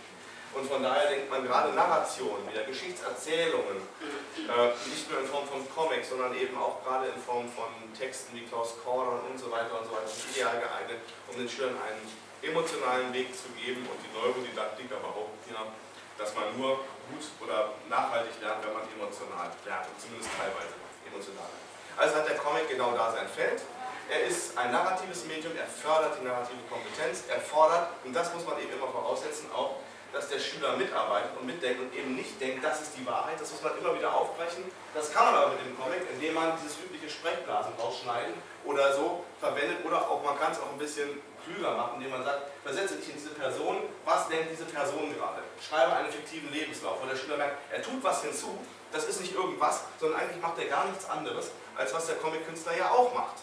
Und 0.53 0.65
von 0.65 0.81
daher 0.81 1.09
denkt 1.09 1.29
man 1.29 1.45
gerade 1.45 1.73
Narrationen, 1.73 2.49
wieder 2.49 2.63
Geschichtserzählungen, 2.63 3.77
äh, 3.77 4.89
nicht 4.89 5.09
nur 5.09 5.21
in 5.21 5.27
Form 5.27 5.45
von 5.47 5.61
Comics, 5.73 6.09
sondern 6.09 6.33
eben 6.37 6.57
auch 6.57 6.83
gerade 6.83 7.09
in 7.09 7.21
Form 7.21 7.45
von 7.49 7.69
Texten 7.97 8.35
wie 8.35 8.45
Klaus 8.45 8.73
Korder 8.83 9.21
und 9.29 9.37
so 9.37 9.49
weiter 9.51 9.77
und 9.77 9.85
so 9.85 9.93
weiter, 9.93 10.09
sind 10.09 10.33
ideal 10.33 10.57
geeignet, 10.57 11.01
um 11.29 11.37
den 11.37 11.49
Schülern 11.49 11.77
einen 11.85 12.05
emotionalen 12.41 13.13
Weg 13.13 13.29
zu 13.33 13.49
geben 13.57 13.85
und 13.85 13.97
die 14.01 14.09
Neurodidaktiker 14.13 14.97
behaupten 14.97 15.53
ja, 15.53 15.69
dass 16.17 16.33
man 16.33 16.49
nur 16.57 16.81
gut 17.09 17.25
oder 17.41 17.73
nachhaltig 17.89 18.41
lernt, 18.41 18.65
wenn 18.65 18.73
man 18.73 18.85
emotional 18.89 19.49
lernt, 19.65 19.89
zumindest 20.01 20.29
teilweise 20.33 20.88
emotional 21.09 21.49
lernt. 21.49 21.69
Also 21.97 22.15
hat 22.15 22.29
der 22.29 22.37
Comic 22.37 22.69
genau 22.69 22.91
da 22.95 23.11
sein 23.11 23.27
Feld. 23.27 23.61
Er 24.09 24.23
ist 24.25 24.57
ein 24.57 24.71
narratives 24.71 25.25
Medium, 25.25 25.53
er 25.57 25.67
fördert 25.67 26.17
die 26.19 26.25
narrative 26.25 26.57
Kompetenz, 26.69 27.25
er 27.29 27.41
fordert, 27.41 27.89
und 28.03 28.13
das 28.13 28.33
muss 28.33 28.45
man 28.45 28.57
eben 28.57 28.73
immer 28.73 28.87
voraussetzen, 28.87 29.51
auch, 29.53 29.75
dass 30.13 30.29
der 30.29 30.39
Schüler 30.39 30.75
mitarbeitet 30.75 31.31
und 31.39 31.45
mitdenkt 31.45 31.81
und 31.81 31.93
eben 31.93 32.15
nicht 32.15 32.39
denkt, 32.39 32.63
das 32.63 32.81
ist 32.81 32.97
die 32.97 33.05
Wahrheit, 33.05 33.39
das 33.39 33.51
muss 33.51 33.61
man 33.61 33.77
immer 33.77 33.95
wieder 33.95 34.13
aufbrechen. 34.13 34.63
Das 34.93 35.13
kann 35.13 35.25
man 35.25 35.35
aber 35.35 35.51
mit 35.53 35.65
dem 35.65 35.77
Comic, 35.79 36.01
indem 36.13 36.33
man 36.33 36.53
dieses 36.57 36.77
übliche 36.79 37.09
Sprechblasen 37.09 37.73
rausschneiden 37.79 38.33
oder 38.65 38.93
so 38.93 39.23
verwendet 39.39 39.85
oder 39.85 40.01
auch, 40.09 40.23
man 40.23 40.37
kann 40.39 40.51
es 40.51 40.59
auch 40.59 40.71
ein 40.71 40.77
bisschen 40.77 41.21
klüger 41.45 41.75
machen, 41.75 41.97
indem 41.97 42.11
man 42.11 42.23
sagt, 42.23 42.41
versetze 42.63 42.95
dich 42.95 43.09
in 43.09 43.15
diese 43.15 43.29
Person, 43.29 43.77
was 44.05 44.27
denkt 44.27 44.51
diese 44.51 44.65
Person 44.65 45.13
gerade? 45.15 45.41
Schreibe 45.61 45.93
einen 45.93 46.11
fiktiven 46.11 46.51
Lebenslauf, 46.51 47.01
wo 47.01 47.07
der 47.07 47.15
Schüler 47.15 47.37
merkt, 47.37 47.57
er 47.71 47.81
tut 47.81 48.03
was 48.03 48.23
hinzu, 48.23 48.57
das 48.91 49.05
ist 49.05 49.21
nicht 49.21 49.35
irgendwas, 49.35 49.83
sondern 49.99 50.19
eigentlich 50.19 50.41
macht 50.41 50.57
er 50.57 50.65
gar 50.65 50.85
nichts 50.85 51.09
anderes, 51.09 51.51
als 51.75 51.93
was 51.93 52.07
der 52.07 52.15
Comic-Künstler 52.15 52.77
ja 52.77 52.89
auch 52.89 53.13
macht. 53.13 53.37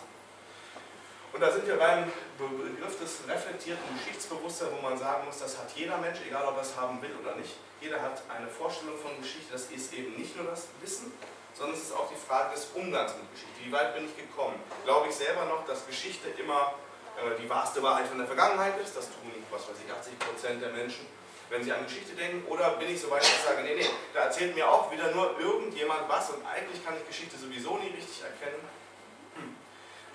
Und 1.37 1.43
da 1.43 1.53
sind 1.53 1.67
wir 1.67 1.77
beim 1.77 2.11
Begriff 2.41 2.99
des 2.99 3.29
reflektierten 3.29 3.85
Geschichtsbewusstseins, 3.99 4.73
wo 4.73 4.81
man 4.81 4.97
sagen 4.97 5.27
muss, 5.27 5.39
das 5.39 5.59
hat 5.59 5.69
jeder 5.77 5.99
Mensch, 5.99 6.17
egal 6.27 6.49
ob 6.49 6.57
er 6.57 6.63
es 6.63 6.75
haben 6.75 6.97
will 7.03 7.13
oder 7.21 7.37
nicht. 7.37 7.61
Jeder 7.79 8.01
hat 8.01 8.23
eine 8.33 8.49
Vorstellung 8.49 8.97
von 8.97 9.13
Geschichte, 9.21 9.53
das 9.53 9.69
ist 9.69 9.93
eben 9.93 10.17
nicht 10.17 10.35
nur 10.35 10.47
das 10.47 10.69
Wissen, 10.81 11.13
sondern 11.53 11.77
es 11.77 11.83
ist 11.83 11.93
auch 11.93 12.09
die 12.09 12.17
Frage 12.17 12.55
des 12.55 12.73
Umgangs 12.73 13.13
mit 13.21 13.29
Geschichte. 13.37 13.53
Wie 13.63 13.71
weit 13.71 13.95
bin 13.95 14.09
ich 14.09 14.17
gekommen? 14.17 14.57
Glaube 14.85 15.11
ich 15.11 15.15
selber 15.15 15.45
noch, 15.45 15.67
dass 15.67 15.87
Geschichte 15.87 16.33
immer 16.41 16.73
äh, 17.21 17.37
die 17.37 17.51
wahrste 17.51 17.83
Wahrheit 17.83 18.09
von 18.09 18.17
der 18.17 18.27
Vergangenheit 18.27 18.81
ist? 18.81 18.97
Das 18.97 19.05
tun, 19.05 19.29
was 19.51 19.69
weiß 19.69 19.77
ich, 19.85 19.93
80 19.93 20.19
Prozent 20.19 20.63
der 20.63 20.73
Menschen 20.73 21.05
wenn 21.49 21.63
Sie 21.63 21.71
an 21.71 21.85
Geschichte 21.85 22.13
denken, 22.17 22.45
oder 22.49 22.71
bin 22.71 22.91
ich 22.91 23.01
so 23.01 23.09
weit, 23.09 23.23
dass 23.23 23.29
ich 23.29 23.45
sage, 23.47 23.63
nee, 23.63 23.77
nee, 23.77 23.87
da 24.13 24.25
erzählt 24.25 24.57
mir 24.57 24.69
auch 24.69 24.91
wieder 24.91 25.13
nur 25.13 25.39
irgendjemand 25.39 26.09
was 26.09 26.31
und 26.31 26.45
eigentlich 26.45 26.85
kann 26.85 26.97
ich 26.97 27.07
Geschichte 27.07 27.37
sowieso 27.39 27.77
nie 27.77 27.95
richtig 27.95 28.25
erkennen. 28.25 28.59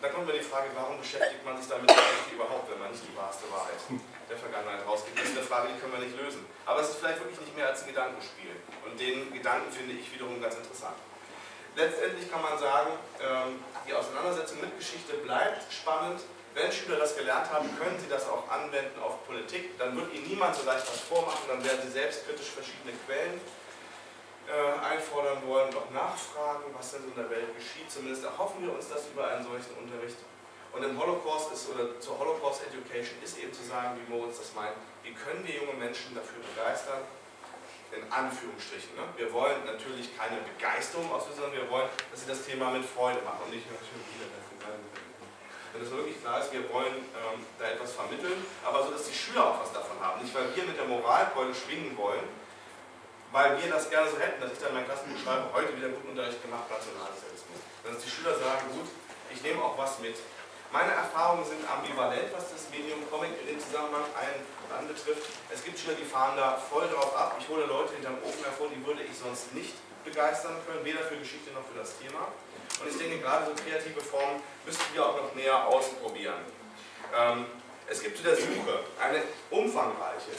Da 0.02 0.10
kommt 0.10 0.26
mir 0.26 0.34
die 0.34 0.41
Frage, 0.41 0.69
warum 0.73 0.98
beschäftigt 0.98 1.45
man 1.45 1.61
sich 1.61 1.69
damit 1.69 1.86
überhaupt, 2.34 2.65
wenn 2.72 2.80
man 2.80 2.90
nicht 2.90 3.06
die 3.06 3.15
wahrste 3.15 3.45
Wahrheit 3.53 3.78
der 4.28 4.38
Vergangenheit 4.38 4.82
rausgibt? 4.82 5.14
Das 5.14 5.30
ist 5.30 5.38
eine 5.38 5.45
Frage, 5.45 5.69
die 5.69 5.80
können 5.80 5.94
wir 5.94 6.02
nicht 6.02 6.18
lösen. 6.18 6.44
Aber 6.65 6.82
es 6.82 6.90
ist 6.90 6.98
vielleicht 6.98 7.19
wirklich 7.19 7.40
nicht 7.40 7.56
mehr 7.56 7.69
als 7.69 7.84
ein 7.84 7.94
Gedankenspiel. 7.94 8.49
Und 8.82 8.99
den 8.99 9.32
Gedanken 9.32 9.72
finde 9.72 9.94
ich 9.94 10.11
wiederum 10.11 10.41
ganz 10.41 10.57
interessant. 10.57 10.98
Letztendlich 11.76 12.32
kann 12.32 12.41
man 12.41 12.57
sagen, 12.57 12.98
ähm, 13.22 13.64
die 13.88 13.94
Auseinandersetzung 13.94 14.60
mit 14.60 14.73
Geschichte 14.73 15.22
bleibt 15.22 15.72
spannend. 15.72 16.19
Wenn 16.56 16.72
Schüler 16.72 16.98
das 16.98 17.15
gelernt 17.15 17.53
haben, 17.53 17.69
können 17.78 17.98
sie 18.02 18.10
das 18.10 18.28
auch 18.28 18.49
anwenden 18.49 18.99
auf 18.99 19.23
Politik. 19.28 19.78
Dann 19.78 19.95
wird 19.95 20.11
ihnen 20.14 20.28
niemand 20.28 20.56
so 20.56 20.65
leicht 20.65 20.84
was 20.84 20.99
vormachen, 20.99 21.45
dann 21.48 21.64
werden 21.64 21.80
sie 21.86 21.91
selbstkritisch 21.91 22.49
verschiedene 22.49 22.98
Quellen 23.06 23.40
einfordern 24.49 25.39
wollen, 25.45 25.69
auch 25.76 25.89
nachfragen, 25.91 26.65
was 26.77 26.91
denn 26.91 27.03
in 27.05 27.15
der 27.15 27.30
Welt 27.30 27.55
geschieht. 27.55 27.89
Zumindest 27.89 28.23
erhoffen 28.23 28.65
wir 28.65 28.73
uns 28.73 28.89
das 28.89 29.07
über 29.07 29.27
einen 29.27 29.43
solchen 29.43 29.76
Unterricht. 29.80 30.18
Und 30.73 30.84
im 30.84 30.97
Holocaust 30.99 31.51
ist, 31.51 31.69
oder 31.69 31.99
zur 31.99 32.18
Holocaust 32.19 32.63
Education 32.68 33.15
ist 33.23 33.38
eben 33.38 33.51
zu 33.51 33.63
sagen, 33.63 33.99
wie 33.99 34.07
Moritz 34.11 34.39
das 34.39 34.55
meint, 34.55 34.76
wie 35.03 35.13
können 35.13 35.45
wir 35.45 35.55
junge 35.55 35.73
Menschen 35.73 36.15
dafür 36.15 36.39
begeistern, 36.39 37.03
in 37.91 38.03
Anführungsstrichen. 38.07 38.95
Ne? 38.95 39.03
Wir 39.18 39.31
wollen 39.34 39.65
natürlich 39.65 40.15
keine 40.15 40.39
Begeisterung 40.47 41.11
auslösen, 41.11 41.43
sondern 41.43 41.59
wir 41.59 41.69
wollen, 41.69 41.89
dass 42.09 42.23
sie 42.23 42.27
das 42.27 42.47
Thema 42.47 42.72
mit 42.72 42.85
Freude 42.85 43.19
machen 43.22 43.43
und 43.43 43.51
nicht 43.51 43.68
nur 43.68 43.76
wieder 43.76 44.31
wenn 45.73 45.81
es 45.81 45.91
wirklich 45.91 46.19
klar 46.19 46.39
ist, 46.39 46.51
wir 46.51 46.68
wollen 46.72 46.99
ähm, 47.15 47.39
da 47.57 47.72
etwas 47.72 47.93
vermitteln, 47.93 48.45
aber 48.63 48.84
so, 48.84 48.91
dass 48.91 49.07
die 49.07 49.15
Schüler 49.15 49.47
auch 49.47 49.61
was 49.61 49.72
davon 49.72 49.99
haben. 50.01 50.22
Nicht, 50.22 50.35
weil 50.35 50.53
wir 50.55 50.63
mit 50.63 50.77
der 50.77 50.85
Moralkeule 50.85 51.55
schwingen 51.55 51.95
wollen, 51.95 52.27
weil 53.31 53.55
wir 53.61 53.71
das 53.71 53.89
gerne 53.89 54.11
so 54.11 54.19
hätten, 54.19 54.41
dass 54.41 54.51
ich 54.51 54.59
dann 54.59 54.73
mein 54.73 54.85
Klassenbuch 54.85 55.19
schreibe, 55.23 55.47
heute 55.53 55.75
wieder 55.75 55.89
guten 55.89 56.09
Unterricht 56.11 56.41
gemacht, 56.43 56.67
Nationalsozialismus. 56.67 57.59
Dass 57.83 58.03
die 58.03 58.11
Schüler 58.11 58.35
sagen, 58.35 58.67
gut, 58.75 58.87
ich 59.31 59.41
nehme 59.41 59.63
auch 59.63 59.77
was 59.77 59.99
mit. 59.99 60.15
Meine 60.71 60.91
Erfahrungen 60.91 61.43
sind 61.43 61.63
ambivalent, 61.67 62.31
was 62.31 62.51
das 62.51 62.71
Medium 62.71 63.03
Comic 63.11 63.35
in 63.43 63.55
dem 63.55 63.59
Zusammenhang 63.59 64.07
ein 64.15 64.39
anbetrifft. 64.71 65.27
Es 65.51 65.63
gibt 65.63 65.79
Schüler, 65.79 65.95
die 65.99 66.07
fahren 66.07 66.37
da 66.37 66.55
voll 66.55 66.87
drauf 66.87 67.15
ab. 67.15 67.35
Ich 67.39 67.47
hole 67.49 67.65
Leute 67.65 67.93
hinterm 67.93 68.15
Ofen 68.23 68.43
hervor, 68.43 68.67
die 68.71 68.79
würde 68.85 69.03
ich 69.03 69.17
sonst 69.17 69.53
nicht 69.53 69.75
begeistern 70.03 70.55
können, 70.65 70.83
weder 70.85 71.03
für 71.03 71.17
Geschichte 71.17 71.51
noch 71.51 71.67
für 71.67 71.79
das 71.79 71.99
Thema. 71.99 72.31
Und 72.79 72.87
ich 72.87 72.97
denke, 72.97 73.19
gerade 73.19 73.45
so 73.45 73.51
kreative 73.51 73.99
Formen 73.99 74.41
müssten 74.65 74.93
wir 74.93 75.05
auch 75.05 75.17
noch 75.17 75.35
näher 75.35 75.67
ausprobieren. 75.67 76.39
Ähm, 77.11 77.45
es 77.87 78.01
gibt 78.01 78.17
zu 78.17 78.23
der 78.23 78.35
Suche 78.35 78.79
eine 78.99 79.23
umfangreiche, 79.49 80.31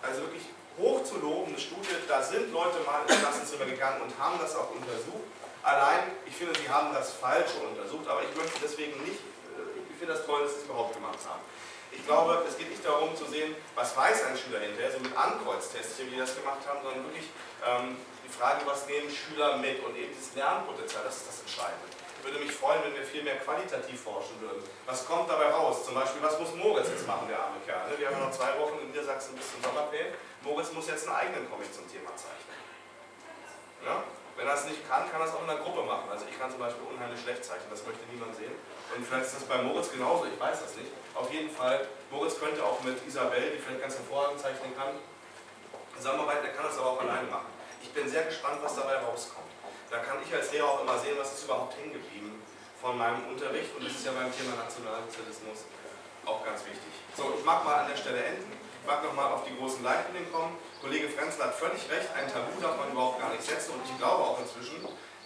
also 0.00 0.22
wirklich 0.22 0.53
hoch 0.78 1.04
zu 1.04 1.18
lobende 1.18 1.60
Studie. 1.60 1.94
Da 2.08 2.22
sind 2.22 2.52
Leute 2.52 2.78
mal 2.86 3.02
ins 3.06 3.18
Klassenzimmer 3.18 3.64
gegangen 3.66 4.02
und 4.02 4.18
haben 4.18 4.38
das 4.40 4.56
auch 4.56 4.70
untersucht. 4.70 5.26
Allein, 5.62 6.12
ich 6.26 6.36
finde, 6.36 6.52
sie 6.58 6.68
haben 6.68 6.92
das 6.92 7.12
Falsche 7.14 7.58
untersucht, 7.64 8.06
aber 8.06 8.20
ich 8.22 8.36
möchte 8.36 8.60
deswegen 8.62 9.00
nicht, 9.02 9.20
äh, 9.56 9.80
ich 9.90 9.96
finde 9.96 10.12
das 10.12 10.26
toll, 10.26 10.42
dass 10.42 10.52
sie 10.52 10.60
es 10.60 10.64
überhaupt 10.64 10.94
gemacht 10.94 11.18
haben. 11.24 11.40
Ich 11.90 12.04
glaube, 12.04 12.42
es 12.46 12.58
geht 12.58 12.68
nicht 12.68 12.84
darum 12.84 13.16
zu 13.16 13.24
sehen, 13.24 13.54
was 13.74 13.96
weiß 13.96 14.24
ein 14.24 14.36
Schüler 14.36 14.60
hinterher, 14.60 14.90
so 14.90 14.98
mit 14.98 15.16
Ankreuztests, 15.16 15.98
wie 16.00 16.10
die 16.10 16.18
das 16.18 16.34
gemacht 16.34 16.60
haben, 16.66 16.82
sondern 16.82 17.04
wirklich 17.06 17.30
ähm, 17.64 17.96
die 18.26 18.28
Frage, 18.28 18.66
was 18.66 18.86
nehmen 18.88 19.08
Schüler 19.08 19.56
mit 19.58 19.78
und 19.80 19.96
eben 19.96 20.12
dieses 20.12 20.34
Lernpotenzial, 20.34 21.04
das 21.04 21.22
ist 21.22 21.28
das 21.28 21.40
Entscheidende. 21.40 21.86
Ich 22.18 22.24
würde 22.24 22.40
mich 22.40 22.52
freuen, 22.52 22.80
wenn 22.84 22.94
wir 22.96 23.04
viel 23.04 23.22
mehr 23.22 23.36
qualitativ 23.36 24.00
forschen 24.00 24.40
würden. 24.40 24.64
Was 24.86 25.06
kommt 25.06 25.28
dabei 25.28 25.48
raus? 25.52 25.84
Zum 25.84 25.94
Beispiel, 25.94 26.22
was 26.22 26.40
muss 26.40 26.54
Moritz 26.56 26.88
jetzt 26.88 27.06
machen, 27.06 27.28
der 27.28 27.38
arme 27.38 27.60
Kerl? 27.64 27.84
Wir 27.96 28.08
haben 28.08 28.18
noch 28.18 28.32
zwei 28.32 28.58
Wochen 28.58 28.80
in 28.80 28.88
Niedersachsen 28.88 29.36
bis 29.36 29.44
zum 29.52 29.62
Sommerferien. 29.62 30.14
Moritz 30.44 30.72
muss 30.72 30.86
jetzt 30.86 31.08
einen 31.08 31.16
eigenen 31.16 31.50
Comic 31.50 31.72
zum 31.72 31.88
Thema 31.90 32.12
zeichnen. 32.16 32.60
Ja? 33.84 34.04
Wenn 34.36 34.46
er 34.46 34.54
es 34.54 34.64
nicht 34.66 34.82
kann, 34.88 35.10
kann 35.10 35.20
er 35.20 35.28
es 35.28 35.34
auch 35.34 35.42
in 35.42 35.50
einer 35.50 35.60
Gruppe 35.60 35.82
machen. 35.82 36.10
Also 36.10 36.26
ich 36.28 36.36
kann 36.38 36.50
zum 36.50 36.58
Beispiel 36.58 36.84
unheimlich 36.90 37.20
schlecht 37.20 37.44
zeichnen, 37.44 37.70
das 37.70 37.86
möchte 37.86 38.02
niemand 38.10 38.34
sehen. 38.34 38.52
Und 38.94 39.06
vielleicht 39.06 39.26
ist 39.30 39.36
das 39.40 39.44
bei 39.44 39.62
Moritz 39.62 39.90
genauso, 39.90 40.26
ich 40.26 40.38
weiß 40.38 40.60
das 40.60 40.76
nicht. 40.76 40.90
Auf 41.14 41.32
jeden 41.32 41.50
Fall, 41.50 41.86
Moritz 42.10 42.38
könnte 42.38 42.62
auch 42.62 42.82
mit 42.82 42.98
Isabel, 43.06 43.54
die 43.54 43.58
vielleicht 43.62 43.80
ganz 43.80 43.94
hervorragend 43.94 44.40
zeichnen 44.40 44.74
kann, 44.76 44.98
zusammenarbeiten, 45.96 46.44
er 46.44 46.52
kann 46.52 46.66
das 46.66 46.78
aber 46.78 46.98
auch 46.98 47.00
alleine 47.00 47.30
machen. 47.30 47.46
Ich 47.80 47.92
bin 47.92 48.08
sehr 48.08 48.24
gespannt, 48.24 48.58
was 48.60 48.74
dabei 48.74 48.98
rauskommt. 48.98 49.48
Da 49.90 49.98
kann 49.98 50.18
ich 50.26 50.34
als 50.34 50.50
Lehrer 50.50 50.68
auch 50.68 50.82
immer 50.82 50.98
sehen, 50.98 51.14
was 51.16 51.32
ist 51.32 51.44
überhaupt 51.44 51.76
hängen 51.78 51.92
geblieben 51.92 52.42
von 52.80 52.98
meinem 52.98 53.28
Unterricht. 53.28 53.70
Und 53.76 53.86
das 53.86 53.92
ist 53.94 54.04
ja 54.04 54.12
beim 54.12 54.34
Thema 54.34 54.56
Nationalsozialismus 54.56 55.70
auch 56.26 56.44
ganz 56.44 56.66
wichtig. 56.66 56.90
So, 57.16 57.32
ich 57.38 57.44
mag 57.44 57.64
mal 57.64 57.86
an 57.86 57.88
der 57.88 57.96
Stelle 57.96 58.24
enden. 58.24 58.63
Ich 58.84 58.90
mag 58.90 59.02
nochmal 59.02 59.32
auf 59.32 59.48
die 59.48 59.56
großen 59.56 59.82
Leitlinien 59.82 60.30
kommen. 60.30 60.60
Kollege 60.82 61.08
Frenzel 61.08 61.44
hat 61.44 61.54
völlig 61.54 61.88
recht, 61.88 62.04
ein 62.12 62.28
Tabu 62.28 62.52
darf 62.60 62.76
man 62.76 62.92
überhaupt 62.92 63.18
gar 63.18 63.32
nicht 63.32 63.40
setzen. 63.42 63.72
Und 63.72 63.80
ich 63.80 63.96
glaube 63.96 64.20
auch 64.20 64.36
inzwischen, 64.38 64.76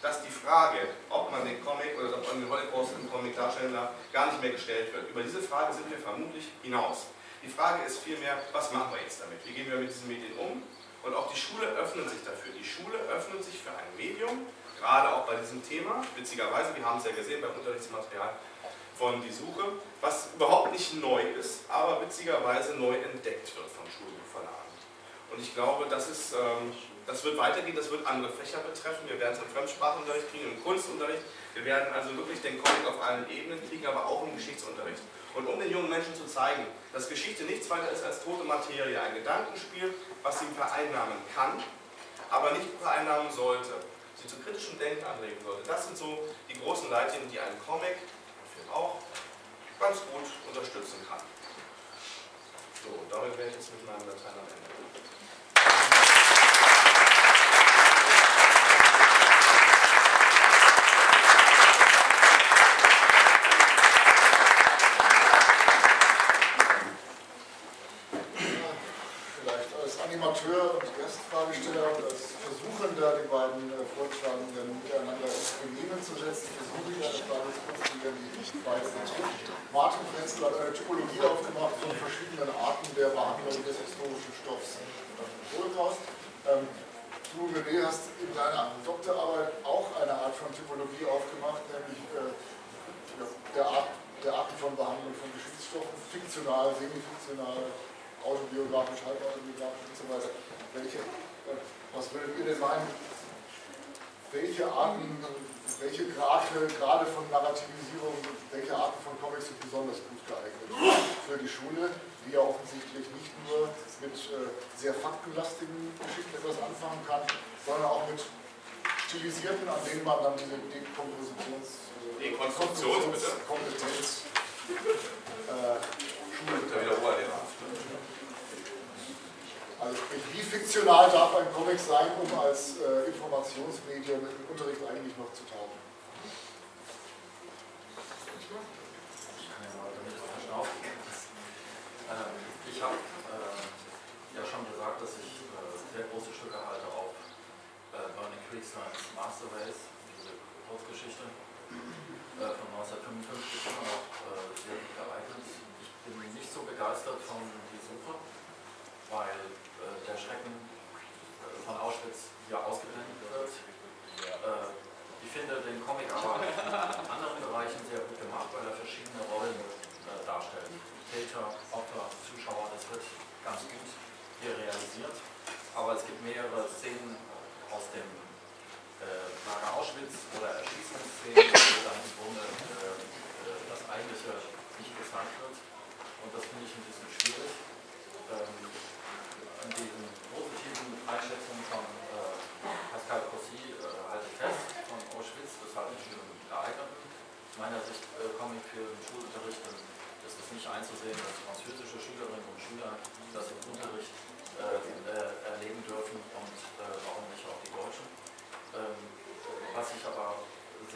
dass 0.01 0.23
die 0.23 0.31
Frage, 0.31 0.79
ob 1.11 1.33
man 1.33 1.43
den 1.43 1.59
Comic 1.67 1.99
oder 1.99 2.23
ob 2.23 2.23
man 2.23 2.39
den 2.39 2.49
Holocaust 2.49 2.95
im 2.95 3.11
Comic 3.11 3.35
darstellen 3.35 3.75
darf, 3.75 3.91
gar 4.13 4.31
nicht 4.31 4.41
mehr 4.41 4.53
gestellt 4.53 4.95
wird. 4.95 5.11
Über 5.11 5.25
diese 5.25 5.43
Frage 5.43 5.75
sind 5.75 5.91
wir 5.91 5.99
vermutlich 5.99 6.47
hinaus. 6.63 7.11
Die 7.43 7.51
Frage 7.51 7.83
ist 7.83 7.99
vielmehr, 7.99 8.39
was 8.53 8.71
machen 8.71 8.95
wir 8.95 9.03
jetzt 9.03 9.27
damit? 9.27 9.43
Wie 9.43 9.51
gehen 9.51 9.67
wir 9.69 9.83
mit 9.83 9.91
diesen 9.91 10.07
Medien 10.07 10.39
um? 10.39 10.63
Und 11.03 11.17
auch 11.17 11.27
die 11.27 11.41
Schule 11.41 11.67
öffnet 11.67 12.09
sich 12.11 12.23
dafür. 12.23 12.55
Die 12.55 12.63
Schule 12.63 12.95
öffnet 13.11 13.43
sich 13.43 13.59
für 13.59 13.71
ein 13.71 13.91
Medium, 13.97 14.47
gerade 14.79 15.11
auch 15.13 15.27
bei 15.27 15.35
diesem 15.35 15.67
Thema, 15.67 16.07
witzigerweise, 16.15 16.77
wir 16.77 16.87
haben 16.87 16.99
es 16.99 17.07
ja 17.07 17.11
gesehen 17.11 17.43
beim 17.43 17.59
Unterrichtsmaterial 17.59 18.39
von 18.99 19.23
Die 19.23 19.31
Suche, 19.31 19.79
was 20.01 20.31
überhaupt 20.35 20.73
nicht 20.73 21.01
neu 21.01 21.23
ist, 21.39 21.61
aber 21.69 22.03
witzigerweise 22.03 22.75
neu 22.75 22.95
entdeckt 22.95 23.55
wird 23.55 23.71
von 23.71 23.87
Schulbuchverlagen. 23.87 24.75
Und 25.31 25.41
ich 25.41 25.55
glaube, 25.55 25.87
das, 25.89 26.11
ist, 26.11 26.33
ähm, 26.33 26.73
das 27.07 27.23
wird 27.23 27.39
weitergehen, 27.39 27.77
das 27.77 27.91
wird 27.91 28.05
andere 28.07 28.33
Fächer 28.33 28.59
betreffen. 28.59 29.07
Wir 29.07 29.21
werden 29.21 29.35
es 29.35 29.43
im 29.43 29.55
Fremdsprachenunterricht 29.55 30.31
kriegen, 30.33 30.51
im 30.51 30.65
Kunstunterricht. 30.65 31.23
Wir 31.55 31.65
werden 31.65 31.95
also 31.95 32.17
wirklich 32.17 32.41
den 32.43 32.61
Comic 32.63 32.89
auf 32.89 33.01
allen 33.01 33.31
Ebenen 33.31 33.61
kriegen, 33.69 33.87
aber 33.87 34.05
auch 34.05 34.27
im 34.27 34.35
Geschichtsunterricht. 34.35 35.03
Und 35.35 35.47
um 35.47 35.61
den 35.61 35.71
jungen 35.71 35.91
Menschen 35.91 36.17
zu 36.17 36.27
zeigen, 36.27 36.67
dass 36.93 37.09
Geschichte 37.09 37.45
nichts 37.45 37.71
weiter 37.71 37.93
ist 37.93 38.03
als 38.03 38.25
tote 38.25 38.43
Materie, 38.43 39.01
ein 39.01 39.15
Gedankenspiel, 39.15 39.95
was 40.23 40.41
sie 40.41 40.47
vereinnahmen 40.57 41.19
kann, 41.37 41.63
aber 42.31 42.53
nicht 42.53 42.67
vereinnahmen 42.81 43.31
sollte, 43.31 43.79
sie 44.21 44.27
zu 44.27 44.37
kritischem 44.41 44.79
Denken 44.79 45.05
anregen 45.05 45.39
sollte. 45.45 45.69
Das 45.69 45.87
sind 45.87 45.97
so 45.97 46.27
die 46.49 46.59
großen 46.59 46.91
Leitlinien, 46.91 47.31
die 47.31 47.39
ein 47.39 47.55
Comic, 47.65 47.97
auch, 48.73 48.97
ganz 49.81 49.99
gut 50.13 50.27
unterstützen 50.49 51.07
kann. 51.09 51.23
So, 52.83 52.91
damit 53.11 53.37
wäre 53.39 53.49
ich 53.49 53.55
jetzt 53.55 53.73
mit 53.75 53.87
meinem 53.87 54.07
Latein 54.07 54.35
am 54.35 54.47
Ende. 54.47 54.68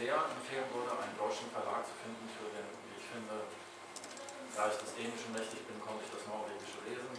sehr 0.03 0.19
empfehlen 0.19 0.67
würde, 0.75 0.99
einen 0.99 1.15
deutschen 1.15 1.47
Verlag 1.55 1.87
zu 1.87 1.95
finden 2.03 2.27
für 2.35 2.51
den, 2.51 2.67
wie 2.91 2.99
ich 2.99 3.07
finde, 3.07 3.47
da 4.59 4.67
ich 4.67 4.75
das 4.83 4.91
Dänischen 4.99 5.31
mächtig 5.31 5.63
bin, 5.63 5.79
konnte 5.79 6.03
ich 6.03 6.11
das 6.11 6.27
Norwegische 6.27 6.83
lesen. 6.91 7.15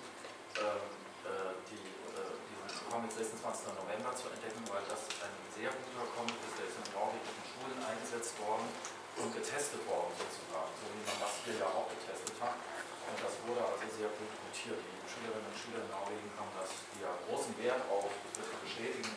Ähm, 0.60 0.84
äh, 1.24 1.56
die, 1.72 1.80
äh, 1.80 2.36
diesen 2.52 2.84
Comic 2.92 3.08
26. 3.16 3.72
November 3.80 4.12
zu 4.12 4.28
entdecken, 4.28 4.68
weil 4.68 4.84
das 4.92 5.00
ein 5.24 5.32
sehr 5.56 5.72
guter 5.72 6.06
Comic 6.12 6.36
ist, 6.44 6.60
der 6.60 6.68
ist 6.68 6.78
in 6.84 6.92
norwegischen 6.92 7.46
Schulen 7.48 7.80
eingesetzt 7.80 8.36
worden 8.44 8.68
und 9.16 9.32
getestet 9.32 9.80
worden 9.88 10.12
sozusagen, 10.20 10.72
so 10.76 10.86
wie 10.92 11.04
man 11.08 11.18
das 11.24 11.34
hier 11.48 11.56
ja 11.64 11.72
auch 11.72 11.88
getestet 11.88 12.36
hat. 12.44 12.60
Und 13.08 13.16
das 13.16 13.34
wurde 13.48 13.64
also 13.64 13.88
sehr 13.96 14.12
gut 14.12 14.28
notiert. 14.44 14.80
Die 14.84 15.08
Schülerinnen 15.08 15.48
und 15.48 15.56
Schüler 15.56 15.88
in 15.88 15.90
Norwegen 15.90 16.30
haben 16.36 16.52
das 16.60 16.76
ja 17.00 17.16
großen 17.32 17.56
Wert 17.64 17.88
auf, 17.88 18.12
das 18.12 18.44
wird 18.44 18.60
bestätigen, 18.60 19.16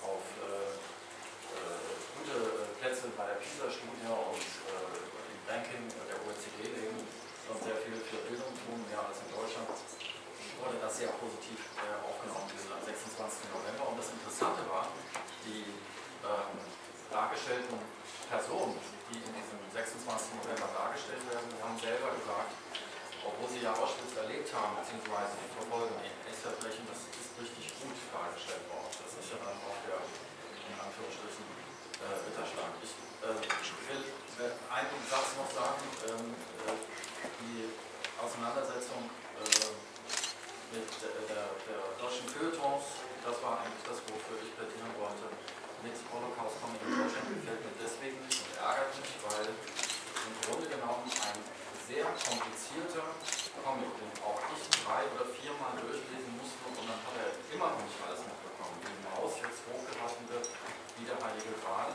auf 0.00 0.24
äh, 0.40 0.72
äh, 1.52 1.92
gute 2.16 2.36
äh, 2.38 2.61
Plätze 2.82 3.14
bei 3.14 3.22
der 3.30 3.38
PISA-Studie 3.38 4.10
und 4.10 4.42
äh, 4.42 5.30
im 5.30 5.38
Ranking 5.46 5.86
der 5.86 6.18
OECD 6.26 6.66
legen 6.66 6.98
schon 7.46 7.54
sehr 7.62 7.78
viel 7.78 7.94
für 7.94 8.18
Bildung 8.26 8.50
tun, 8.66 8.82
mehr 8.90 8.98
als 8.98 9.22
in 9.22 9.30
Deutschland, 9.30 9.70
wurde 9.70 10.82
das 10.82 10.98
sehr 10.98 11.14
positiv 11.14 11.62
äh, 11.78 11.94
aufgenommen 12.02 12.50
am 12.50 12.82
26. 12.82 13.54
November. 13.54 13.86
Und 13.86 14.02
das 14.02 14.10
Interessante 14.10 14.66
war, 14.66 14.90
die 15.46 15.70
ähm, 16.26 16.58
dargestellten 17.06 17.78
Personen, 18.26 18.74
die 19.14 19.22
in 19.22 19.30
diesem 19.30 19.62
26. 19.70 20.42
November 20.42 20.66
dargestellt 20.74 21.22
werden, 21.30 21.54
haben 21.62 21.78
selber 21.78 22.10
gesagt, 22.18 22.50
obwohl 23.22 23.46
sie 23.46 23.62
ja 23.62 23.78
Auschwitz 23.78 24.18
erlebt 24.18 24.50
haben, 24.50 24.74
beziehungsweise 24.82 25.38
die 25.38 25.54
Verfolgung 25.54 26.02
Verbrechen, 26.42 26.82
das 26.90 27.06
ist 27.06 27.30
richtig 27.38 27.70
gut 27.78 27.94
dargestellt 28.10 28.66
worden. 28.66 28.90
Das 28.98 29.14
ist 29.14 29.30
ja 29.30 29.38
dann 29.38 29.54
auch 29.62 29.78
der, 29.86 30.02
in 30.02 30.74
Anführungsstrichen, 30.74 31.61
äh, 32.02 32.18
Ritterschlag. 32.26 32.72
Ich 32.82 32.92
ähm, 33.22 33.38
äh, 33.38 33.82
will 33.86 34.50
einen 34.70 35.02
Satz 35.06 35.38
noch 35.38 35.50
sagen, 35.50 35.82
ähm, 36.10 36.34
äh, 36.66 36.74
die 37.38 37.70
Auseinandersetzung 38.18 39.06
äh, 39.38 39.70
mit 40.72 40.88
der, 40.98 41.12
der, 41.28 41.46
der 41.68 41.80
deutschen 42.00 42.26
Feuilletons, 42.26 43.04
das 43.22 43.36
war 43.44 43.60
eigentlich 43.62 43.84
das, 43.86 44.00
wofür 44.08 44.40
ich 44.40 44.50
plädieren 44.56 44.90
wollte. 44.98 45.28
Mit 45.84 45.98
Holocaust 46.10 46.58
kommen 46.62 46.78
in 46.80 46.94
Deutschland 46.94 47.26
gefällt 47.28 47.60
mir 47.62 47.74
deswegen 47.76 48.18
nicht 48.24 48.38
und 48.46 48.54
ärgert 48.56 48.94
mich, 48.94 49.12
weil 49.26 49.50
im 49.50 50.34
Grunde 50.46 50.66
genommen 50.70 51.06
ein 51.10 51.38
sehr 51.82 52.06
komplizierter 52.06 53.02
Comic, 53.60 53.90
den 53.98 54.14
auch 54.22 54.38
ich 54.54 54.62
drei 54.80 55.02
oder 55.12 55.26
viermal 55.28 55.74
durchlesen 55.76 56.38
musste 56.38 56.62
und 56.70 56.86
dann 56.86 57.02
hat 57.02 57.14
er 57.18 57.34
immer 57.50 57.74
noch 57.74 57.82
nicht 57.82 57.98
alles 58.06 58.22
mitbekommen. 58.22 58.78
Die 58.80 59.02
Maus, 59.02 59.42
jetzt 59.42 59.66
hochgelassen 59.66 60.24
wird, 60.30 60.46
wieder 61.02 61.18
heilige 61.18 61.50
Gral. 61.58 61.90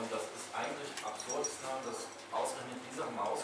Und 0.00 0.08
das 0.08 0.24
ist 0.32 0.48
eigentlich 0.56 0.92
absurd, 1.04 1.44
dass 1.44 2.08
ausgerechnet 2.32 2.80
dieser 2.88 3.08
Maus 3.12 3.35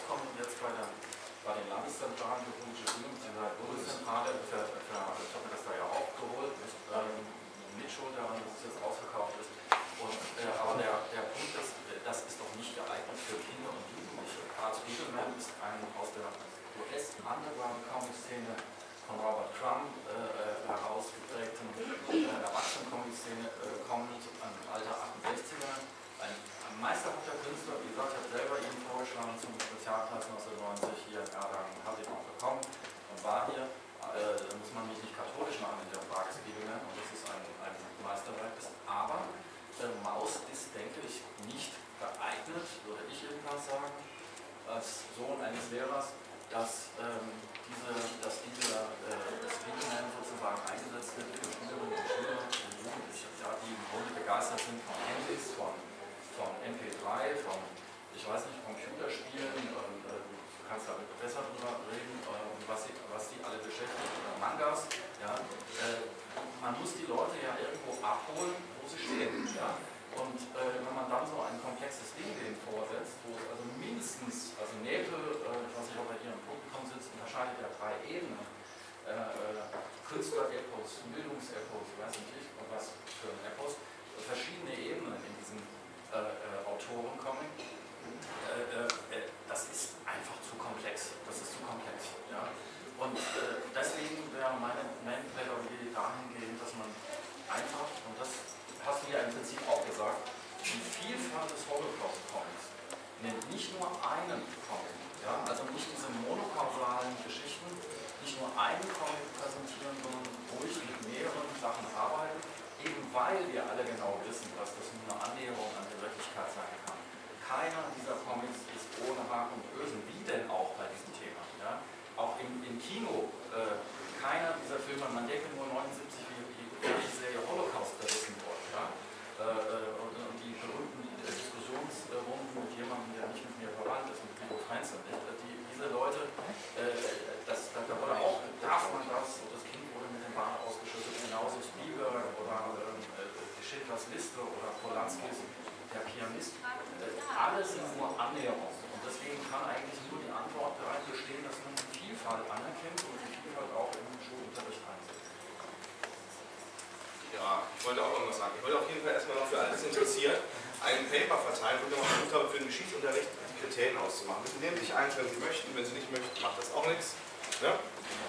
Kriterien 163.73 163.97
auszumachen. 163.97 164.45
Sie 164.45 164.61
nehmen 164.61 164.77
sich 164.77 164.93
eins, 164.93 165.17
wenn 165.17 165.25
Sie 165.25 165.41
möchten, 165.41 165.73
wenn 165.73 165.85
Sie 165.85 165.97
nicht 165.97 166.09
möchten, 166.13 166.29
macht 166.45 166.61
das 166.61 166.69
auch 166.77 166.85
nichts. 166.85 167.17
Ja? 167.61 167.73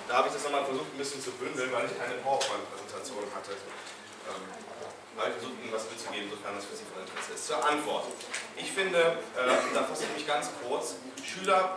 Da 0.08 0.24
habe 0.24 0.28
ich 0.28 0.34
das 0.34 0.44
nochmal 0.44 0.64
versucht, 0.64 0.88
ein 0.88 0.98
bisschen 0.98 1.20
zu 1.20 1.32
bündeln, 1.36 1.68
weil 1.68 1.84
ich 1.84 1.96
keine 2.00 2.16
PowerPoint-Präsentation 2.24 3.28
hatte. 3.36 3.52
Ähm, 3.52 4.44
weil 5.16 5.28
ich 5.30 5.36
versucht, 5.36 5.60
Ihnen 5.60 5.72
was 5.72 5.84
mitzugeben, 5.92 6.32
sofern 6.32 6.56
das 6.56 6.64
für 6.64 6.76
Sie 6.76 6.88
von 6.88 7.04
Interesse 7.04 7.36
ist. 7.36 7.44
Zur 7.46 7.60
Antwort. 7.60 8.08
Ich 8.56 8.72
finde, 8.72 9.20
äh, 9.36 9.52
da 9.76 9.84
fasse 9.84 10.08
ich 10.08 10.12
mich 10.16 10.26
ganz 10.26 10.48
kurz, 10.64 10.96
Schüler 11.20 11.76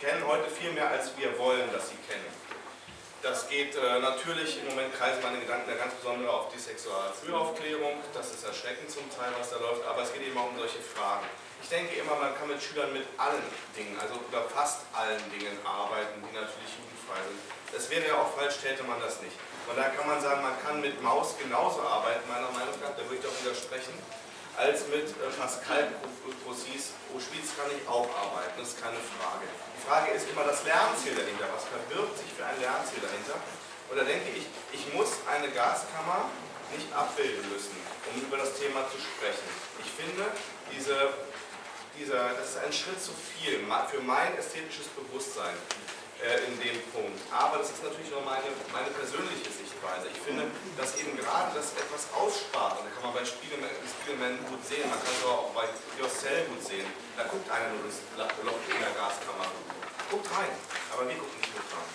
kennen 0.00 0.26
heute 0.26 0.50
viel 0.50 0.72
mehr, 0.72 0.90
als 0.90 1.14
wir 1.16 1.38
wollen, 1.38 1.70
dass 1.72 1.90
sie 1.90 1.98
kennen. 2.06 2.26
Das 3.22 3.48
geht 3.48 3.74
äh, 3.74 3.98
natürlich, 3.98 4.58
im 4.62 4.68
Moment 4.70 4.94
kreisen 4.94 5.22
meine 5.22 5.40
Gedanken 5.40 5.68
da 5.68 5.74
ganz 5.74 5.94
besonders 5.94 6.30
auf 6.30 6.54
die 6.54 6.58
sexuelle 6.58 7.10
Frühaufklärung. 7.12 7.98
Das 8.14 8.30
ist 8.30 8.44
erschreckend 8.44 8.90
zum 8.90 9.10
Teil, 9.10 9.34
was 9.38 9.50
da 9.50 9.58
läuft, 9.58 9.84
aber 9.86 10.02
es 10.02 10.12
geht 10.12 10.22
eben 10.22 10.38
auch 10.38 10.50
um 10.50 10.56
solche 10.56 10.78
Fragen. 10.78 11.26
Ich 11.62 11.68
denke 11.68 11.94
immer, 11.96 12.16
man 12.16 12.34
kann 12.36 12.48
mit 12.48 12.62
Schülern 12.62 12.92
mit 12.92 13.04
allen 13.18 13.44
Dingen, 13.76 13.98
also 14.00 14.14
über 14.16 14.48
fast 14.48 14.86
allen 14.94 15.20
Dingen 15.30 15.58
arbeiten, 15.64 16.22
die 16.24 16.32
natürlich 16.32 16.72
jugendfrei 16.80 17.20
sind. 17.28 17.40
Das 17.72 17.90
wäre 17.90 18.08
ja 18.08 18.14
auch 18.16 18.32
falsch, 18.34 18.56
täte 18.62 18.82
man 18.84 19.00
das 19.00 19.20
nicht. 19.20 19.36
Und 19.68 19.76
da 19.76 19.92
kann 19.92 20.06
man 20.08 20.20
sagen, 20.20 20.40
man 20.40 20.56
kann 20.64 20.80
mit 20.80 20.96
Maus 21.02 21.36
genauso 21.36 21.82
arbeiten, 21.82 22.24
meiner 22.28 22.48
Meinung 22.56 22.72
nach, 22.80 22.96
da 22.96 23.04
würde 23.04 23.20
ich 23.20 23.24
doch 23.24 23.36
widersprechen, 23.44 23.92
als 24.56 24.88
mit 24.88 25.06
äh, 25.06 25.30
Pascal 25.38 25.86
Grossis 26.42 26.96
Auschwitz 27.14 27.54
kann 27.54 27.70
ich 27.70 27.86
auch 27.86 28.10
arbeiten, 28.10 28.58
das 28.58 28.74
ist 28.74 28.82
keine 28.82 28.98
Frage. 28.98 29.46
Frage 29.86 30.10
ist 30.12 30.26
immer 30.28 30.44
das 30.44 30.64
Lernziel 30.64 31.14
dahinter. 31.14 31.46
Was 31.54 31.64
verbirgt 31.64 32.18
sich 32.18 32.28
für 32.34 32.44
ein 32.44 32.58
Lernziel 32.60 33.00
dahinter? 33.00 33.38
Und 33.88 33.96
da 33.96 34.04
denke 34.04 34.28
ich, 34.34 34.44
ich 34.74 34.84
muss 34.92 35.22
eine 35.24 35.48
Gaskammer 35.54 36.28
nicht 36.74 36.90
abbilden 36.92 37.48
müssen, 37.48 37.72
um 38.12 38.20
über 38.20 38.36
das 38.36 38.52
Thema 38.60 38.84
zu 38.92 39.00
sprechen. 39.00 39.48
Ich 39.80 39.88
finde, 39.94 40.28
diese, 40.68 41.16
dieser, 41.98 42.34
das 42.38 42.54
ist 42.54 42.58
ein 42.62 42.72
Schritt 42.72 43.02
zu 43.02 43.12
viel 43.12 43.58
für 43.90 44.00
mein 44.00 44.38
ästhetisches 44.38 44.86
Bewusstsein 44.94 45.54
äh, 46.22 46.46
in 46.46 46.54
dem 46.62 46.78
Punkt. 46.94 47.18
Aber 47.34 47.58
das 47.58 47.74
ist 47.74 47.82
natürlich 47.82 48.10
nur 48.10 48.22
meine, 48.22 48.48
meine 48.70 48.90
persönliche 48.94 49.50
Sichtweise. 49.50 50.06
Ich 50.14 50.22
finde, 50.22 50.46
dass 50.78 50.94
eben 50.96 51.18
gerade 51.18 51.50
das 51.58 51.74
etwas 51.74 52.06
aussparen, 52.14 52.86
da 52.86 52.90
kann 52.94 53.10
man 53.10 53.14
bei 53.18 53.26
Spiegelman, 53.26 53.70
Spiegelman 53.82 54.38
gut 54.46 54.62
sehen, 54.62 54.86
man 54.86 54.98
kann 55.02 55.14
es 55.14 55.26
auch 55.26 55.50
bei 55.52 55.66
Yourself 55.98 56.46
gut 56.48 56.62
sehen, 56.62 56.86
da 57.18 57.26
guckt 57.26 57.50
einer 57.50 57.74
nur 57.74 57.82
das 57.90 57.98
Loch 58.18 58.62
in 58.70 58.78
der 58.78 58.94
Gaskammer 58.94 59.50
guckt 60.10 60.28
rein, 60.32 60.48
aber 60.92 61.04
wir 61.04 61.16
gucken 61.20 61.36
nicht 61.36 61.52
mit 61.52 61.68
rein. 61.68 61.90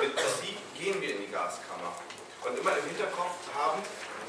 Mit 0.00 0.14
Musik 0.16 0.56
gehen 0.74 0.96
wir 1.00 1.10
in 1.12 1.20
die 1.28 1.30
Gaskammer 1.30 1.92
und 2.44 2.58
immer 2.58 2.72
im 2.76 2.86
Hinterkopf 2.88 3.36
haben, 3.52 3.82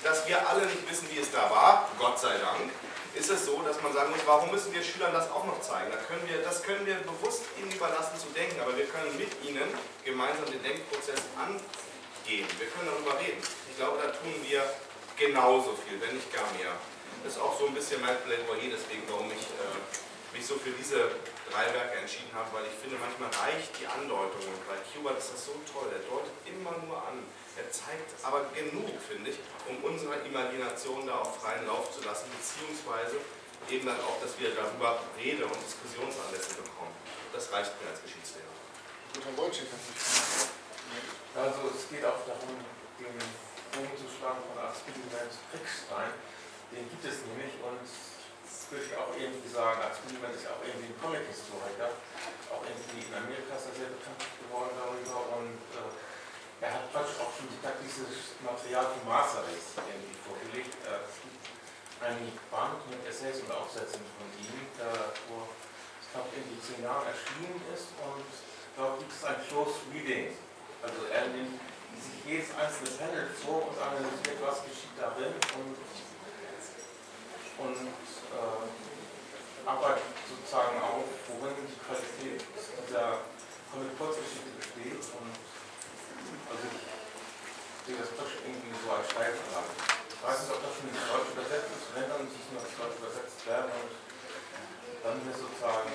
dass 0.04 0.28
wir 0.28 0.48
alle 0.48 0.66
nicht 0.66 0.90
wissen, 0.90 1.08
wie 1.12 1.20
es 1.20 1.32
da 1.32 1.50
war, 1.50 1.90
Gott 1.98 2.20
sei 2.20 2.38
Dank, 2.38 2.70
ist 3.16 3.30
es 3.30 3.46
so, 3.46 3.62
dass 3.62 3.82
man 3.82 3.94
sagen 3.94 4.12
muss, 4.12 4.26
warum 4.26 4.52
müssen 4.52 4.74
wir 4.74 4.84
Schülern 4.84 5.14
das 5.14 5.30
auch 5.30 5.46
noch 5.46 5.62
zeigen? 5.62 5.92
Da 5.92 5.98
können 5.98 6.28
wir, 6.28 6.42
das 6.42 6.64
können 6.64 6.86
wir 6.86 6.96
bewusst 6.96 7.44
ihnen 7.62 7.72
überlassen 7.72 8.18
zu 8.20 8.28
denken, 8.34 8.60
aber 8.60 8.76
wir 8.76 8.86
können 8.86 9.16
mit 9.18 9.30
ihnen 9.46 9.70
gemeinsam 10.04 10.46
den 10.50 10.62
Denkprozess 10.64 11.22
angehen. 11.38 12.48
Wir 12.58 12.68
können 12.74 12.90
darüber 12.90 13.20
reden. 13.22 13.38
Ich 13.70 13.78
glaube, 13.78 14.02
da 14.02 14.10
tun 14.10 14.34
wir 14.42 14.66
genauso 15.16 15.78
viel, 15.86 16.02
wenn 16.02 16.16
nicht 16.16 16.34
gar 16.34 16.46
mehr. 16.58 16.74
Das 17.24 17.34
ist 17.34 17.42
auch 17.42 17.58
so 17.58 17.68
ein 17.68 17.74
bisschen 17.74 18.02
mein 18.02 18.18
Plädoyer, 18.26 18.74
deswegen, 18.74 19.04
warum 19.08 19.30
ich 19.30 19.46
äh, 19.62 19.78
mich 20.34 20.46
so 20.46 20.58
für 20.58 20.74
diese 20.74 21.14
drei 21.48 21.70
Werke 21.74 22.02
entschieden 22.02 22.34
habe, 22.34 22.50
weil 22.58 22.66
ich 22.66 22.76
finde, 22.82 22.98
manchmal 22.98 23.30
reicht 23.30 23.70
die 23.78 23.86
Andeutung. 23.86 24.42
Und 24.42 24.62
bei 24.66 24.78
Kubert 24.90 25.22
ist 25.22 25.34
das 25.34 25.46
so 25.46 25.56
toll. 25.70 25.94
Er 25.94 26.02
deutet 26.10 26.34
immer 26.50 26.74
nur 26.82 26.98
an. 26.98 27.22
Er 27.54 27.70
zeigt 27.70 28.18
aber 28.26 28.50
genug, 28.50 28.90
finde 28.98 29.30
ich, 29.30 29.38
um 29.70 29.78
unserer 29.86 30.18
Imagination 30.26 31.06
da 31.06 31.22
auch 31.22 31.38
freien 31.38 31.70
Lauf 31.70 31.94
zu 31.94 32.02
lassen, 32.02 32.26
beziehungsweise 32.34 33.22
eben 33.70 33.86
dann 33.86 34.02
auch, 34.02 34.18
dass 34.20 34.34
wir 34.42 34.50
darüber 34.58 35.00
Rede- 35.16 35.46
und 35.46 35.62
Diskussionsanlässe 35.62 36.66
bekommen. 36.66 36.98
Das 37.32 37.54
reicht 37.54 37.78
mir 37.78 37.94
als 37.94 38.02
Geschichtslehrer. 38.02 38.50
Also 41.38 41.62
es 41.70 41.90
geht 41.90 42.06
auch 42.06 42.26
darum, 42.26 42.58
den 42.98 43.14
Bogen 43.74 43.96
zu 43.98 44.10
schlagen 44.10 44.42
von 44.50 44.58
Axel 44.58 44.90
Kriegstein. 44.90 46.14
Den 46.74 46.90
gibt 46.90 47.06
es 47.06 47.22
nämlich 47.30 47.54
und 47.62 47.86
würde 48.70 48.86
ich 48.86 48.94
auch 48.98 49.14
irgendwie 49.14 49.50
sagen, 49.50 49.82
als 49.82 49.98
Niemand 50.10 50.34
ist 50.38 50.46
auch 50.46 50.62
irgendwie 50.62 50.94
ein 50.94 51.00
Comic-Historiker, 51.02 51.90
auch 52.54 52.64
irgendwie 52.66 53.06
in 53.06 53.14
Amerika 53.14 53.58
ist 53.58 53.70
er 53.70 53.76
sehr 53.78 53.92
bekannt 53.94 54.22
geworden 54.42 54.74
darüber 54.78 55.42
und 55.42 55.58
äh, 55.74 55.90
er 56.62 56.72
hat 56.80 56.86
praktisch 56.94 57.18
auch 57.20 57.34
schon 57.34 57.50
dieses 57.50 58.40
Material 58.40 58.88
von 58.94 59.04
Masaris 59.10 59.74
irgendwie 59.76 60.18
vorgelegt. 60.22 60.74
Äh, 60.86 61.02
es 61.06 61.18
gibt 61.22 61.44
ein 62.02 62.30
Band 62.54 62.82
mit 62.90 63.02
Essays 63.04 63.42
und 63.44 63.52
Aufsätzen 63.52 64.06
von 64.18 64.30
ihm, 64.38 64.70
der 64.78 65.18
vor, 65.28 65.50
ich 66.02 66.10
glaube, 66.14 66.30
in 66.38 66.46
die 66.54 66.60
zehn 66.62 66.82
Jahren 66.86 67.10
erschienen 67.10 67.58
ist 67.74 67.90
und 68.00 68.30
dort 68.78 69.02
gibt 69.02 69.12
es 69.12 69.22
ein 69.26 69.38
Close 69.50 69.82
Reading. 69.92 70.34
Also 70.82 71.10
er 71.10 71.30
nimmt 71.34 71.58
sich 71.98 72.18
jedes 72.26 72.50
einzelne 72.54 72.92
Panel 73.02 73.26
vor 73.34 73.70
und 73.70 73.78
analysiert, 73.80 74.40
was 74.42 74.62
geschieht 74.66 74.96
darin 74.98 75.34
und 75.58 75.78
und 77.54 77.78
äh, 78.34 79.70
arbeitet 79.70 80.10
sozusagen 80.28 80.82
auf, 80.82 81.08
worin 81.30 81.56
die 81.64 81.80
Qualität 81.80 82.44
dieser 82.44 83.24
Comic-Kurzgeschichte 83.72 84.52
besteht. 84.60 85.02
Und 85.18 85.34
also 86.50 86.64
ich 86.68 86.84
sehe 87.86 87.98
das 87.98 88.12
doch 88.18 88.32
irgendwie 88.44 88.76
so 88.82 88.90
als 88.92 89.08
Steilfrage. 89.08 89.72
Ich 90.10 90.22
weiß 90.22 90.38
nicht, 90.44 90.54
ob 90.56 90.60
das 90.64 90.74
schon 90.78 90.88
ins 90.88 91.04
Deutsche 91.08 91.32
übersetzt 91.36 91.70
ist, 91.72 91.88
wenn 91.96 92.08
dann 92.08 92.24
muss 92.24 92.36
es 92.36 92.48
nur 92.52 92.62
ins 92.64 92.76
Deutsche 92.80 93.00
übersetzt 93.00 93.40
werden 93.44 93.72
und 93.76 93.92
dann 95.04 95.20
ist 95.28 95.40
sozusagen 95.40 95.92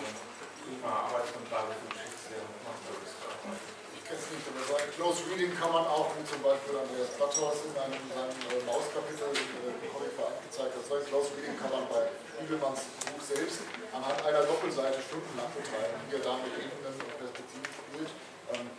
prima 0.60 1.08
Arbeitsgrundlage 1.08 1.72
für 1.80 1.88
Geschichtslehre 1.96 2.44
und 2.44 2.60
Masterwissen 2.60 3.77
kenne 4.08 4.24
es 4.24 4.32
nicht, 4.32 4.48
aber 4.48 4.64
sagen, 4.64 4.88
Close 4.96 5.20
Reading 5.28 5.52
kann 5.52 5.68
man 5.68 5.84
auch, 5.84 6.08
wie 6.16 6.24
zum 6.24 6.40
Beispiel 6.40 6.80
Andreas 6.80 7.12
Platthaus 7.20 7.60
in 7.68 7.76
einem, 7.76 8.00
seinem 8.08 8.40
äh, 8.48 8.64
Mauskapitel 8.64 9.28
im 9.36 9.68
äh, 9.68 9.88
Comic 9.92 10.16
gezeigt 10.16 10.72
hat. 10.72 10.80
Das 10.80 11.04
Close 11.12 11.28
Reading 11.36 11.52
kann 11.60 11.68
man 11.76 11.84
bei 11.92 12.08
Spiegelmanns 12.32 12.88
Buch 13.04 13.20
selbst 13.20 13.60
anhand 13.92 14.16
einer 14.24 14.48
Doppelseite 14.48 14.96
stundenlang 15.04 15.52
betreiben, 15.52 16.00
wie 16.08 16.16
er 16.16 16.24
da 16.24 16.40
mit 16.40 16.56
Ebenen 16.56 16.96
und 16.96 17.12
Perspektiven 17.20 17.68
spielt. 17.68 18.10
Ähm, 18.56 18.72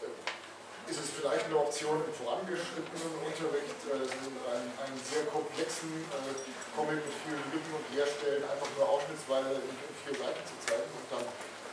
äh, 0.00 0.88
ist 0.88 0.96
es 0.96 1.12
vielleicht 1.12 1.44
eine 1.44 1.60
Option 1.60 2.00
im 2.00 2.14
vorangeschrittenen 2.16 3.12
Unterricht, 3.20 3.78
äh, 3.84 4.00
einen, 4.00 4.72
einen, 4.80 4.98
sehr 5.04 5.28
komplexen 5.28 6.08
äh, 6.08 6.32
Comic 6.72 7.04
mit 7.04 7.16
vielen 7.20 7.44
Lücken 7.52 7.72
und 7.76 7.84
Leerstellen 7.92 8.48
einfach 8.48 8.70
nur 8.80 8.88
ausschnittsweise 8.88 9.60
in, 9.60 9.76
in 9.76 9.94
vier 10.08 10.16
Seiten 10.16 10.40
zu 10.48 10.56
zeigen 10.64 10.88
und 10.88 11.06
dann 11.12 11.28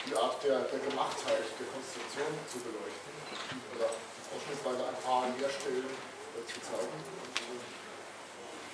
die 0.08 0.16
Art 0.16 0.40
der, 0.44 0.64
der 0.72 0.80
Gemachtheit, 0.80 1.44
der 1.60 1.68
Konstruktion 1.68 2.32
zu 2.48 2.64
beleuchten 2.64 3.12
oder 3.76 3.92
ausschnittsweise 4.32 4.88
ein 4.88 5.00
paar 5.04 5.28
Leerstellen 5.36 5.92
äh, 5.92 6.44
zu 6.48 6.58
zeigen. 6.64 6.96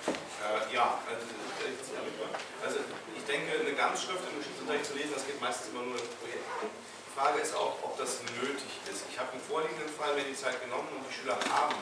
Äh, 0.06 0.70
ja, 0.70 1.02
also, 1.10 1.26
also, 2.62 2.78
ich 3.16 3.24
denke, 3.26 3.50
eine 3.58 3.74
Ganzschrift 3.74 4.22
im 4.30 4.38
Geschichtsunterricht 4.38 4.86
zu 4.86 4.94
lesen, 4.94 5.12
das 5.14 5.26
geht 5.26 5.40
meistens 5.40 5.74
immer 5.74 5.82
nur 5.82 5.98
im 5.98 6.10
Projekt. 6.22 6.46
Die 6.62 7.12
Frage 7.16 7.40
ist 7.40 7.54
auch, 7.54 7.78
ob 7.82 7.98
das 7.98 8.22
nötig 8.38 8.70
ist. 8.90 9.06
Ich 9.10 9.16
habe 9.18 9.34
im 9.34 9.42
vorliegenden 9.42 9.88
Fall 9.90 10.14
mir 10.14 10.26
die 10.26 10.34
Zeit 10.34 10.58
genommen 10.62 10.90
und 10.94 11.02
die 11.06 11.14
Schüler 11.14 11.38
haben 11.50 11.78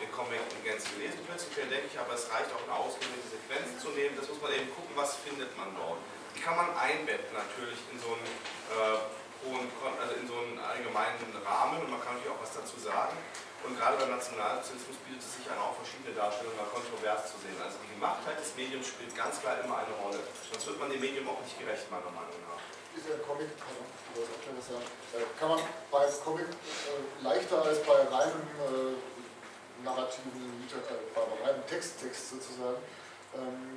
den 0.00 0.12
Comic 0.12 0.40
in 0.52 0.60
Gänze 0.64 0.88
gelesen. 0.96 1.20
Prinzipiell 1.24 1.68
denke 1.68 1.88
ich 1.92 1.96
aber, 1.96 2.12
es 2.12 2.28
reicht 2.28 2.52
auch 2.52 2.60
eine 2.64 2.76
ausgewählte 2.76 3.28
Sequenz 3.28 3.80
zu 3.80 3.88
nehmen. 3.96 4.14
Das 4.20 4.28
muss 4.28 4.40
man 4.40 4.52
eben 4.52 4.68
gucken, 4.76 4.92
was 4.94 5.16
findet 5.24 5.50
man 5.56 5.72
dort. 5.74 6.00
Kann 6.46 6.54
man 6.54 6.70
einbetten 6.78 7.34
natürlich 7.34 7.82
in 7.90 7.98
so 7.98 8.14
einen 8.14 8.22
äh, 8.70 9.02
hohen, 9.42 9.66
also 9.98 10.14
in 10.14 10.30
so 10.30 10.38
einen 10.38 10.62
allgemeinen 10.62 11.18
Rahmen 11.42 11.82
und 11.82 11.90
man 11.90 11.98
kann 11.98 12.14
natürlich 12.14 12.30
auch 12.30 12.38
was 12.38 12.54
dazu 12.54 12.78
sagen. 12.78 13.18
Und 13.66 13.74
gerade 13.74 13.98
beim 13.98 14.14
Nationalsozialismus 14.14 14.94
bietet 15.02 15.26
es 15.26 15.42
sich 15.42 15.46
an, 15.50 15.58
auch 15.58 15.74
verschiedene 15.74 16.14
Darstellungen 16.14 16.54
mal 16.54 16.70
kontrovers 16.70 17.34
zu 17.34 17.42
sehen. 17.42 17.58
Also 17.58 17.82
die 17.82 17.90
Gemachtheit 17.98 18.38
des 18.38 18.54
Mediums 18.54 18.86
spielt 18.94 19.10
ganz 19.18 19.42
klar 19.42 19.58
immer 19.58 19.82
eine 19.82 19.90
Rolle. 19.98 20.22
Sonst 20.46 20.70
wird 20.70 20.78
man 20.78 20.86
dem 20.86 21.02
Medium 21.02 21.26
auch 21.26 21.42
nicht 21.42 21.58
gerecht, 21.58 21.90
meiner 21.90 22.14
Meinung 22.14 22.38
nach. 22.46 22.62
Ist 22.94 23.10
ja 23.10 23.18
ein 23.18 23.26
Comic, 23.26 23.50
äh, 23.50 25.26
kann 25.34 25.50
man 25.50 25.58
bei 25.90 26.06
Comic 26.22 26.46
äh, 26.46 27.26
leichter 27.26 27.58
als 27.58 27.82
bei 27.82 28.06
reinem 28.06 28.46
äh, 28.62 28.94
narrativen, 29.82 30.62
äh, 30.70 30.94
bei 31.10 31.26
reinem 31.42 31.66
Texttext 31.66 32.38
sozusagen, 32.38 32.78
ähm, 33.34 33.75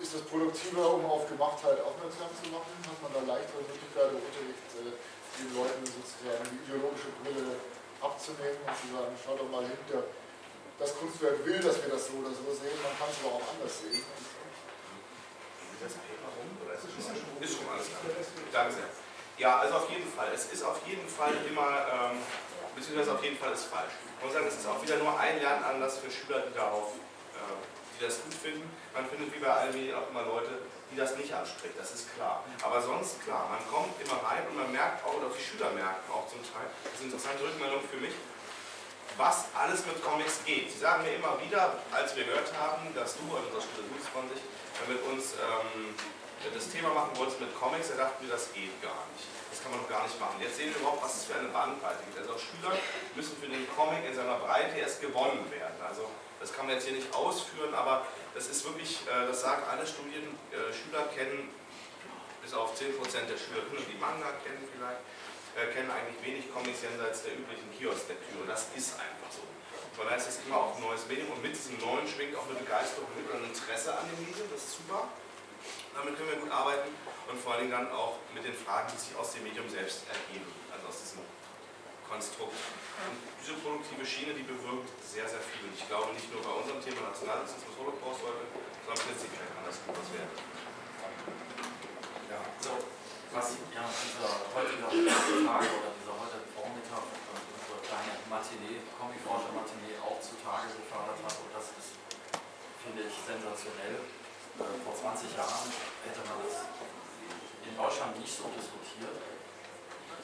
ist 0.00 0.14
das 0.14 0.22
produktiver, 0.26 0.94
um 0.94 1.06
auf 1.06 1.28
Gemachtheit 1.28 1.78
aufmerksam 1.80 2.30
zu 2.34 2.50
machen? 2.50 2.74
Hat 2.82 2.98
man 3.02 3.12
da 3.14 3.20
leichtere 3.24 3.62
Möglichkeiten 3.62 4.18
Unterricht, 4.18 4.68
äh, 4.80 4.94
den 5.38 5.50
Leuten 5.54 5.82
sozusagen 5.86 6.46
die 6.50 6.60
ideologische 6.66 7.10
Brille 7.22 7.58
abzunehmen 7.98 8.60
und 8.62 8.74
zu 8.74 8.86
sagen, 8.94 9.12
schau 9.18 9.34
doch 9.34 9.50
mal 9.50 9.64
hin, 9.64 9.78
der, 9.90 10.04
das 10.78 10.94
Kunstwerk 10.98 11.44
will, 11.46 11.58
dass 11.58 11.78
wir 11.82 11.90
das 11.90 12.06
so 12.10 12.18
oder 12.18 12.34
so 12.34 12.46
sehen, 12.50 12.74
man 12.82 12.94
kann 12.98 13.10
es 13.10 13.18
aber 13.22 13.38
auch 13.38 13.46
anders 13.54 13.74
sehen. 13.80 14.02
Ist 17.40 17.56
schon 17.56 17.68
alles 17.68 17.86
klar. 17.86 18.00
Danke 18.52 18.72
sehr. 18.74 18.90
Ja, 19.36 19.58
also 19.58 19.74
auf 19.74 19.90
jeden 19.90 20.10
Fall. 20.10 20.28
Es 20.32 20.46
ist 20.52 20.62
auf 20.62 20.80
jeden 20.86 21.08
Fall 21.08 21.34
immer, 21.48 22.12
ähm, 22.12 22.18
beziehungsweise 22.74 23.12
auf 23.12 23.22
jeden 23.22 23.36
Fall 23.36 23.52
ist 23.52 23.64
falsch. 23.64 23.92
Ich 24.18 24.24
muss 24.24 24.32
sagen, 24.32 24.46
es 24.46 24.56
ist 24.56 24.66
auch 24.66 24.80
wieder 24.82 24.96
nur 24.96 25.18
ein 25.18 25.40
Lernanlass 25.40 25.98
für 25.98 26.10
Schüler, 26.10 26.40
die 26.48 26.54
darauf 26.54 26.92
die 27.96 28.04
das 28.04 28.22
gut 28.22 28.34
finden. 28.34 28.68
Man 28.92 29.06
findet 29.06 29.34
wie 29.34 29.40
bei 29.40 29.50
allen 29.50 29.74
auch 29.94 30.08
immer 30.10 30.22
Leute, 30.22 30.58
die 30.90 30.96
das 30.96 31.16
nicht 31.16 31.32
anspricht, 31.32 31.74
das 31.78 31.94
ist 31.94 32.14
klar. 32.14 32.44
Aber 32.62 32.80
sonst 32.80 33.22
klar, 33.24 33.48
man 33.50 33.62
kommt 33.66 33.94
immer 33.98 34.22
rein 34.22 34.46
und 34.48 34.56
man 34.56 34.70
merkt 34.70 35.04
auch, 35.04 35.14
oder 35.14 35.30
die 35.30 35.42
Schüler 35.42 35.70
merken 35.70 36.06
auch 36.12 36.28
zum 36.28 36.42
Teil, 36.42 36.70
das 36.84 36.94
ist 36.94 37.00
eine 37.00 37.10
interessante 37.10 37.42
Rückmeldung 37.42 37.82
für 37.90 37.98
mich, 37.98 38.14
was 39.16 39.46
alles 39.54 39.86
mit 39.86 40.02
Comics 40.02 40.42
geht. 40.44 40.70
Sie 40.70 40.78
sagen 40.78 41.02
mir 41.02 41.14
immer 41.14 41.38
wieder, 41.42 41.78
als 41.90 42.14
wir 42.16 42.24
gehört 42.24 42.50
haben, 42.58 42.94
dass 42.94 43.14
du, 43.18 43.26
also 43.30 43.48
das 43.54 43.64
Stelle 43.66 43.86
von 44.10 44.26
sich, 44.30 44.42
mit 44.90 45.00
uns 45.06 45.38
ähm, 45.38 45.94
das 46.52 46.68
Thema 46.68 46.90
machen 46.90 47.16
wolltest 47.16 47.40
mit 47.40 47.54
Comics, 47.58 47.88
da 47.88 48.04
dachten 48.04 48.26
wir, 48.26 48.34
das 48.34 48.52
geht 48.52 48.74
gar 48.82 49.06
nicht. 49.14 49.24
Das 49.50 49.62
kann 49.62 49.70
man 49.70 49.80
doch 49.80 49.88
gar 49.88 50.02
nicht 50.02 50.18
machen. 50.18 50.36
Jetzt 50.42 50.58
sehen 50.58 50.74
wir 50.74 50.82
überhaupt, 50.82 51.02
was 51.02 51.14
es 51.14 51.24
für 51.30 51.38
eine 51.38 51.48
Bandbreite 51.48 52.02
gibt. 52.04 52.18
Also 52.18 52.34
Schüler 52.36 52.74
müssen 53.14 53.38
für 53.38 53.46
den 53.46 53.64
Comic 53.70 54.02
in 54.04 54.14
seiner 54.14 54.36
Breite 54.42 54.76
erst 54.76 55.00
gewonnen 55.00 55.46
werden. 55.50 55.78
Also 55.78 56.10
das 56.44 56.52
kann 56.52 56.68
man 56.68 56.76
jetzt 56.76 56.84
hier 56.84 56.92
nicht 56.92 57.08
ausführen, 57.16 57.72
aber 57.72 58.04
das 58.36 58.52
ist 58.52 58.68
wirklich, 58.68 59.00
äh, 59.08 59.24
das 59.24 59.40
sagen 59.40 59.64
alle 59.64 59.86
Studien, 59.88 60.28
äh, 60.52 60.68
Schüler 60.76 61.08
kennen, 61.08 61.48
bis 62.44 62.52
auf 62.52 62.76
10% 62.76 63.24
der 63.32 63.40
Schülerinnen, 63.40 63.80
die 63.88 63.96
Manga 63.96 64.28
kennen 64.44 64.60
vielleicht, 64.68 65.00
äh, 65.56 65.72
kennen 65.72 65.88
eigentlich 65.88 66.20
wenig 66.20 66.52
Comics 66.52 66.84
jenseits 66.84 67.24
der 67.24 67.32
üblichen 67.40 67.64
Kiosk-Lektüre. 67.72 68.44
Das 68.44 68.68
ist 68.76 68.92
einfach 69.00 69.32
so. 69.32 69.40
Von 69.96 70.04
daher 70.04 70.20
ist 70.20 70.36
es 70.36 70.44
immer 70.44 70.60
auch 70.60 70.76
ein 70.76 70.84
neues 70.84 71.08
Medium 71.08 71.32
und 71.32 71.40
mit 71.40 71.56
diesem 71.56 71.80
neuen 71.80 72.04
schwingt 72.04 72.36
auch 72.36 72.44
eine 72.44 72.60
Begeisterung 72.60 73.08
mit 73.16 73.24
und 73.24 73.40
ein 73.40 73.48
Interesse 73.48 73.96
an 73.96 74.04
dem 74.04 74.20
Medium, 74.28 74.44
das 74.52 74.68
ist 74.68 74.84
super. 74.84 75.08
Damit 75.96 76.12
können 76.12 76.28
wir 76.28 76.44
gut 76.44 76.52
arbeiten 76.52 76.92
und 77.24 77.40
vor 77.40 77.56
allen 77.56 77.72
Dingen 77.72 77.72
dann 77.72 77.88
auch 77.88 78.20
mit 78.36 78.44
den 78.44 78.52
Fragen, 78.52 78.92
die 78.92 79.00
sich 79.00 79.16
aus 79.16 79.32
dem 79.32 79.48
Medium 79.48 79.64
selbst 79.72 80.04
ergeben, 80.12 80.44
also 80.68 80.92
aus 80.92 81.00
diesem 81.00 81.24
Konstrukt. 82.14 82.54
Und 82.54 83.18
diese 83.42 83.58
produktive 83.58 84.06
Schiene, 84.06 84.38
die 84.38 84.46
bewirkt 84.46 84.86
sehr, 85.02 85.26
sehr 85.26 85.42
viel. 85.42 85.66
Und 85.66 85.74
ich 85.74 85.82
glaube 85.90 86.14
nicht 86.14 86.30
nur 86.30 86.46
bei 86.46 86.54
unserem 86.62 86.78
Thema 86.78 87.10
Nationalsozialismus 87.10 87.74
Holocaust 87.74 88.22
heute, 88.22 88.46
sondern 88.86 89.02
prinzipiell 89.02 89.50
kann 89.50 89.66
das 89.66 89.82
gut 89.82 89.98
was 89.98 90.08
werden. 90.14 90.34
Ja, 92.30 92.38
so, 92.62 92.78
was 93.34 93.58
ja 93.74 93.82
dieser 93.82 94.30
heutige 94.46 94.86
Tag 94.86 95.66
oder 95.66 95.90
dieser 95.90 96.14
heutige 96.14 96.46
Vormittag 96.54 97.02
unsere 97.02 97.82
kleine 97.82 98.14
Matinee, 98.30 98.78
Comic-Forscher-Matinee 98.94 99.98
auch 99.98 100.22
zutage 100.22 100.70
gefördert 100.70 101.18
hat 101.18 101.34
und 101.34 101.50
das 101.50 101.74
ist, 101.74 101.98
finde 102.78 103.10
ich, 103.10 103.14
sensationell 103.26 103.98
äh, 104.62 104.74
vor 104.86 104.94
20 104.94 105.34
Jahren 105.34 105.66
hätte 106.06 106.22
man 106.30 106.46
das 106.46 106.62
in 107.66 107.74
Deutschland 107.74 108.14
nicht 108.22 108.30
so 108.30 108.46
diskutiert. 108.54 109.33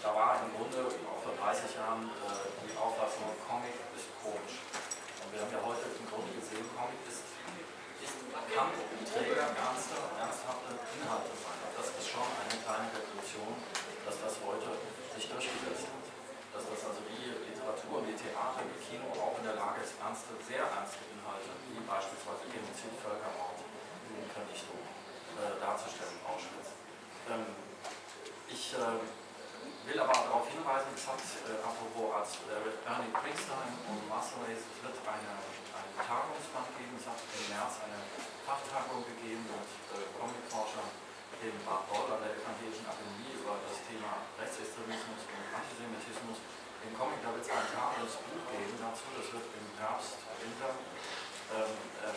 Da 0.00 0.16
war 0.16 0.40
im 0.40 0.48
Grunde 0.56 0.80
auch 1.04 1.20
vor 1.20 1.36
30 1.36 1.76
Jahren 1.76 2.08
äh, 2.08 2.32
die 2.64 2.72
Auffassung, 2.72 3.36
Comic 3.44 3.76
ist 3.92 4.08
komisch. 4.24 4.64
Und 5.20 5.28
wir 5.28 5.44
haben 5.44 5.52
ja 5.52 5.60
heute 5.60 5.92
im 5.92 6.08
Grunde 6.08 6.32
gesehen, 6.40 6.64
Comic 6.72 7.04
ist, 7.04 7.20
ist 8.00 8.16
kann 8.32 8.72
Träger 9.04 9.52
ernste, 9.52 10.00
ernsthafte 10.16 10.72
Inhalte 10.96 11.32
sein. 11.36 11.58
Und 11.68 11.74
das 11.76 11.92
ist 12.00 12.08
schon 12.08 12.24
eine 12.24 12.56
kleine 12.64 12.88
Revolution, 12.96 13.52
dass 14.08 14.16
das 14.24 14.40
heute 14.40 14.72
sich 15.12 15.28
durchgesetzt 15.28 15.84
hat. 15.84 16.06
Dass 16.56 16.64
das 16.64 16.80
also 16.80 17.04
wie 17.04 17.36
Literatur, 17.52 18.00
wie 18.08 18.16
Theater, 18.16 18.64
wie 18.64 18.80
Kino 18.80 19.12
auch 19.20 19.36
in 19.36 19.44
der 19.44 19.60
Lage 19.60 19.84
ist, 19.84 20.00
ernste, 20.00 20.32
sehr 20.48 20.64
ernste 20.64 21.04
Inhalte, 21.12 21.52
wie 21.70 21.78
beispielsweise 21.84 22.48
Genozid, 22.48 22.96
Völkermord, 23.04 23.60
Vernichtung 24.32 24.80
äh, 24.80 25.60
darzustellen, 25.60 26.18
Auschwitz. 26.24 26.72
Ähm, 27.28 27.52
ich 28.48 28.74
äh, 28.74 28.98
will 29.86 29.98
aber 30.00 30.12
darauf 30.12 30.46
hinweisen, 30.50 30.92
es 30.92 31.04
hat, 31.08 31.20
äh, 31.48 31.60
apropos 31.62 32.08
als 32.12 32.30
äh, 32.48 32.88
Ernie 32.88 33.12
Pringstheim 33.12 33.72
und 33.88 34.00
Masterways, 34.08 34.60
es 34.60 34.78
wird 34.84 34.96
eine, 35.04 35.32
einen 35.40 35.96
Tagungsband 35.96 36.68
geben, 36.76 36.94
es 37.00 37.06
hat 37.08 37.20
im 37.20 37.44
März 37.48 37.80
eine 37.84 38.00
Fachtagung 38.44 39.04
gegeben 39.04 39.44
mit 39.48 39.68
äh, 39.96 40.04
Comicforschern 40.18 40.90
Bad 41.40 41.88
Boll 41.88 42.04
an 42.12 42.20
der 42.20 42.36
Evangelischen 42.36 42.84
Akademie 42.84 43.32
über 43.32 43.56
das 43.64 43.80
Thema 43.88 44.28
Rechtsextremismus 44.36 45.24
und 45.24 45.44
Antisemitismus. 45.48 46.36
Im 46.84 46.92
Comic, 46.92 47.24
da 47.24 47.32
wird 47.32 47.40
es 47.40 47.48
ein 47.48 47.64
tages 47.64 48.20
Buch 48.28 48.44
geben 48.52 48.76
dazu, 48.76 49.08
das 49.16 49.32
wird 49.32 49.48
im 49.56 49.64
Herbst, 49.80 50.20
Winter 50.36 50.68
ähm, 50.68 51.19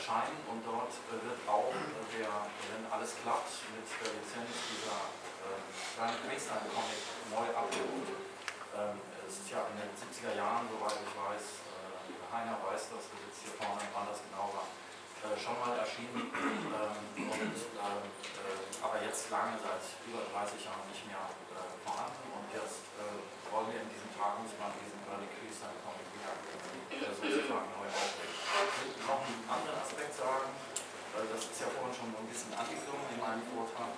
erscheinen 0.03 0.37
und 0.51 0.61
dort 0.65 0.93
äh, 1.09 1.17
wird 1.25 1.39
auch 1.47 1.73
äh, 1.73 2.05
der, 2.17 2.31
wenn 2.69 2.83
alles 2.91 3.17
klappt, 3.21 3.49
mit 3.73 3.87
der 3.87 4.11
Lizenz 4.13 4.51
dieser 4.69 4.99
kleinen 5.95 6.17
äh, 6.17 6.23
Queensland-Comic 6.27 7.01
neu 7.31 7.47
abgeholt. 7.55 8.09
Ähm, 8.73 8.99
es 9.25 9.41
ist 9.41 9.49
ja 9.49 9.65
in 9.73 9.77
den 9.79 9.91
70er 9.95 10.33
Jahren, 10.37 10.67
soweit 10.69 10.97
ich 11.01 11.13
weiß, 11.13 11.45
äh, 11.71 12.33
Heiner 12.33 12.57
weiß 12.61 12.93
das, 12.93 13.03
der 13.09 13.17
sitzt 13.25 13.41
hier 13.45 13.55
vorne, 13.57 13.81
wann 13.93 14.09
das 14.09 14.19
genau 14.25 14.49
war, 14.53 14.67
äh, 14.67 15.37
schon 15.37 15.57
mal 15.61 15.77
erschienen. 15.77 16.33
Ähm, 16.33 17.29
und, 17.29 17.57
ähm, 17.57 18.03
äh, 18.03 18.83
aber 18.83 18.97
jetzt 19.01 19.29
lange, 19.29 19.55
seit 19.61 19.85
über 20.03 20.25
30 20.33 20.65
Jahren 20.65 20.83
nicht 20.89 21.05
mehr 21.07 21.21
vorhanden 21.85 22.27
und 22.33 22.47
jetzt 22.51 22.83
wollen 23.53 23.69
wir 23.71 23.79
in 23.79 23.89
diesem 23.93 24.09
Tagungsband 24.17 24.73
diesen 24.81 24.99
Early 25.07 25.29
Queensland-Comic 25.29 26.07
wieder 26.11 26.33
sozusagen 27.13 27.69
neu 27.77 27.87
auflegen. 27.87 28.33
Ich 28.33 28.75
will 28.81 28.91
noch 29.07 29.21
einen 29.23 29.43
anderen 29.47 29.79
Aspekt 29.83 30.15
sagen, 30.15 30.47
das 31.13 31.41
ist 31.45 31.59
ja 31.61 31.69
vorhin 31.69 31.93
schon 31.93 32.09
ein 32.09 32.29
bisschen 32.29 32.53
angeklungen 32.57 33.05
in 33.13 33.19
meinem 33.21 33.45
Vortrag. 33.53 33.93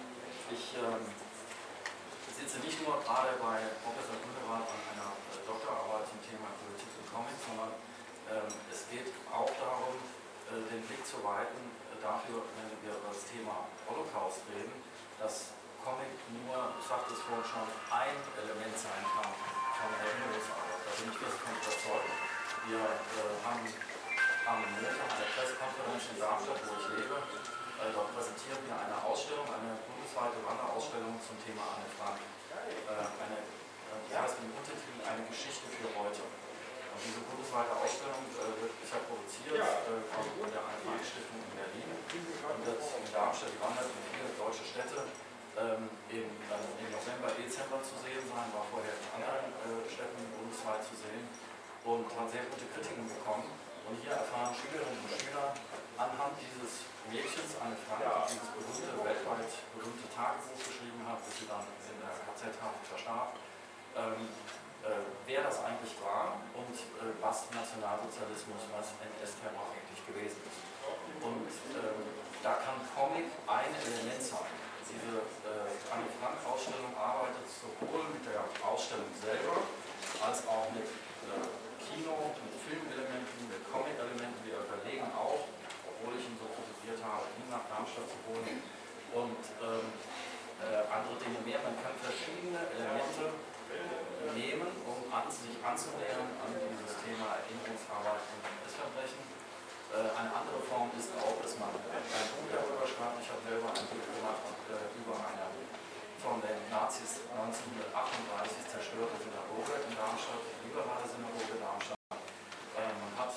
Ich 0.51 0.75
ähm, 0.75 1.05
sitze 2.27 2.59
nicht 2.59 2.83
nur 2.83 2.99
gerade 3.01 3.39
bei 3.39 3.63
Professor 3.81 4.19
Grünewald 4.19 4.67
an 4.67 4.81
einer 4.91 5.15
äh, 5.31 5.39
Doktorarbeit 5.47 6.11
zum 6.11 6.19
Thema 6.19 6.51
Politik 6.59 6.91
und 6.99 7.07
Comics, 7.07 7.41
sondern 7.47 7.71
ähm, 8.27 8.51
es 8.67 8.83
geht 8.91 9.09
auch 9.31 9.49
darum, 9.55 9.95
äh, 10.51 10.59
den 10.67 10.83
Blick 10.91 11.07
zu 11.07 11.23
weiten 11.23 11.71
äh, 11.89 11.97
dafür, 12.03 12.43
wenn 12.59 12.67
wir 12.83 12.99
über 12.99 13.15
das 13.15 13.23
Thema 13.31 13.63
Holocaust 13.87 14.43
reden, 14.51 14.75
dass 15.21 15.55
Comic 15.79 16.11
nur, 16.43 16.75
ich 16.75 16.85
sagte 16.85 17.15
es 17.15 17.21
vorhin 17.23 17.45
schon, 17.45 17.69
ein 17.93 18.17
Element 18.41 18.75
sein 18.75 19.05
kann 19.15 19.31
von 19.31 19.89
Erinnerungsarbeit. 20.01 20.81
Da 20.83 20.91
bin 20.99 21.07
ich 21.13 21.17
fest 21.21 21.37
von 21.39 21.53
überzeugt. 21.55 22.11
Wir 22.67 22.81
äh, 22.81 23.33
haben 23.45 23.61
am 24.45 24.61
Montag 24.61 25.09
eine 25.09 25.25
Pressekonferenz 25.33 26.05
in 26.13 26.17
Darmstadt, 26.21 26.61
wo 26.69 26.77
ich 26.77 26.87
lebe. 27.01 27.17
Äh, 27.17 27.89
dort 27.97 28.13
präsentieren 28.13 28.61
wir 28.69 28.77
eine 28.77 28.93
Ausstellung, 29.01 29.49
eine 29.49 29.73
bundesweite 29.89 30.37
Wanderausstellung 30.45 31.17
zum 31.17 31.33
Thema 31.41 31.65
Anne 31.73 31.89
Frank. 31.97 32.21
Äh, 32.53 32.93
eine, 32.93 33.41
äh, 33.41 34.13
ja, 34.13 34.29
es 34.29 34.37
ist 34.37 34.45
im 34.45 34.53
Untertitel 34.53 35.01
eine 35.01 35.25
Geschichte 35.25 35.65
für 35.65 35.89
heute. 35.97 36.21
Und 36.21 36.99
diese 37.01 37.25
bundesweite 37.25 37.73
Ausstellung 37.73 38.21
äh, 38.37 38.53
wird 38.61 38.73
bisher 38.85 39.01
produziert 39.09 39.65
äh, 39.65 39.97
von 40.13 40.47
der 40.53 40.61
Anne 40.61 40.79
Frank 40.85 41.01
Stiftung 41.01 41.41
in 41.41 41.53
Berlin 41.57 41.89
und 41.97 42.59
wird 42.69 42.81
in 42.85 43.09
Darmstadt, 43.09 43.49
die 43.49 43.59
wandert 43.59 43.89
in 43.89 44.01
viele 44.13 44.29
deutsche 44.37 44.63
Städte 44.63 45.09
ähm, 45.57 45.89
im, 46.13 46.29
im, 46.29 46.89
November, 46.93 47.33
Dezember 47.33 47.81
zu 47.81 47.97
sehen 47.97 48.21
sein, 48.29 48.45
war 48.53 48.63
vorher 48.69 48.93
in 48.93 49.03
anderen 49.17 49.57
äh, 49.65 49.89
Städten 49.89 50.21
bundesweit 50.37 50.85
zu 50.85 50.93
sehen 51.01 51.25
und 51.81 52.05
hat 52.13 52.29
sehr 52.29 52.45
gute 52.45 52.69
Kritiken 52.69 53.09
bekommen. 53.09 53.64
Und 53.85 53.95
hier 54.01 54.17
erfahren 54.17 54.53
Schülerinnen 54.57 54.97
und 54.97 55.13
Schüler 55.13 55.53
anhand 55.97 56.33
dieses 56.41 56.89
Mädchens, 57.05 57.53
Anne 57.61 57.77
Frank, 57.85 58.01
die 58.01 58.33
dieses 58.33 58.49
berühmte, 58.49 58.97
weltweit 59.05 59.51
berühmte 59.77 60.07
Tagebuch 60.09 60.57
geschrieben 60.57 61.05
hat, 61.05 61.21
bis 61.21 61.37
sie 61.37 61.47
dann 61.47 61.61
in 61.85 61.97
der 62.01 62.13
KZ-Haft 62.25 62.81
verstarb, 62.81 63.37
ähm, 63.93 64.25
äh, 64.81 65.05
wer 65.29 65.41
das 65.45 65.61
eigentlich 65.61 65.93
war 66.01 66.41
und 66.57 66.73
äh, 66.73 67.13
was 67.21 67.45
Nationalsozialismus, 67.53 68.65
was 68.73 68.97
NS-Terror 69.01 69.69
eigentlich 69.69 70.01
gewesen 70.05 70.41
ist. 70.49 70.61
Und 71.21 71.49
ähm, 71.77 72.01
da 72.41 72.61
kann 72.61 72.77
Comic 72.93 73.29
ein 73.49 73.69
Element 73.69 74.21
sein. 74.21 74.49
Diese 74.85 75.25
äh, 75.45 75.93
Anne 75.93 76.05
Frank-Ausstellung 76.21 76.93
arbeitet 76.93 77.45
sowohl 77.49 78.05
mit 78.13 78.25
der 78.29 78.45
Ausstellung 78.61 79.09
selber 79.17 79.65
als 80.21 80.45
auch 80.45 80.69
mit 80.73 80.85
äh, 80.85 81.41
Kino, 81.81 82.33
mit 82.37 82.53
Filmelementen, 82.65 83.44
Comic-Elementen. 83.75 84.39
Wir 84.47 84.63
überlegen 84.63 85.11
auch, 85.11 85.51
obwohl 85.83 86.15
ich 86.15 86.23
ihn 86.23 86.39
so 86.39 86.47
kritisiert 86.47 87.03
habe, 87.03 87.27
ihn 87.35 87.51
nach 87.51 87.67
Darmstadt 87.67 88.07
zu 88.07 88.19
holen 88.31 88.63
und 89.11 89.43
ähm, 89.59 89.91
äh, 90.63 90.87
andere 90.87 91.19
Dinge 91.19 91.43
mehr. 91.43 91.59
Man 91.59 91.75
kann 91.83 91.91
verschiedene 91.99 92.63
Elemente 92.71 93.35
nehmen, 94.31 94.71
um 94.87 94.99
an, 95.11 95.27
sich 95.27 95.59
anzunähern 95.59 96.27
an 96.39 96.51
dieses 96.55 96.95
Thema 97.03 97.39
Erinnerungsarbeit 97.43 98.23
und 98.31 98.41
NS-Verbrechen. 98.63 99.19
Äh, 99.91 100.07
eine 100.15 100.31
andere 100.31 100.59
Form 100.63 100.87
ist 100.95 101.11
auch, 101.19 101.35
dass 101.43 101.59
man 101.59 101.75
ein 101.75 102.27
Buch 102.31 102.47
darüber 102.47 102.87
schreibt. 102.87 103.19
Ich 103.19 103.27
habe 103.27 103.43
selber 103.43 103.67
ein 103.75 103.85
Buch 103.91 104.07
gemacht 104.07 104.43
äh, 104.71 104.87
über 104.95 105.19
eine 105.19 105.45
von 106.25 106.41
den 106.41 106.57
Nazis 106.73 107.21
1938 107.37 108.65
zerstörte 108.65 109.13
Synagoge 109.21 109.77
in 109.85 109.93
Darmstadt, 109.93 110.41
die 110.41 110.73
liberale 110.73 111.05
Synagoge 111.05 111.53
Darmstadt. 111.61 112.01
Äh, 112.09 112.89
man 112.97 113.13
hat 113.13 113.29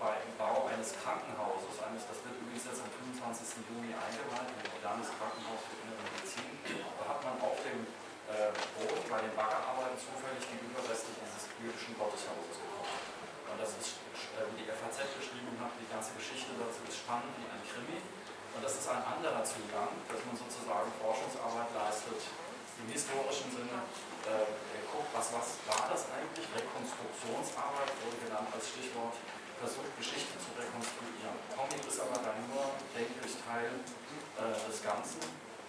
beim 0.00 0.24
Bau 0.40 0.64
eines 0.72 0.96
Krankenhauses, 1.04 1.84
eines, 1.84 2.08
das 2.08 2.24
wird 2.24 2.40
übrigens 2.40 2.64
jetzt 2.64 2.80
am 2.80 2.88
25. 3.20 3.60
Juni 3.68 3.92
eingeweiht, 3.92 4.48
ein 4.48 4.72
modernes 4.72 5.12
Krankenhaus 5.20 5.68
für 5.68 5.76
innere 5.84 6.00
Medizin, 6.00 6.48
da 6.96 7.04
hat 7.12 7.20
man 7.20 7.36
auf 7.44 7.60
dem 7.60 7.84
äh, 8.24 8.48
Boot 8.80 9.04
bei 9.12 9.20
den 9.20 9.36
Baggerarbeiten 9.36 10.00
zufällig 10.00 10.48
die 10.48 10.64
Überreste 10.64 11.12
dieses 11.12 11.44
jüdischen 11.60 11.92
Gotteshauses 12.00 12.56
gefunden. 12.56 13.04
Und 13.52 13.56
das 13.60 13.76
ist, 13.76 14.00
äh, 14.40 14.48
wie 14.48 14.64
die 14.64 14.68
FAZ 14.72 15.04
beschrieben 15.12 15.52
hat, 15.60 15.76
die 15.76 15.88
ganze 15.92 16.16
Geschichte 16.16 16.56
dazu 16.56 16.80
ist 16.88 17.04
spannend 17.04 17.36
wie 17.36 17.48
ein 17.52 17.60
Krimi. 17.68 18.00
Und 18.00 18.62
das 18.62 18.80
ist 18.80 18.86
ein 18.86 19.02
anderer 19.02 19.42
Zugang, 19.42 19.92
dass 20.08 20.20
man 20.24 20.36
sozusagen 20.38 20.88
Forschungsarbeit 21.00 21.68
leistet 21.74 22.22
im 22.80 22.88
historischen 22.90 23.50
Sinne. 23.52 23.82
Äh, 24.24 24.46
er 24.46 24.82
guckt 24.88 25.10
was, 25.12 25.32
was 25.34 25.58
war 25.68 25.84
das 25.90 26.08
eigentlich? 26.12 26.48
Rekonstruktionsarbeit 26.48 27.92
wurde 28.02 28.18
genannt 28.24 28.48
als 28.54 28.72
Stichwort, 28.72 29.16
versucht 29.58 29.92
Geschichte 29.98 30.34
zu 30.40 30.50
rekonstruieren. 30.58 31.36
Comic 31.54 31.82
ist 31.86 32.00
aber 32.00 32.18
dann 32.18 32.38
nur, 32.50 32.74
denke 32.94 33.20
ich, 33.22 33.34
Teil 33.44 33.70
äh, 34.38 34.54
des 34.66 34.82
Ganzen. 34.82 35.22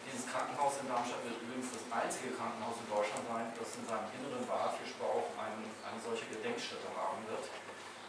Dieses 0.06 0.30
Krankenhaus 0.30 0.78
in 0.82 0.88
Darmstadt 0.90 1.26
wird 1.26 1.42
übrigens 1.42 1.74
das 1.74 1.86
einzige 2.16 2.32
Krankenhaus 2.40 2.80
in 2.80 2.88
Deutschland 2.88 3.28
sein, 3.28 3.52
das 3.60 3.76
in 3.76 3.84
seinem 3.84 4.08
inneren 4.16 4.48
Walfischbauch 4.48 5.36
eine, 5.36 5.68
eine 5.84 6.00
solche 6.00 6.24
Gedenkstätte 6.32 6.88
haben 6.96 7.20
wird. 7.28 7.44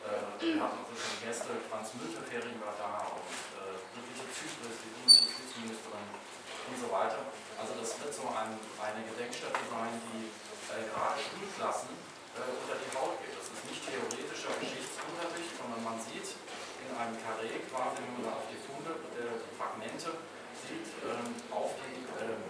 Äh, 0.06 0.30
wir 0.38 0.62
hatten 0.62 0.78
also 0.78 0.94
schon 0.94 1.18
Gäste, 1.26 1.50
Franz 1.66 1.90
Müntefering 1.98 2.54
war 2.62 2.78
da 2.78 3.10
und 3.18 3.26
äh, 3.58 3.74
Brigitte 3.98 4.30
Zypris, 4.30 4.78
die 4.78 4.94
Bundesjustizministerin 4.94 6.06
und 6.06 6.78
so 6.78 6.86
weiter. 6.94 7.18
Also 7.58 7.74
das 7.82 7.98
wird 7.98 8.14
so 8.14 8.30
ein, 8.30 8.54
eine 8.78 9.02
Gedenkstätte 9.10 9.58
sein, 9.66 9.90
die 10.14 10.30
äh, 10.70 10.86
gerade 10.86 11.18
Schulklassen 11.18 11.90
äh, 12.38 12.46
unter 12.46 12.78
die 12.78 12.90
Haut 12.94 13.18
geht. 13.26 13.34
Das 13.34 13.50
ist 13.50 13.58
nicht 13.66 13.82
theoretischer 13.90 14.54
Geschichtsunterricht, 14.62 15.50
sondern 15.58 15.82
man 15.82 15.98
sieht 15.98 16.30
in 16.78 16.94
einem 16.94 17.18
Karree 17.18 17.58
quasi, 17.74 18.06
wenn 18.06 18.22
man 18.22 18.38
auf 18.38 18.46
die 18.46 18.62
Funde, 18.70 19.02
äh, 19.18 19.34
die 19.34 19.54
Fragmente 19.58 20.14
sieht, 20.62 20.94
ähm, 21.02 21.34
auf 21.50 21.74
die 21.82 22.06
ähm, 22.22 22.38
äh, 22.38 22.45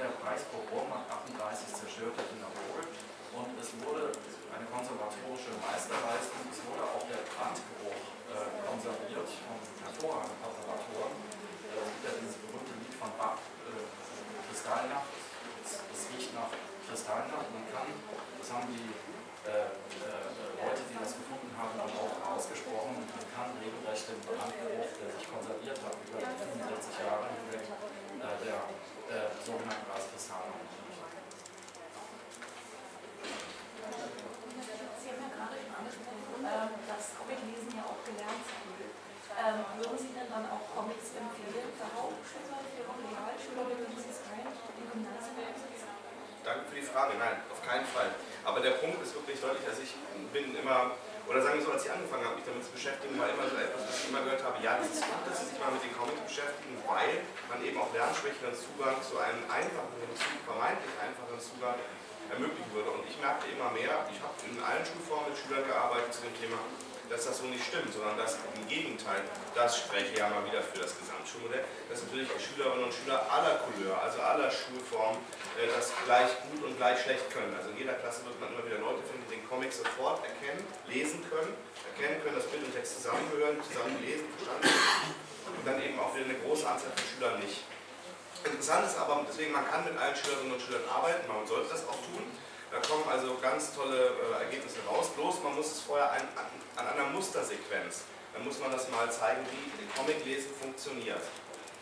der 0.00 0.16
Preis 0.16 0.48
pro 0.48 0.64
Wurm 0.72 0.88
hat 0.96 1.04
38 1.28 1.76
zerstörte 1.76 2.24
Wiener 2.32 2.48
und 3.36 3.52
es 3.60 3.68
wurde 3.84 4.08
eine 4.48 4.64
konservatorische 4.72 5.52
Meisterleistung, 5.60 6.40
es 6.48 6.60
wurde 6.64 6.82
auch 6.88 7.04
der 7.04 7.20
Brandgeruch 7.28 8.00
äh, 8.32 8.48
konserviert 8.64 9.28
von 9.28 9.60
hervorragenden 9.60 10.40
Konservatoren. 10.40 11.14
Äh, 11.20 11.84
es 11.84 11.88
gibt 11.92 12.04
ja 12.08 12.12
dieses 12.16 12.36
berühmte 12.40 12.74
Lied 12.80 12.96
von 12.96 13.12
Bach, 13.20 13.38
äh, 13.68 13.84
Kristallnacht, 14.48 15.12
es, 15.62 15.84
es 15.84 16.00
riecht 16.16 16.32
nach 16.32 16.50
Kristallnacht. 16.88 17.46
Man 17.52 17.68
kann, 17.68 17.92
das 18.40 18.48
haben 18.50 18.72
die 18.72 18.88
äh, 19.46 19.68
äh 19.68 20.40
Leute, 20.60 20.82
die 20.90 20.96
das 20.96 21.16
gefunden 21.16 21.52
haben, 21.56 21.76
dann 21.76 21.92
auch 21.92 22.12
ausgesprochen, 22.36 23.04
man 23.04 23.26
kann 23.32 23.52
regelrecht 23.60 24.12
den 24.12 24.20
Brandgeruch, 24.24 24.90
der 24.96 25.08
sich 25.12 25.24
konserviert 25.28 25.78
hat, 25.80 25.96
über 26.08 26.20
die 26.20 26.36
45 26.36 26.99
Frage. 47.00 47.16
Nein, 47.16 47.40
auf 47.48 47.64
keinen 47.64 47.88
Fall. 47.88 48.12
Aber 48.44 48.60
der 48.60 48.76
Punkt 48.76 49.00
ist 49.00 49.16
wirklich 49.16 49.40
deutlich, 49.40 49.64
also 49.64 49.80
ich 49.80 49.96
bin 50.36 50.52
immer, 50.52 50.92
oder 51.24 51.40
sagen 51.40 51.56
wir 51.56 51.64
so, 51.64 51.72
als 51.72 51.88
ich 51.88 51.92
angefangen 51.92 52.28
habe, 52.28 52.36
mich 52.36 52.44
damit 52.44 52.60
zu 52.60 52.76
beschäftigen, 52.76 53.16
war 53.16 53.24
immer 53.32 53.48
so 53.48 53.56
etwas, 53.56 53.88
was 53.88 54.04
ich 54.04 54.12
immer 54.12 54.20
gehört 54.20 54.44
habe, 54.44 54.60
ja, 54.60 54.76
das 54.76 55.00
ist 55.00 55.08
gut, 55.08 55.24
dass 55.24 55.40
Sie 55.40 55.48
sich 55.48 55.56
mal 55.56 55.72
mit 55.72 55.80
den 55.80 55.96
Comics 55.96 56.20
beschäftigen, 56.28 56.76
weil 56.84 57.24
man 57.48 57.64
eben 57.64 57.80
auch 57.80 57.88
Lernschwächeren 57.96 58.52
Zugang 58.52 59.00
zu 59.00 59.16
einem 59.16 59.40
einfachen, 59.48 59.96
vermeintlich 60.44 60.92
einfachen 61.00 61.40
Zugang 61.40 61.80
ermöglichen 62.28 62.68
würde. 62.76 62.92
Und 62.92 63.08
ich 63.08 63.16
merkte 63.16 63.48
immer 63.48 63.72
mehr, 63.72 64.04
ich 64.12 64.20
habe 64.20 64.36
in 64.44 64.60
allen 64.60 64.84
Schulformen 64.84 65.32
mit 65.32 65.40
Schülern 65.40 65.64
gearbeitet 65.64 66.12
zu 66.12 66.20
dem 66.28 66.36
Thema, 66.36 66.60
dass 67.10 67.26
das 67.26 67.42
so 67.42 67.44
nicht 67.50 67.66
stimmt, 67.66 67.92
sondern 67.92 68.16
dass 68.16 68.38
im 68.54 68.64
Gegenteil, 68.70 69.26
das 69.54 69.82
spreche 69.82 70.14
ja 70.16 70.30
mal 70.30 70.46
wieder 70.46 70.62
für 70.62 70.78
das 70.78 70.94
Gesamtschulmodell, 70.94 71.66
dass 71.90 72.06
natürlich 72.06 72.30
Schülerinnen 72.38 72.86
und 72.86 72.94
Schüler 72.94 73.26
aller 73.26 73.58
Couleur, 73.66 73.98
also 73.98 74.22
aller 74.22 74.46
Schulformen, 74.46 75.18
äh, 75.58 75.66
das 75.66 75.90
gleich 76.06 76.30
gut 76.46 76.62
und 76.62 76.78
gleich 76.78 77.02
schlecht 77.02 77.26
können. 77.34 77.50
Also 77.58 77.74
in 77.74 77.82
jeder 77.82 77.98
Klasse 77.98 78.22
wird 78.24 78.38
man 78.38 78.54
immer 78.54 78.62
wieder 78.62 78.78
Leute 78.78 79.02
finden, 79.02 79.26
die 79.26 79.42
den 79.42 79.44
Comic 79.50 79.74
sofort 79.74 80.22
erkennen, 80.22 80.62
lesen 80.86 81.26
können, 81.26 81.50
erkennen 81.90 82.22
können, 82.22 82.38
dass 82.38 82.46
Bild 82.46 82.62
und 82.62 82.72
Text 82.72 83.02
zusammengehören, 83.02 83.58
zusammen 83.66 83.98
gelesen, 83.98 84.30
verstanden 84.38 84.70
und 85.50 85.66
dann 85.66 85.82
eben 85.82 85.98
auch 85.98 86.14
wieder 86.14 86.30
eine 86.30 86.38
große 86.46 86.62
Anzahl 86.62 86.94
von 86.94 87.04
Schülern 87.10 87.42
nicht. 87.42 87.66
Interessant 88.46 88.86
ist 88.86 88.96
aber, 88.96 89.26
deswegen 89.28 89.52
man 89.52 89.66
kann 89.68 89.84
mit 89.84 89.98
allen 89.98 90.14
Schülerinnen 90.14 90.54
und 90.54 90.62
Schülern 90.62 90.86
arbeiten, 90.88 91.26
man 91.26 91.44
sollte 91.44 91.74
das 91.74 91.84
auch 91.84 91.98
tun. 92.06 92.24
Da 92.70 92.78
kommen 92.78 93.04
also 93.10 93.36
ganz 93.42 93.74
tolle 93.74 94.14
äh, 94.14 94.44
Ergebnisse 94.44 94.78
raus. 94.86 95.10
Bloß 95.16 95.42
man 95.42 95.56
muss 95.56 95.66
es 95.66 95.80
vorher 95.80 96.12
an, 96.12 96.22
an, 96.38 96.46
an 96.76 96.86
einer 96.94 97.10
Mustersequenz, 97.10 98.06
dann 98.32 98.44
muss 98.44 98.58
man 98.60 98.70
das 98.70 98.88
mal 98.90 99.10
zeigen, 99.10 99.42
wie 99.50 99.86
Comiclesen 99.98 100.54
funktioniert. 100.54 101.22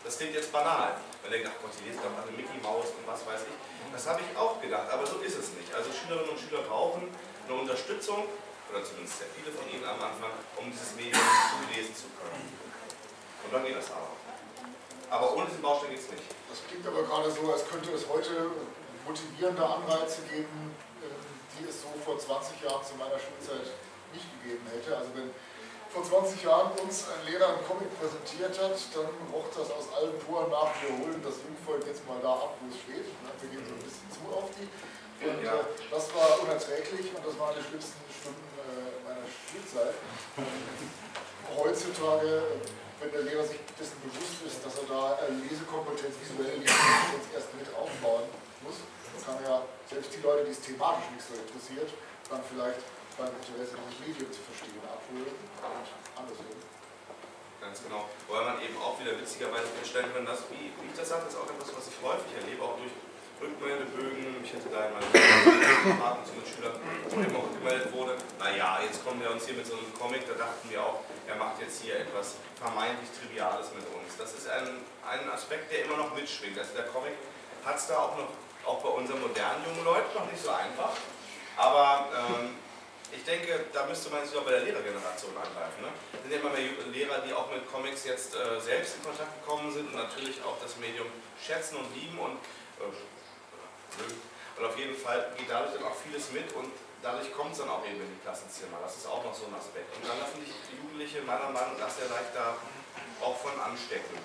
Das 0.03 0.17
klingt 0.17 0.33
jetzt 0.33 0.51
banal, 0.51 0.97
weil 1.21 1.31
ihr 1.33 1.37
gedacht, 1.39 1.61
Gott, 1.61 1.71
die 1.77 1.89
lesen 1.89 2.01
doch 2.01 2.15
alle 2.17 2.31
Mickey 2.31 2.57
Maus 2.63 2.89
und 2.97 3.05
was 3.05 3.21
weiß 3.27 3.45
ich. 3.45 3.57
Das 3.93 4.07
habe 4.07 4.21
ich 4.21 4.37
auch 4.37 4.61
gedacht, 4.61 4.89
aber 4.89 5.05
so 5.05 5.19
ist 5.19 5.37
es 5.37 5.53
nicht. 5.53 5.69
Also 5.75 5.89
Schülerinnen 5.93 6.29
und 6.29 6.39
Schüler 6.39 6.61
brauchen 6.63 7.05
eine 7.45 7.59
Unterstützung, 7.59 8.25
oder 8.69 8.83
zumindest 8.83 9.17
sehr 9.17 9.27
viele 9.33 9.51
von 9.51 9.65
ihnen 9.69 9.83
am 9.83 9.97
Anfang, 9.97 10.29
um 10.57 10.69
dieses 10.71 10.93
Medium 10.95 11.17
zulesen 11.17 11.93
zu 11.93 12.05
können. 12.21 12.45
Und 13.43 13.49
dann 13.53 13.65
geht 13.65 13.77
das 13.77 13.89
aber. 13.91 14.13
Aber 15.09 15.35
ohne 15.35 15.49
diesen 15.49 15.61
Baustein 15.61 15.89
geht 15.89 16.05
es 16.05 16.09
nicht. 16.09 16.23
Das 16.49 16.61
klingt 16.69 16.85
aber 16.85 17.01
gerade 17.01 17.31
so, 17.31 17.51
als 17.51 17.65
könnte 17.67 17.89
es 17.91 18.05
heute 18.07 18.53
motivierende 19.09 19.65
Anreize 19.65 20.21
geben, 20.29 20.77
ähm, 21.01 21.25
die 21.57 21.65
es 21.65 21.81
so 21.81 21.89
vor 22.05 22.17
20 22.21 22.61
Jahren 22.61 22.85
zu 22.85 22.93
meiner 22.95 23.17
Schulzeit 23.17 23.65
nicht 24.13 24.29
gegeben 24.37 24.65
hätte. 24.69 24.93
Also 24.93 25.09
wenn 25.17 25.33
vor 25.89 26.05
20 26.05 26.45
Jahren 26.45 26.69
uns 26.77 27.09
ein 27.09 27.25
Lehrer 27.25 27.57
einen 27.57 27.65
Comic 27.65 27.89
präsentiert 27.97 28.53
hat, 28.61 28.77
dann 28.93 29.09
roch 29.33 29.49
das 29.49 29.73
aus 29.73 29.89
allen 29.97 30.13
Poren 30.21 30.53
nach, 30.53 30.69
wir 30.85 30.93
holen 31.01 31.17
das 31.25 31.41
Jungvolk 31.41 31.81
jetzt 31.89 32.05
mal 32.05 32.21
da 32.21 32.45
ab, 32.45 32.53
wo 32.61 32.69
es 32.69 32.77
steht. 32.77 33.09
Wir 33.09 33.49
gehen 33.49 33.65
so 33.65 33.73
ein 33.73 33.81
bisschen 33.81 34.09
zu 34.13 34.21
auf 34.29 34.53
die. 34.53 34.69
Und 35.25 35.41
äh, 35.41 35.65
das 35.89 36.05
war 36.13 36.39
unerträglich 36.45 37.09
und 37.09 37.25
das 37.25 37.33
waren 37.41 37.57
die 37.57 37.65
schlimmsten 37.65 37.99
Stunden 38.13 38.45
äh, 38.61 39.01
meiner 39.03 39.25
Schulzeit. 39.25 39.97
Heutzutage, 41.57 42.61
wenn 43.01 43.11
der 43.11 43.23
Lehrer 43.25 43.43
sich 43.43 43.59
dessen 43.73 43.97
bewusst 44.05 44.39
ist, 44.45 44.61
dass 44.61 44.77
er 44.79 44.87
da 44.87 45.17
äh, 45.25 45.33
Lesekompetenz, 45.43 46.13
visuelle 46.21 46.61
Lesekompetenz 46.61 47.25
erst 47.33 47.49
mit 47.57 47.67
aufbauen 47.73 48.29
muss, 48.63 48.79
kann 49.25 49.37
ja 49.43 49.63
selbst 49.89 50.13
die 50.15 50.21
Leute, 50.21 50.45
die 50.45 50.51
es 50.51 50.61
thematisch 50.61 51.09
nicht 51.13 51.25
so 51.25 51.33
interessiert, 51.35 51.89
dann 52.29 52.41
vielleicht 52.45 52.83
beim 53.17 53.33
Interesse 53.35 53.75
dieses 53.75 53.99
Medium 53.99 54.29
zu 54.31 54.41
verstehen 54.47 54.79
abholen 54.85 55.33
und 55.33 55.87
andersrum. 56.15 56.59
Ganz 57.59 57.83
genau. 57.83 58.07
Weil 58.31 58.43
man 58.45 58.57
eben 58.63 58.77
auch 58.79 58.95
wieder 58.99 59.19
witzigerweise 59.19 59.67
feststellen 59.75 60.13
kann, 60.15 60.25
dass, 60.25 60.47
wie, 60.47 60.71
wie 60.71 60.87
ich 60.87 60.95
das 60.95 61.09
sage, 61.11 61.27
das 61.27 61.35
ist 61.35 61.39
auch 61.39 61.51
etwas, 61.51 61.75
was 61.75 61.91
ich 61.91 61.97
häufig 61.99 62.31
erlebe, 62.39 62.63
auch 62.63 62.79
durch 62.79 62.95
Rückmeldebögen. 63.41 64.43
Ich 64.43 64.51
hätte 64.53 64.67
da 64.71 64.87
einmal 64.87 65.03
Karten 65.03 66.23
zu 66.23 66.33
den 66.35 66.47
Schülern, 66.47 66.75
wo 67.07 67.19
immer 67.19 67.43
rückgemeldet 67.43 67.91
wurde, 67.91 68.15
naja, 68.39 68.79
jetzt 68.83 69.03
kommen 69.03 69.21
wir 69.21 69.31
uns 69.31 69.45
hier 69.45 69.55
mit 69.55 69.65
so 69.67 69.75
einem 69.75 69.91
Comic, 69.95 70.27
da 70.27 70.35
dachten 70.35 70.69
wir 70.69 70.83
auch, 70.83 71.03
er 71.27 71.35
macht 71.35 71.59
jetzt 71.61 71.81
hier 71.81 71.99
etwas 71.99 72.35
vermeintlich 72.55 73.09
Triviales 73.15 73.71
mit 73.75 73.83
uns. 73.95 74.15
Das 74.17 74.33
ist 74.33 74.47
ein, 74.49 74.83
ein 75.07 75.29
Aspekt, 75.29 75.71
der 75.71 75.85
immer 75.85 75.97
noch 75.97 76.15
mitschwingt. 76.15 76.57
Also 76.59 76.75
der 76.75 76.87
Comic 76.87 77.15
hat 77.63 77.77
es 77.77 77.87
da 77.87 77.97
auch 77.99 78.17
noch, 78.17 78.31
auch 78.69 78.81
bei 78.81 78.89
unseren 78.89 79.21
modernen 79.21 79.65
jungen 79.65 79.83
Leuten 79.83 80.13
noch 80.13 80.29
nicht 80.29 80.41
so 80.41 80.51
einfach. 80.51 80.93
Aber 81.57 82.07
ähm, 82.13 82.55
ich 83.11 83.23
denke, 83.25 83.65
da 83.73 83.85
müsste 83.85 84.09
man 84.11 84.25
sich 84.25 84.37
auch 84.37 84.45
bei 84.45 84.51
der 84.51 84.61
Lehrergeneration 84.61 85.33
angreifen. 85.33 85.81
Ne? 85.81 85.89
Es 86.13 86.21
sind 86.21 86.31
ja 86.31 86.37
immer 86.37 86.53
mehr 86.53 86.69
Lehrer, 86.93 87.25
die 87.25 87.33
auch 87.33 87.49
mit 87.49 87.65
Comics 87.71 88.05
jetzt 88.05 88.35
äh, 88.35 88.61
selbst 88.61 88.97
in 88.97 89.03
Kontakt 89.03 89.33
gekommen 89.41 89.73
sind 89.73 89.89
und 89.89 89.97
natürlich 89.97 90.37
auch 90.45 90.61
das 90.61 90.77
Medium 90.77 91.07
schätzen 91.41 91.77
und 91.77 91.89
lieben 91.97 92.19
und, 92.19 92.37
äh, 92.77 92.85
und 94.57 94.65
auf 94.65 94.77
jeden 94.77 94.95
Fall 94.95 95.33
geht 95.35 95.49
dadurch 95.49 95.73
dann 95.73 95.83
auch 95.89 95.97
vieles 96.05 96.31
mit 96.31 96.53
und 96.53 96.69
dadurch 97.01 97.33
kommt 97.33 97.53
es 97.53 97.59
dann 97.59 97.69
auch 97.69 97.83
eben 97.83 97.97
in 97.97 98.11
die 98.13 98.21
Klassenzimmer. 98.21 98.77
Das 98.83 98.95
ist 98.95 99.07
auch 99.07 99.23
noch 99.23 99.33
so 99.33 99.49
ein 99.49 99.55
Aspekt. 99.57 99.89
Und 99.97 100.05
dann 100.05 100.19
lassen 100.19 100.45
sich 100.45 100.53
Jugendliche 100.77 101.25
meiner 101.25 101.49
Meinung 101.49 101.79
nach 101.81 101.89
sehr 101.89 102.07
leicht 102.07 102.35
da 102.35 102.55
auch 103.25 103.35
von 103.35 103.57
anstecken. 103.59 104.15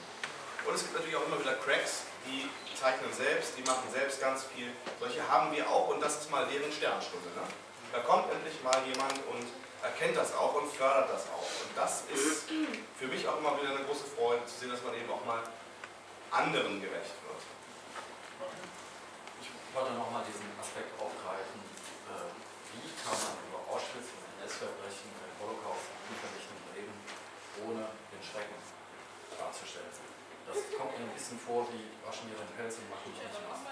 Und 0.66 0.74
es 0.74 0.82
gibt 0.82 0.94
natürlich 0.94 1.16
auch 1.16 1.26
immer 1.26 1.40
wieder 1.40 1.54
Cracks, 1.54 2.04
die 2.26 2.48
zeichnen 2.74 3.12
selbst, 3.12 3.56
die 3.56 3.62
machen 3.62 3.84
selbst 3.92 4.20
ganz 4.20 4.44
viel. 4.44 4.72
Solche 4.98 5.20
haben 5.28 5.54
wir 5.54 5.68
auch 5.68 5.88
und 5.88 6.00
das 6.00 6.20
ist 6.20 6.30
mal 6.30 6.46
deren 6.46 6.72
Sternstunde. 6.72 7.28
Ne? 7.36 7.44
Da 7.92 8.00
kommt 8.00 8.32
endlich 8.32 8.56
mal 8.62 8.76
jemand 8.88 9.12
und 9.28 9.46
erkennt 9.84 10.16
das 10.16 10.34
auch 10.34 10.54
und 10.54 10.72
fördert 10.72 11.10
das 11.10 11.28
auch. 11.28 11.48
Und 11.62 11.70
das 11.76 12.04
ist 12.08 12.48
für 12.98 13.06
mich 13.06 13.28
auch 13.28 13.38
immer 13.38 13.60
wieder 13.60 13.76
eine 13.76 13.84
große 13.84 14.08
Freude 14.16 14.44
zu 14.46 14.64
sehen, 14.64 14.70
dass 14.72 14.82
man 14.82 14.96
eben 14.96 15.10
auch 15.12 15.24
mal 15.24 15.44
anderen 16.32 16.80
gerecht 16.80 17.14
wird. 17.22 17.42
Ich 19.40 19.48
wollte 19.76 19.92
nochmal 19.94 20.24
diesen 20.26 20.50
Aspekt 20.58 20.90
aufgreifen, 20.98 21.60
äh, 22.10 22.30
wie 22.74 22.90
kann 23.04 23.14
man 23.14 23.34
über 23.46 23.60
Auschwitz 23.70 24.10
und 24.10 24.22
NS-Verbrechen, 24.42 25.12
den 25.12 25.34
Holocaust 25.38 25.86
unvernichten 26.10 26.58
reden, 26.74 26.94
ohne 27.62 27.86
den 28.10 28.22
Schrecken 28.24 28.58
darzustellen. 29.38 29.93
Das 30.54 30.62
kommt 30.78 30.94
mir 30.94 31.02
ein 31.02 31.14
bisschen 31.18 31.34
vor 31.42 31.66
wie 31.74 31.82
waschen 32.06 32.30
wir 32.30 32.38
den 32.38 32.46
Pelz 32.54 32.78
und 32.78 32.86
machen 32.86 33.10
mich 33.10 33.18
nicht 33.18 33.42
nass, 33.42 33.66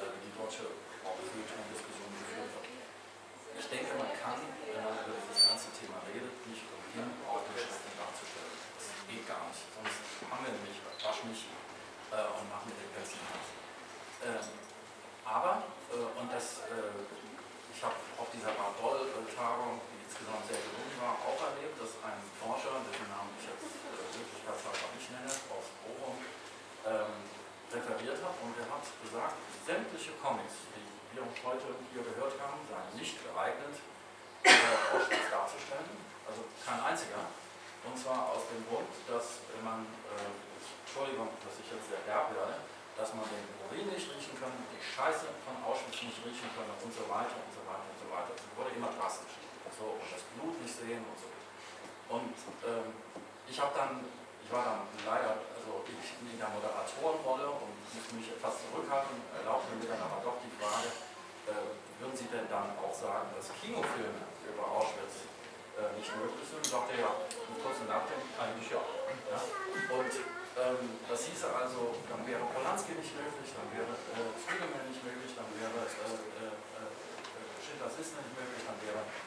äh, 0.00 0.08
die 0.24 0.32
deutsche 0.32 0.72
auch 1.04 1.20
Diskussion 1.20 2.08
geführt 2.16 2.48
hat. 2.56 2.64
Ich 2.64 3.68
denke, 3.68 3.92
man 4.00 4.08
kann, 4.16 4.40
wenn 4.40 4.80
man 4.80 4.96
über 5.04 5.20
dieses 5.20 5.44
ganze 5.44 5.68
Thema 5.76 6.00
redet, 6.08 6.32
nicht 6.48 6.64
umhin, 6.64 7.12
auch 7.28 7.44
den 7.44 7.60
Schrecken 7.60 7.92
darzustellen. 7.92 8.56
Das 8.80 8.88
geht 9.04 9.24
gar 9.28 9.44
nicht. 9.52 9.68
Sonst 9.68 10.00
haben 10.32 10.42
wir 10.48 10.52
nämlich, 10.56 10.80
wasch 10.80 11.20
mich 11.28 11.44
äh, 12.08 12.24
und 12.40 12.48
machen 12.48 12.72
den 12.72 12.88
Pelz 12.96 13.12
nicht 13.12 13.28
nass. 13.28 13.48
Ähm, 14.24 14.48
aber, 15.28 15.68
äh, 15.92 16.08
und 16.08 16.32
das 16.32 16.64
äh, 16.72 17.04
ich 17.74 17.82
habe 17.82 17.98
auf 18.16 18.30
dieser 18.30 18.54
Bad-Boll-Tagung, 18.54 19.82
die 19.90 19.93
insgesamt 20.14 20.46
sehr 20.46 20.62
gelungen 20.62 20.94
war, 21.02 21.18
auch 21.26 21.42
erlebt, 21.42 21.74
dass 21.74 21.98
ein 22.06 22.22
Forscher, 22.38 22.78
dessen 22.86 23.10
Namen 23.10 23.34
ich 23.34 23.50
jetzt 23.50 23.66
Wirklichkeitshalber 24.14 24.94
nicht 24.94 25.10
nenne, 25.10 25.34
aus 25.50 25.66
Bochum, 25.82 26.22
ähm, 26.86 27.18
referiert 27.74 28.22
hat 28.22 28.38
und 28.38 28.54
er 28.54 28.68
hat 28.70 28.86
gesagt, 29.02 29.34
sämtliche 29.66 30.14
Comics, 30.22 30.70
die 30.70 31.18
wir 31.18 31.26
heute 31.42 31.66
hier 31.90 32.06
gehört 32.06 32.38
haben, 32.38 32.62
seien 32.70 32.94
nicht 32.94 33.18
geeignet, 33.26 33.74
äh, 34.46 34.54
darzustellen, 35.34 35.98
also 36.30 36.46
kein 36.62 36.78
einziger. 36.78 37.26
Und 37.82 37.98
zwar 37.98 38.30
aus 38.38 38.46
dem 38.54 38.62
Grund, 38.70 38.94
dass 39.10 39.42
man, 39.66 39.82
äh, 40.14 40.30
Entschuldigung, 40.86 41.34
dass 41.42 41.58
ich 41.58 41.66
jetzt 41.74 41.90
sehr 41.90 42.06
derb 42.06 42.30
werde, 42.38 42.62
dass 42.94 43.10
man 43.18 43.26
den 43.26 43.42
Urin 43.66 43.90
nicht 43.90 44.06
riechen 44.14 44.38
kann, 44.38 44.54
die 44.70 44.78
Scheiße 44.78 45.26
von 45.42 45.58
Auschwitz 45.66 46.06
nicht 46.06 46.22
riechen 46.22 46.54
kann 46.54 46.70
und 46.70 46.92
so 46.94 47.02
weiter 47.10 47.34
und 47.34 47.50
so 47.50 47.66
weiter 47.66 47.82
und 47.90 47.98
so 47.98 48.06
weiter. 48.14 48.30
Es 48.38 48.46
wurde 48.54 48.70
immer 48.78 48.94
drastisch. 48.94 49.43
So, 49.84 50.00
und 50.00 50.08
das 50.08 50.24
Blut 50.32 50.56
nicht 50.64 50.72
sehen 50.72 51.04
und 51.04 51.18
so. 51.20 51.28
Und 52.08 52.32
ähm, 52.64 52.88
ich 53.44 53.60
habe 53.60 53.76
dann, 53.76 54.00
ich 54.40 54.48
war 54.48 54.64
dann 54.64 54.88
leider, 55.04 55.36
also 55.52 55.84
ich 55.84 56.08
in 56.24 56.40
der 56.40 56.48
Moderatorenrolle 56.56 57.52
und 57.52 57.76
musste 57.92 58.16
mich 58.16 58.32
etwas 58.32 58.64
zurückhalten, 58.64 59.20
erlaubte 59.36 59.76
mir 59.76 59.84
dann 59.84 60.00
aber 60.08 60.24
doch 60.24 60.40
die 60.40 60.48
Frage, 60.56 60.88
äh, 61.52 61.68
würden 62.00 62.16
Sie 62.16 62.32
denn 62.32 62.48
dann 62.48 62.72
auch 62.80 62.96
sagen, 62.96 63.28
dass 63.36 63.52
Kinofilme 63.60 64.24
über 64.48 64.64
Auschwitz 64.64 65.28
äh, 65.76 65.92
nicht 66.00 66.08
möglich 66.16 66.48
sind? 66.48 66.64
Sagte 66.64 66.96
ja, 66.96 67.20
mit 67.28 67.60
kurzem 67.60 67.84
Nachdenken, 67.84 68.32
eigentlich 68.40 68.72
ja. 68.72 68.80
ja? 68.80 69.40
Und 69.92 70.12
ähm, 70.64 70.96
das 71.04 71.28
hieße 71.28 71.44
also, 71.44 71.92
dann 72.08 72.24
wäre 72.24 72.40
Polanski 72.40 72.96
nicht 72.96 73.12
möglich, 73.20 73.52
dann 73.52 73.68
wäre 73.68 73.92
äh, 73.92 74.32
Spiegelman 74.32 74.88
nicht 74.88 75.04
möglich, 75.04 75.36
dann 75.36 75.48
wäre 75.60 75.76
äh, 75.76 76.08
äh, 76.40 76.56
äh 76.56 76.88
Schindlers 77.60 78.00
Liste 78.00 78.24
nicht 78.24 78.32
möglich, 78.32 78.64
dann 78.64 78.80
wäre 78.80 79.04
äh, 79.04 79.23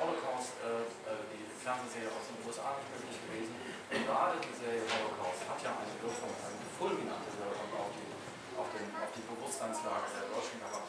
Holocaust, 0.00 0.58
äh, 0.64 0.86
äh, 1.06 1.22
die 1.30 1.46
Fernsehserie 1.46 2.10
aus 2.10 2.26
den 2.26 2.38
USA 2.42 2.74
nicht 2.78 2.90
möglich 2.90 3.18
gewesen. 3.22 3.54
Und 3.88 4.02
gerade 4.04 4.36
die 4.42 4.56
Serie 4.56 4.82
Holocaust 4.82 5.42
hat 5.46 5.58
ja 5.62 5.70
eine 5.78 5.94
Wirkung, 6.02 6.32
eine 6.34 6.66
fulminante 6.74 7.30
Wirkung 7.38 7.68
auf 7.78 7.90
die, 7.94 8.10
auf, 8.58 8.68
den, 8.74 8.86
auf 8.98 9.10
die 9.14 9.24
Bewusstseinslage 9.24 10.08
der 10.18 10.26
Deutschen 10.28 10.58
gehabt, 10.58 10.88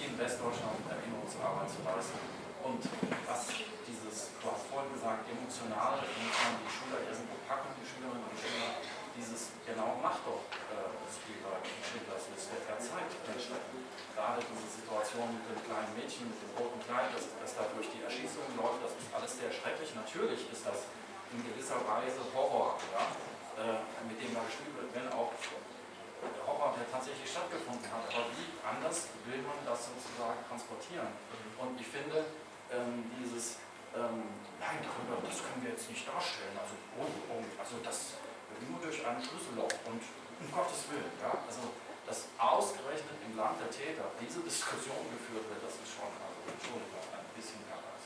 in 0.00 0.12
Westdeutschland 0.16 0.80
Erinnerungsarbeit 0.88 1.68
zu 1.68 1.80
leisten. 1.84 2.18
Und 2.64 2.80
was 3.28 3.52
dieses, 3.84 4.32
du 4.40 4.44
hast 4.48 4.64
vorhin 4.72 4.88
gesagt, 4.96 5.28
emotionale, 5.28 6.00
muss 6.00 6.36
man 6.40 6.56
die 6.64 6.72
Schüler 6.72 7.00
irgendwo 7.04 7.36
packen, 7.44 7.76
die 7.76 7.84
Schülerinnen 7.84 8.24
und 8.24 8.36
Schüler, 8.40 8.80
dieses 9.12 9.52
genau 9.68 10.00
macht 10.00 10.24
doch 10.24 10.48
äh, 10.72 10.88
Spielberg 11.12 11.60
Schindlers 11.84 12.24
Liste. 12.32 12.56
Er 12.64 12.80
zeigt 12.80 13.12
den 13.28 13.36
Schrecken. 13.36 13.83
Gerade 14.14 14.38
diese 14.46 14.68
Situation 14.78 15.26
mit 15.34 15.42
dem 15.50 15.58
kleinen 15.66 15.90
Mädchen, 15.98 16.30
mit 16.30 16.38
dem 16.38 16.54
roten 16.54 16.78
Kleid, 16.86 17.10
das, 17.10 17.26
das 17.34 17.58
da 17.58 17.66
durch 17.74 17.90
die 17.90 18.02
Erschießung 18.06 18.46
läuft, 18.54 18.78
das 18.86 18.94
ist 18.94 19.10
alles 19.10 19.32
sehr 19.34 19.50
schrecklich. 19.50 19.90
Natürlich 19.98 20.46
ist 20.54 20.62
das 20.62 20.86
in 21.34 21.42
gewisser 21.42 21.82
Weise 21.82 22.22
Horror, 22.30 22.78
ja, 22.94 23.04
äh, 23.58 23.82
mit 24.06 24.16
dem 24.22 24.30
da 24.30 24.42
gespielt 24.46 24.70
wird, 24.78 24.94
wenn 24.94 25.10
auch 25.10 25.34
der 25.34 26.46
Horror, 26.46 26.78
der 26.78 26.86
tatsächlich 26.86 27.26
stattgefunden 27.26 27.84
hat. 27.90 28.06
Aber 28.06 28.30
wie 28.38 28.48
anders 28.62 29.10
will 29.26 29.42
man 29.42 29.58
das 29.66 29.90
sozusagen 29.90 30.40
transportieren? 30.46 31.10
Und 31.58 31.74
ich 31.74 31.90
finde, 31.90 32.22
ähm, 32.70 33.10
dieses 33.18 33.58
ähm, 33.94 34.26
nein, 34.58 34.78
darüber, 34.82 35.22
das 35.22 35.38
können 35.42 35.62
wir 35.62 35.70
jetzt 35.70 35.86
nicht 35.90 36.02
darstellen. 36.02 36.54
Also, 36.58 36.74
oh, 36.98 37.10
oh, 37.30 37.42
also 37.58 37.78
das 37.82 38.18
nur 38.66 38.78
durch 38.78 38.98
ein 39.06 39.18
Schlüsselloch 39.18 39.70
und 39.86 40.02
um 40.02 40.46
Gottes 40.50 40.86
Willen. 40.90 41.10
Ja, 41.22 41.34
also, 41.46 41.74
dass 42.06 42.28
ausgerechnet 42.36 43.16
im 43.24 43.36
Land 43.36 43.56
der 43.60 43.70
Täter 43.72 44.04
diese 44.20 44.40
Diskussion 44.44 45.04
geführt 45.08 45.44
wird, 45.48 45.60
das 45.64 45.74
ist 45.80 45.90
schon, 45.96 46.10
also, 46.20 46.38
Entschuldigung, 46.48 47.00
ein 47.12 47.32
bisschen 47.32 47.60
pervers. 47.64 48.04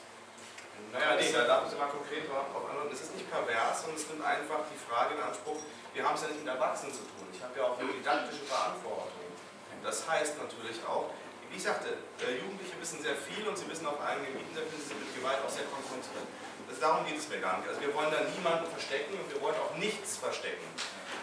Naja, 0.94 1.18
nee, 1.18 1.30
da 1.34 1.42
darf 1.44 1.66
ich 1.66 1.74
mal 1.74 1.90
konkret 1.90 2.30
drauf 2.30 2.46
antworten. 2.48 2.88
Es 2.94 3.02
ist 3.02 3.14
nicht 3.14 3.26
pervers 3.26 3.84
und 3.84 3.98
es 3.98 4.06
nimmt 4.08 4.24
einfach 4.24 4.64
die 4.70 4.78
Frage 4.78 5.18
in 5.18 5.20
Anspruch, 5.20 5.58
wir 5.92 6.02
haben 6.06 6.14
es 6.14 6.22
ja 6.22 6.28
nicht 6.28 6.46
mit 6.46 6.48
Erwachsenen 6.48 6.94
zu 6.94 7.02
tun. 7.04 7.26
Ich 7.34 7.42
habe 7.42 7.52
ja 7.58 7.64
auch 7.66 7.78
eine 7.78 7.90
didaktische 7.90 8.46
Verantwortung. 8.46 9.28
Das 9.82 10.06
heißt 10.08 10.38
natürlich 10.38 10.78
auch, 10.86 11.10
wie 11.50 11.56
ich 11.56 11.62
sagte, 11.62 11.96
äh, 12.22 12.38
Jugendliche 12.38 12.76
wissen 12.80 13.00
sehr 13.00 13.16
viel 13.16 13.46
und 13.48 13.56
sie 13.56 13.68
wissen 13.68 13.86
auf 13.86 13.98
allen 14.04 14.20
Gebieten 14.24 14.52
sehr 14.52 14.66
viel, 14.68 14.78
sie 14.78 14.94
sind 14.94 15.00
mit 15.00 15.10
Gewalt 15.16 15.38
auch 15.44 15.48
sehr 15.48 15.64
konfrontiert. 15.72 16.28
Das, 16.68 16.78
darum 16.78 17.06
geht 17.06 17.16
es 17.16 17.28
mir 17.28 17.40
gar 17.40 17.58
nicht. 17.58 17.68
Also 17.68 17.80
wir 17.80 17.94
wollen 17.94 18.12
da 18.12 18.20
niemanden 18.28 18.68
verstecken 18.68 19.16
und 19.16 19.26
wir 19.32 19.40
wollen 19.40 19.56
auch 19.56 19.74
nichts 19.76 20.18
verstecken. 20.18 20.66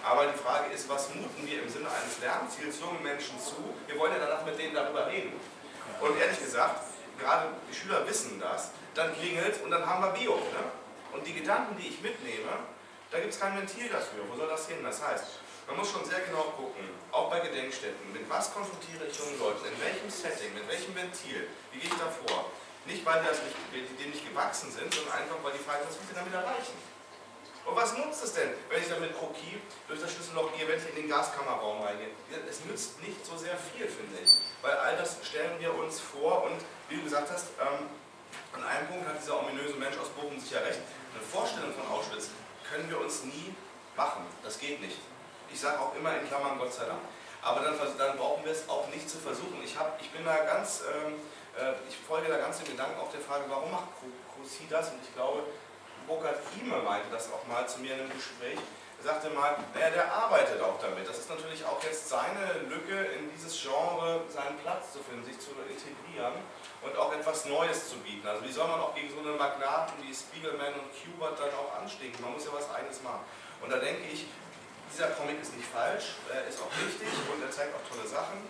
Aber 0.05 0.27
die 0.27 0.37
Frage 0.37 0.71
ist, 0.71 0.87
was 0.87 1.09
muten 1.15 1.47
wir 1.49 1.63
im 1.63 1.67
Sinne 1.67 1.89
eines 1.89 2.21
Lernziels 2.21 2.79
jungen 2.79 3.01
Menschen 3.01 3.41
zu? 3.41 3.57
Wir 3.87 3.97
wollen 3.97 4.13
ja 4.13 4.19
danach 4.19 4.45
mit 4.45 4.53
denen 4.53 4.75
darüber 4.75 5.07
reden. 5.07 5.33
Und 5.99 6.19
ehrlich 6.21 6.37
gesagt, 6.37 6.77
gerade 7.17 7.49
die 7.67 7.73
Schüler 7.73 8.05
wissen 8.05 8.39
das, 8.39 8.69
dann 8.93 9.17
klingelt 9.17 9.63
und 9.63 9.71
dann 9.71 9.83
haben 9.83 10.03
wir 10.03 10.11
Bio. 10.11 10.35
Ne? 10.35 10.61
Und 11.11 11.25
die 11.25 11.33
Gedanken, 11.33 11.75
die 11.81 11.89
ich 11.89 12.01
mitnehme, 12.05 12.53
da 13.09 13.17
gibt 13.17 13.33
es 13.33 13.39
kein 13.39 13.57
Ventil 13.57 13.89
dafür. 13.89 14.29
Wo 14.29 14.37
soll 14.37 14.47
das 14.47 14.67
hin? 14.67 14.77
Das 14.83 15.01
heißt, 15.01 15.41
man 15.65 15.77
muss 15.77 15.89
schon 15.89 16.05
sehr 16.05 16.19
genau 16.21 16.53
gucken, 16.53 16.85
auch 17.11 17.31
bei 17.31 17.39
Gedenkstätten, 17.39 18.13
mit 18.13 18.29
was 18.29 18.53
konfrontiere 18.53 19.09
ich 19.09 19.17
junge 19.17 19.37
Leute, 19.41 19.65
in 19.65 19.81
welchem 19.81 20.09
Setting, 20.11 20.53
mit 20.53 20.69
welchem 20.69 20.93
Ventil, 20.93 21.49
wie 21.71 21.79
gehe 21.79 21.89
ich 21.89 21.97
da 21.97 22.05
vor? 22.05 22.51
Nicht, 22.85 23.03
weil 23.03 23.23
das 23.25 23.41
nicht, 23.41 23.57
dem 23.73 24.11
nicht 24.11 24.21
gewachsen 24.21 24.69
sind, 24.69 24.93
sondern 24.93 25.17
einfach, 25.17 25.41
weil 25.41 25.53
die 25.57 25.65
Frage 25.65 25.81
ist, 25.89 25.97
was 25.97 25.97
will 25.97 26.13
ich 26.13 26.17
damit 26.21 26.33
erreichen? 26.33 26.94
Und 27.65 27.75
was 27.75 27.97
nutzt 27.97 28.23
es 28.23 28.33
denn, 28.33 28.49
wenn 28.69 28.81
ich 28.81 28.89
damit 28.89 29.17
Krokie 29.17 29.59
durch 29.87 29.99
das 29.99 30.13
Schlüsselloch 30.13 30.53
gehe, 30.55 30.67
wenn 30.67 30.77
ich 30.77 30.89
in 30.89 30.95
den 30.95 31.09
Gaskammerraum 31.09 31.81
reingehe? 31.81 32.09
Es 32.47 32.63
nützt 32.65 33.01
nicht 33.01 33.25
so 33.25 33.35
sehr 33.37 33.57
viel, 33.57 33.87
finde 33.87 34.21
ich. 34.23 34.37
Weil 34.61 34.77
all 34.77 34.95
das 34.97 35.17
stellen 35.23 35.59
wir 35.59 35.73
uns 35.73 35.99
vor 35.99 36.43
und 36.43 36.61
wie 36.89 36.97
du 36.97 37.03
gesagt 37.03 37.31
hast, 37.31 37.47
ähm, 37.59 37.89
an 38.53 38.63
einem 38.63 38.87
Punkt 38.87 39.07
hat 39.07 39.19
dieser 39.19 39.39
ominöse 39.39 39.75
Mensch 39.75 39.97
aus 39.97 40.09
Bochum 40.09 40.39
sicher 40.39 40.63
recht. 40.63 40.79
Eine 41.13 41.23
Vorstellung 41.23 41.73
von 41.73 41.87
Auschwitz 41.89 42.29
können 42.69 42.89
wir 42.89 43.01
uns 43.01 43.23
nie 43.23 43.55
machen. 43.95 44.25
Das 44.43 44.59
geht 44.59 44.79
nicht. 44.81 44.97
Ich 45.51 45.59
sage 45.59 45.79
auch 45.79 45.95
immer 45.95 46.15
in 46.19 46.27
Klammern 46.27 46.59
Gott 46.59 46.73
sei 46.73 46.85
Dank. 46.85 47.01
Aber 47.41 47.61
dann, 47.61 47.77
dann 47.97 48.17
brauchen 48.17 48.43
wir 48.43 48.51
es 48.51 48.67
auch 48.69 48.87
nicht 48.89 49.09
zu 49.09 49.17
versuchen. 49.17 49.61
Ich, 49.63 49.77
hab, 49.77 50.01
ich 50.01 50.09
bin 50.11 50.25
da 50.25 50.35
ganz, 50.45 50.81
ähm, 50.81 51.13
äh, 51.57 51.73
ich 51.87 51.97
folge 51.97 52.27
da 52.27 52.37
ganz 52.37 52.57
dem 52.57 52.67
Gedanken 52.67 52.99
auf 52.99 53.11
der 53.11 53.21
Frage, 53.21 53.45
warum 53.49 53.71
macht 53.71 53.89
Krusi 54.33 54.65
das? 54.69 54.89
Und 54.89 54.99
ich 55.03 55.13
glaube, 55.13 55.43
Burkhard 56.07 56.39
Kieme 56.51 56.77
meinte 56.81 57.07
das 57.11 57.31
auch 57.31 57.45
mal 57.47 57.67
zu 57.67 57.79
mir 57.79 57.93
in 57.93 58.01
einem 58.01 58.13
Gespräch. 58.13 58.57
Er 58.99 59.03
sagte 59.03 59.29
mal, 59.29 59.57
naja, 59.73 59.89
der 59.89 60.11
arbeitet 60.11 60.61
auch 60.61 60.79
damit. 60.79 61.07
Das 61.07 61.19
ist 61.19 61.29
natürlich 61.29 61.65
auch 61.65 61.81
jetzt 61.83 62.09
seine 62.09 62.65
Lücke, 62.69 62.95
in 63.17 63.29
dieses 63.35 63.61
Genre 63.61 64.21
seinen 64.29 64.57
Platz 64.59 64.93
zu 64.93 64.99
finden, 64.99 65.25
sich 65.25 65.37
zu 65.39 65.51
integrieren 65.51 66.33
und 66.81 66.97
auch 66.97 67.13
etwas 67.13 67.45
Neues 67.45 67.89
zu 67.89 67.97
bieten. 67.97 68.25
Also 68.27 68.43
wie 68.45 68.51
soll 68.51 68.67
man 68.67 68.79
auch 68.79 68.95
gegen 68.95 69.09
so 69.09 69.19
eine 69.19 69.37
Magnaten 69.37 69.93
wie 70.01 70.13
Spiegelman 70.13 70.73
und 70.73 70.89
Kubert 70.95 71.39
dann 71.39 71.53
auch 71.53 71.81
anstecken? 71.81 72.21
Man 72.21 72.33
muss 72.33 72.45
ja 72.45 72.51
was 72.53 72.69
eigenes 72.73 73.01
machen. 73.03 73.21
Und 73.61 73.69
da 73.71 73.77
denke 73.77 74.03
ich, 74.11 74.25
dieser 74.91 75.09
Comic 75.11 75.41
ist 75.41 75.55
nicht 75.55 75.67
falsch, 75.67 76.15
er 76.31 76.47
ist 76.47 76.61
auch 76.61 76.71
richtig 76.81 77.09
und 77.33 77.41
er 77.43 77.51
zeigt 77.51 77.75
auch 77.75 77.85
tolle 77.89 78.07
Sachen. 78.07 78.41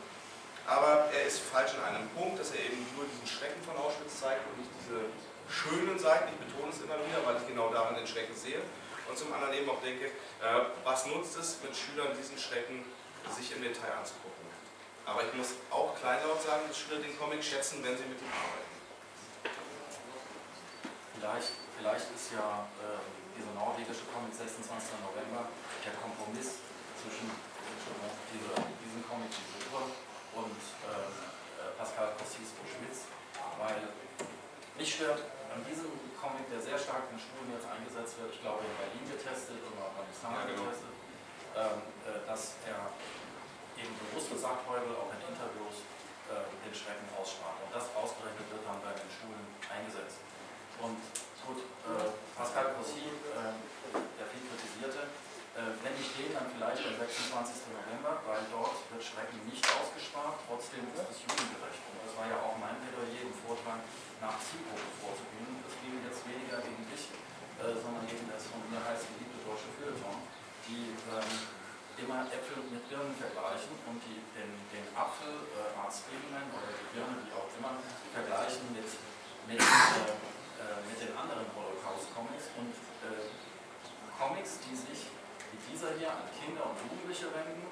Aber 0.67 1.09
er 1.13 1.23
ist 1.25 1.39
falsch 1.39 1.73
in 1.77 1.83
einem 1.83 2.09
Punkt, 2.09 2.39
dass 2.39 2.51
er 2.51 2.65
eben 2.65 2.85
nur 2.95 3.05
diesen 3.05 3.27
Schrecken 3.27 3.61
von 3.61 3.77
Auschwitz 3.77 4.19
zeigt 4.19 4.41
und 4.49 4.59
nicht 4.59 4.71
diese 4.81 5.09
schönen 5.49 5.97
Seiten. 5.99 6.33
Ich 6.33 6.39
betone 6.47 6.71
es 6.71 6.81
immer 6.81 6.97
wieder, 6.99 7.25
weil 7.25 7.37
ich 7.37 7.47
genau 7.47 7.69
darin 7.69 7.95
den 7.95 8.07
Schrecken 8.07 8.35
sehe. 8.35 8.61
Und 9.07 9.17
zum 9.17 9.31
anderen 9.33 9.53
eben 9.53 9.69
auch 9.69 9.81
denke, 9.81 10.05
äh, 10.05 10.61
was 10.83 11.05
nutzt 11.05 11.37
es 11.37 11.61
mit 11.61 11.75
Schülern 11.75 12.15
diesen 12.17 12.37
Schrecken 12.37 12.85
sich 13.29 13.51
im 13.53 13.61
Detail 13.61 13.93
anzugucken. 13.97 14.45
Aber 15.05 15.21
ich 15.21 15.33
muss 15.33 15.61
auch 15.69 15.93
kleinlaut 15.93 16.41
sagen, 16.41 16.65
dass 16.67 16.77
Schüler 16.77 16.97
den 16.97 17.13
Comic 17.17 17.43
schätzen, 17.43 17.83
wenn 17.85 17.97
sie 17.97 18.09
mit 18.09 18.17
ihm 18.17 18.33
arbeiten. 18.33 18.73
Vielleicht, 21.13 21.53
vielleicht 21.77 22.07
ist 22.09 22.33
ja 22.33 22.65
äh, 22.81 23.01
dieser 23.37 23.53
norwegische 23.53 24.05
Comic 24.09 24.33
26. 24.33 24.65
November 25.05 25.45
der 25.85 25.93
Kompromiss 26.01 26.65
zwischen 26.97 27.29
diese, 28.33 28.49
diesem 28.81 29.01
Comic, 29.05 29.29
diese 29.29 29.69
Uhr 29.69 29.85
und 30.41 30.57
äh, 30.89 31.25
Pascal 31.77 32.13
Cossis 32.17 32.57
Schmitz, 32.65 33.05
weil 33.61 33.77
mich 34.77 34.95
stört 34.95 35.21
an 35.55 35.63
diesem 35.63 35.87
Comic, 36.19 36.51
der 36.51 36.59
sehr 36.59 36.75
stark 36.75 37.07
in 37.15 37.15
Schulen 37.15 37.55
jetzt 37.55 37.63
eingesetzt 37.63 38.19
wird, 38.19 38.35
ich 38.35 38.43
glaube 38.43 38.67
in 38.67 38.75
Berlin 38.75 39.07
getestet 39.07 39.63
und 39.63 39.79
auch 39.79 39.95
in 40.03 40.11
Islam 40.11 40.35
ja, 40.35 40.43
genau. 40.51 40.67
getestet, 40.67 40.93
ähm, 41.55 41.79
äh, 42.03 42.19
dass 42.27 42.59
er 42.67 42.91
eben 43.79 43.95
bewusst 44.03 44.35
gesagt 44.35 44.67
heute 44.67 44.91
auch 44.99 45.07
in 45.15 45.21
Interviews 45.31 45.87
äh, 46.27 46.43
den 46.59 46.75
Schrecken 46.75 47.07
ausspart. 47.15 47.55
Und 47.63 47.71
das 47.71 47.87
ausgerechnet 47.95 48.43
wird 48.51 48.67
dann 48.67 48.83
bei 48.83 48.91
den 48.91 49.07
Schulen 49.07 49.47
eingesetzt. 49.71 50.19
Und 50.83 50.99
gut, 51.47 51.63
äh, 51.87 52.11
Pascal 52.35 52.75
Cossy, 52.75 53.07
äh, 53.07 53.55
der 53.95 54.27
viel 54.27 54.43
kritisierte, 54.51 55.07
äh, 55.55 55.71
wenn 55.79 55.95
ich 55.95 56.11
den 56.19 56.35
dann 56.35 56.51
vielleicht 56.51 56.83
am 56.83 56.99
26. 56.99 57.71
November, 57.71 58.19
weil 58.27 58.43
dort 58.51 58.75
wird 58.91 58.99
Schrecken 58.99 59.39
nicht 59.47 59.63
ausgespart, 59.63 60.35
trotzdem 60.51 60.83
ist 60.91 60.99
es 60.99 61.23
jugendgerecht. 61.23 61.79
Und 61.79 62.03
das 62.03 62.11
war 62.19 62.27
ja 62.27 62.43
auch 62.43 62.59
mein 62.59 62.75
Plädoyer 62.83 63.23
im 63.23 63.35
Vortrag, 63.39 63.79
nach 64.21 64.37
Zielgruppe 64.39 64.89
vorzugehen. 65.01 65.59
Das 65.65 65.73
ging 65.81 65.99
jetzt 66.03 66.21
weniger 66.27 66.59
gegen 66.63 66.83
dich, 66.87 67.11
äh, 67.59 67.75
sondern 67.75 68.05
gegen 68.07 68.27
das 68.31 68.47
von 68.47 68.61
mir 68.71 68.79
heiß 68.79 69.07
geliebte 69.11 69.39
deutsche 69.43 69.69
Feuilleton, 69.75 70.19
die 70.67 70.95
ähm, 71.11 71.31
immer 71.95 72.27
Äpfel 72.27 72.59
mit 72.67 72.83
Birnen 72.91 73.15
vergleichen 73.15 73.71
und 73.87 73.99
die 74.03 74.19
den, 74.35 74.51
den 74.71 74.85
Apfel 74.91 75.47
äh, 75.55 75.79
Arztebenen 75.79 76.51
oder 76.51 76.67
Gehirne, 76.75 77.23
wie 77.23 77.31
auch 77.31 77.47
immer, 77.55 77.79
vergleichen 78.11 78.67
mit, 78.75 78.89
mit, 79.47 79.61
äh, 79.63 80.11
äh, 80.59 80.79
mit 80.83 80.97
den 80.99 81.15
anderen 81.15 81.47
Holocaust-Comics 81.55 82.51
und 82.59 82.75
äh, 83.07 83.31
Comics, 84.19 84.59
die 84.67 84.75
sich 84.75 85.07
wie 85.51 85.59
dieser 85.71 85.95
hier 85.95 86.11
an 86.11 86.27
Kinder 86.35 86.67
und 86.67 86.75
Jugendliche 86.83 87.31
wenden 87.31 87.63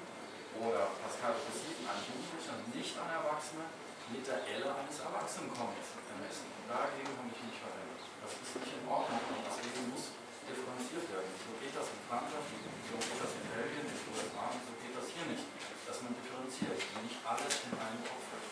oder 0.60 0.88
Pascal 1.04 1.36
Poussin 1.44 1.84
an 1.84 2.00
Jugendliche 2.00 2.52
und 2.56 2.68
nicht 2.72 2.94
an 2.96 3.08
Erwachsene 3.12 3.68
mit 4.12 4.24
der 4.26 4.44
Elle 4.44 4.68
eines 4.68 5.00
Erwachsenencomics 5.00 5.96
ermessen. 6.12 6.48
Dagegen 6.68 7.12
habe 7.16 7.30
ich 7.32 7.40
mich 7.40 7.58
verwendet. 7.60 8.00
Das 8.20 8.32
ist 8.36 8.52
nicht 8.60 8.74
in 8.76 8.84
Ordnung 8.88 9.20
und 9.20 9.40
deswegen 9.44 9.88
muss 9.92 10.12
differenziert 10.44 11.06
werden. 11.08 11.32
So 11.40 11.52
geht 11.56 11.72
das 11.72 11.88
in 11.88 12.00
Frankreich, 12.08 12.44
so 12.44 12.96
geht 13.00 13.20
das 13.20 13.32
in 13.32 13.44
Belgien, 13.48 13.84
in 13.84 13.96
den 13.96 14.08
USA 14.12 14.44
so 14.52 14.72
geht 14.80 14.94
das 14.96 15.06
hier 15.08 15.26
nicht. 15.28 15.46
Dass 15.88 16.00
man 16.04 16.12
differenziert 16.16 16.76
und 16.76 17.02
nicht 17.04 17.20
alles 17.24 17.54
in 17.68 17.72
einen 17.76 18.02
hat. 18.04 18.44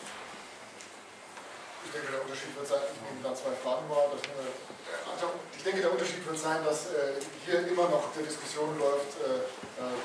Ich 1.84 1.90
denke, 1.90 2.08
der 2.12 2.22
Unterschied 2.22 2.52
wird 2.56 2.68
sein, 2.68 2.84
nehme 3.04 3.20
da 3.20 3.34
zwei 3.34 3.52
Fragen 3.58 3.84
war. 3.90 4.08
Dass 4.12 4.22
also 4.24 5.26
ich 5.56 5.62
denke, 5.64 5.80
der 5.80 5.92
Unterschied 5.92 6.24
wird 6.24 6.38
sein, 6.38 6.64
dass 6.64 6.92
äh, 6.92 7.20
hier 7.44 7.66
immer 7.68 7.88
noch 7.88 8.12
die 8.16 8.24
Diskussion 8.24 8.78
läuft, 8.78 9.18
äh, 9.20 9.44
äh, 9.80 9.96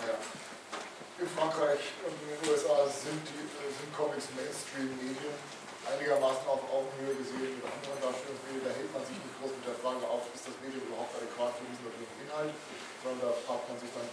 naja, 0.00 0.18
in 1.16 1.28
Frankreich 1.32 1.96
und 2.04 2.12
in 2.12 2.28
den 2.28 2.40
USA 2.44 2.84
sind, 2.92 3.24
die, 3.24 3.48
äh, 3.56 3.72
sind 3.72 3.88
Comics 3.96 4.28
Mainstream-Medien 4.36 5.36
einigermaßen 5.86 6.44
auf 6.44 6.60
Augenhöhe 6.68 7.14
gesehen 7.16 7.56
mit 7.56 7.64
anderen 7.64 8.00
Darstellungsmedien. 8.04 8.64
Da 8.66 8.72
hält 8.74 8.90
man 8.92 9.02
sich 9.06 9.16
nicht 9.16 9.34
groß 9.40 9.54
mit 9.54 9.64
der 9.64 9.78
Frage 9.80 10.04
auf, 10.04 10.28
ist 10.34 10.44
das 10.44 10.56
Medium 10.60 10.82
überhaupt 10.90 11.14
adäquat 11.16 11.56
für 11.56 11.64
diesen 11.70 11.88
oder 11.88 11.96
jenen 11.96 12.18
Inhalt, 12.26 12.54
sondern 13.00 13.20
da 13.22 13.30
fragt 13.46 13.64
man 13.70 13.78
sich 13.80 13.90
dann, 13.94 14.08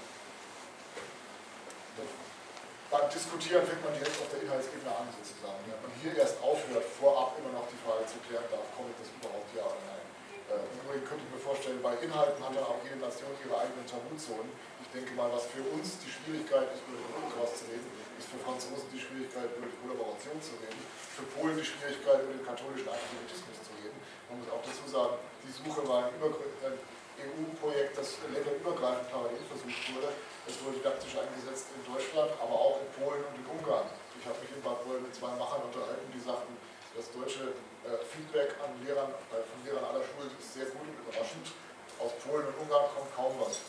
beim 2.94 3.10
Diskutieren 3.10 3.66
fängt 3.66 3.82
man 3.82 3.98
direkt 3.98 4.14
auf 4.22 4.30
der 4.30 4.46
Inhaltsebene 4.46 4.94
an 4.94 5.10
sozusagen. 5.10 5.58
Wenn 5.66 5.82
man 5.82 5.94
hier 5.98 6.14
erst 6.14 6.38
aufhört, 6.46 6.86
vorab 6.86 7.34
immer 7.42 7.50
noch 7.50 7.66
die 7.66 7.82
Frage 7.82 8.06
zu 8.06 8.22
klären, 8.22 8.46
darf 8.54 8.70
Comic 8.78 8.94
das 9.02 9.10
überhaupt 9.10 9.50
ja 9.58 9.66
oder 9.66 9.82
nein. 9.90 10.06
Äh, 10.54 10.62
Im 10.62 10.78
Übrigen 10.86 11.02
könnte 11.02 11.26
ich 11.26 11.32
mir 11.34 11.42
vorstellen, 11.42 11.82
bei 11.82 11.98
Inhalten 11.98 12.38
hat 12.38 12.54
dann 12.54 12.70
auch 12.70 12.78
jede 12.86 13.02
Nation 13.02 13.34
ihre 13.42 13.58
eigenen 13.58 13.82
Tabuzonen. 13.90 14.46
Denke 14.94 15.18
mal, 15.18 15.26
was 15.34 15.50
für 15.50 15.66
uns 15.74 15.98
die 16.06 16.12
Schwierigkeit 16.14 16.70
ist, 16.70 16.86
über 16.86 17.02
den 17.02 17.10
Holocaust 17.18 17.66
zu 17.66 17.66
reden, 17.66 17.90
ist 18.14 18.30
für 18.30 18.38
Franzosen 18.46 18.86
die 18.94 19.02
Schwierigkeit, 19.02 19.50
über 19.58 19.66
die 19.66 19.78
Kollaboration 19.82 20.38
zu 20.38 20.54
reden, 20.62 20.78
für 20.86 21.26
Polen 21.34 21.58
die 21.58 21.66
Schwierigkeit, 21.66 22.22
über 22.22 22.38
den 22.38 22.46
katholischen 22.46 22.86
Antisemitismus 22.86 23.58
zu 23.66 23.74
reden. 23.82 23.98
Man 24.30 24.46
muss 24.46 24.54
auch 24.54 24.62
dazu 24.62 24.86
sagen, 24.86 25.18
die 25.42 25.50
Suche 25.50 25.82
war 25.90 26.14
ein, 26.14 26.14
EU-Projekt, 26.14 27.98
das 27.98 28.18
länderübergreifend 28.26 29.10
parallel 29.10 29.42
versucht 29.50 29.82
wurde. 29.94 30.14
Es 30.46 30.58
wurde 30.62 30.82
didaktisch 30.82 31.14
eingesetzt 31.18 31.70
in 31.74 31.82
Deutschland, 31.86 32.30
aber 32.42 32.54
auch 32.54 32.78
in 32.82 32.90
Polen 32.98 33.22
und 33.22 33.34
in 33.38 33.46
Ungarn. 33.50 33.90
Ich 34.18 34.26
habe 34.26 34.38
mich 34.42 34.50
in 34.50 34.62
Bad 34.62 34.82
Boll 34.86 35.02
mit 35.02 35.14
zwei 35.14 35.30
Machern 35.38 35.62
unterhalten, 35.74 36.06
die 36.10 36.22
sagten, 36.22 36.54
das 36.94 37.10
deutsche 37.14 37.54
äh, 37.86 37.98
Feedback 38.06 38.54
an 38.62 38.78
Lehrern, 38.86 39.10
von 39.30 39.60
Lehrern 39.66 39.86
aller 39.90 40.06
Schulen 40.06 40.30
ist 40.38 40.54
sehr 40.54 40.70
gut 40.70 40.86
und 40.86 40.98
überraschend. 41.02 41.50
Aus 41.98 42.14
Polen 42.26 42.46
und 42.50 42.58
Ungarn 42.66 42.90
kommt 42.94 43.10
kaum 43.14 43.34
was. 43.42 43.62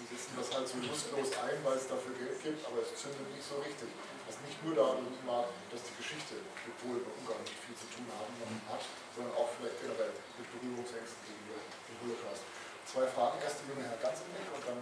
Sie 0.00 0.08
setzen 0.08 0.32
das 0.40 0.48
halt 0.48 0.64
so 0.64 0.80
lustlos 0.80 1.28
ein, 1.44 1.60
weil 1.60 1.76
es 1.76 1.84
dafür 1.84 2.16
Geld 2.16 2.40
gibt, 2.40 2.64
aber 2.64 2.80
es 2.80 2.96
zündet 2.96 3.28
nicht 3.36 3.44
so 3.44 3.60
richtig. 3.60 3.92
Was 4.24 4.40
nicht 4.48 4.56
nur 4.64 4.72
daran 4.72 5.04
liegt, 5.04 5.20
dass 5.20 5.84
die 5.84 5.96
Geschichte 6.00 6.40
mit 6.40 6.72
Polen 6.80 7.04
und 7.04 7.12
Ungarn 7.20 7.44
nicht 7.44 7.60
viel 7.60 7.76
zu 7.76 7.84
tun 7.92 8.08
haben 8.16 8.32
hat, 8.72 8.80
sondern 9.12 9.36
auch 9.36 9.52
vielleicht 9.60 9.76
generell 9.84 10.16
mit 10.40 10.46
Berührungsängsten 10.56 11.20
gegenüber 11.28 11.60
dem 11.60 11.96
Holocaust. 12.00 12.48
Zwei 12.88 13.04
Fragen. 13.12 13.36
Erst 13.44 13.60
die 13.60 13.68
junge 13.68 13.84
Herr 13.84 14.00
Ganzenbeck 14.00 14.48
und 14.56 14.64
dann 14.64 14.80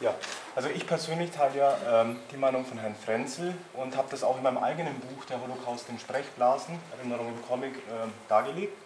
ja, 0.00 0.14
also 0.54 0.68
ich 0.68 0.86
persönlich 0.86 1.32
teile 1.32 1.58
ja 1.58 2.02
ähm, 2.02 2.20
die 2.30 2.36
Meinung 2.36 2.64
von 2.64 2.78
Herrn 2.78 2.94
Frenzel 2.94 3.52
und 3.74 3.96
habe 3.96 4.06
das 4.12 4.22
auch 4.22 4.36
in 4.36 4.44
meinem 4.44 4.58
eigenen 4.58 4.94
Buch, 5.00 5.24
der 5.24 5.40
Holocaust 5.40 5.88
in 5.88 5.98
Sprechblasen, 5.98 6.78
Erinnerung 6.96 7.28
im 7.28 7.44
Comic, 7.48 7.74
äh, 7.74 8.06
dargelegt, 8.28 8.76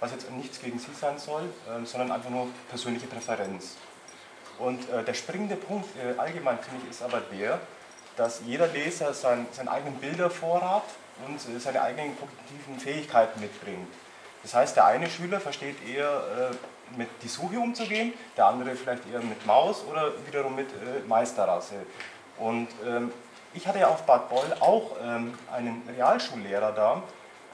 was 0.00 0.12
jetzt 0.12 0.30
nichts 0.30 0.62
gegen 0.62 0.78
Sie 0.78 0.94
sein 0.98 1.18
soll, 1.18 1.42
äh, 1.42 1.84
sondern 1.84 2.12
einfach 2.12 2.30
nur 2.30 2.48
persönliche 2.70 3.06
Präferenz. 3.06 3.76
Und 4.58 4.88
äh, 4.90 5.02
der 5.02 5.14
springende 5.14 5.56
Punkt 5.56 5.88
äh, 5.96 6.18
allgemein, 6.18 6.58
finde 6.58 6.84
ich, 6.84 6.90
ist 6.90 7.02
aber 7.02 7.20
der, 7.20 7.60
dass 8.16 8.42
jeder 8.46 8.68
Leser 8.68 9.12
sein, 9.12 9.46
seinen 9.52 9.68
eigenen 9.68 9.94
Bildervorrat 9.96 10.84
und 11.26 11.36
äh, 11.36 11.58
seine 11.58 11.82
eigenen 11.82 12.16
kognitiven 12.18 12.78
Fähigkeiten 12.78 13.40
mitbringt. 13.40 13.88
Das 14.42 14.54
heißt, 14.54 14.76
der 14.76 14.86
eine 14.86 15.08
Schüler 15.08 15.40
versteht 15.40 15.76
eher 15.88 16.50
äh, 16.52 16.96
mit 16.98 17.08
die 17.22 17.28
Suche 17.28 17.58
umzugehen, 17.58 18.12
der 18.36 18.46
andere 18.46 18.76
vielleicht 18.76 19.10
eher 19.10 19.20
mit 19.20 19.44
Maus 19.46 19.84
oder 19.90 20.12
wiederum 20.26 20.54
mit 20.54 20.68
äh, 20.68 21.06
Meisterrasse. 21.08 21.76
Und 22.38 22.68
ähm, 22.86 23.12
ich 23.54 23.66
hatte 23.66 23.78
ja 23.78 23.88
auf 23.88 24.02
Bad 24.02 24.28
Boll 24.28 24.54
auch 24.60 24.96
ähm, 25.02 25.36
einen 25.52 25.82
Realschullehrer 25.96 26.72
da, 26.72 27.02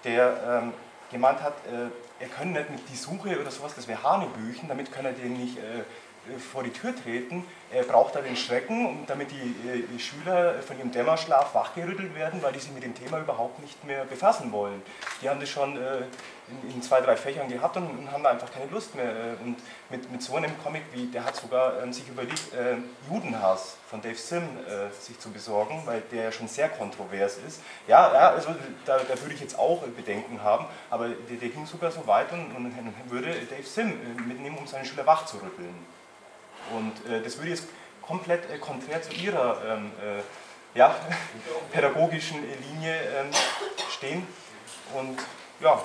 der 0.05 0.63
ähm, 0.63 0.73
gemeint 1.11 1.43
hat, 1.43 1.55
äh, 1.67 1.91
er 2.23 2.29
könne 2.29 2.53
nicht 2.53 2.71
mit 2.71 2.89
die 2.89 2.97
Suche 2.97 3.41
oder 3.41 3.51
sowas, 3.51 3.75
das 3.75 3.87
wäre 3.89 4.03
Hanebüchen, 4.03 4.69
damit 4.69 4.93
könne 4.93 5.09
er 5.09 5.15
den 5.15 5.35
nicht 5.35 5.57
vor 6.53 6.63
die 6.63 6.71
Tür 6.71 6.95
treten. 6.95 7.45
Er 7.73 7.85
braucht 7.85 8.17
da 8.17 8.21
den 8.21 8.37
Schrecken, 8.37 9.05
damit 9.07 9.31
die, 9.31 9.37
die, 9.37 9.97
äh, 9.97 9.99
Schüler 9.99 10.61
von 10.61 10.77
ihrem 10.77 10.91
Dämmerschlaf 10.91 11.55
wachgerüttelt 11.55 12.15
werden, 12.17 12.43
weil 12.43 12.53
die 12.53 12.59
sich 12.59 12.73
mit 12.73 12.83
dem 12.83 12.95
Thema 12.95 13.21
überhaupt 13.21 13.61
nicht 13.61 13.85
mehr 13.85 14.05
befassen 14.05 14.51
wollen. 14.51 14.83
Die 15.23 15.29
haben 15.29 15.39
das 15.39 15.49
schon 15.49 15.77
äh, 15.77 16.03
in, 16.75 16.83
zwei, 16.83 17.01
drei 17.01 17.17
Fächern 17.17 17.49
gehabt 17.49 17.77
und, 17.77 18.11
haben 18.11 18.25
da 18.25 18.31
einfach 18.31 18.51
keine 18.53 18.67
Lust 18.73 18.97
mehr. 18.97 19.13
Und 19.45 19.57
mit, 19.89 20.11
mit 20.11 20.21
so 20.21 20.35
einem 20.35 20.51
Comic 20.63 20.83
wie, 20.93 21.07
der 21.07 21.25
hat 21.25 21.37
sogar 21.37 21.81
ähm, 21.81 21.93
sich 21.93 22.09
überlegt, 22.09 22.53
äh, 22.55 22.77
Judenhass 23.09 23.77
von 23.89 24.03
Dave 24.03 24.17
Sim 24.17 24.43
äh, 24.43 24.93
sich 25.01 25.19
zu 25.21 25.31
besorgen, 25.31 25.83
weil 25.85 26.03
der 26.11 26.25
ja 26.25 26.33
schon 26.33 26.49
sehr 26.49 26.69
kontrovers 26.71 27.39
ist. 27.47 27.61
Ja, 27.87 28.13
ja 28.13 28.31
also 28.31 28.51
da, 28.85 28.99
da 28.99 29.21
würde 29.21 29.35
ich 29.35 29.41
jetzt 29.41 29.57
auch 29.57 29.83
Bedenken 29.83 30.43
haben, 30.43 30.67
aber 30.91 31.09
der, 31.09 31.37
der 31.37 31.49
ging 31.51 31.67
sogar 31.67 31.93
so 31.93 32.05
weit 32.09 32.33
und, 32.33 32.53
und 32.57 32.75
würde 33.09 33.33
Dave 33.49 33.63
Sim 33.63 33.93
mitnehmen, 34.27 34.59
um 34.59 34.67
seine 34.67 34.85
Schüler 34.85 35.07
wach 35.07 35.25
zu 35.25 35.37
rütteln. 35.37 36.00
Und 36.71 36.93
äh, 37.11 37.23
das 37.23 37.37
würde 37.39 37.51
jetzt 37.51 37.65
komplett 38.03 38.51
äh, 38.51 38.59
konträr 38.59 39.03
zu 39.03 39.13
Ihrer 39.13 39.63
ähm, 39.65 39.93
äh, 40.03 40.79
ja, 40.79 40.95
pädagogischen 41.73 42.43
Linie 42.43 42.95
ähm, 42.95 43.31
stehen. 43.91 44.27
Und 44.95 45.19
ja, 45.61 45.81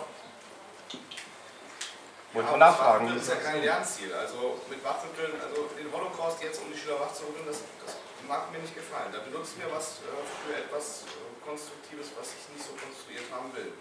wollte 2.36 2.52
ja, 2.52 2.58
nachfragen. 2.58 3.08
Das 3.08 3.24
ist 3.24 3.30
ja 3.30 3.40
kein 3.40 3.62
Lernziel. 3.62 4.14
Also 4.14 4.60
mit 4.70 4.84
Wachrütteln, 4.84 5.40
also 5.40 5.72
den 5.72 5.88
Holocaust 5.92 6.44
jetzt, 6.44 6.62
um 6.62 6.72
die 6.72 6.78
Schüler 6.78 7.00
wachzurütteln, 7.00 7.48
das, 7.48 7.64
das 7.86 7.96
mag 8.28 8.52
mir 8.52 8.60
nicht 8.60 8.76
gefallen. 8.76 9.10
Da 9.12 9.20
benutzt 9.20 9.58
mir 9.58 9.72
was 9.72 10.04
für 10.44 10.56
etwas 10.56 11.08
Konstruktives, 11.46 12.12
was 12.20 12.36
ich 12.36 12.44
nicht 12.52 12.66
so 12.68 12.76
konstruiert 12.76 13.24
haben 13.32 13.56
will. 13.56 13.72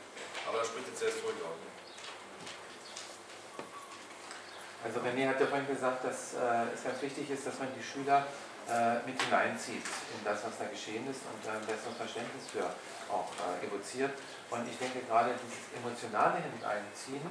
Aber 0.46 0.58
da 0.58 0.64
spricht 0.64 0.86
jetzt 0.88 1.02
der 1.02 1.10
Historiker 1.10 1.50
auch 1.50 1.58
nicht. 1.58 1.73
Also 4.84 5.00
René 5.00 5.26
hat 5.26 5.40
ja 5.40 5.46
vorhin 5.46 5.66
gesagt, 5.66 6.04
dass 6.04 6.36
äh, 6.36 6.68
es 6.74 6.84
ganz 6.84 7.00
wichtig 7.00 7.30
ist, 7.30 7.46
dass 7.46 7.58
man 7.58 7.68
die 7.72 7.82
Schüler 7.82 8.28
äh, 8.68 9.00
mit 9.08 9.16
hineinzieht 9.16 9.80
in 10.12 10.20
das, 10.24 10.44
was 10.44 10.60
da 10.60 10.68
geschehen 10.68 11.08
ist 11.08 11.24
und 11.24 11.40
ein 11.48 11.64
besseres 11.64 11.96
Verständnis 11.96 12.52
für 12.52 12.68
auch 13.08 13.32
äh, 13.40 13.64
evoziert. 13.64 14.12
Und 14.52 14.68
ich 14.68 14.76
denke 14.76 15.00
gerade 15.08 15.32
dieses 15.40 15.72
emotionale 15.72 16.36
Hineinziehen 16.36 17.28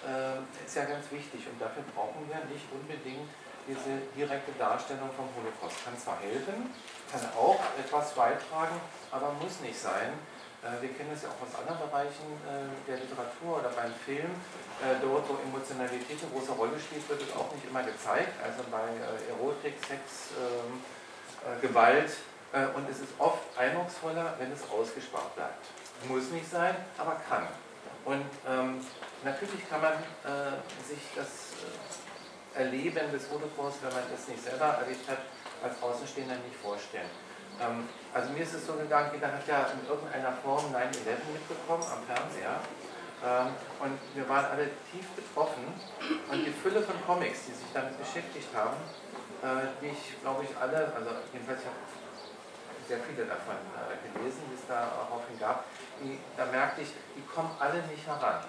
äh, 0.00 0.40
ist 0.64 0.76
ja 0.76 0.88
ganz 0.88 1.04
wichtig 1.12 1.44
und 1.44 1.60
dafür 1.60 1.84
brauchen 1.92 2.24
wir 2.24 2.40
nicht 2.48 2.64
unbedingt 2.72 3.28
diese 3.68 4.00
direkte 4.16 4.52
Darstellung 4.56 5.08
vom 5.12 5.28
Holocaust. 5.36 5.84
Kann 5.84 5.96
zwar 5.96 6.20
helfen, 6.20 6.72
kann 7.12 7.24
auch 7.36 7.60
etwas 7.80 8.12
beitragen, 8.12 8.80
aber 9.12 9.32
muss 9.40 9.60
nicht 9.60 9.76
sein. 9.76 10.12
Äh, 10.64 10.80
wir 10.80 10.90
kennen 10.96 11.12
es 11.12 11.22
ja 11.22 11.28
auch 11.28 11.44
aus 11.44 11.52
anderen 11.60 11.76
Bereichen 11.84 12.40
äh, 12.48 12.72
der 12.88 12.96
Literatur 12.96 13.60
oder 13.60 13.68
beim 13.76 13.92
Film. 14.04 14.32
Äh, 14.80 14.96
dort, 15.04 15.28
wo 15.28 15.36
Emotionalität 15.44 16.16
eine 16.16 16.32
große 16.32 16.52
Rolle 16.56 16.80
spielt, 16.80 17.04
wird 17.08 17.20
es 17.20 17.32
auch 17.36 17.52
nicht 17.52 17.68
immer 17.68 17.84
gezeigt. 17.84 18.32
Also 18.40 18.64
bei 18.72 18.88
Erotik, 19.28 19.76
Sex, 19.84 20.32
ähm, 20.40 20.80
Gewalt. 21.60 22.10
Und 22.76 22.88
es 22.88 23.00
ist 23.00 23.10
oft 23.18 23.42
eindrucksvoller, 23.58 24.34
wenn 24.38 24.52
es 24.52 24.62
ausgespart 24.70 25.34
bleibt. 25.34 25.66
Muss 26.08 26.30
nicht 26.30 26.48
sein, 26.48 26.76
aber 26.96 27.20
kann. 27.28 27.48
Und 28.04 28.24
ähm, 28.48 28.80
natürlich 29.24 29.68
kann 29.68 29.82
man 29.82 29.92
äh, 29.92 30.54
sich 30.86 31.02
das 31.16 31.50
Erleben 32.54 33.10
des 33.10 33.28
Holocaust, 33.28 33.82
wenn 33.82 33.92
man 33.92 34.04
das 34.08 34.28
nicht 34.28 34.42
selber 34.42 34.66
erlebt 34.66 35.08
hat, 35.10 35.18
als 35.64 35.82
Außenstehender 35.82 36.36
nicht 36.36 36.56
vorstellen. 36.62 37.10
Ähm, 37.60 37.88
also 38.14 38.30
mir 38.30 38.42
ist 38.44 38.54
es 38.54 38.64
so 38.64 38.74
gegangen, 38.74 39.10
jeder 39.12 39.32
hat 39.32 39.46
ja 39.46 39.66
in 39.74 39.82
irgendeiner 39.90 40.32
Form 40.38 40.70
9-11 40.70 41.34
mitbekommen 41.34 41.82
am 41.82 42.00
Fernseher. 42.06 42.62
Ähm, 43.26 43.50
und 43.82 43.98
wir 44.14 44.28
waren 44.28 44.46
alle 44.46 44.70
tief 44.90 45.08
betroffen. 45.18 45.66
Und 46.30 46.46
die 46.46 46.52
Fülle 46.52 46.80
von 46.80 46.94
Comics, 47.04 47.46
die 47.46 47.54
sich 47.58 47.66
damit 47.74 47.98
beschäftigt 47.98 48.48
haben, 48.54 48.78
äh, 49.42 49.66
die 49.82 49.90
ich, 49.90 50.22
glaube 50.22 50.44
ich, 50.44 50.56
alle, 50.56 50.94
also 50.94 51.10
jedenfalls 51.32 51.60
ich 51.60 51.66
habe 51.66 51.82
sehr 52.86 52.98
viele 53.02 53.26
davon 53.26 53.58
äh, 53.74 53.98
gelesen, 54.14 54.42
die 54.46 54.54
es 54.54 54.66
daraufhin 54.68 55.38
gab, 55.40 55.64
die, 56.00 56.20
da 56.36 56.46
merkte 56.46 56.82
ich, 56.82 56.92
die 57.16 57.26
kommen 57.26 57.50
alle 57.58 57.82
nicht 57.90 58.06
heran. 58.06 58.44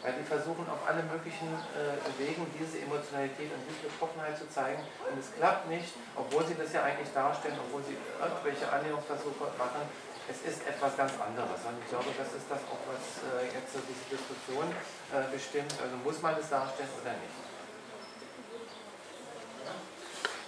Weil 0.00 0.16
die 0.16 0.24
versuchen 0.24 0.64
auf 0.64 0.80
alle 0.88 1.04
möglichen 1.04 1.52
äh, 1.76 2.00
Wegen 2.16 2.48
diese 2.56 2.80
Emotionalität 2.80 3.52
und 3.52 3.60
diese 3.68 3.84
Betroffenheit 3.84 4.32
zu 4.38 4.48
zeigen. 4.48 4.80
Und 5.04 5.20
es 5.20 5.28
klappt 5.36 5.68
nicht, 5.68 5.92
obwohl 6.16 6.40
sie 6.48 6.56
das 6.56 6.72
ja 6.72 6.88
eigentlich 6.88 7.12
darstellen, 7.12 7.60
obwohl 7.60 7.84
sie 7.84 8.00
irgendwelche 8.16 8.64
Annäherungsversuche 8.72 9.52
machen, 9.60 9.84
es 10.30 10.40
ist 10.46 10.62
etwas 10.64 10.96
ganz 10.96 11.12
anderes. 11.20 11.60
Und 11.66 11.76
ich 11.82 11.88
glaube, 11.90 12.08
das 12.16 12.32
ist 12.32 12.48
das 12.48 12.62
auch, 12.70 12.80
was 12.88 13.20
äh, 13.28 13.50
jetzt 13.52 13.76
diese 13.76 14.06
Diskussion 14.08 14.70
äh, 15.12 15.26
bestimmt. 15.28 15.74
Also 15.76 15.98
muss 16.00 16.22
man 16.22 16.38
es 16.38 16.48
darstellen 16.48 16.94
oder 16.96 17.12
nicht? 17.20 17.36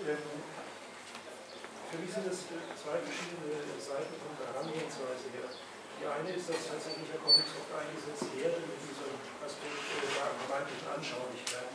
Ähm, 0.03 0.33
für 1.93 1.99
mich 1.99 2.09
sind 2.09 2.25
es 2.25 2.49
äh, 2.49 2.73
zwei 2.73 2.97
verschiedene 3.05 3.59
Seiten 3.77 4.17
von 4.17 4.33
der 4.39 4.49
Herangehensweise 4.55 5.29
her. 5.35 5.45
Die 6.01 6.07
eine 6.09 6.31
ist, 6.35 6.49
dass 6.49 6.73
tatsächlich 6.73 7.07
der 7.11 7.21
Comics 7.21 7.53
oft 7.59 7.71
eingesetzt 7.71 8.27
werden 8.35 8.65
diesem 9.43 9.67
Aspekt 9.67 10.15
der 10.15 10.31
romantischen 10.39 10.87
Anschaulichkeit. 10.87 11.71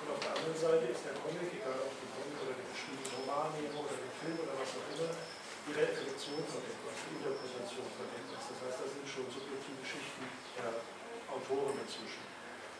Und 0.00 0.08
auf 0.08 0.20
der 0.24 0.32
anderen 0.32 0.56
Seite 0.56 0.84
ist 0.88 1.04
der 1.04 1.12
Comic, 1.20 1.52
egal 1.52 1.76
ob 1.84 1.92
den 1.92 2.08
Comic 2.16 2.36
oder 2.40 2.54
den 2.56 2.68
geschriebenen 2.72 3.12
Roman 3.20 3.52
oder 3.52 3.92
den 3.92 4.14
Film 4.16 4.36
oder 4.40 4.54
was 4.56 4.72
auch 4.72 4.88
immer, 4.96 5.12
die 5.12 5.74
Reflexion 5.76 6.40
von 6.48 6.64
etwas, 6.64 6.96
die 7.04 7.20
Interpretation 7.20 7.88
von 7.92 8.06
etwas. 8.08 8.42
Das 8.48 8.58
heißt, 8.64 8.76
da 8.80 8.86
sind 8.88 9.04
schon 9.04 9.26
subjektive 9.28 9.76
Geschichten 9.84 10.24
der 10.56 10.80
Autoren 11.28 11.76
dazwischen. 11.76 12.24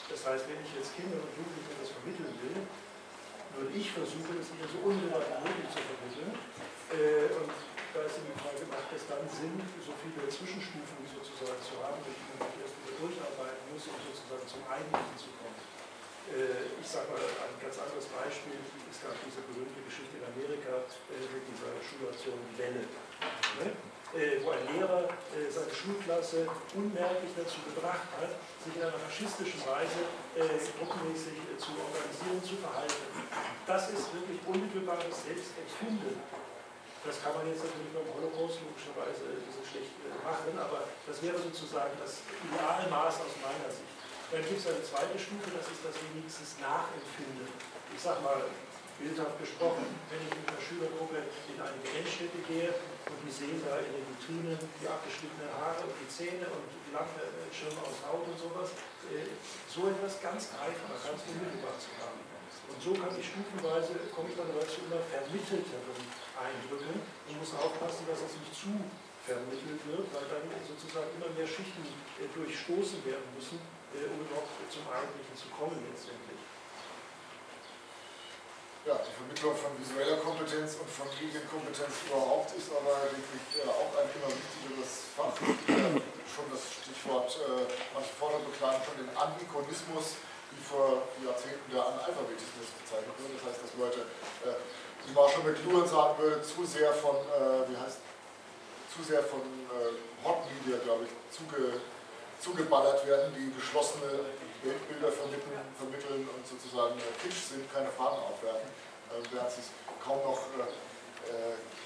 Das 0.09 0.21
heißt, 0.25 0.49
wenn 0.49 0.65
ich 0.65 0.73
jetzt 0.73 0.97
Kindern 0.97 1.21
und 1.21 1.33
Jugendlichen 1.37 1.77
das 1.77 1.93
vermitteln 1.93 2.33
will, 2.41 2.59
würde 2.65 3.73
ich 3.77 3.93
versuchen, 3.93 4.41
es 4.41 4.49
ihnen 4.57 4.65
so 4.65 4.81
unmittelbar 4.81 5.21
wie 5.21 5.53
möglich 5.53 5.69
zu 5.69 5.85
vermitteln. 5.85 6.33
Äh, 6.91 7.29
und 7.37 7.53
da 7.93 8.07
ist 8.09 8.17
die 8.17 8.35
Frage, 8.41 8.62
macht 8.73 8.91
es 8.95 9.05
dann 9.11 9.23
Sinn, 9.29 9.61
so 9.85 9.93
viele 10.01 10.25
Zwischenstufen 10.31 10.99
sozusagen 11.11 11.61
zu 11.61 11.75
haben, 11.83 11.99
durch 12.07 12.17
die 12.17 12.35
man 12.41 12.51
erst 12.62 12.75
wieder 12.81 12.95
durcharbeiten 12.97 13.60
muss, 13.72 13.86
um 13.86 13.97
sozusagen 14.02 14.47
zum 14.47 14.62
Eigentlichen 14.66 15.16
zu 15.16 15.30
kommen. 15.38 15.59
Äh, 16.30 16.78
ich 16.78 16.86
sage 16.86 17.10
mal 17.10 17.18
ein 17.18 17.59
ganz 17.59 17.74
anderes 17.78 18.06
Beispiel. 18.06 18.59
Es 18.86 19.02
gab 19.02 19.14
diese 19.22 19.42
berühmte 19.51 19.82
Geschichte 19.82 20.18
in 20.18 20.24
Amerika 20.26 20.86
äh, 21.10 21.26
mit 21.26 21.42
dieser 21.47 21.74
Schulaktion 21.82 22.38
Welle. 22.55 22.86
Ne? 23.59 23.74
Äh, 24.10 24.42
wo 24.42 24.51
ein 24.51 24.66
Lehrer 24.74 25.06
seine 25.55 25.70
Schulklasse 25.70 26.42
unmerklich 26.74 27.30
dazu 27.38 27.62
gebracht 27.62 28.10
hat, 28.18 28.34
sich 28.59 28.74
in 28.74 28.82
einer 28.82 28.98
faschistischen 29.06 29.62
Weise 29.62 30.02
gruppenmäßig 30.34 31.38
zu 31.55 31.70
organisieren, 31.78 32.42
zu 32.42 32.59
verhalten. 32.59 33.06
Das 33.70 33.86
ist 33.94 34.10
wirklich 34.10 34.42
unmittelbares 34.51 35.14
Selbstempfinden. 35.14 36.18
Das 37.01 37.16
kann 37.24 37.32
man 37.32 37.48
jetzt 37.48 37.64
natürlich 37.64 37.97
beim 37.97 38.05
Holocaust 38.12 38.60
logischerweise 38.60 39.32
ein 39.32 39.40
bisschen 39.40 39.64
schlecht 39.64 39.93
machen, 40.20 40.52
aber 40.60 40.85
das 41.09 41.16
wäre 41.24 41.40
sozusagen 41.40 41.97
das 41.97 42.20
Idealmaß 42.44 43.24
aus 43.24 43.35
meiner 43.40 43.72
Sicht. 43.72 43.89
Dann 44.28 44.44
gibt 44.44 44.60
es 44.60 44.68
eine 44.68 44.85
zweite 44.85 45.16
Stufe, 45.16 45.48
das 45.48 45.66
ist 45.66 45.81
das 45.81 45.97
wenigstens 45.97 46.60
Nachempfinden. 46.60 47.48
Ich 47.90 47.98
sage 47.98 48.20
mal, 48.20 48.44
bildhaft 49.01 49.40
gesprochen, 49.40 49.89
wenn 50.12 50.20
ich 50.20 50.32
mit 50.36 50.44
einer 50.44 50.60
Schülergruppe 50.60 51.24
in 51.48 51.56
eine 51.56 51.81
Gedenkstätte 51.81 52.36
gehe 52.44 52.68
und 53.09 53.18
die 53.24 53.32
sehen 53.32 53.59
da 53.64 53.81
in 53.81 53.97
den 53.97 54.05
Vitrinen 54.05 54.60
die 54.60 54.86
abgeschnittenen 54.86 55.51
Haare 55.56 55.89
und 55.89 55.97
die 55.97 56.10
Zähne 56.12 56.47
und 56.52 56.68
die 56.68 56.93
Lampenschirme 56.93 57.81
aus 57.81 57.97
Haut 58.05 58.28
und 58.28 58.36
sowas, 58.36 58.77
äh, 59.09 59.24
so 59.66 59.89
etwas 59.89 60.20
ganz 60.20 60.52
greifbar, 60.52 61.01
ganz 61.01 61.24
unmittelbar 61.24 61.74
zu 61.81 61.90
haben. 61.97 62.30
Und 62.70 62.78
so 62.78 62.92
kann 62.94 63.12
ich 63.18 63.26
stufenweise, 63.26 63.98
komme 64.14 64.30
ich 64.30 64.36
dann 64.38 64.51
dazu 64.55 64.80
immer 64.86 65.02
vermittelteren 65.02 66.01
Eindrücken 66.38 66.97
und 66.97 67.34
muss 67.36 67.52
aufpassen, 67.59 68.06
dass 68.06 68.22
es 68.22 68.38
nicht 68.38 68.55
zu 68.55 68.72
vermittelt 69.26 69.82
wird, 69.84 70.06
weil 70.14 70.26
dann 70.30 70.47
sozusagen 70.64 71.10
immer 71.18 71.28
mehr 71.34 71.47
Schichten 71.47 71.84
äh, 72.18 72.30
durchstoßen 72.32 73.05
werden 73.05 73.28
müssen, 73.36 73.60
äh, 73.92 74.09
um 74.09 74.24
überhaupt 74.24 74.48
zum 74.70 74.86
Eigentlichen 74.88 75.34
zu 75.36 75.51
kommen 75.52 75.76
letztendlich. 75.84 76.40
Ja, 78.88 78.97
die 78.97 79.12
Vermittlung 79.12 79.52
von 79.52 79.76
visueller 79.76 80.16
Kompetenz 80.24 80.80
und 80.80 80.88
von 80.88 81.05
Medienkompetenz 81.20 82.09
überhaupt 82.09 82.48
ist 82.56 82.72
aber 82.72 83.12
wirklich 83.12 83.44
äh, 83.60 83.68
auch 83.68 83.92
ein 83.92 84.09
immer 84.09 84.32
wichtigeres 84.32 85.12
Fach. 85.12 85.36
schon 85.36 86.47
das 86.48 86.64
Stichwort, 86.80 87.28
äh, 87.44 87.68
manche 87.92 88.14
Vorder 88.16 88.40
beklagen 88.40 88.80
schon 88.86 89.05
den 89.05 89.12
Anikonismus, 89.12 90.16
vor 90.70 91.02
Jahrzehnten 91.18 91.66
der 91.74 91.82
Analphabetismus 91.82 92.70
bezeichnet 92.78 93.14
wird. 93.18 93.34
Das 93.34 93.42
heißt, 93.51 93.60
dass 93.66 93.72
Leute, 93.74 94.06
äh, 94.47 94.55
wie 95.02 95.12
Marshall 95.12 95.42
McLuhan 95.42 95.86
sagen 95.90 96.14
würde, 96.22 96.38
zu 96.47 96.62
sehr 96.62 96.94
von, 96.94 97.18
äh, 97.26 97.66
wie 97.66 97.76
heißt, 97.76 97.98
zu 98.94 99.02
sehr 99.02 99.22
von 99.26 99.42
äh, 99.42 99.98
Hot 100.22 100.47
Media, 100.47 100.78
glaube 100.78 101.10
ich, 101.10 101.12
zuge 101.34 101.82
zugeballert 102.40 103.06
werden, 103.06 103.36
die 103.36 103.52
geschlossene 103.52 104.24
Weltbilder 104.64 105.12
vermitteln, 105.12 105.60
vermitteln 105.76 106.24
und 106.24 106.42
sozusagen 106.48 106.97
äh, 106.97 107.12
Kitsch 107.20 107.52
sind, 107.52 107.68
keine 107.68 107.92
Farben 107.92 108.16
aufwerfen, 108.16 108.64
äh, 109.12 109.20
während 109.30 109.51
sie 109.52 109.60
es 109.60 109.68
kaum 110.01 110.24
noch 110.24 110.40
äh, 110.56 110.64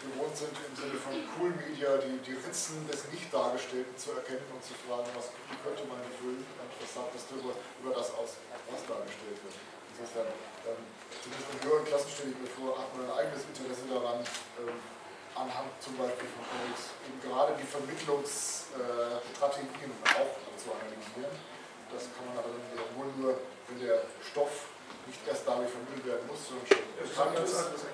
gewohnt 0.05 0.37
sind, 0.37 0.53
im 0.53 0.77
Sinne 0.77 1.01
von 1.01 1.17
Cool 1.37 1.57
Media 1.57 1.97
die, 1.97 2.21
die 2.21 2.37
Ritzen 2.37 2.85
des 2.87 3.09
Nicht-Dargestellten 3.09 3.97
zu 3.97 4.13
erkennen 4.13 4.45
und 4.53 4.61
zu 4.61 4.77
fragen, 4.85 5.09
was, 5.17 5.33
wie 5.49 5.57
könnte 5.65 5.89
man 5.89 5.97
die 6.05 6.13
füllen 6.21 6.45
und 6.45 6.71
was 6.77 6.93
sagt 6.93 7.17
das 7.17 7.25
darüber, 7.33 7.57
über 7.81 7.97
das 7.97 8.13
aus, 8.15 8.37
was 8.69 8.85
dargestellt 8.85 9.41
wird. 9.41 9.57
Insofern, 9.97 10.29
ähm, 10.69 10.83
zumindest 11.23 11.49
in 11.55 11.61
höheren 11.65 11.87
Klassen 11.89 12.11
stelle 12.11 12.31
ich 12.37 12.41
mir 12.43 12.53
vor, 12.53 12.77
hat 12.77 12.91
man 12.93 13.09
ein 13.09 13.15
eigenes 13.15 13.49
Interesse 13.49 13.87
daran, 13.89 14.21
ähm, 14.61 14.77
anhand 15.35 15.75
zum 15.83 15.99
Beispiel 15.99 16.31
von 16.31 16.47
Comics 16.47 16.95
eben 17.07 17.19
gerade 17.23 17.55
die 17.59 17.67
Vermittlungsstrategien 17.67 19.91
äh, 19.91 20.19
auch 20.19 20.35
zu 20.59 20.71
analysieren. 20.71 21.35
Das 21.91 22.07
kann 22.15 22.31
man 22.31 22.39
aber 22.39 22.55
dann 22.55 22.63
wiederholen 22.71 23.11
nur, 23.19 23.35
wenn 23.71 23.83
der 23.83 24.07
Stoff 24.23 24.71
nicht 25.07 25.27
erst 25.27 25.47
dadurch 25.47 25.71
vermittelt 25.71 26.07
werden 26.07 26.27
muss, 26.27 26.49
sondern 26.49 26.67
schon 26.67 26.79
ja, 26.79 26.85
bekannt 27.07 27.39
ist. 27.39 27.55
Das 27.55 27.85
ja. 27.87 27.93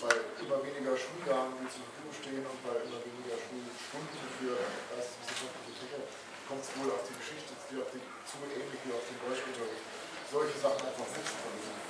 Bei 0.00 0.16
immer 0.40 0.56
weniger 0.64 0.96
Schuljahren, 0.96 1.52
die 1.60 1.68
zur 1.68 1.84
Verfügung 1.84 2.14
stehen 2.16 2.40
und 2.40 2.56
bei 2.64 2.72
immer 2.72 3.00
weniger 3.04 3.36
Schulstunden 3.36 4.24
für 4.40 4.56
geisteswissenschaftliche 4.88 5.76
Fächer 5.76 6.02
kommt 6.48 6.64
es 6.64 6.72
wohl 6.80 6.88
auf 6.88 7.04
die 7.04 7.16
Geschichte, 7.20 7.52
auf 7.52 7.92
die, 7.92 8.00
zu 8.24 8.40
ähnlich 8.48 8.80
wie 8.80 8.96
auf 8.96 9.04
den 9.04 9.20
Deutschunterricht, 9.20 9.84
solche 10.32 10.56
Sachen 10.56 10.80
einfach 10.88 11.04
mitzuvermitteln. 11.04 11.80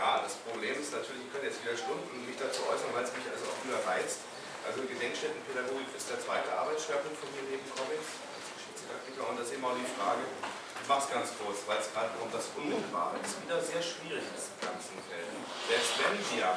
Ja, 0.00 0.24
das 0.24 0.34
Problem 0.48 0.74
ist 0.80 0.96
natürlich, 0.96 1.28
ich 1.28 1.30
könnte 1.30 1.52
jetzt 1.52 1.60
wieder 1.60 1.76
Stunden 1.76 2.24
mich 2.24 2.40
dazu 2.40 2.64
äußern, 2.64 2.96
weil 2.96 3.04
es 3.04 3.12
mich 3.12 3.28
also 3.28 3.44
auch 3.52 3.60
wieder 3.60 3.84
reizt. 3.84 4.24
Also 4.64 4.80
Gedenkstättenpädagogik 4.88 5.92
ist 5.92 6.08
der 6.08 6.24
zweite 6.24 6.48
Arbeitsschwerpunkt 6.56 7.20
von 7.20 7.28
mir 7.36 7.44
neben 7.52 7.68
Comics 7.76 8.16
und 9.30 9.38
das 9.38 9.46
ist 9.46 9.54
eben 9.54 9.64
auch 9.64 9.76
die 9.76 9.92
Frage, 9.94 10.24
ich 10.80 10.88
mache 10.88 11.04
es 11.04 11.10
ganz 11.12 11.28
kurz, 11.38 11.62
weil 11.66 11.78
es 11.78 11.92
gerade 11.92 12.10
um 12.18 12.30
das 12.32 12.48
Unmittelbare 12.56 13.16
ist 13.20 13.36
wieder 13.42 13.60
sehr 13.60 13.82
schwierig 13.82 14.24
in 14.24 14.34
diesem 14.34 14.56
ganzen 14.60 14.96
Feld. 15.06 15.28
Selbst 15.68 15.92
wenn 16.00 16.16
wir 16.34 16.48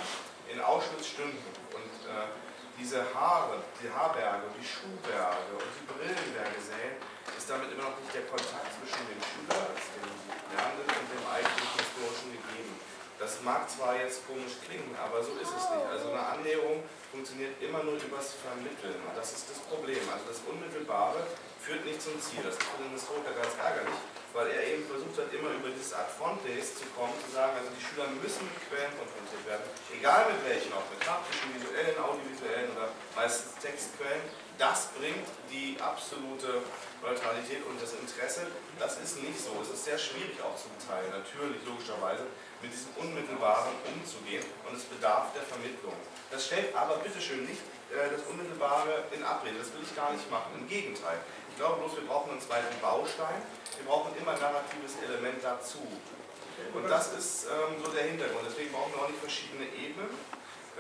in 0.49 0.59
Auschwitz 0.61 1.13
stünden 1.13 1.43
und 1.75 1.93
äh, 2.07 2.31
diese 2.79 3.05
Haare, 3.13 3.61
die 3.77 3.89
Haarberge 3.89 4.49
und 4.49 4.55
die 4.57 4.65
Schuhberge 4.65 5.53
und 5.53 5.71
die 5.77 5.85
Brillenberge 5.85 6.57
sehen, 6.57 6.97
ist 7.37 7.45
damit 7.49 7.69
immer 7.71 7.91
noch 7.91 7.99
nicht 8.01 8.13
der 8.13 8.25
Kontakt 8.25 8.73
zwischen 8.79 9.03
dem 9.07 9.21
Schüler, 9.21 9.69
dem 9.77 10.09
Lernenden 10.51 10.95
und 10.97 11.09
dem 11.13 11.23
eigentlichen 11.29 11.77
historischen 11.77 12.29
gegeben. 12.33 12.73
Das 13.21 13.39
mag 13.45 13.69
zwar 13.69 13.95
jetzt 13.95 14.25
komisch 14.27 14.59
klingen, 14.65 14.91
aber 14.99 15.23
so 15.23 15.37
ist 15.37 15.53
es 15.53 15.63
nicht. 15.69 15.87
Also 15.87 16.11
eine 16.11 16.25
Annäherung 16.25 16.83
funktioniert 17.13 17.55
immer 17.61 17.83
nur 17.83 17.95
übers 17.95 18.35
Vermitteln. 18.41 18.99
Und 18.99 19.15
das 19.15 19.31
ist 19.31 19.47
das 19.47 19.59
Problem. 19.69 20.01
Also 20.11 20.25
das 20.27 20.41
Unmittelbare 20.43 21.23
führt 21.61 21.85
nicht 21.85 22.01
zum 22.01 22.19
Ziel. 22.19 22.43
Das 22.43 22.57
ist 22.57 22.63
für 22.63 22.83
den 22.83 22.91
Historiker 22.91 23.31
ganz 23.31 23.55
ärgerlich, 23.55 23.95
weil 24.34 24.49
er 24.49 24.65
eben 24.65 24.84
versucht 24.89 25.14
hat, 25.22 25.30
immer 25.30 25.53
über 25.53 25.69
dieses 25.69 25.93
Ad 25.93 26.10
Fontes 26.10 26.81
zu 26.81 26.85
kommen, 26.97 27.14
zu 27.22 27.30
sagen, 27.31 27.53
also 27.53 27.69
die 27.69 27.81
Schüler 27.81 28.10
müssen 28.18 28.49
mit 28.49 28.57
Quellen 28.65 28.93
konfrontiert 28.97 29.45
werden, 29.45 29.65
egal 29.93 30.34
mit 30.34 30.41
welchen, 30.49 30.73
ob 30.73 30.89
mit 30.89 30.99
praktischen, 31.05 31.53
visuellen, 31.53 31.95
audiovisuellen 32.01 32.73
oder 32.73 32.89
meistens 33.14 33.53
Textquellen. 33.61 34.26
Das 34.57 34.93
bringt 34.93 35.26
die 35.49 35.77
absolute 35.81 36.61
Neutralität 37.01 37.65
und 37.65 37.81
das 37.81 37.93
Interesse. 37.97 38.45
Das 38.77 39.01
ist 39.01 39.22
nicht 39.22 39.38
so. 39.38 39.49
Es 39.61 39.69
ist 39.73 39.85
sehr 39.85 39.97
schwierig 39.97 40.38
auch 40.45 40.53
zum 40.53 40.73
Teil, 40.77 41.10
natürlich, 41.10 41.57
logischerweise, 41.65 42.30
mit 42.61 42.72
diesem 42.72 42.93
Unmittelbaren 42.95 43.73
umzugehen 43.89 44.45
und 44.69 44.77
es 44.77 44.85
bedarf 44.85 45.34
der 45.34 45.43
Vermittlung. 45.43 45.93
Das 46.31 46.45
stellt 46.45 46.73
aber 46.73 46.97
bitteschön 46.97 47.45
nicht 47.45 47.61
äh, 47.91 48.10
das 48.10 48.23
Unmittelbare 48.26 49.05
in 49.11 49.22
Abrede, 49.22 49.60
das 49.60 49.73
will 49.73 49.84
ich 49.84 49.93
gar 49.95 50.14
nicht 50.14 50.30
machen, 50.31 50.53
im 50.57 50.65
Gegenteil. 50.68 51.19
Ich 51.53 51.61
glaube 51.61 51.85
bloß, 51.85 52.01
wir 52.01 52.09
brauchen 52.09 52.34
einen 52.34 52.41
zweiten 52.41 52.73
Baustein, 52.81 53.38
wir 53.77 53.85
brauchen 53.85 54.09
immer 54.17 54.34
ein 54.34 54.41
narratives 54.41 54.97
Element 55.05 55.38
dazu. 55.38 55.85
Und 56.73 56.89
das 56.89 57.13
ist 57.13 57.45
ähm, 57.45 57.77
so 57.77 57.93
der 57.93 58.09
Hintergrund, 58.09 58.41
deswegen 58.49 58.73
brauchen 58.73 58.89
wir 58.97 59.05
auch 59.05 59.11
nicht 59.13 59.21
verschiedene 59.21 59.69
Ebenen. 59.69 60.09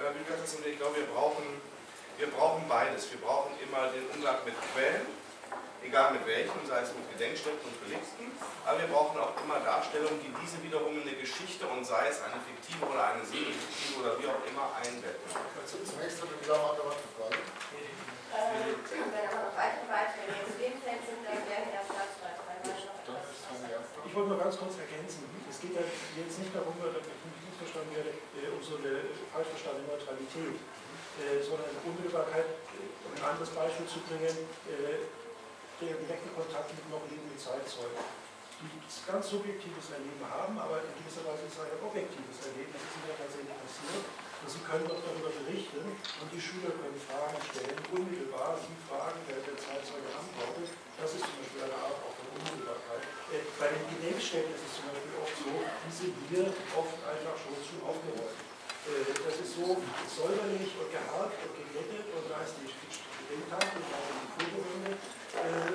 Äh, 0.01 0.17
wie 0.17 0.25
gesagt, 0.25 0.41
ich 0.49 0.77
glaube, 0.81 0.97
wir 0.97 1.05
brauchen, 1.13 1.45
wir 2.17 2.25
brauchen 2.33 2.65
beides. 2.65 3.05
Wir 3.13 3.21
brauchen 3.21 3.53
immer 3.61 3.93
den 3.93 4.01
Umgang 4.17 4.41
mit 4.49 4.57
Quellen, 4.73 5.05
egal 5.85 6.17
mit 6.17 6.25
welchen, 6.25 6.57
sei 6.65 6.81
es 6.81 6.89
mit 6.97 7.05
Gedenkstätten 7.13 7.61
und 7.61 7.77
Relikten, 7.85 8.33
aber 8.65 8.81
wir 8.81 8.89
brauchen 8.89 9.21
auch 9.21 9.37
immer 9.45 9.61
Darstellungen, 9.61 10.25
die 10.25 10.33
diese 10.41 10.57
wiederum 10.65 10.97
in 10.97 11.05
eine 11.05 11.21
Geschichte 11.21 11.69
und 11.69 11.85
sei 11.85 12.09
es 12.09 12.17
eine 12.25 12.41
fiktive 12.49 12.81
oder 12.89 13.13
eine 13.13 13.21
semi-fiktive 13.21 14.01
oder 14.01 14.17
wie 14.17 14.25
auch 14.25 14.41
immer 14.49 14.73
einbetten. 14.81 15.21
Zunächst 15.69 16.17
hat 16.17 16.33
wieder 16.33 16.57
mal 16.57 16.73
eine 16.73 16.97
Frage. 17.13 17.37
Äh, 18.33 18.73
wenn 19.13 19.25
aber 19.29 19.45
noch 19.45 19.55
weitere 19.55 19.85
Beiträge 19.85 20.33
ins 20.41 20.57
Lebenfeld 20.57 21.01
sind, 21.05 21.21
dann 21.21 21.37
wäre 21.45 21.69
der 21.69 21.85
Staatsbeitrag. 21.85 22.43
Ich 24.13 24.21
wollte 24.21 24.29
nur 24.29 24.45
ganz 24.45 24.57
kurz 24.61 24.77
ergänzen. 24.77 25.25
Es 25.49 25.57
geht 25.57 25.73
ja 25.73 25.81
jetzt 25.81 26.37
nicht 26.37 26.53
darum, 26.53 26.77
damit 26.77 27.01
ich 27.01 27.17
nicht 27.17 27.45
missverstanden 27.49 27.97
werde, 27.97 28.13
äh, 28.13 28.49
um 28.53 28.61
so 28.61 28.77
eine 28.77 29.09
falsch 29.33 29.49
verstandene 29.57 29.89
Neutralität, 29.89 30.53
äh, 31.17 31.41
sondern 31.41 31.73
Unmittelbarkeit, 31.81 32.61
um 33.05 33.11
ein 33.17 33.25
anderes 33.25 33.49
Beispiel 33.57 33.89
zu 33.89 34.05
bringen, 34.05 34.37
äh, 34.69 35.09
der 35.81 35.97
direkte 35.97 36.29
Kontakt 36.37 36.69
mit 36.77 36.85
noch 36.93 37.01
lebenden 37.09 37.37
Zeitzeugen, 37.41 37.97
die 38.61 38.69
ganz 39.09 39.33
subjektives 39.33 39.91
Erleben 39.91 40.23
haben, 40.29 40.55
aber 40.61 40.85
in 40.85 40.93
gewisser 41.01 41.25
Weise 41.25 41.49
ist 41.49 41.57
es 41.57 41.65
ein 41.65 41.81
objektives 41.81 42.37
Erleben, 42.53 42.69
das 42.69 42.85
ist 42.85 42.95
ihnen 43.01 43.17
tatsächlich 43.17 43.57
passiert. 43.57 44.05
Und 44.43 44.51
sie 44.51 44.59
können 44.67 44.83
doch 44.83 44.99
darüber 44.99 45.31
berichten 45.31 45.79
und 45.87 46.27
die 46.27 46.43
Schüler 46.43 46.75
können 46.75 46.99
Fragen 46.99 47.39
stellen, 47.47 47.79
unmittelbar, 47.95 48.59
sie 48.59 48.75
fragen, 48.91 49.15
der, 49.23 49.39
der 49.39 49.55
Zeitzeuge 49.55 50.11
antwortet. 50.11 50.67
Das 50.99 51.15
ist 51.15 51.23
zum 51.23 51.35
Beispiel 51.39 51.63
eine 51.63 51.79
Art 51.79 51.95
auch 52.03 52.11
von 52.11 52.27
Unmittelbarkeit. 52.27 53.07
Äh, 53.31 53.47
bei 53.55 53.71
den 53.71 53.87
Gedenkstätten 53.87 54.51
ist 54.51 54.67
es 54.67 54.83
zum 54.83 54.91
Beispiel 54.91 55.15
oft 55.15 55.31
so, 55.39 55.53
die 55.63 55.93
sind 55.95 56.15
hier 56.27 56.51
oft 56.75 56.99
einfach 57.07 57.39
schon 57.39 57.55
zu 57.63 57.87
aufgeräumt. 57.87 58.35
Äh, 58.83 59.15
das 59.15 59.39
ist 59.39 59.55
so 59.55 59.79
säuberlich 60.11 60.75
und 60.75 60.91
geharkt 60.91 61.39
und 61.39 61.53
geglättet 61.55 62.03
und 62.11 62.27
da 62.27 62.43
ist 62.43 62.59
die 62.59 62.67
Gedenktafel, 62.67 63.79
da 63.79 63.99
sind 64.03 64.27
die 64.27 64.31
Fotorunde. 64.43 64.91
Äh, 65.39 65.71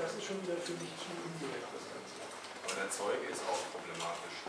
das 0.00 0.16
ist 0.16 0.24
schon 0.24 0.40
wieder 0.40 0.56
für 0.56 0.72
mich 0.80 0.96
zu 0.96 1.12
indirekt, 1.20 1.68
das 1.68 1.84
Ganze. 1.84 2.16
Aber 2.64 2.74
der 2.80 2.88
Zeuge 2.88 3.28
ist 3.28 3.44
auch 3.44 3.60
problematisch. 3.76 4.48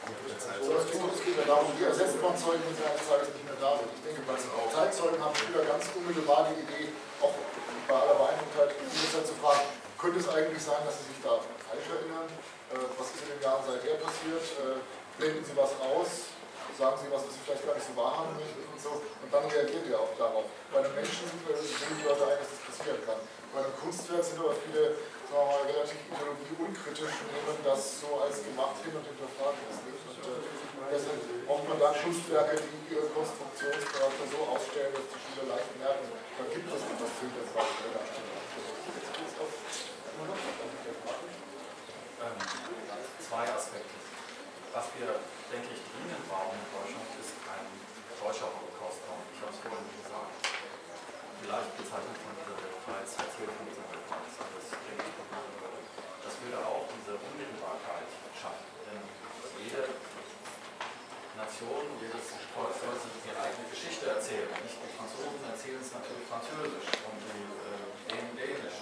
Es 0.00 1.20
geht 1.24 1.36
ja 1.36 1.44
darum, 1.46 1.68
wie 1.76 1.84
ersetzt 1.84 2.16
man 2.22 2.32
Zeugen, 2.36 2.64
wenn 2.64 2.76
sie 2.76 2.84
eines 2.84 3.04
Tages 3.04 3.28
nicht 3.36 3.44
mehr 3.44 3.60
da 3.60 3.76
sind. 3.76 3.92
Ich 3.92 4.02
denke, 4.02 4.20
bei 4.24 4.36
Zeitzeugen 4.36 5.20
haben 5.20 5.36
Schüler 5.36 5.62
ganz 5.68 5.84
unmittelbar 5.92 6.48
die 6.48 6.64
Idee, 6.64 6.92
auch 7.20 7.36
bei 7.86 7.94
aller 7.94 8.16
Beeindrucktheit, 8.16 8.72
die 8.80 8.88
zu 8.88 9.34
fragen, 9.36 9.60
könnte 10.00 10.18
es 10.18 10.28
eigentlich 10.32 10.62
sein, 10.64 10.80
dass 10.88 10.96
sie 10.96 11.12
sich 11.12 11.20
da 11.20 11.36
falsch 11.44 11.88
erinnern? 11.92 12.24
Äh, 12.72 12.88
was 12.96 13.12
ist 13.12 13.20
in 13.28 13.36
den 13.36 13.42
Jahren 13.44 13.60
seither 13.60 14.00
passiert? 14.00 14.44
Äh, 14.64 14.80
blenden 15.20 15.44
sie 15.44 15.52
was 15.52 15.76
aus? 15.76 16.32
Sagen 16.72 16.96
sie 16.96 17.12
was, 17.12 17.28
was 17.28 17.36
sie 17.36 17.42
vielleicht 17.44 17.68
gar 17.68 17.76
nicht 17.76 17.84
so 17.84 17.92
wahrhaben 17.92 18.32
möchten 18.40 18.64
und 18.64 18.80
so? 18.80 19.04
Und 19.04 19.28
dann 19.28 19.44
reagiert 19.44 19.84
ihr 19.84 20.00
auch 20.00 20.16
darauf. 20.16 20.48
Bei 20.72 20.80
einem 20.80 20.96
Menschen 20.96 21.28
äh, 21.44 21.52
sehen 21.52 21.92
die 22.00 22.06
Leute 22.08 22.24
ein, 22.24 22.40
dass 22.40 22.48
das 22.48 22.62
passieren 22.64 23.04
kann. 23.04 23.20
Bei 23.50 23.58
einem 23.66 23.74
Kunstwerk 23.82 24.22
sind 24.22 24.38
aber 24.38 24.54
viele 24.54 24.94
mal, 25.30 25.62
relativ 25.66 25.98
ideologieunkritisch 26.06 27.14
nehmen 27.26 27.58
das 27.66 28.02
so 28.02 28.18
als 28.22 28.42
gemacht 28.46 28.78
hin 28.82 28.94
und 28.94 29.06
hinterfragen 29.06 29.58
das 29.66 29.78
nicht. 29.86 30.02
Und 30.06 30.22
äh, 30.22 30.38
deshalb 30.90 31.22
braucht 31.46 31.66
man 31.66 31.78
da 31.78 31.94
Kunstwerke, 31.94 32.58
die 32.62 32.94
ihre 32.94 33.10
Konstruktionscharakter 33.10 34.26
so 34.26 34.38
ausstellen, 34.54 34.94
dass 34.94 35.06
die 35.10 35.18
Schüler 35.18 35.54
leicht 35.54 35.70
merken, 35.78 36.14
da 36.14 36.44
gibt 36.46 36.66
es 36.66 36.82
etwas 36.82 37.10
Filterfragen. 37.18 37.74
Ähm, 42.20 42.38
zwei 43.18 43.44
Aspekte. 43.50 43.96
Was 44.74 44.86
wir, 44.94 45.10
denke 45.50 45.74
ich, 45.74 45.82
dringend 45.90 46.22
brauchen 46.30 46.54
in 46.54 46.66
Deutschland, 46.70 47.10
ist 47.18 47.34
ein 47.50 47.66
deutscher 48.22 48.46
Holocaust-Raum. 48.46 49.22
Ich 49.34 49.40
habe 49.42 49.50
es 49.50 49.58
vorhin 49.58 49.90
gesagt. 49.98 50.38
Vielleicht 51.42 51.70
bezeichnet 51.80 52.18
man 52.22 52.34
diese 52.38 52.69
Weltpreis, 52.90 53.14
erzählt 53.14 53.54
von 53.54 53.66
dieser 53.70 53.86
Weltpreis. 53.86 54.34
Das 54.34 54.66
Das 56.26 56.34
würde 56.42 56.58
auch 56.58 56.84
diese 56.90 57.14
Unmittelbarkeit 57.14 58.10
schaffen. 58.34 58.66
Denn 58.90 58.98
jede 59.62 59.86
Nation, 61.38 61.86
jedes 62.02 62.34
Volk 62.50 62.74
soll 62.74 62.96
sich 62.98 63.14
ihre 63.30 63.38
eigene 63.38 63.66
Geschichte 63.70 64.10
erzählen. 64.10 64.50
Nicht 64.66 64.74
die 64.82 64.90
Franzosen 64.98 65.42
erzählen 65.46 65.78
es 65.78 65.94
natürlich 65.94 66.26
französisch 66.26 66.90
und 67.06 67.18
die 67.30 67.46
äh, 67.46 68.26
dänisch 68.34 68.79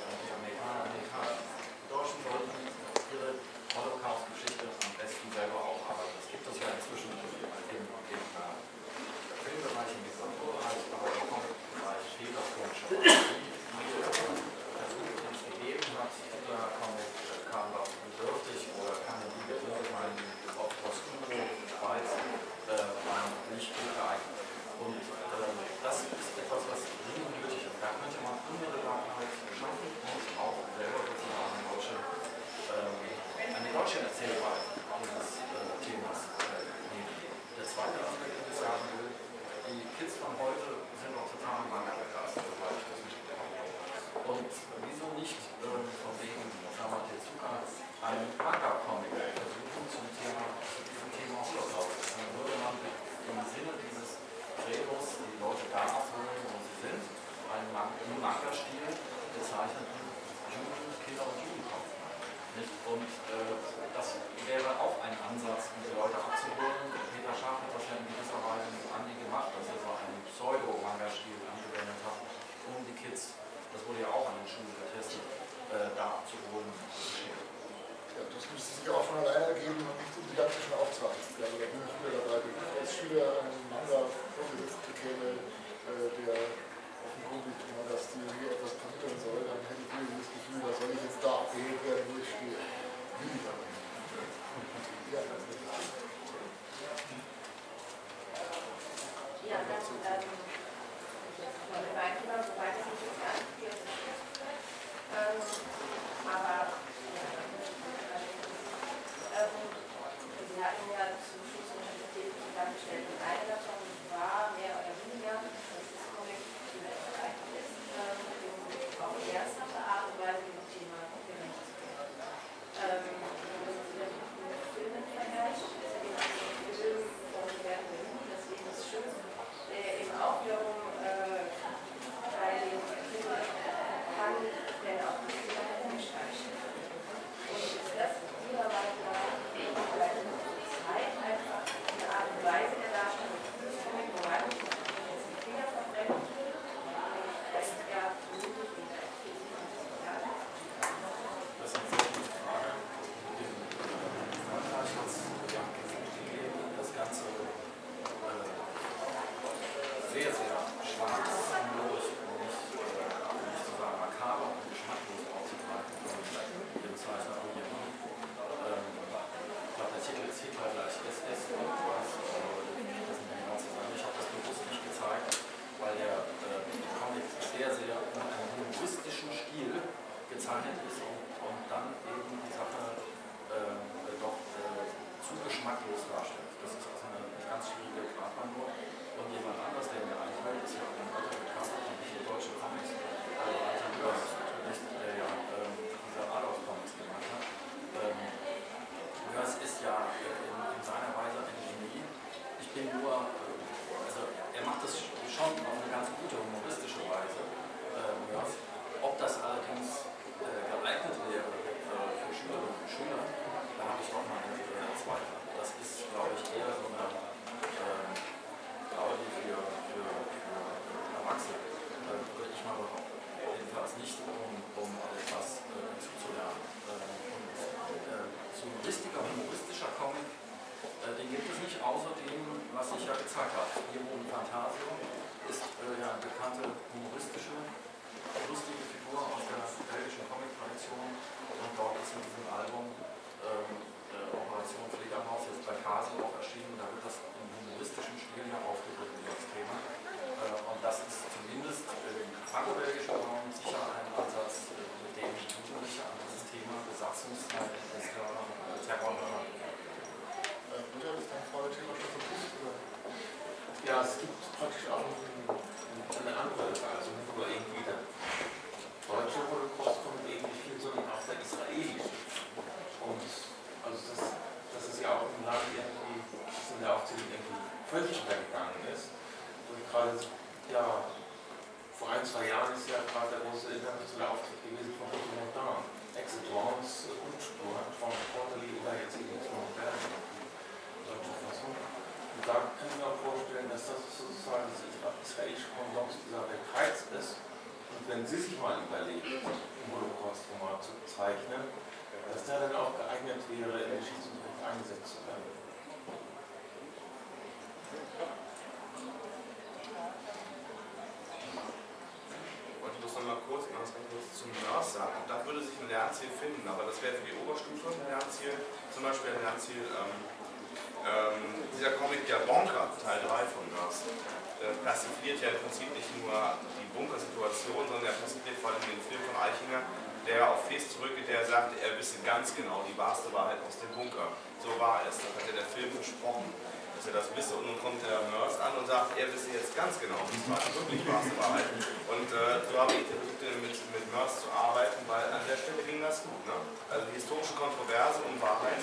äh, 324.61 324.75
persifliert 324.83 325.39
ja 325.43 325.55
im 325.55 325.61
Prinzip 325.63 325.89
nicht 325.95 326.11
nur 326.19 326.35
die 326.79 326.89
Bunkersituation, 326.95 327.83
sondern 327.87 328.11
er 328.11 328.17
persifliert 328.19 328.59
vor 328.59 328.75
allem 328.75 328.85
den 328.85 329.01
Film 329.03 329.23
von 329.27 329.37
Eichinger, 329.39 329.83
der 330.27 330.51
auf 330.51 330.69
Fes 330.69 330.93
zurückgeht, 330.93 331.29
der 331.29 331.47
sagte, 331.47 331.81
er 331.81 331.97
wisse 331.97 332.21
ganz 332.27 332.53
genau 332.53 332.85
die 332.85 332.97
wahrste 332.99 333.33
Wahrheit 333.33 333.59
aus 333.65 333.81
dem 333.81 333.89
Bunker. 333.97 334.35
So 334.61 334.69
war 334.77 335.03
es, 335.09 335.17
das 335.17 335.31
hat 335.33 335.47
ja 335.49 335.63
der 335.63 335.69
Film 335.71 335.89
versprochen 335.95 336.53
dass 336.99 337.15
er 337.15 337.23
das 337.23 337.31
wisse. 337.31 337.55
Und 337.55 337.71
nun 337.71 337.79
kommt 337.79 338.03
der 338.03 338.27
Nurse 338.35 338.59
an 338.59 338.75
und 338.75 338.91
sagt, 338.91 339.15
er 339.15 339.31
wisse 339.31 339.55
jetzt 339.55 339.71
ganz 339.79 339.95
genau, 340.03 340.19
es 340.27 340.43
war, 340.51 340.59
wirklich 340.59 341.07
wahrste 341.07 341.31
Wahrheit. 341.39 341.71
Und 342.11 342.27
äh, 342.27 342.59
so 342.67 342.75
habe 342.75 342.91
ich 342.99 343.07
versucht, 343.07 343.39
mit, 343.39 343.71
mit 343.95 344.05
Nurse 344.11 344.43
zu 344.43 344.51
arbeiten, 344.51 344.99
weil 345.07 345.31
an 345.31 345.47
der 345.47 345.55
Stelle 345.55 345.79
ging 345.87 346.03
das 346.03 346.27
gut. 346.27 346.43
Ne? 346.43 346.59
Also 346.91 347.07
die 347.07 347.15
historische 347.15 347.55
Kontroverse 347.55 348.19
um 348.27 348.35
Wahrheit 348.43 348.83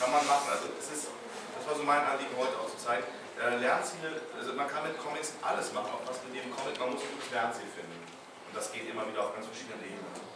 kann 0.00 0.08
man 0.08 0.24
machen. 0.24 0.48
Also 0.48 0.72
es 0.72 0.88
ist, 0.88 1.12
das 1.12 1.62
war 1.68 1.76
so 1.76 1.84
mein 1.84 2.00
Anliegen 2.00 2.32
heute 2.40 2.56
auch 2.56 2.72
zu 2.72 2.80
zeigen. 2.80 3.04
Äh, 3.40 3.56
Lernziele, 3.56 4.20
also 4.36 4.52
man 4.52 4.68
kann 4.68 4.84
mit 4.84 4.98
Comics 5.00 5.32
alles 5.40 5.72
machen, 5.72 5.88
auch 5.96 6.04
was 6.04 6.20
mit 6.28 6.36
dem 6.36 6.52
Comic, 6.52 6.78
man 6.78 6.92
muss 6.92 7.00
ein 7.00 7.12
gutes 7.16 7.30
Lernziel 7.32 7.72
finden. 7.72 7.96
Und 7.96 8.52
das 8.52 8.70
geht 8.70 8.84
immer 8.84 9.08
wieder 9.08 9.24
auf 9.24 9.34
ganz 9.34 9.46
verschiedenen 9.46 9.80
Ebenen. 9.80 10.30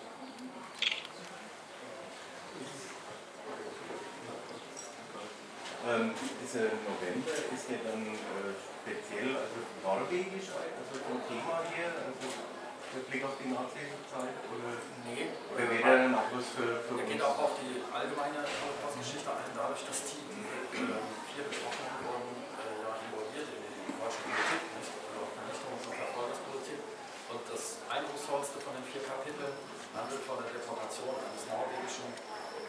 Ähm, 5.85 6.17
dieser 6.41 6.73
November 6.81 7.37
ist 7.53 7.69
ja 7.69 7.77
dann 7.85 8.09
äh, 8.09 8.57
speziell 8.57 9.37
also 9.37 9.61
norwegisch, 9.85 10.49
also 10.49 10.97
vom 11.05 11.21
Thema 11.29 11.61
her, 11.77 11.93
also 12.09 12.25
mit 12.25 13.05
Blick 13.11 13.21
auf 13.21 13.37
die 13.37 13.53
Nazi-Zeit 13.53 14.33
oder, 14.49 14.81
Nee, 15.05 15.29
oder 15.53 15.69
wäre 15.69 15.85
der 15.85 16.09
dann 16.09 16.17
auch 16.17 16.33
was 16.33 16.57
für, 16.57 16.81
für 16.89 16.97
Er 16.97 17.05
geht 17.05 17.21
auch 17.21 17.37
auf 17.37 17.61
die 17.61 17.85
allgemeine 17.93 18.41
Holocaust-Geschichte 18.49 19.29
ein, 19.29 19.53
dadurch, 19.53 19.85
dass 19.85 20.09
die 20.09 20.25
äh, 20.73 20.97
vier 21.29 21.45
Betroffenen 21.53 22.01
wurden 22.01 22.33
äh, 22.33 22.81
ja, 22.81 22.97
involviert 23.05 23.49
in 23.53 23.61
die 23.61 23.94
deutsche 24.05 24.21
Politik, 24.21 24.63
nicht? 24.77 24.93
Also 25.01 25.17
auch 25.25 25.33
Vernichtungs- 25.33 25.87
und 25.89 25.97
Verfolgungspolitik. 25.97 26.81
Und 27.33 27.43
das 27.49 27.65
eindrucksvollste 27.89 28.61
von 28.61 28.77
den 28.77 28.85
vier 28.85 29.01
Kapiteln 29.01 29.57
handelt 29.97 30.23
von 30.29 30.45
der 30.45 30.53
Deportation 30.53 31.17
eines 31.17 31.43
norwegischen 31.49 32.13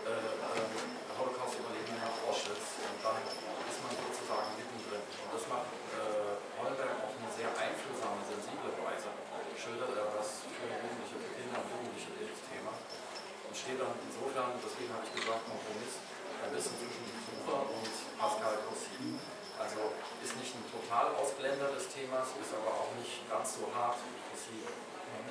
äh, 0.08 0.16
äh, 0.16 1.16
Holocaust-Überlebenden 1.20 2.00
nach 2.00 2.16
Auschwitz. 2.24 2.80
Und 2.88 3.00
dann 3.04 3.20
ist 3.68 3.80
man 3.84 3.92
sozusagen 4.00 4.48
mittendrin. 4.56 5.04
Und 5.04 5.30
das 5.36 5.44
macht 5.52 5.68
äh, 5.92 6.40
Hollenberg 6.56 7.04
auf 7.04 7.12
eine 7.20 7.30
sehr 7.36 7.52
einfühlsame, 7.52 8.24
sensible 8.24 8.72
Weise. 8.80 9.12
Schildert 9.60 9.92
er 9.92 10.08
das 10.16 10.48
für 10.48 10.68
Jugendliche, 10.72 11.20
für 11.20 11.32
Kinder 11.36 11.60
und 11.60 11.68
Jugendliche 11.68 12.12
dieses 12.16 12.40
Thema 12.48 12.72
und 12.76 13.54
steht 13.56 13.80
dann 13.82 13.96
insofern, 14.08 14.56
deswegen 14.62 14.92
habe 14.94 15.04
ich 15.04 15.14
gesagt, 15.16 15.42
Kompromiss, 15.48 16.00
ein 16.44 16.52
bisschen 16.52 16.76
zwischen 16.80 17.04
Besucher 17.08 17.60
und 17.66 17.92
Pascal 18.20 18.56
Cossini. 18.68 19.20
Also 19.56 19.96
ist 20.20 20.36
nicht 20.36 20.52
ein 20.52 20.68
total 20.86 21.16
Ausblender 21.18 21.74
des 21.74 21.90
Themas, 21.90 22.30
ist 22.38 22.54
aber 22.54 22.70
auch 22.78 22.94
nicht 23.02 23.26
ganz 23.26 23.58
so 23.58 23.66
hart, 23.74 23.98
wie 24.06 24.22
Cossini 24.30 24.62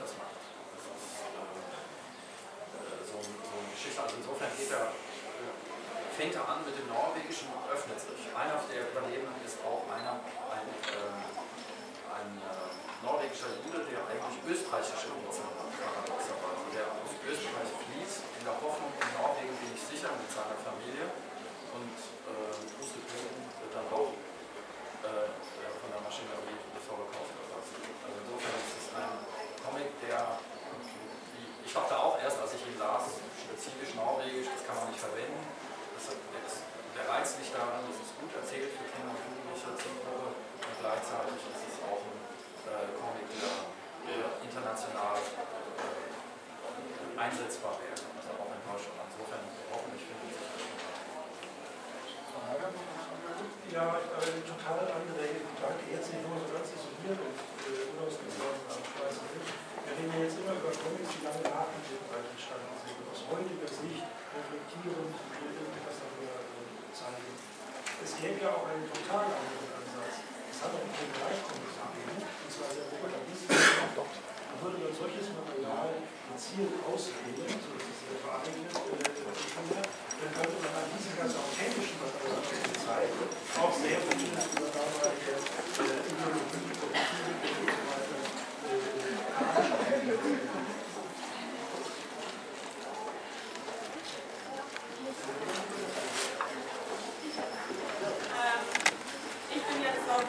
das 0.02 0.10
macht. 0.18 0.34
Das 0.74 0.82
ist 0.82 1.22
äh, 1.30 1.46
äh, 2.74 3.06
so, 3.06 3.22
ein- 3.22 3.38
so 3.38 3.54
eine 3.54 3.70
Geschichte. 3.70 4.02
Also 4.02 4.18
insofern 4.18 4.50
geht 4.58 4.70
er, 4.74 4.90
äh, 4.90 5.54
fängt 6.18 6.34
er 6.34 6.42
an 6.50 6.66
mit 6.66 6.74
dem 6.74 6.90
Norwegischen 6.90 7.54
und 7.54 7.62
öffnet 7.70 8.02
sich. 8.02 8.26
Einer 8.34 8.58
der 8.66 8.90
Überlebenden 8.90 9.38
ist 9.46 9.62
auch 9.62 9.86
einer, 9.94 10.18
ein, 10.50 10.66
ähm, 10.90 11.22
ein 12.10 12.30
äh, 12.42 13.06
norwegischer 13.06 13.54
Jude, 13.62 13.86
der 13.86 14.02
eigentlich 14.10 14.42
österreichische 14.50 15.14
Wurzeln 15.22 15.46
hat. 15.54 15.70
Der 16.74 16.90
aus 16.90 17.14
Österreich 17.22 17.70
flieht, 17.86 18.10
in 18.42 18.42
der 18.42 18.58
Hoffnung, 18.58 18.90
in 18.98 19.10
Norwegen 19.14 19.54
bin 19.62 19.70
ich 19.78 19.82
sicher 19.86 20.10
mit 20.18 20.26
seiner 20.26 20.58
Familie. 20.58 21.06
Und 21.70 21.94
äh, 21.94 22.50
Pustekuchen 22.74 23.38
wird 23.62 23.70
dann 23.78 23.86
auch 23.94 24.10
äh, 25.06 25.30
Maschinerie 26.14 26.62
des 26.78 26.86
Holocaust 26.86 27.26
erfasst. 27.42 27.74
Also 27.74 28.22
insofern 28.22 28.54
ist 28.54 28.86
es 28.86 28.86
ein 28.94 29.18
Comic, 29.66 29.90
der, 29.98 30.38
ich 31.66 31.74
dachte 31.74 31.90
auch 31.98 32.14
erst, 32.22 32.38
als 32.38 32.54
ich 32.54 32.62
ihn 32.70 32.78
las, 32.78 33.18
spezifisch 33.34 33.98
norwegisch, 33.98 34.46
das 34.46 34.62
kann 34.62 34.78
man 34.78 34.94
nicht 34.94 35.02
verwenden. 35.02 35.42
Das, 35.98 36.14
der, 36.14 36.38
der 36.38 37.10
Reiz 37.10 37.34
liegt 37.42 37.50
daran, 37.50 37.82
es 37.90 37.98
ist 37.98 38.14
gut 38.22 38.30
erzählt 38.30 38.70
für 38.78 38.86
Kinder 38.94 39.10
und 39.10 39.26
Jugendliche, 39.26 39.74
Zielgruppe 39.74 40.38
und 40.38 40.74
gleichzeitig 40.78 41.34
ist 41.50 41.66
es 41.66 41.82
auch 41.82 41.98
ein 41.98 42.14
äh, 42.14 42.94
Comic, 42.94 43.26
der 43.34 44.38
international 44.38 45.18
äh, 45.18 45.34
einsetzbar 47.18 47.74
wäre, 47.82 47.98
also 47.98 48.30
auch 48.38 48.54
in 48.54 48.62
Deutschland. 48.62 49.02
Insofern 49.02 49.42
hoffentlich 49.66 50.06
finden 50.06 50.30
sich 50.30 50.38
das. 50.38 50.62
Frau 52.30 52.54
Ja, 53.72 53.98
äh, 53.98 54.38
total 54.46 54.86
andere 54.86 55.24
Gedanke, 55.24 55.82
jetzt 55.90 56.12
nicht 56.12 56.22
nur 56.22 56.38
so 56.38 56.46
ganz 56.52 56.68
isoliert 56.70 57.18
und 57.18 57.34
äh, 57.34 57.90
unausgegoren 57.96 58.60
am 58.70 58.78
Schweizer 58.84 59.24
Milch. 59.32 59.50
Wir 59.50 59.94
reden 59.98 60.14
jetzt 60.20 60.38
immer 60.38 60.54
über 60.54 60.70
Comics, 60.70 61.10
die 61.10 61.24
lange 61.26 61.42
nach 61.48 61.72
dem 61.72 62.04
Reich 62.06 62.28
entstanden 62.30 62.76
sind. 62.84 63.02
Aus 63.08 63.24
heutiger 63.34 63.66
Sicht 63.66 64.04
reflektierend 64.04 65.10
will 65.10 65.52
irgendwas 65.58 65.96
darüber 66.04 66.38
zeigen. 66.94 67.34
Es 67.98 68.12
gäbe 68.20 68.38
ja 68.44 68.50
auch 68.54 68.68
einen 68.68 68.86
total 68.92 69.26
anderen 69.26 69.70
Ansatz. 69.74 70.22
Es 70.22 70.58
hat 70.62 70.70
auch 70.70 70.84
einen 70.84 71.10
Bereichcomics 71.10 71.74
gegeben, 71.74 72.20
und 72.20 72.50
zwar 72.52 72.68
sehr 72.70 72.86
propagandistisch. 72.92 73.82
Da 73.90 74.54
würde 74.62 74.86
man 74.86 74.94
solches 74.94 75.34
Material 75.34 75.98
gezielt 76.30 76.78
auswählen, 76.86 77.58
so 77.58 77.68
dass 77.74 77.90
es 77.90 77.98
sehr 78.06 78.22
äh, 78.22 78.44
für 79.18 79.34
Kinder. 79.34 79.82
Dann 79.82 80.30
könnte 80.30 80.56
man 80.62 80.72
an 80.78 80.86
diesem 80.94 81.14
ganz 81.18 81.34
authentischen 81.34 81.98
Material 81.98 82.63
auch 82.86 83.72
sehr 83.72 83.98
von 83.98 84.12
unserer 84.12 84.74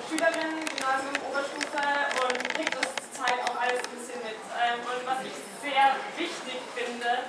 Schülerin, 0.08 0.64
Gymnasium, 0.64 1.16
Oberstufe 1.28 1.84
und 2.24 2.40
kriege 2.56 2.72
das 2.72 2.88
zurzeit 3.04 3.36
auch 3.50 3.60
alles 3.60 3.84
ein 3.84 3.92
bisschen 4.00 4.22
mit. 4.24 4.40
Ähm, 4.56 4.80
und 4.80 5.02
was 5.06 5.20
ich 5.28 5.36
sehr 5.60 5.98
wichtig 6.16 6.62
finde, 6.72 7.26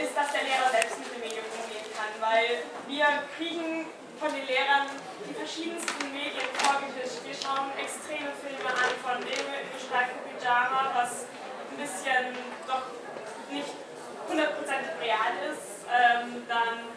ist, 0.00 0.16
dass 0.16 0.32
der 0.32 0.44
Lehrer 0.48 0.70
selbst 0.70 0.98
mit 0.98 1.12
dem 1.12 1.20
Medium 1.20 1.44
umgehen 1.60 1.84
kann, 1.92 2.12
weil 2.20 2.64
wir 2.88 3.06
kriegen 3.36 3.86
kriege 4.20 4.32
das 4.32 4.40
zu 4.40 4.46
zeigen 4.46 5.34
verschiedensten 5.36 6.12
Medien 6.12 6.48
vorgetischt. 6.58 7.20
Wir 7.24 7.36
schauen 7.36 7.70
extreme 7.78 8.32
Filme 8.40 8.70
an, 8.70 8.90
von 9.04 9.20
dem 9.20 9.46
gestreiften 9.72 10.20
Pyjama, 10.26 10.90
was 10.94 11.28
ein 11.70 11.76
bisschen 11.76 12.34
doch 12.66 12.88
nicht 13.50 13.70
hundertprozentig 14.28 14.96
real 15.00 15.34
ist. 15.52 15.84
Ähm, 15.86 16.42
dann 16.48 16.90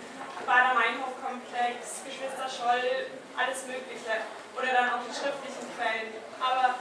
Bader-Meinhof-Komplex, 0.48 2.08
Geschwister 2.08 2.50
Scholl, 2.50 3.12
alles 3.38 3.68
Mögliche. 3.68 4.26
Oder 4.58 4.74
dann 4.74 4.98
auch 4.98 5.04
die 5.06 5.14
schriftlichen 5.14 5.68
Quellen. 5.78 6.16
Aber 6.40 6.80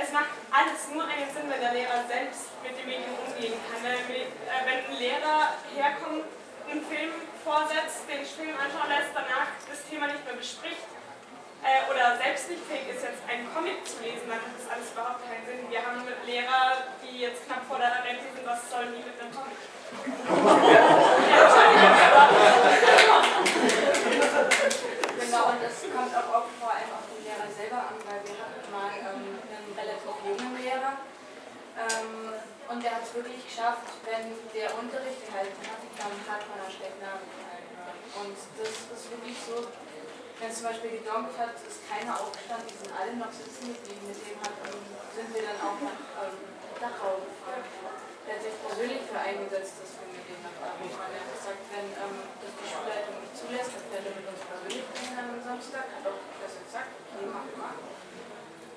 es 0.00 0.10
macht 0.10 0.34
alles 0.50 0.88
nur 0.90 1.04
einen 1.04 1.28
Sinn, 1.30 1.46
wenn 1.46 1.60
der 1.60 1.76
Lehrer 1.76 2.02
selbst 2.08 2.50
mit 2.64 2.74
dem 2.74 2.86
Medium 2.88 3.14
umgehen 3.22 3.54
kann. 3.70 3.86
Wenn 3.86 4.82
ein 4.82 4.98
Lehrer 4.98 5.54
herkommt, 5.76 6.26
einen 6.66 6.82
Film 6.86 7.12
vorsetzt, 7.44 8.06
den 8.06 8.24
Film 8.24 8.54
anschauen 8.54 8.88
lässt, 8.88 9.10
danach 9.14 9.50
das 9.66 9.82
Thema 9.90 10.06
nicht 10.06 10.24
mehr 10.24 10.38
bespricht 10.38 10.86
äh, 11.62 11.90
oder 11.90 12.16
selbst 12.18 12.50
nicht 12.50 12.62
fähig 12.66 12.86
ist, 12.90 13.02
jetzt 13.02 13.22
einen 13.26 13.46
Comic 13.50 13.82
zu 13.86 13.98
lesen, 14.02 14.30
dann 14.30 14.38
hat 14.42 14.54
das 14.54 14.70
alles 14.70 14.90
überhaupt 14.94 15.26
keinen 15.26 15.42
Sinn. 15.46 15.66
Wir 15.70 15.82
haben 15.82 16.02
Lehrer, 16.26 16.86
die 17.02 17.26
jetzt 17.26 17.46
knapp 17.46 17.66
vor 17.66 17.78
der 17.82 18.02
Rente 18.06 18.30
sind, 18.30 18.46
was 18.46 18.62
sollen 18.70 18.94
die 18.94 19.02
mit 19.02 19.18
einem 19.18 19.34
Comic? 19.34 19.58
genau, 25.20 25.44
und 25.52 25.60
das 25.60 25.74
kommt 25.84 26.14
auch, 26.16 26.30
auch 26.32 26.48
vor 26.56 26.72
allem 26.72 26.90
auf 26.96 27.04
den 27.10 27.26
Lehrer 27.26 27.44
selber 27.50 27.90
an, 27.90 27.98
weil 28.06 28.22
wir 28.24 28.38
hatten 28.40 28.64
mal 28.72 28.88
ähm, 28.96 29.36
einen 29.50 29.70
relativ 29.76 30.14
jungen 30.24 30.56
Lehrer 30.62 30.96
ähm, 31.76 32.32
der 32.82 32.98
hat 32.98 33.06
es 33.06 33.14
wirklich 33.14 33.46
geschafft, 33.46 33.86
wenn 34.02 34.34
der 34.50 34.74
Unterricht 34.74 35.22
gehalten 35.22 35.62
hat, 35.70 35.78
dann 35.94 36.14
hat 36.26 36.42
man 36.50 36.58
eine 36.66 36.70
Stecknadel 36.70 37.30
gehalten. 37.30 37.78
Und 38.18 38.36
das 38.58 38.74
ist 38.90 39.06
wirklich 39.14 39.38
so, 39.38 39.70
wenn 40.42 40.50
es 40.50 40.58
zum 40.58 40.66
Beispiel 40.66 40.98
gedonkt 40.98 41.38
hat, 41.38 41.54
ist 41.62 41.86
keiner 41.86 42.18
aufgestanden, 42.18 42.66
die 42.66 42.78
sind 42.82 42.90
alle 42.90 43.14
noch 43.14 43.30
sitzen 43.30 43.70
geblieben. 43.70 44.02
Mit 44.10 44.18
dem 44.18 44.38
hat, 44.42 44.58
ähm, 44.66 44.82
sind 45.14 45.30
wir 45.30 45.46
dann 45.46 45.58
auch 45.62 45.78
nach 45.78 46.26
ähm, 46.26 46.42
Dachau 46.82 47.22
gefahren. 47.22 47.62
Der 48.26 48.34
hat 48.34 48.42
sich 48.42 48.58
persönlich 48.58 49.02
für 49.06 49.18
eingesetzt, 49.22 49.78
dass 49.78 49.90
wir 50.02 50.10
mit 50.10 50.26
dem 50.26 50.42
nach 50.42 50.58
Dachau 50.58 50.86
fahren. 50.98 51.14
Er 51.14 51.22
hat 51.22 51.30
gesagt, 51.30 51.62
wenn 51.70 51.86
ähm, 51.94 52.18
das 52.42 52.52
die 52.58 52.66
Schulleitung 52.66 53.14
nicht 53.22 53.36
zulässt, 53.38 53.70
dann 53.78 53.86
fährt 53.86 54.06
er 54.10 54.14
mit 54.18 54.26
uns 54.26 54.42
persönlich 54.42 54.86
hin 54.98 55.14
am 55.14 55.38
Samstag. 55.38 55.86
Hat 55.86 56.02
auch 56.02 56.22
das 56.42 56.54
gesagt, 56.58 56.90
okay, 56.98 57.30
mach 57.30 57.46
mal. 57.54 57.78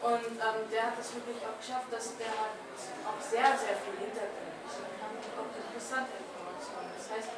Und 0.06 0.38
ähm, 0.38 0.70
der 0.70 0.94
hat 0.94 1.02
es 1.02 1.18
wirklich 1.18 1.42
auch 1.42 1.58
geschafft, 1.58 1.90
dass 1.90 2.14
der 2.22 2.30
auch 2.30 3.18
sehr, 3.18 3.58
sehr 3.58 3.74
viel 3.74 3.98
Hintergrund 3.98 4.54
auch 5.34 5.50
interessante 5.50 6.14
Informationen. 6.22 6.94
Das 6.94 7.10
heißt, 7.10 7.34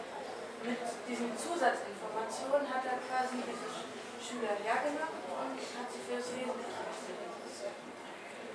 mit 0.67 0.83
diesen 1.07 1.31
Zusatzinformationen 1.31 2.67
hat 2.67 2.83
er 2.83 2.99
quasi 3.07 3.39
diese 3.39 3.71
Schüler 4.19 4.59
hergenommen 4.59 5.23
und 5.31 5.55
hat 5.79 5.87
sie 5.87 6.03
für 6.03 6.19
das 6.19 6.27
Wesentliche 6.35 6.75
interessiert. 6.75 7.79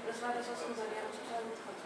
Das 0.05 0.16
war 0.20 0.36
das, 0.36 0.44
was 0.44 0.60
unser 0.60 0.93
Lehrer 0.93 1.09
total 1.09 1.40
gut 1.48 1.56
konnte. 1.64 1.84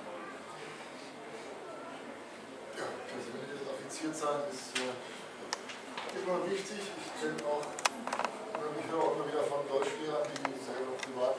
Ja, 2.75 2.87
persönliches 3.07 3.63
Affiziertsein 3.71 4.51
ist 4.51 4.75
äh, 4.83 4.91
immer 6.19 6.43
wichtig. 6.51 6.91
Ich 6.91 7.11
kenne 7.23 7.39
auch, 7.47 7.63
ich 7.63 8.87
höre 8.91 8.99
auch 8.99 9.15
immer 9.15 9.31
wieder 9.31 9.47
von 9.47 9.63
Deutschlehrern, 9.71 10.27
die 10.27 10.59
selber 10.59 10.99
privat 10.99 11.39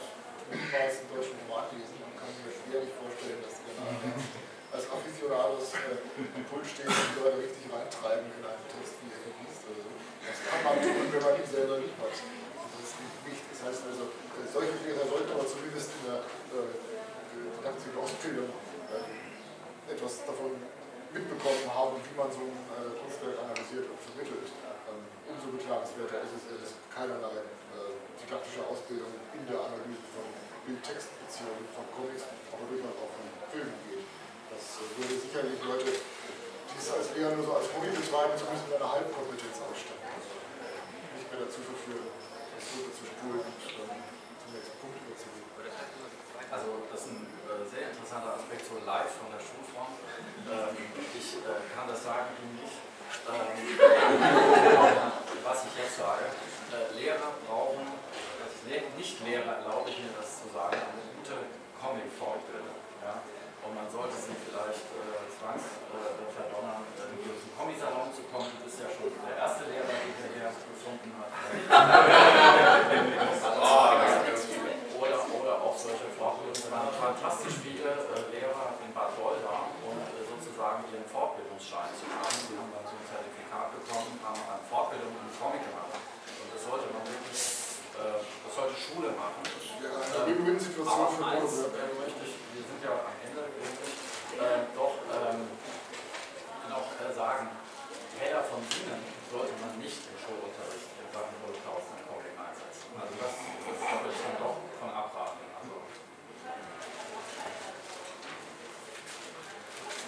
niemals 0.51 1.03
einen 1.03 1.11
deutschen 1.11 1.35
Roman 1.45 1.67
lesen. 1.75 1.95
Man 1.99 2.13
kann 2.15 2.29
mir 2.43 2.51
schwerlich 2.53 2.93
vorstellen, 2.95 3.39
dass 3.43 3.55
die 3.59 3.73
dann 3.75 3.97
als 4.71 4.85
Aficionados 4.91 5.73
äh, 5.73 5.99
im 6.21 6.43
Pult 6.45 6.67
stehen 6.67 6.91
und 6.91 7.07
die 7.11 7.17
Leute 7.23 7.39
richtig 7.39 7.65
reintreiben 7.71 8.27
in 8.27 8.43
einen 8.43 8.67
Text, 8.67 8.99
wie 9.01 9.09
er 9.09 9.31
liest 9.41 9.63
oder 9.67 9.81
so. 9.81 9.91
Das 10.27 10.37
kann 10.43 10.61
man 10.63 10.75
tun, 10.83 11.07
wenn 11.07 11.23
man 11.23 11.35
ihn 11.39 11.47
selber 11.47 11.75
nicht 11.79 11.95
hat. 11.97 12.11
Das 12.11 12.83
ist 12.83 12.95
nicht 12.99 13.17
wichtig. 13.23 13.47
Das 13.55 13.61
heißt 13.63 13.81
also, 13.87 14.11
äh, 14.11 14.45
solche 14.47 14.75
Lehrer 14.83 15.07
sollten 15.07 15.31
aber 15.31 15.47
zumindest 15.47 15.95
in 15.97 16.03
der 16.11 16.19
äh, 16.23 16.71
didaktische 17.31 17.95
Ausbildung 17.95 18.51
äh, 18.91 19.91
etwas 19.91 20.23
davon 20.27 20.51
mitbekommen 21.15 21.67
haben, 21.71 21.95
wie 22.03 22.15
man 22.15 22.27
so 22.31 22.43
ein 22.43 22.59
äh, 22.75 22.91
Kunstwerk 22.99 23.39
analysiert 23.39 23.87
und 23.87 23.99
vermittelt. 24.03 24.51
Ähm, 24.87 25.03
umso 25.31 25.55
beklagenswerter 25.55 26.23
ist 26.27 26.35
es, 26.35 26.43
dass 26.47 26.75
keinerlei 26.91 27.39
äh, 27.39 27.66
didaktische 28.21 28.61
Ausbildung 28.65 29.13
in 29.33 29.43
der 29.45 29.59
Analyse 29.61 30.05
von 30.13 30.25
Bild-Text-Beziehungen 30.65 31.67
von 31.71 31.85
Comics, 31.95 32.27
aber 32.51 32.65
durchaus 32.67 32.95
auch 32.97 33.11
von 33.13 33.25
Filmen 33.53 33.77
geht. 33.87 34.03
Das 34.51 34.81
äh, 34.81 34.89
würde 34.97 35.15
sicherlich 35.15 35.59
Leute, 35.63 35.91
die 35.93 36.77
es 36.77 36.89
als 36.91 37.13
Lehrer 37.15 37.37
nur 37.37 37.45
so 37.45 37.53
als 37.55 37.69
Hobby 37.71 37.93
betreiben, 37.93 38.35
zumindest 38.35 38.67
mit 38.67 38.75
einer 38.75 38.91
Halbkompetenz 38.91 39.57
ausstatten. 39.63 40.11
Nicht 41.15 41.27
mehr 41.31 41.41
dazu 41.45 41.61
verführen, 41.63 42.09
das 42.09 42.65
runterzuspulen 42.73 43.41
und 43.47 43.61
ähm, 43.79 44.01
zum 44.43 44.49
nächsten 44.53 44.75
Punkt 44.81 44.97
überzugehen. 45.01 45.47
Also 46.47 46.87
das 46.91 47.01
ist 47.03 47.11
ein 47.11 47.27
äh, 47.43 47.63
sehr 47.67 47.91
interessanter 47.91 48.39
Aspekt 48.39 48.63
so 48.63 48.79
live 48.79 49.11
von 49.19 49.27
der 49.27 49.43
Schulform. 49.43 49.99
Ähm, 50.47 50.79
ich 51.11 51.43
äh, 51.43 51.59
kann 51.75 51.91
das 51.91 52.03
sagen, 52.07 52.31
du 52.39 52.45
nicht. 52.55 52.79
Ähm, 53.27 53.57
was 55.43 55.63
ich 55.67 55.75
jetzt 55.79 55.97
sage, 55.99 56.27
äh, 56.71 56.87
Lehrer 56.95 57.35
brauchen, 57.47 57.87
als 58.73 58.83
Nicht-Lehrer 58.97 59.63
erlaube 59.63 59.89
ich 59.89 59.99
mir 60.03 60.11
das 60.17 60.43
zu 60.43 60.49
sagen, 60.51 60.75
eine 60.75 61.03
gute 61.15 61.37
Comic-Fortbildung. 61.79 62.75
Ja? 62.99 63.23
Und 63.63 63.71
man 63.75 63.87
sollte 63.87 64.15
sie 64.15 64.35
vielleicht 64.35 64.83
äh, 64.95 65.27
zwangs 65.31 65.63
äh, 65.91 66.31
verdonnern, 66.31 66.83
in 66.97 67.23
diesen 67.23 67.51
Comic-Salon 67.55 68.11
zu 68.11 68.23
kommen. 68.31 68.47
Du 68.57 68.63
bist 68.63 68.79
ja 68.79 68.87
schon 68.91 69.11
der 69.23 69.37
erste 69.39 69.63
Lehrer, 69.71 69.91
den 69.91 70.15
wir 70.15 70.29
hier 70.35 70.51
gefunden 70.51 71.11
hat. 71.19 71.31
oder, 74.97 75.21
oder 75.29 75.61
auch 75.61 75.77
solche 75.77 76.09
Fortbildungen. 76.17 76.69
Wir 76.69 76.77
haben 76.77 76.93
fantastisch 76.97 77.61
viele 77.61 77.93
äh, 77.93 78.25
Lehrer 78.33 78.73
in 78.81 78.89
Bad 78.93 79.13
Goldau 79.13 79.69
und 79.85 80.01
äh, 80.01 80.25
sozusagen 80.25 80.83
ihren 80.89 81.05
Fortbildungsschein 81.05 81.93
zu 81.93 82.09
machen. 82.09 82.33
Sie 82.49 82.57
haben 82.57 82.73
dann 82.73 82.85
so 82.85 82.97
ein 82.97 83.05
Zertifikat 83.05 83.77
bekommen, 83.77 84.17
haben 84.25 84.41
eine 84.41 84.65
Fortbildung 84.65 85.13
im 85.13 85.29
Comic 85.37 85.61
gemacht. 85.61 85.93
Und 85.93 86.49
das 86.49 86.65
sollte 86.65 86.89
man 86.91 87.05
wirklich, 87.05 87.41
äh, 87.97 88.17
das 88.17 88.25
sollte 88.57 88.73
Schule 88.73 89.13
machen. 89.13 89.45
Ja, 89.77 90.01
eine 90.01 90.25
Win-Win-Situation 90.25 91.13
für 91.13 91.29
eins 91.29 91.61
Mono. 91.61 91.77
äh, 91.77 91.93
möchte 92.01 92.25
ich, 92.25 92.33
wir 92.57 92.65
sind 92.65 92.81
ja 92.81 93.05
am 93.05 93.13
Ende 93.21 93.45
äh, 93.45 94.65
doch 94.73 94.97
ähm, 95.13 95.45
noch 96.65 96.89
äh, 96.97 97.13
sagen, 97.13 97.53
Täler 98.17 98.41
von 98.41 98.57
Ihnen 98.65 98.97
sollte 99.29 99.53
man 99.61 99.77
nicht 99.77 100.01
im 100.09 100.17
Schulunterricht 100.17 100.89
in 100.97 101.05
Sachen 101.13 101.37
Holocaust 101.45 101.85
und 101.93 102.01
Comic 102.09 102.33
einsetzen. 102.33 102.97
Also 102.97 103.13
das, 103.21 103.37
das 103.37 103.77
da 103.77 103.93
würde 104.01 104.17
ich 104.17 104.25
dann 104.25 104.41
doch 104.41 104.57
von 104.81 104.89
abraten. 104.89 105.45
Also, 105.53 105.77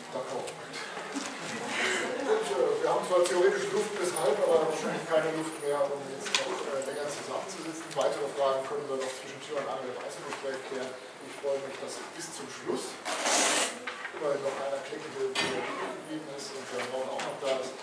wir 2.81 2.89
haben 2.89 3.05
zwar 3.05 3.21
theoretisch 3.23 3.69
Luft 3.69 3.93
bis 3.93 4.09
halb, 4.17 4.41
aber 4.41 4.73
wahrscheinlich 4.73 5.05
keine 5.05 5.37
Luft 5.37 5.53
mehr, 5.61 5.85
um 5.85 6.01
jetzt 6.09 6.33
noch 6.33 6.49
äh, 6.49 6.81
länger 6.81 7.05
zusammenzusitzen. 7.05 7.88
Weitere 7.99 8.31
Fragen 8.31 8.63
können 8.63 8.87
wir 8.87 8.95
noch 8.95 9.11
zwischen 9.11 9.43
Tür 9.43 9.59
und 9.59 9.67
Angel 9.67 9.91
im 9.91 9.99
Einzelgespräch 9.99 10.55
klären. 10.71 10.87
Ich 11.19 11.35
freue 11.43 11.59
mich, 11.67 11.75
dass 11.83 11.99
bis 12.15 12.31
zum 12.31 12.47
Schluss 12.47 12.95
immerhin 14.15 14.39
noch 14.39 14.55
einer 14.55 14.79
klickende 14.87 15.35
geblieben 15.35 16.29
ist 16.31 16.47
und 16.55 16.63
der 16.63 16.79
Raum 16.95 17.11
auch 17.11 17.19
noch 17.19 17.37
da 17.43 17.59
ist. 17.59 17.75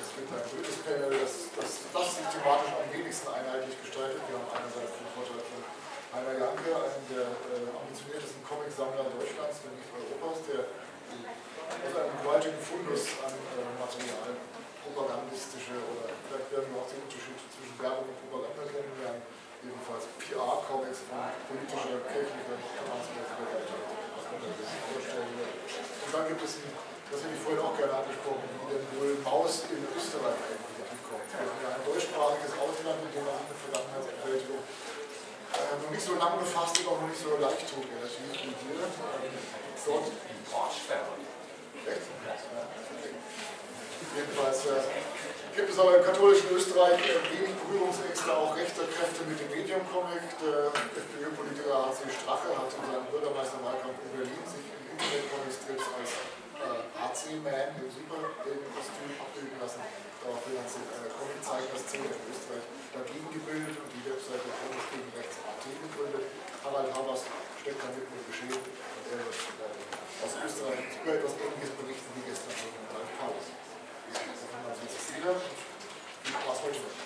Es 0.00 0.16
wird 0.16 0.32
ein 0.32 0.48
drittes 0.48 0.80
Panel, 0.80 1.12
das, 1.12 1.52
das, 1.60 1.92
das 1.92 2.08
thematisch 2.32 2.72
am 2.72 2.88
wenigsten 2.88 3.28
einheitlich 3.36 3.76
gestaltet. 3.84 4.24
Wir 4.32 4.40
haben 4.40 4.48
einerseits 4.48 4.96
den 4.96 5.12
Vortrag 5.12 5.44
von 5.44 5.60
Heiner 6.08 6.40
Janke, 6.40 6.72
einen 6.80 7.04
der 7.12 7.28
äh, 7.28 7.68
ambitioniertesten 7.68 8.40
Comicsammler 8.40 9.12
Deutschlands, 9.12 9.60
wenn 9.60 9.76
nicht 9.76 9.92
Europas, 9.92 10.40
der 10.48 10.72
aus 11.84 11.94
einem 12.00 12.16
gewaltigen 12.16 12.60
Fundus 12.64 13.12
an 13.28 13.36
äh, 13.36 13.76
Material, 13.76 14.40
propagandistische 14.88 15.76
oder 15.76 16.16
vielleicht 16.24 16.48
werden 16.48 16.72
wir 16.72 16.80
auch 16.80 16.88
den 16.88 17.04
Unterschied 17.04 17.36
zwischen 17.52 17.76
Werbung 17.76 18.08
und 18.08 18.16
Propaganda 18.24 18.64
kennenlernen, 18.64 19.20
ebenfalls 19.60 20.08
PR-Comics 20.16 21.04
von 21.04 21.20
politischer, 21.48 22.00
kirchlicher, 22.08 22.56
wird. 22.56 23.68
Und 25.20 26.10
dann 26.14 26.24
gibt 26.28 26.42
es, 26.44 26.52
ein, 26.64 26.72
das 27.10 27.18
hätte 27.20 27.34
ich 27.34 27.42
vorhin 27.42 27.60
auch 27.60 27.76
gerne 27.76 27.92
angesprochen, 28.00 28.46
wie 28.46 28.66
denn 28.72 28.84
wohl 28.96 29.12
Maus 29.20 29.68
in 29.68 29.84
Österreich 29.84 30.38
eigentlich 30.48 30.80
ankommt. 30.80 31.28
Wir 31.28 31.44
haben 31.44 31.60
ja 31.60 31.70
ein 31.76 31.84
deutschsprachiges 31.84 32.52
Ausland, 32.56 32.98
in 33.04 33.10
dem 33.12 33.24
man 33.26 33.36
sich 33.36 33.48
mit 33.52 33.58
Vergangenheitsentwältigung 33.68 34.62
äh, 34.64 35.76
noch 35.76 35.90
nicht 35.90 36.06
so 36.06 36.14
lang 36.16 36.38
befasst 36.40 36.78
und 36.80 36.86
auch 36.88 37.00
noch 37.04 37.10
nicht 37.10 37.20
so 37.20 37.36
leicht 37.36 37.66
tut, 37.68 37.84
relativ 37.84 38.32
wie 38.40 38.54
hier. 38.54 38.80
Ähm, 38.80 39.34
dort 39.84 40.08
Importsperre. 40.08 41.20
Echt? 41.84 42.06
Jedenfalls 44.16 44.66
äh, 44.66 44.80
gibt 45.56 45.70
es 45.70 45.78
aber 45.78 45.98
im 45.98 46.04
katholischen 46.04 46.50
Österreich 46.54 47.00
äh, 47.02 47.18
wenig 47.34 47.54
Berührungsängste, 47.58 48.30
auch 48.30 48.54
rechter 48.54 48.86
Kräfte 48.86 49.26
mit 49.26 49.38
dem 49.40 49.50
Medium-Comic. 49.50 50.22
Der 50.38 50.70
FPÖ-Politiker 50.70 51.90
H.C. 51.90 52.06
Strache 52.06 52.50
hat 52.54 52.70
in 52.70 52.84
seinem 52.86 53.06
Bürgermeisterwahlkampf 53.10 53.98
in 54.06 54.10
Berlin 54.14 54.44
sich 54.46 54.62
in 54.62 54.78
Internet-Comic-Strips 54.94 55.86
als 55.98 56.10
äh, 56.60 57.02
AC-Man 57.02 57.82
im 57.82 57.88
Superheldenkostüm 57.90 59.10
abbilden 59.18 59.58
lassen. 59.58 59.82
Daraufhin 60.22 60.54
hat 60.60 60.68
sich 60.70 60.84
eine 60.86 61.08
äh, 61.08 61.18
Comic-Zeichnerszene 61.18 62.06
in 62.14 62.24
Österreich 62.30 62.66
dagegen 62.94 63.28
gebildet 63.32 63.74
und 63.74 63.90
die 63.90 64.04
Webseite 64.06 64.46
Comics 64.54 64.86
gegen 64.92 65.10
Rechts 65.18 65.36
AT 65.46 65.64
gegründet. 65.66 66.24
Harald 66.62 66.90
Habers 66.94 67.24
steckt 67.58 67.80
damit 67.80 68.04
im 68.06 68.22
Geschehen 68.28 68.60
äh, 68.60 69.28
aus 70.20 70.32
Österreich 70.36 71.00
über 71.00 71.16
etwas 71.16 71.34
Ähnliches 71.40 71.72
вперед 75.20 75.36
и 76.24 76.48
посмотрим. 76.48 76.99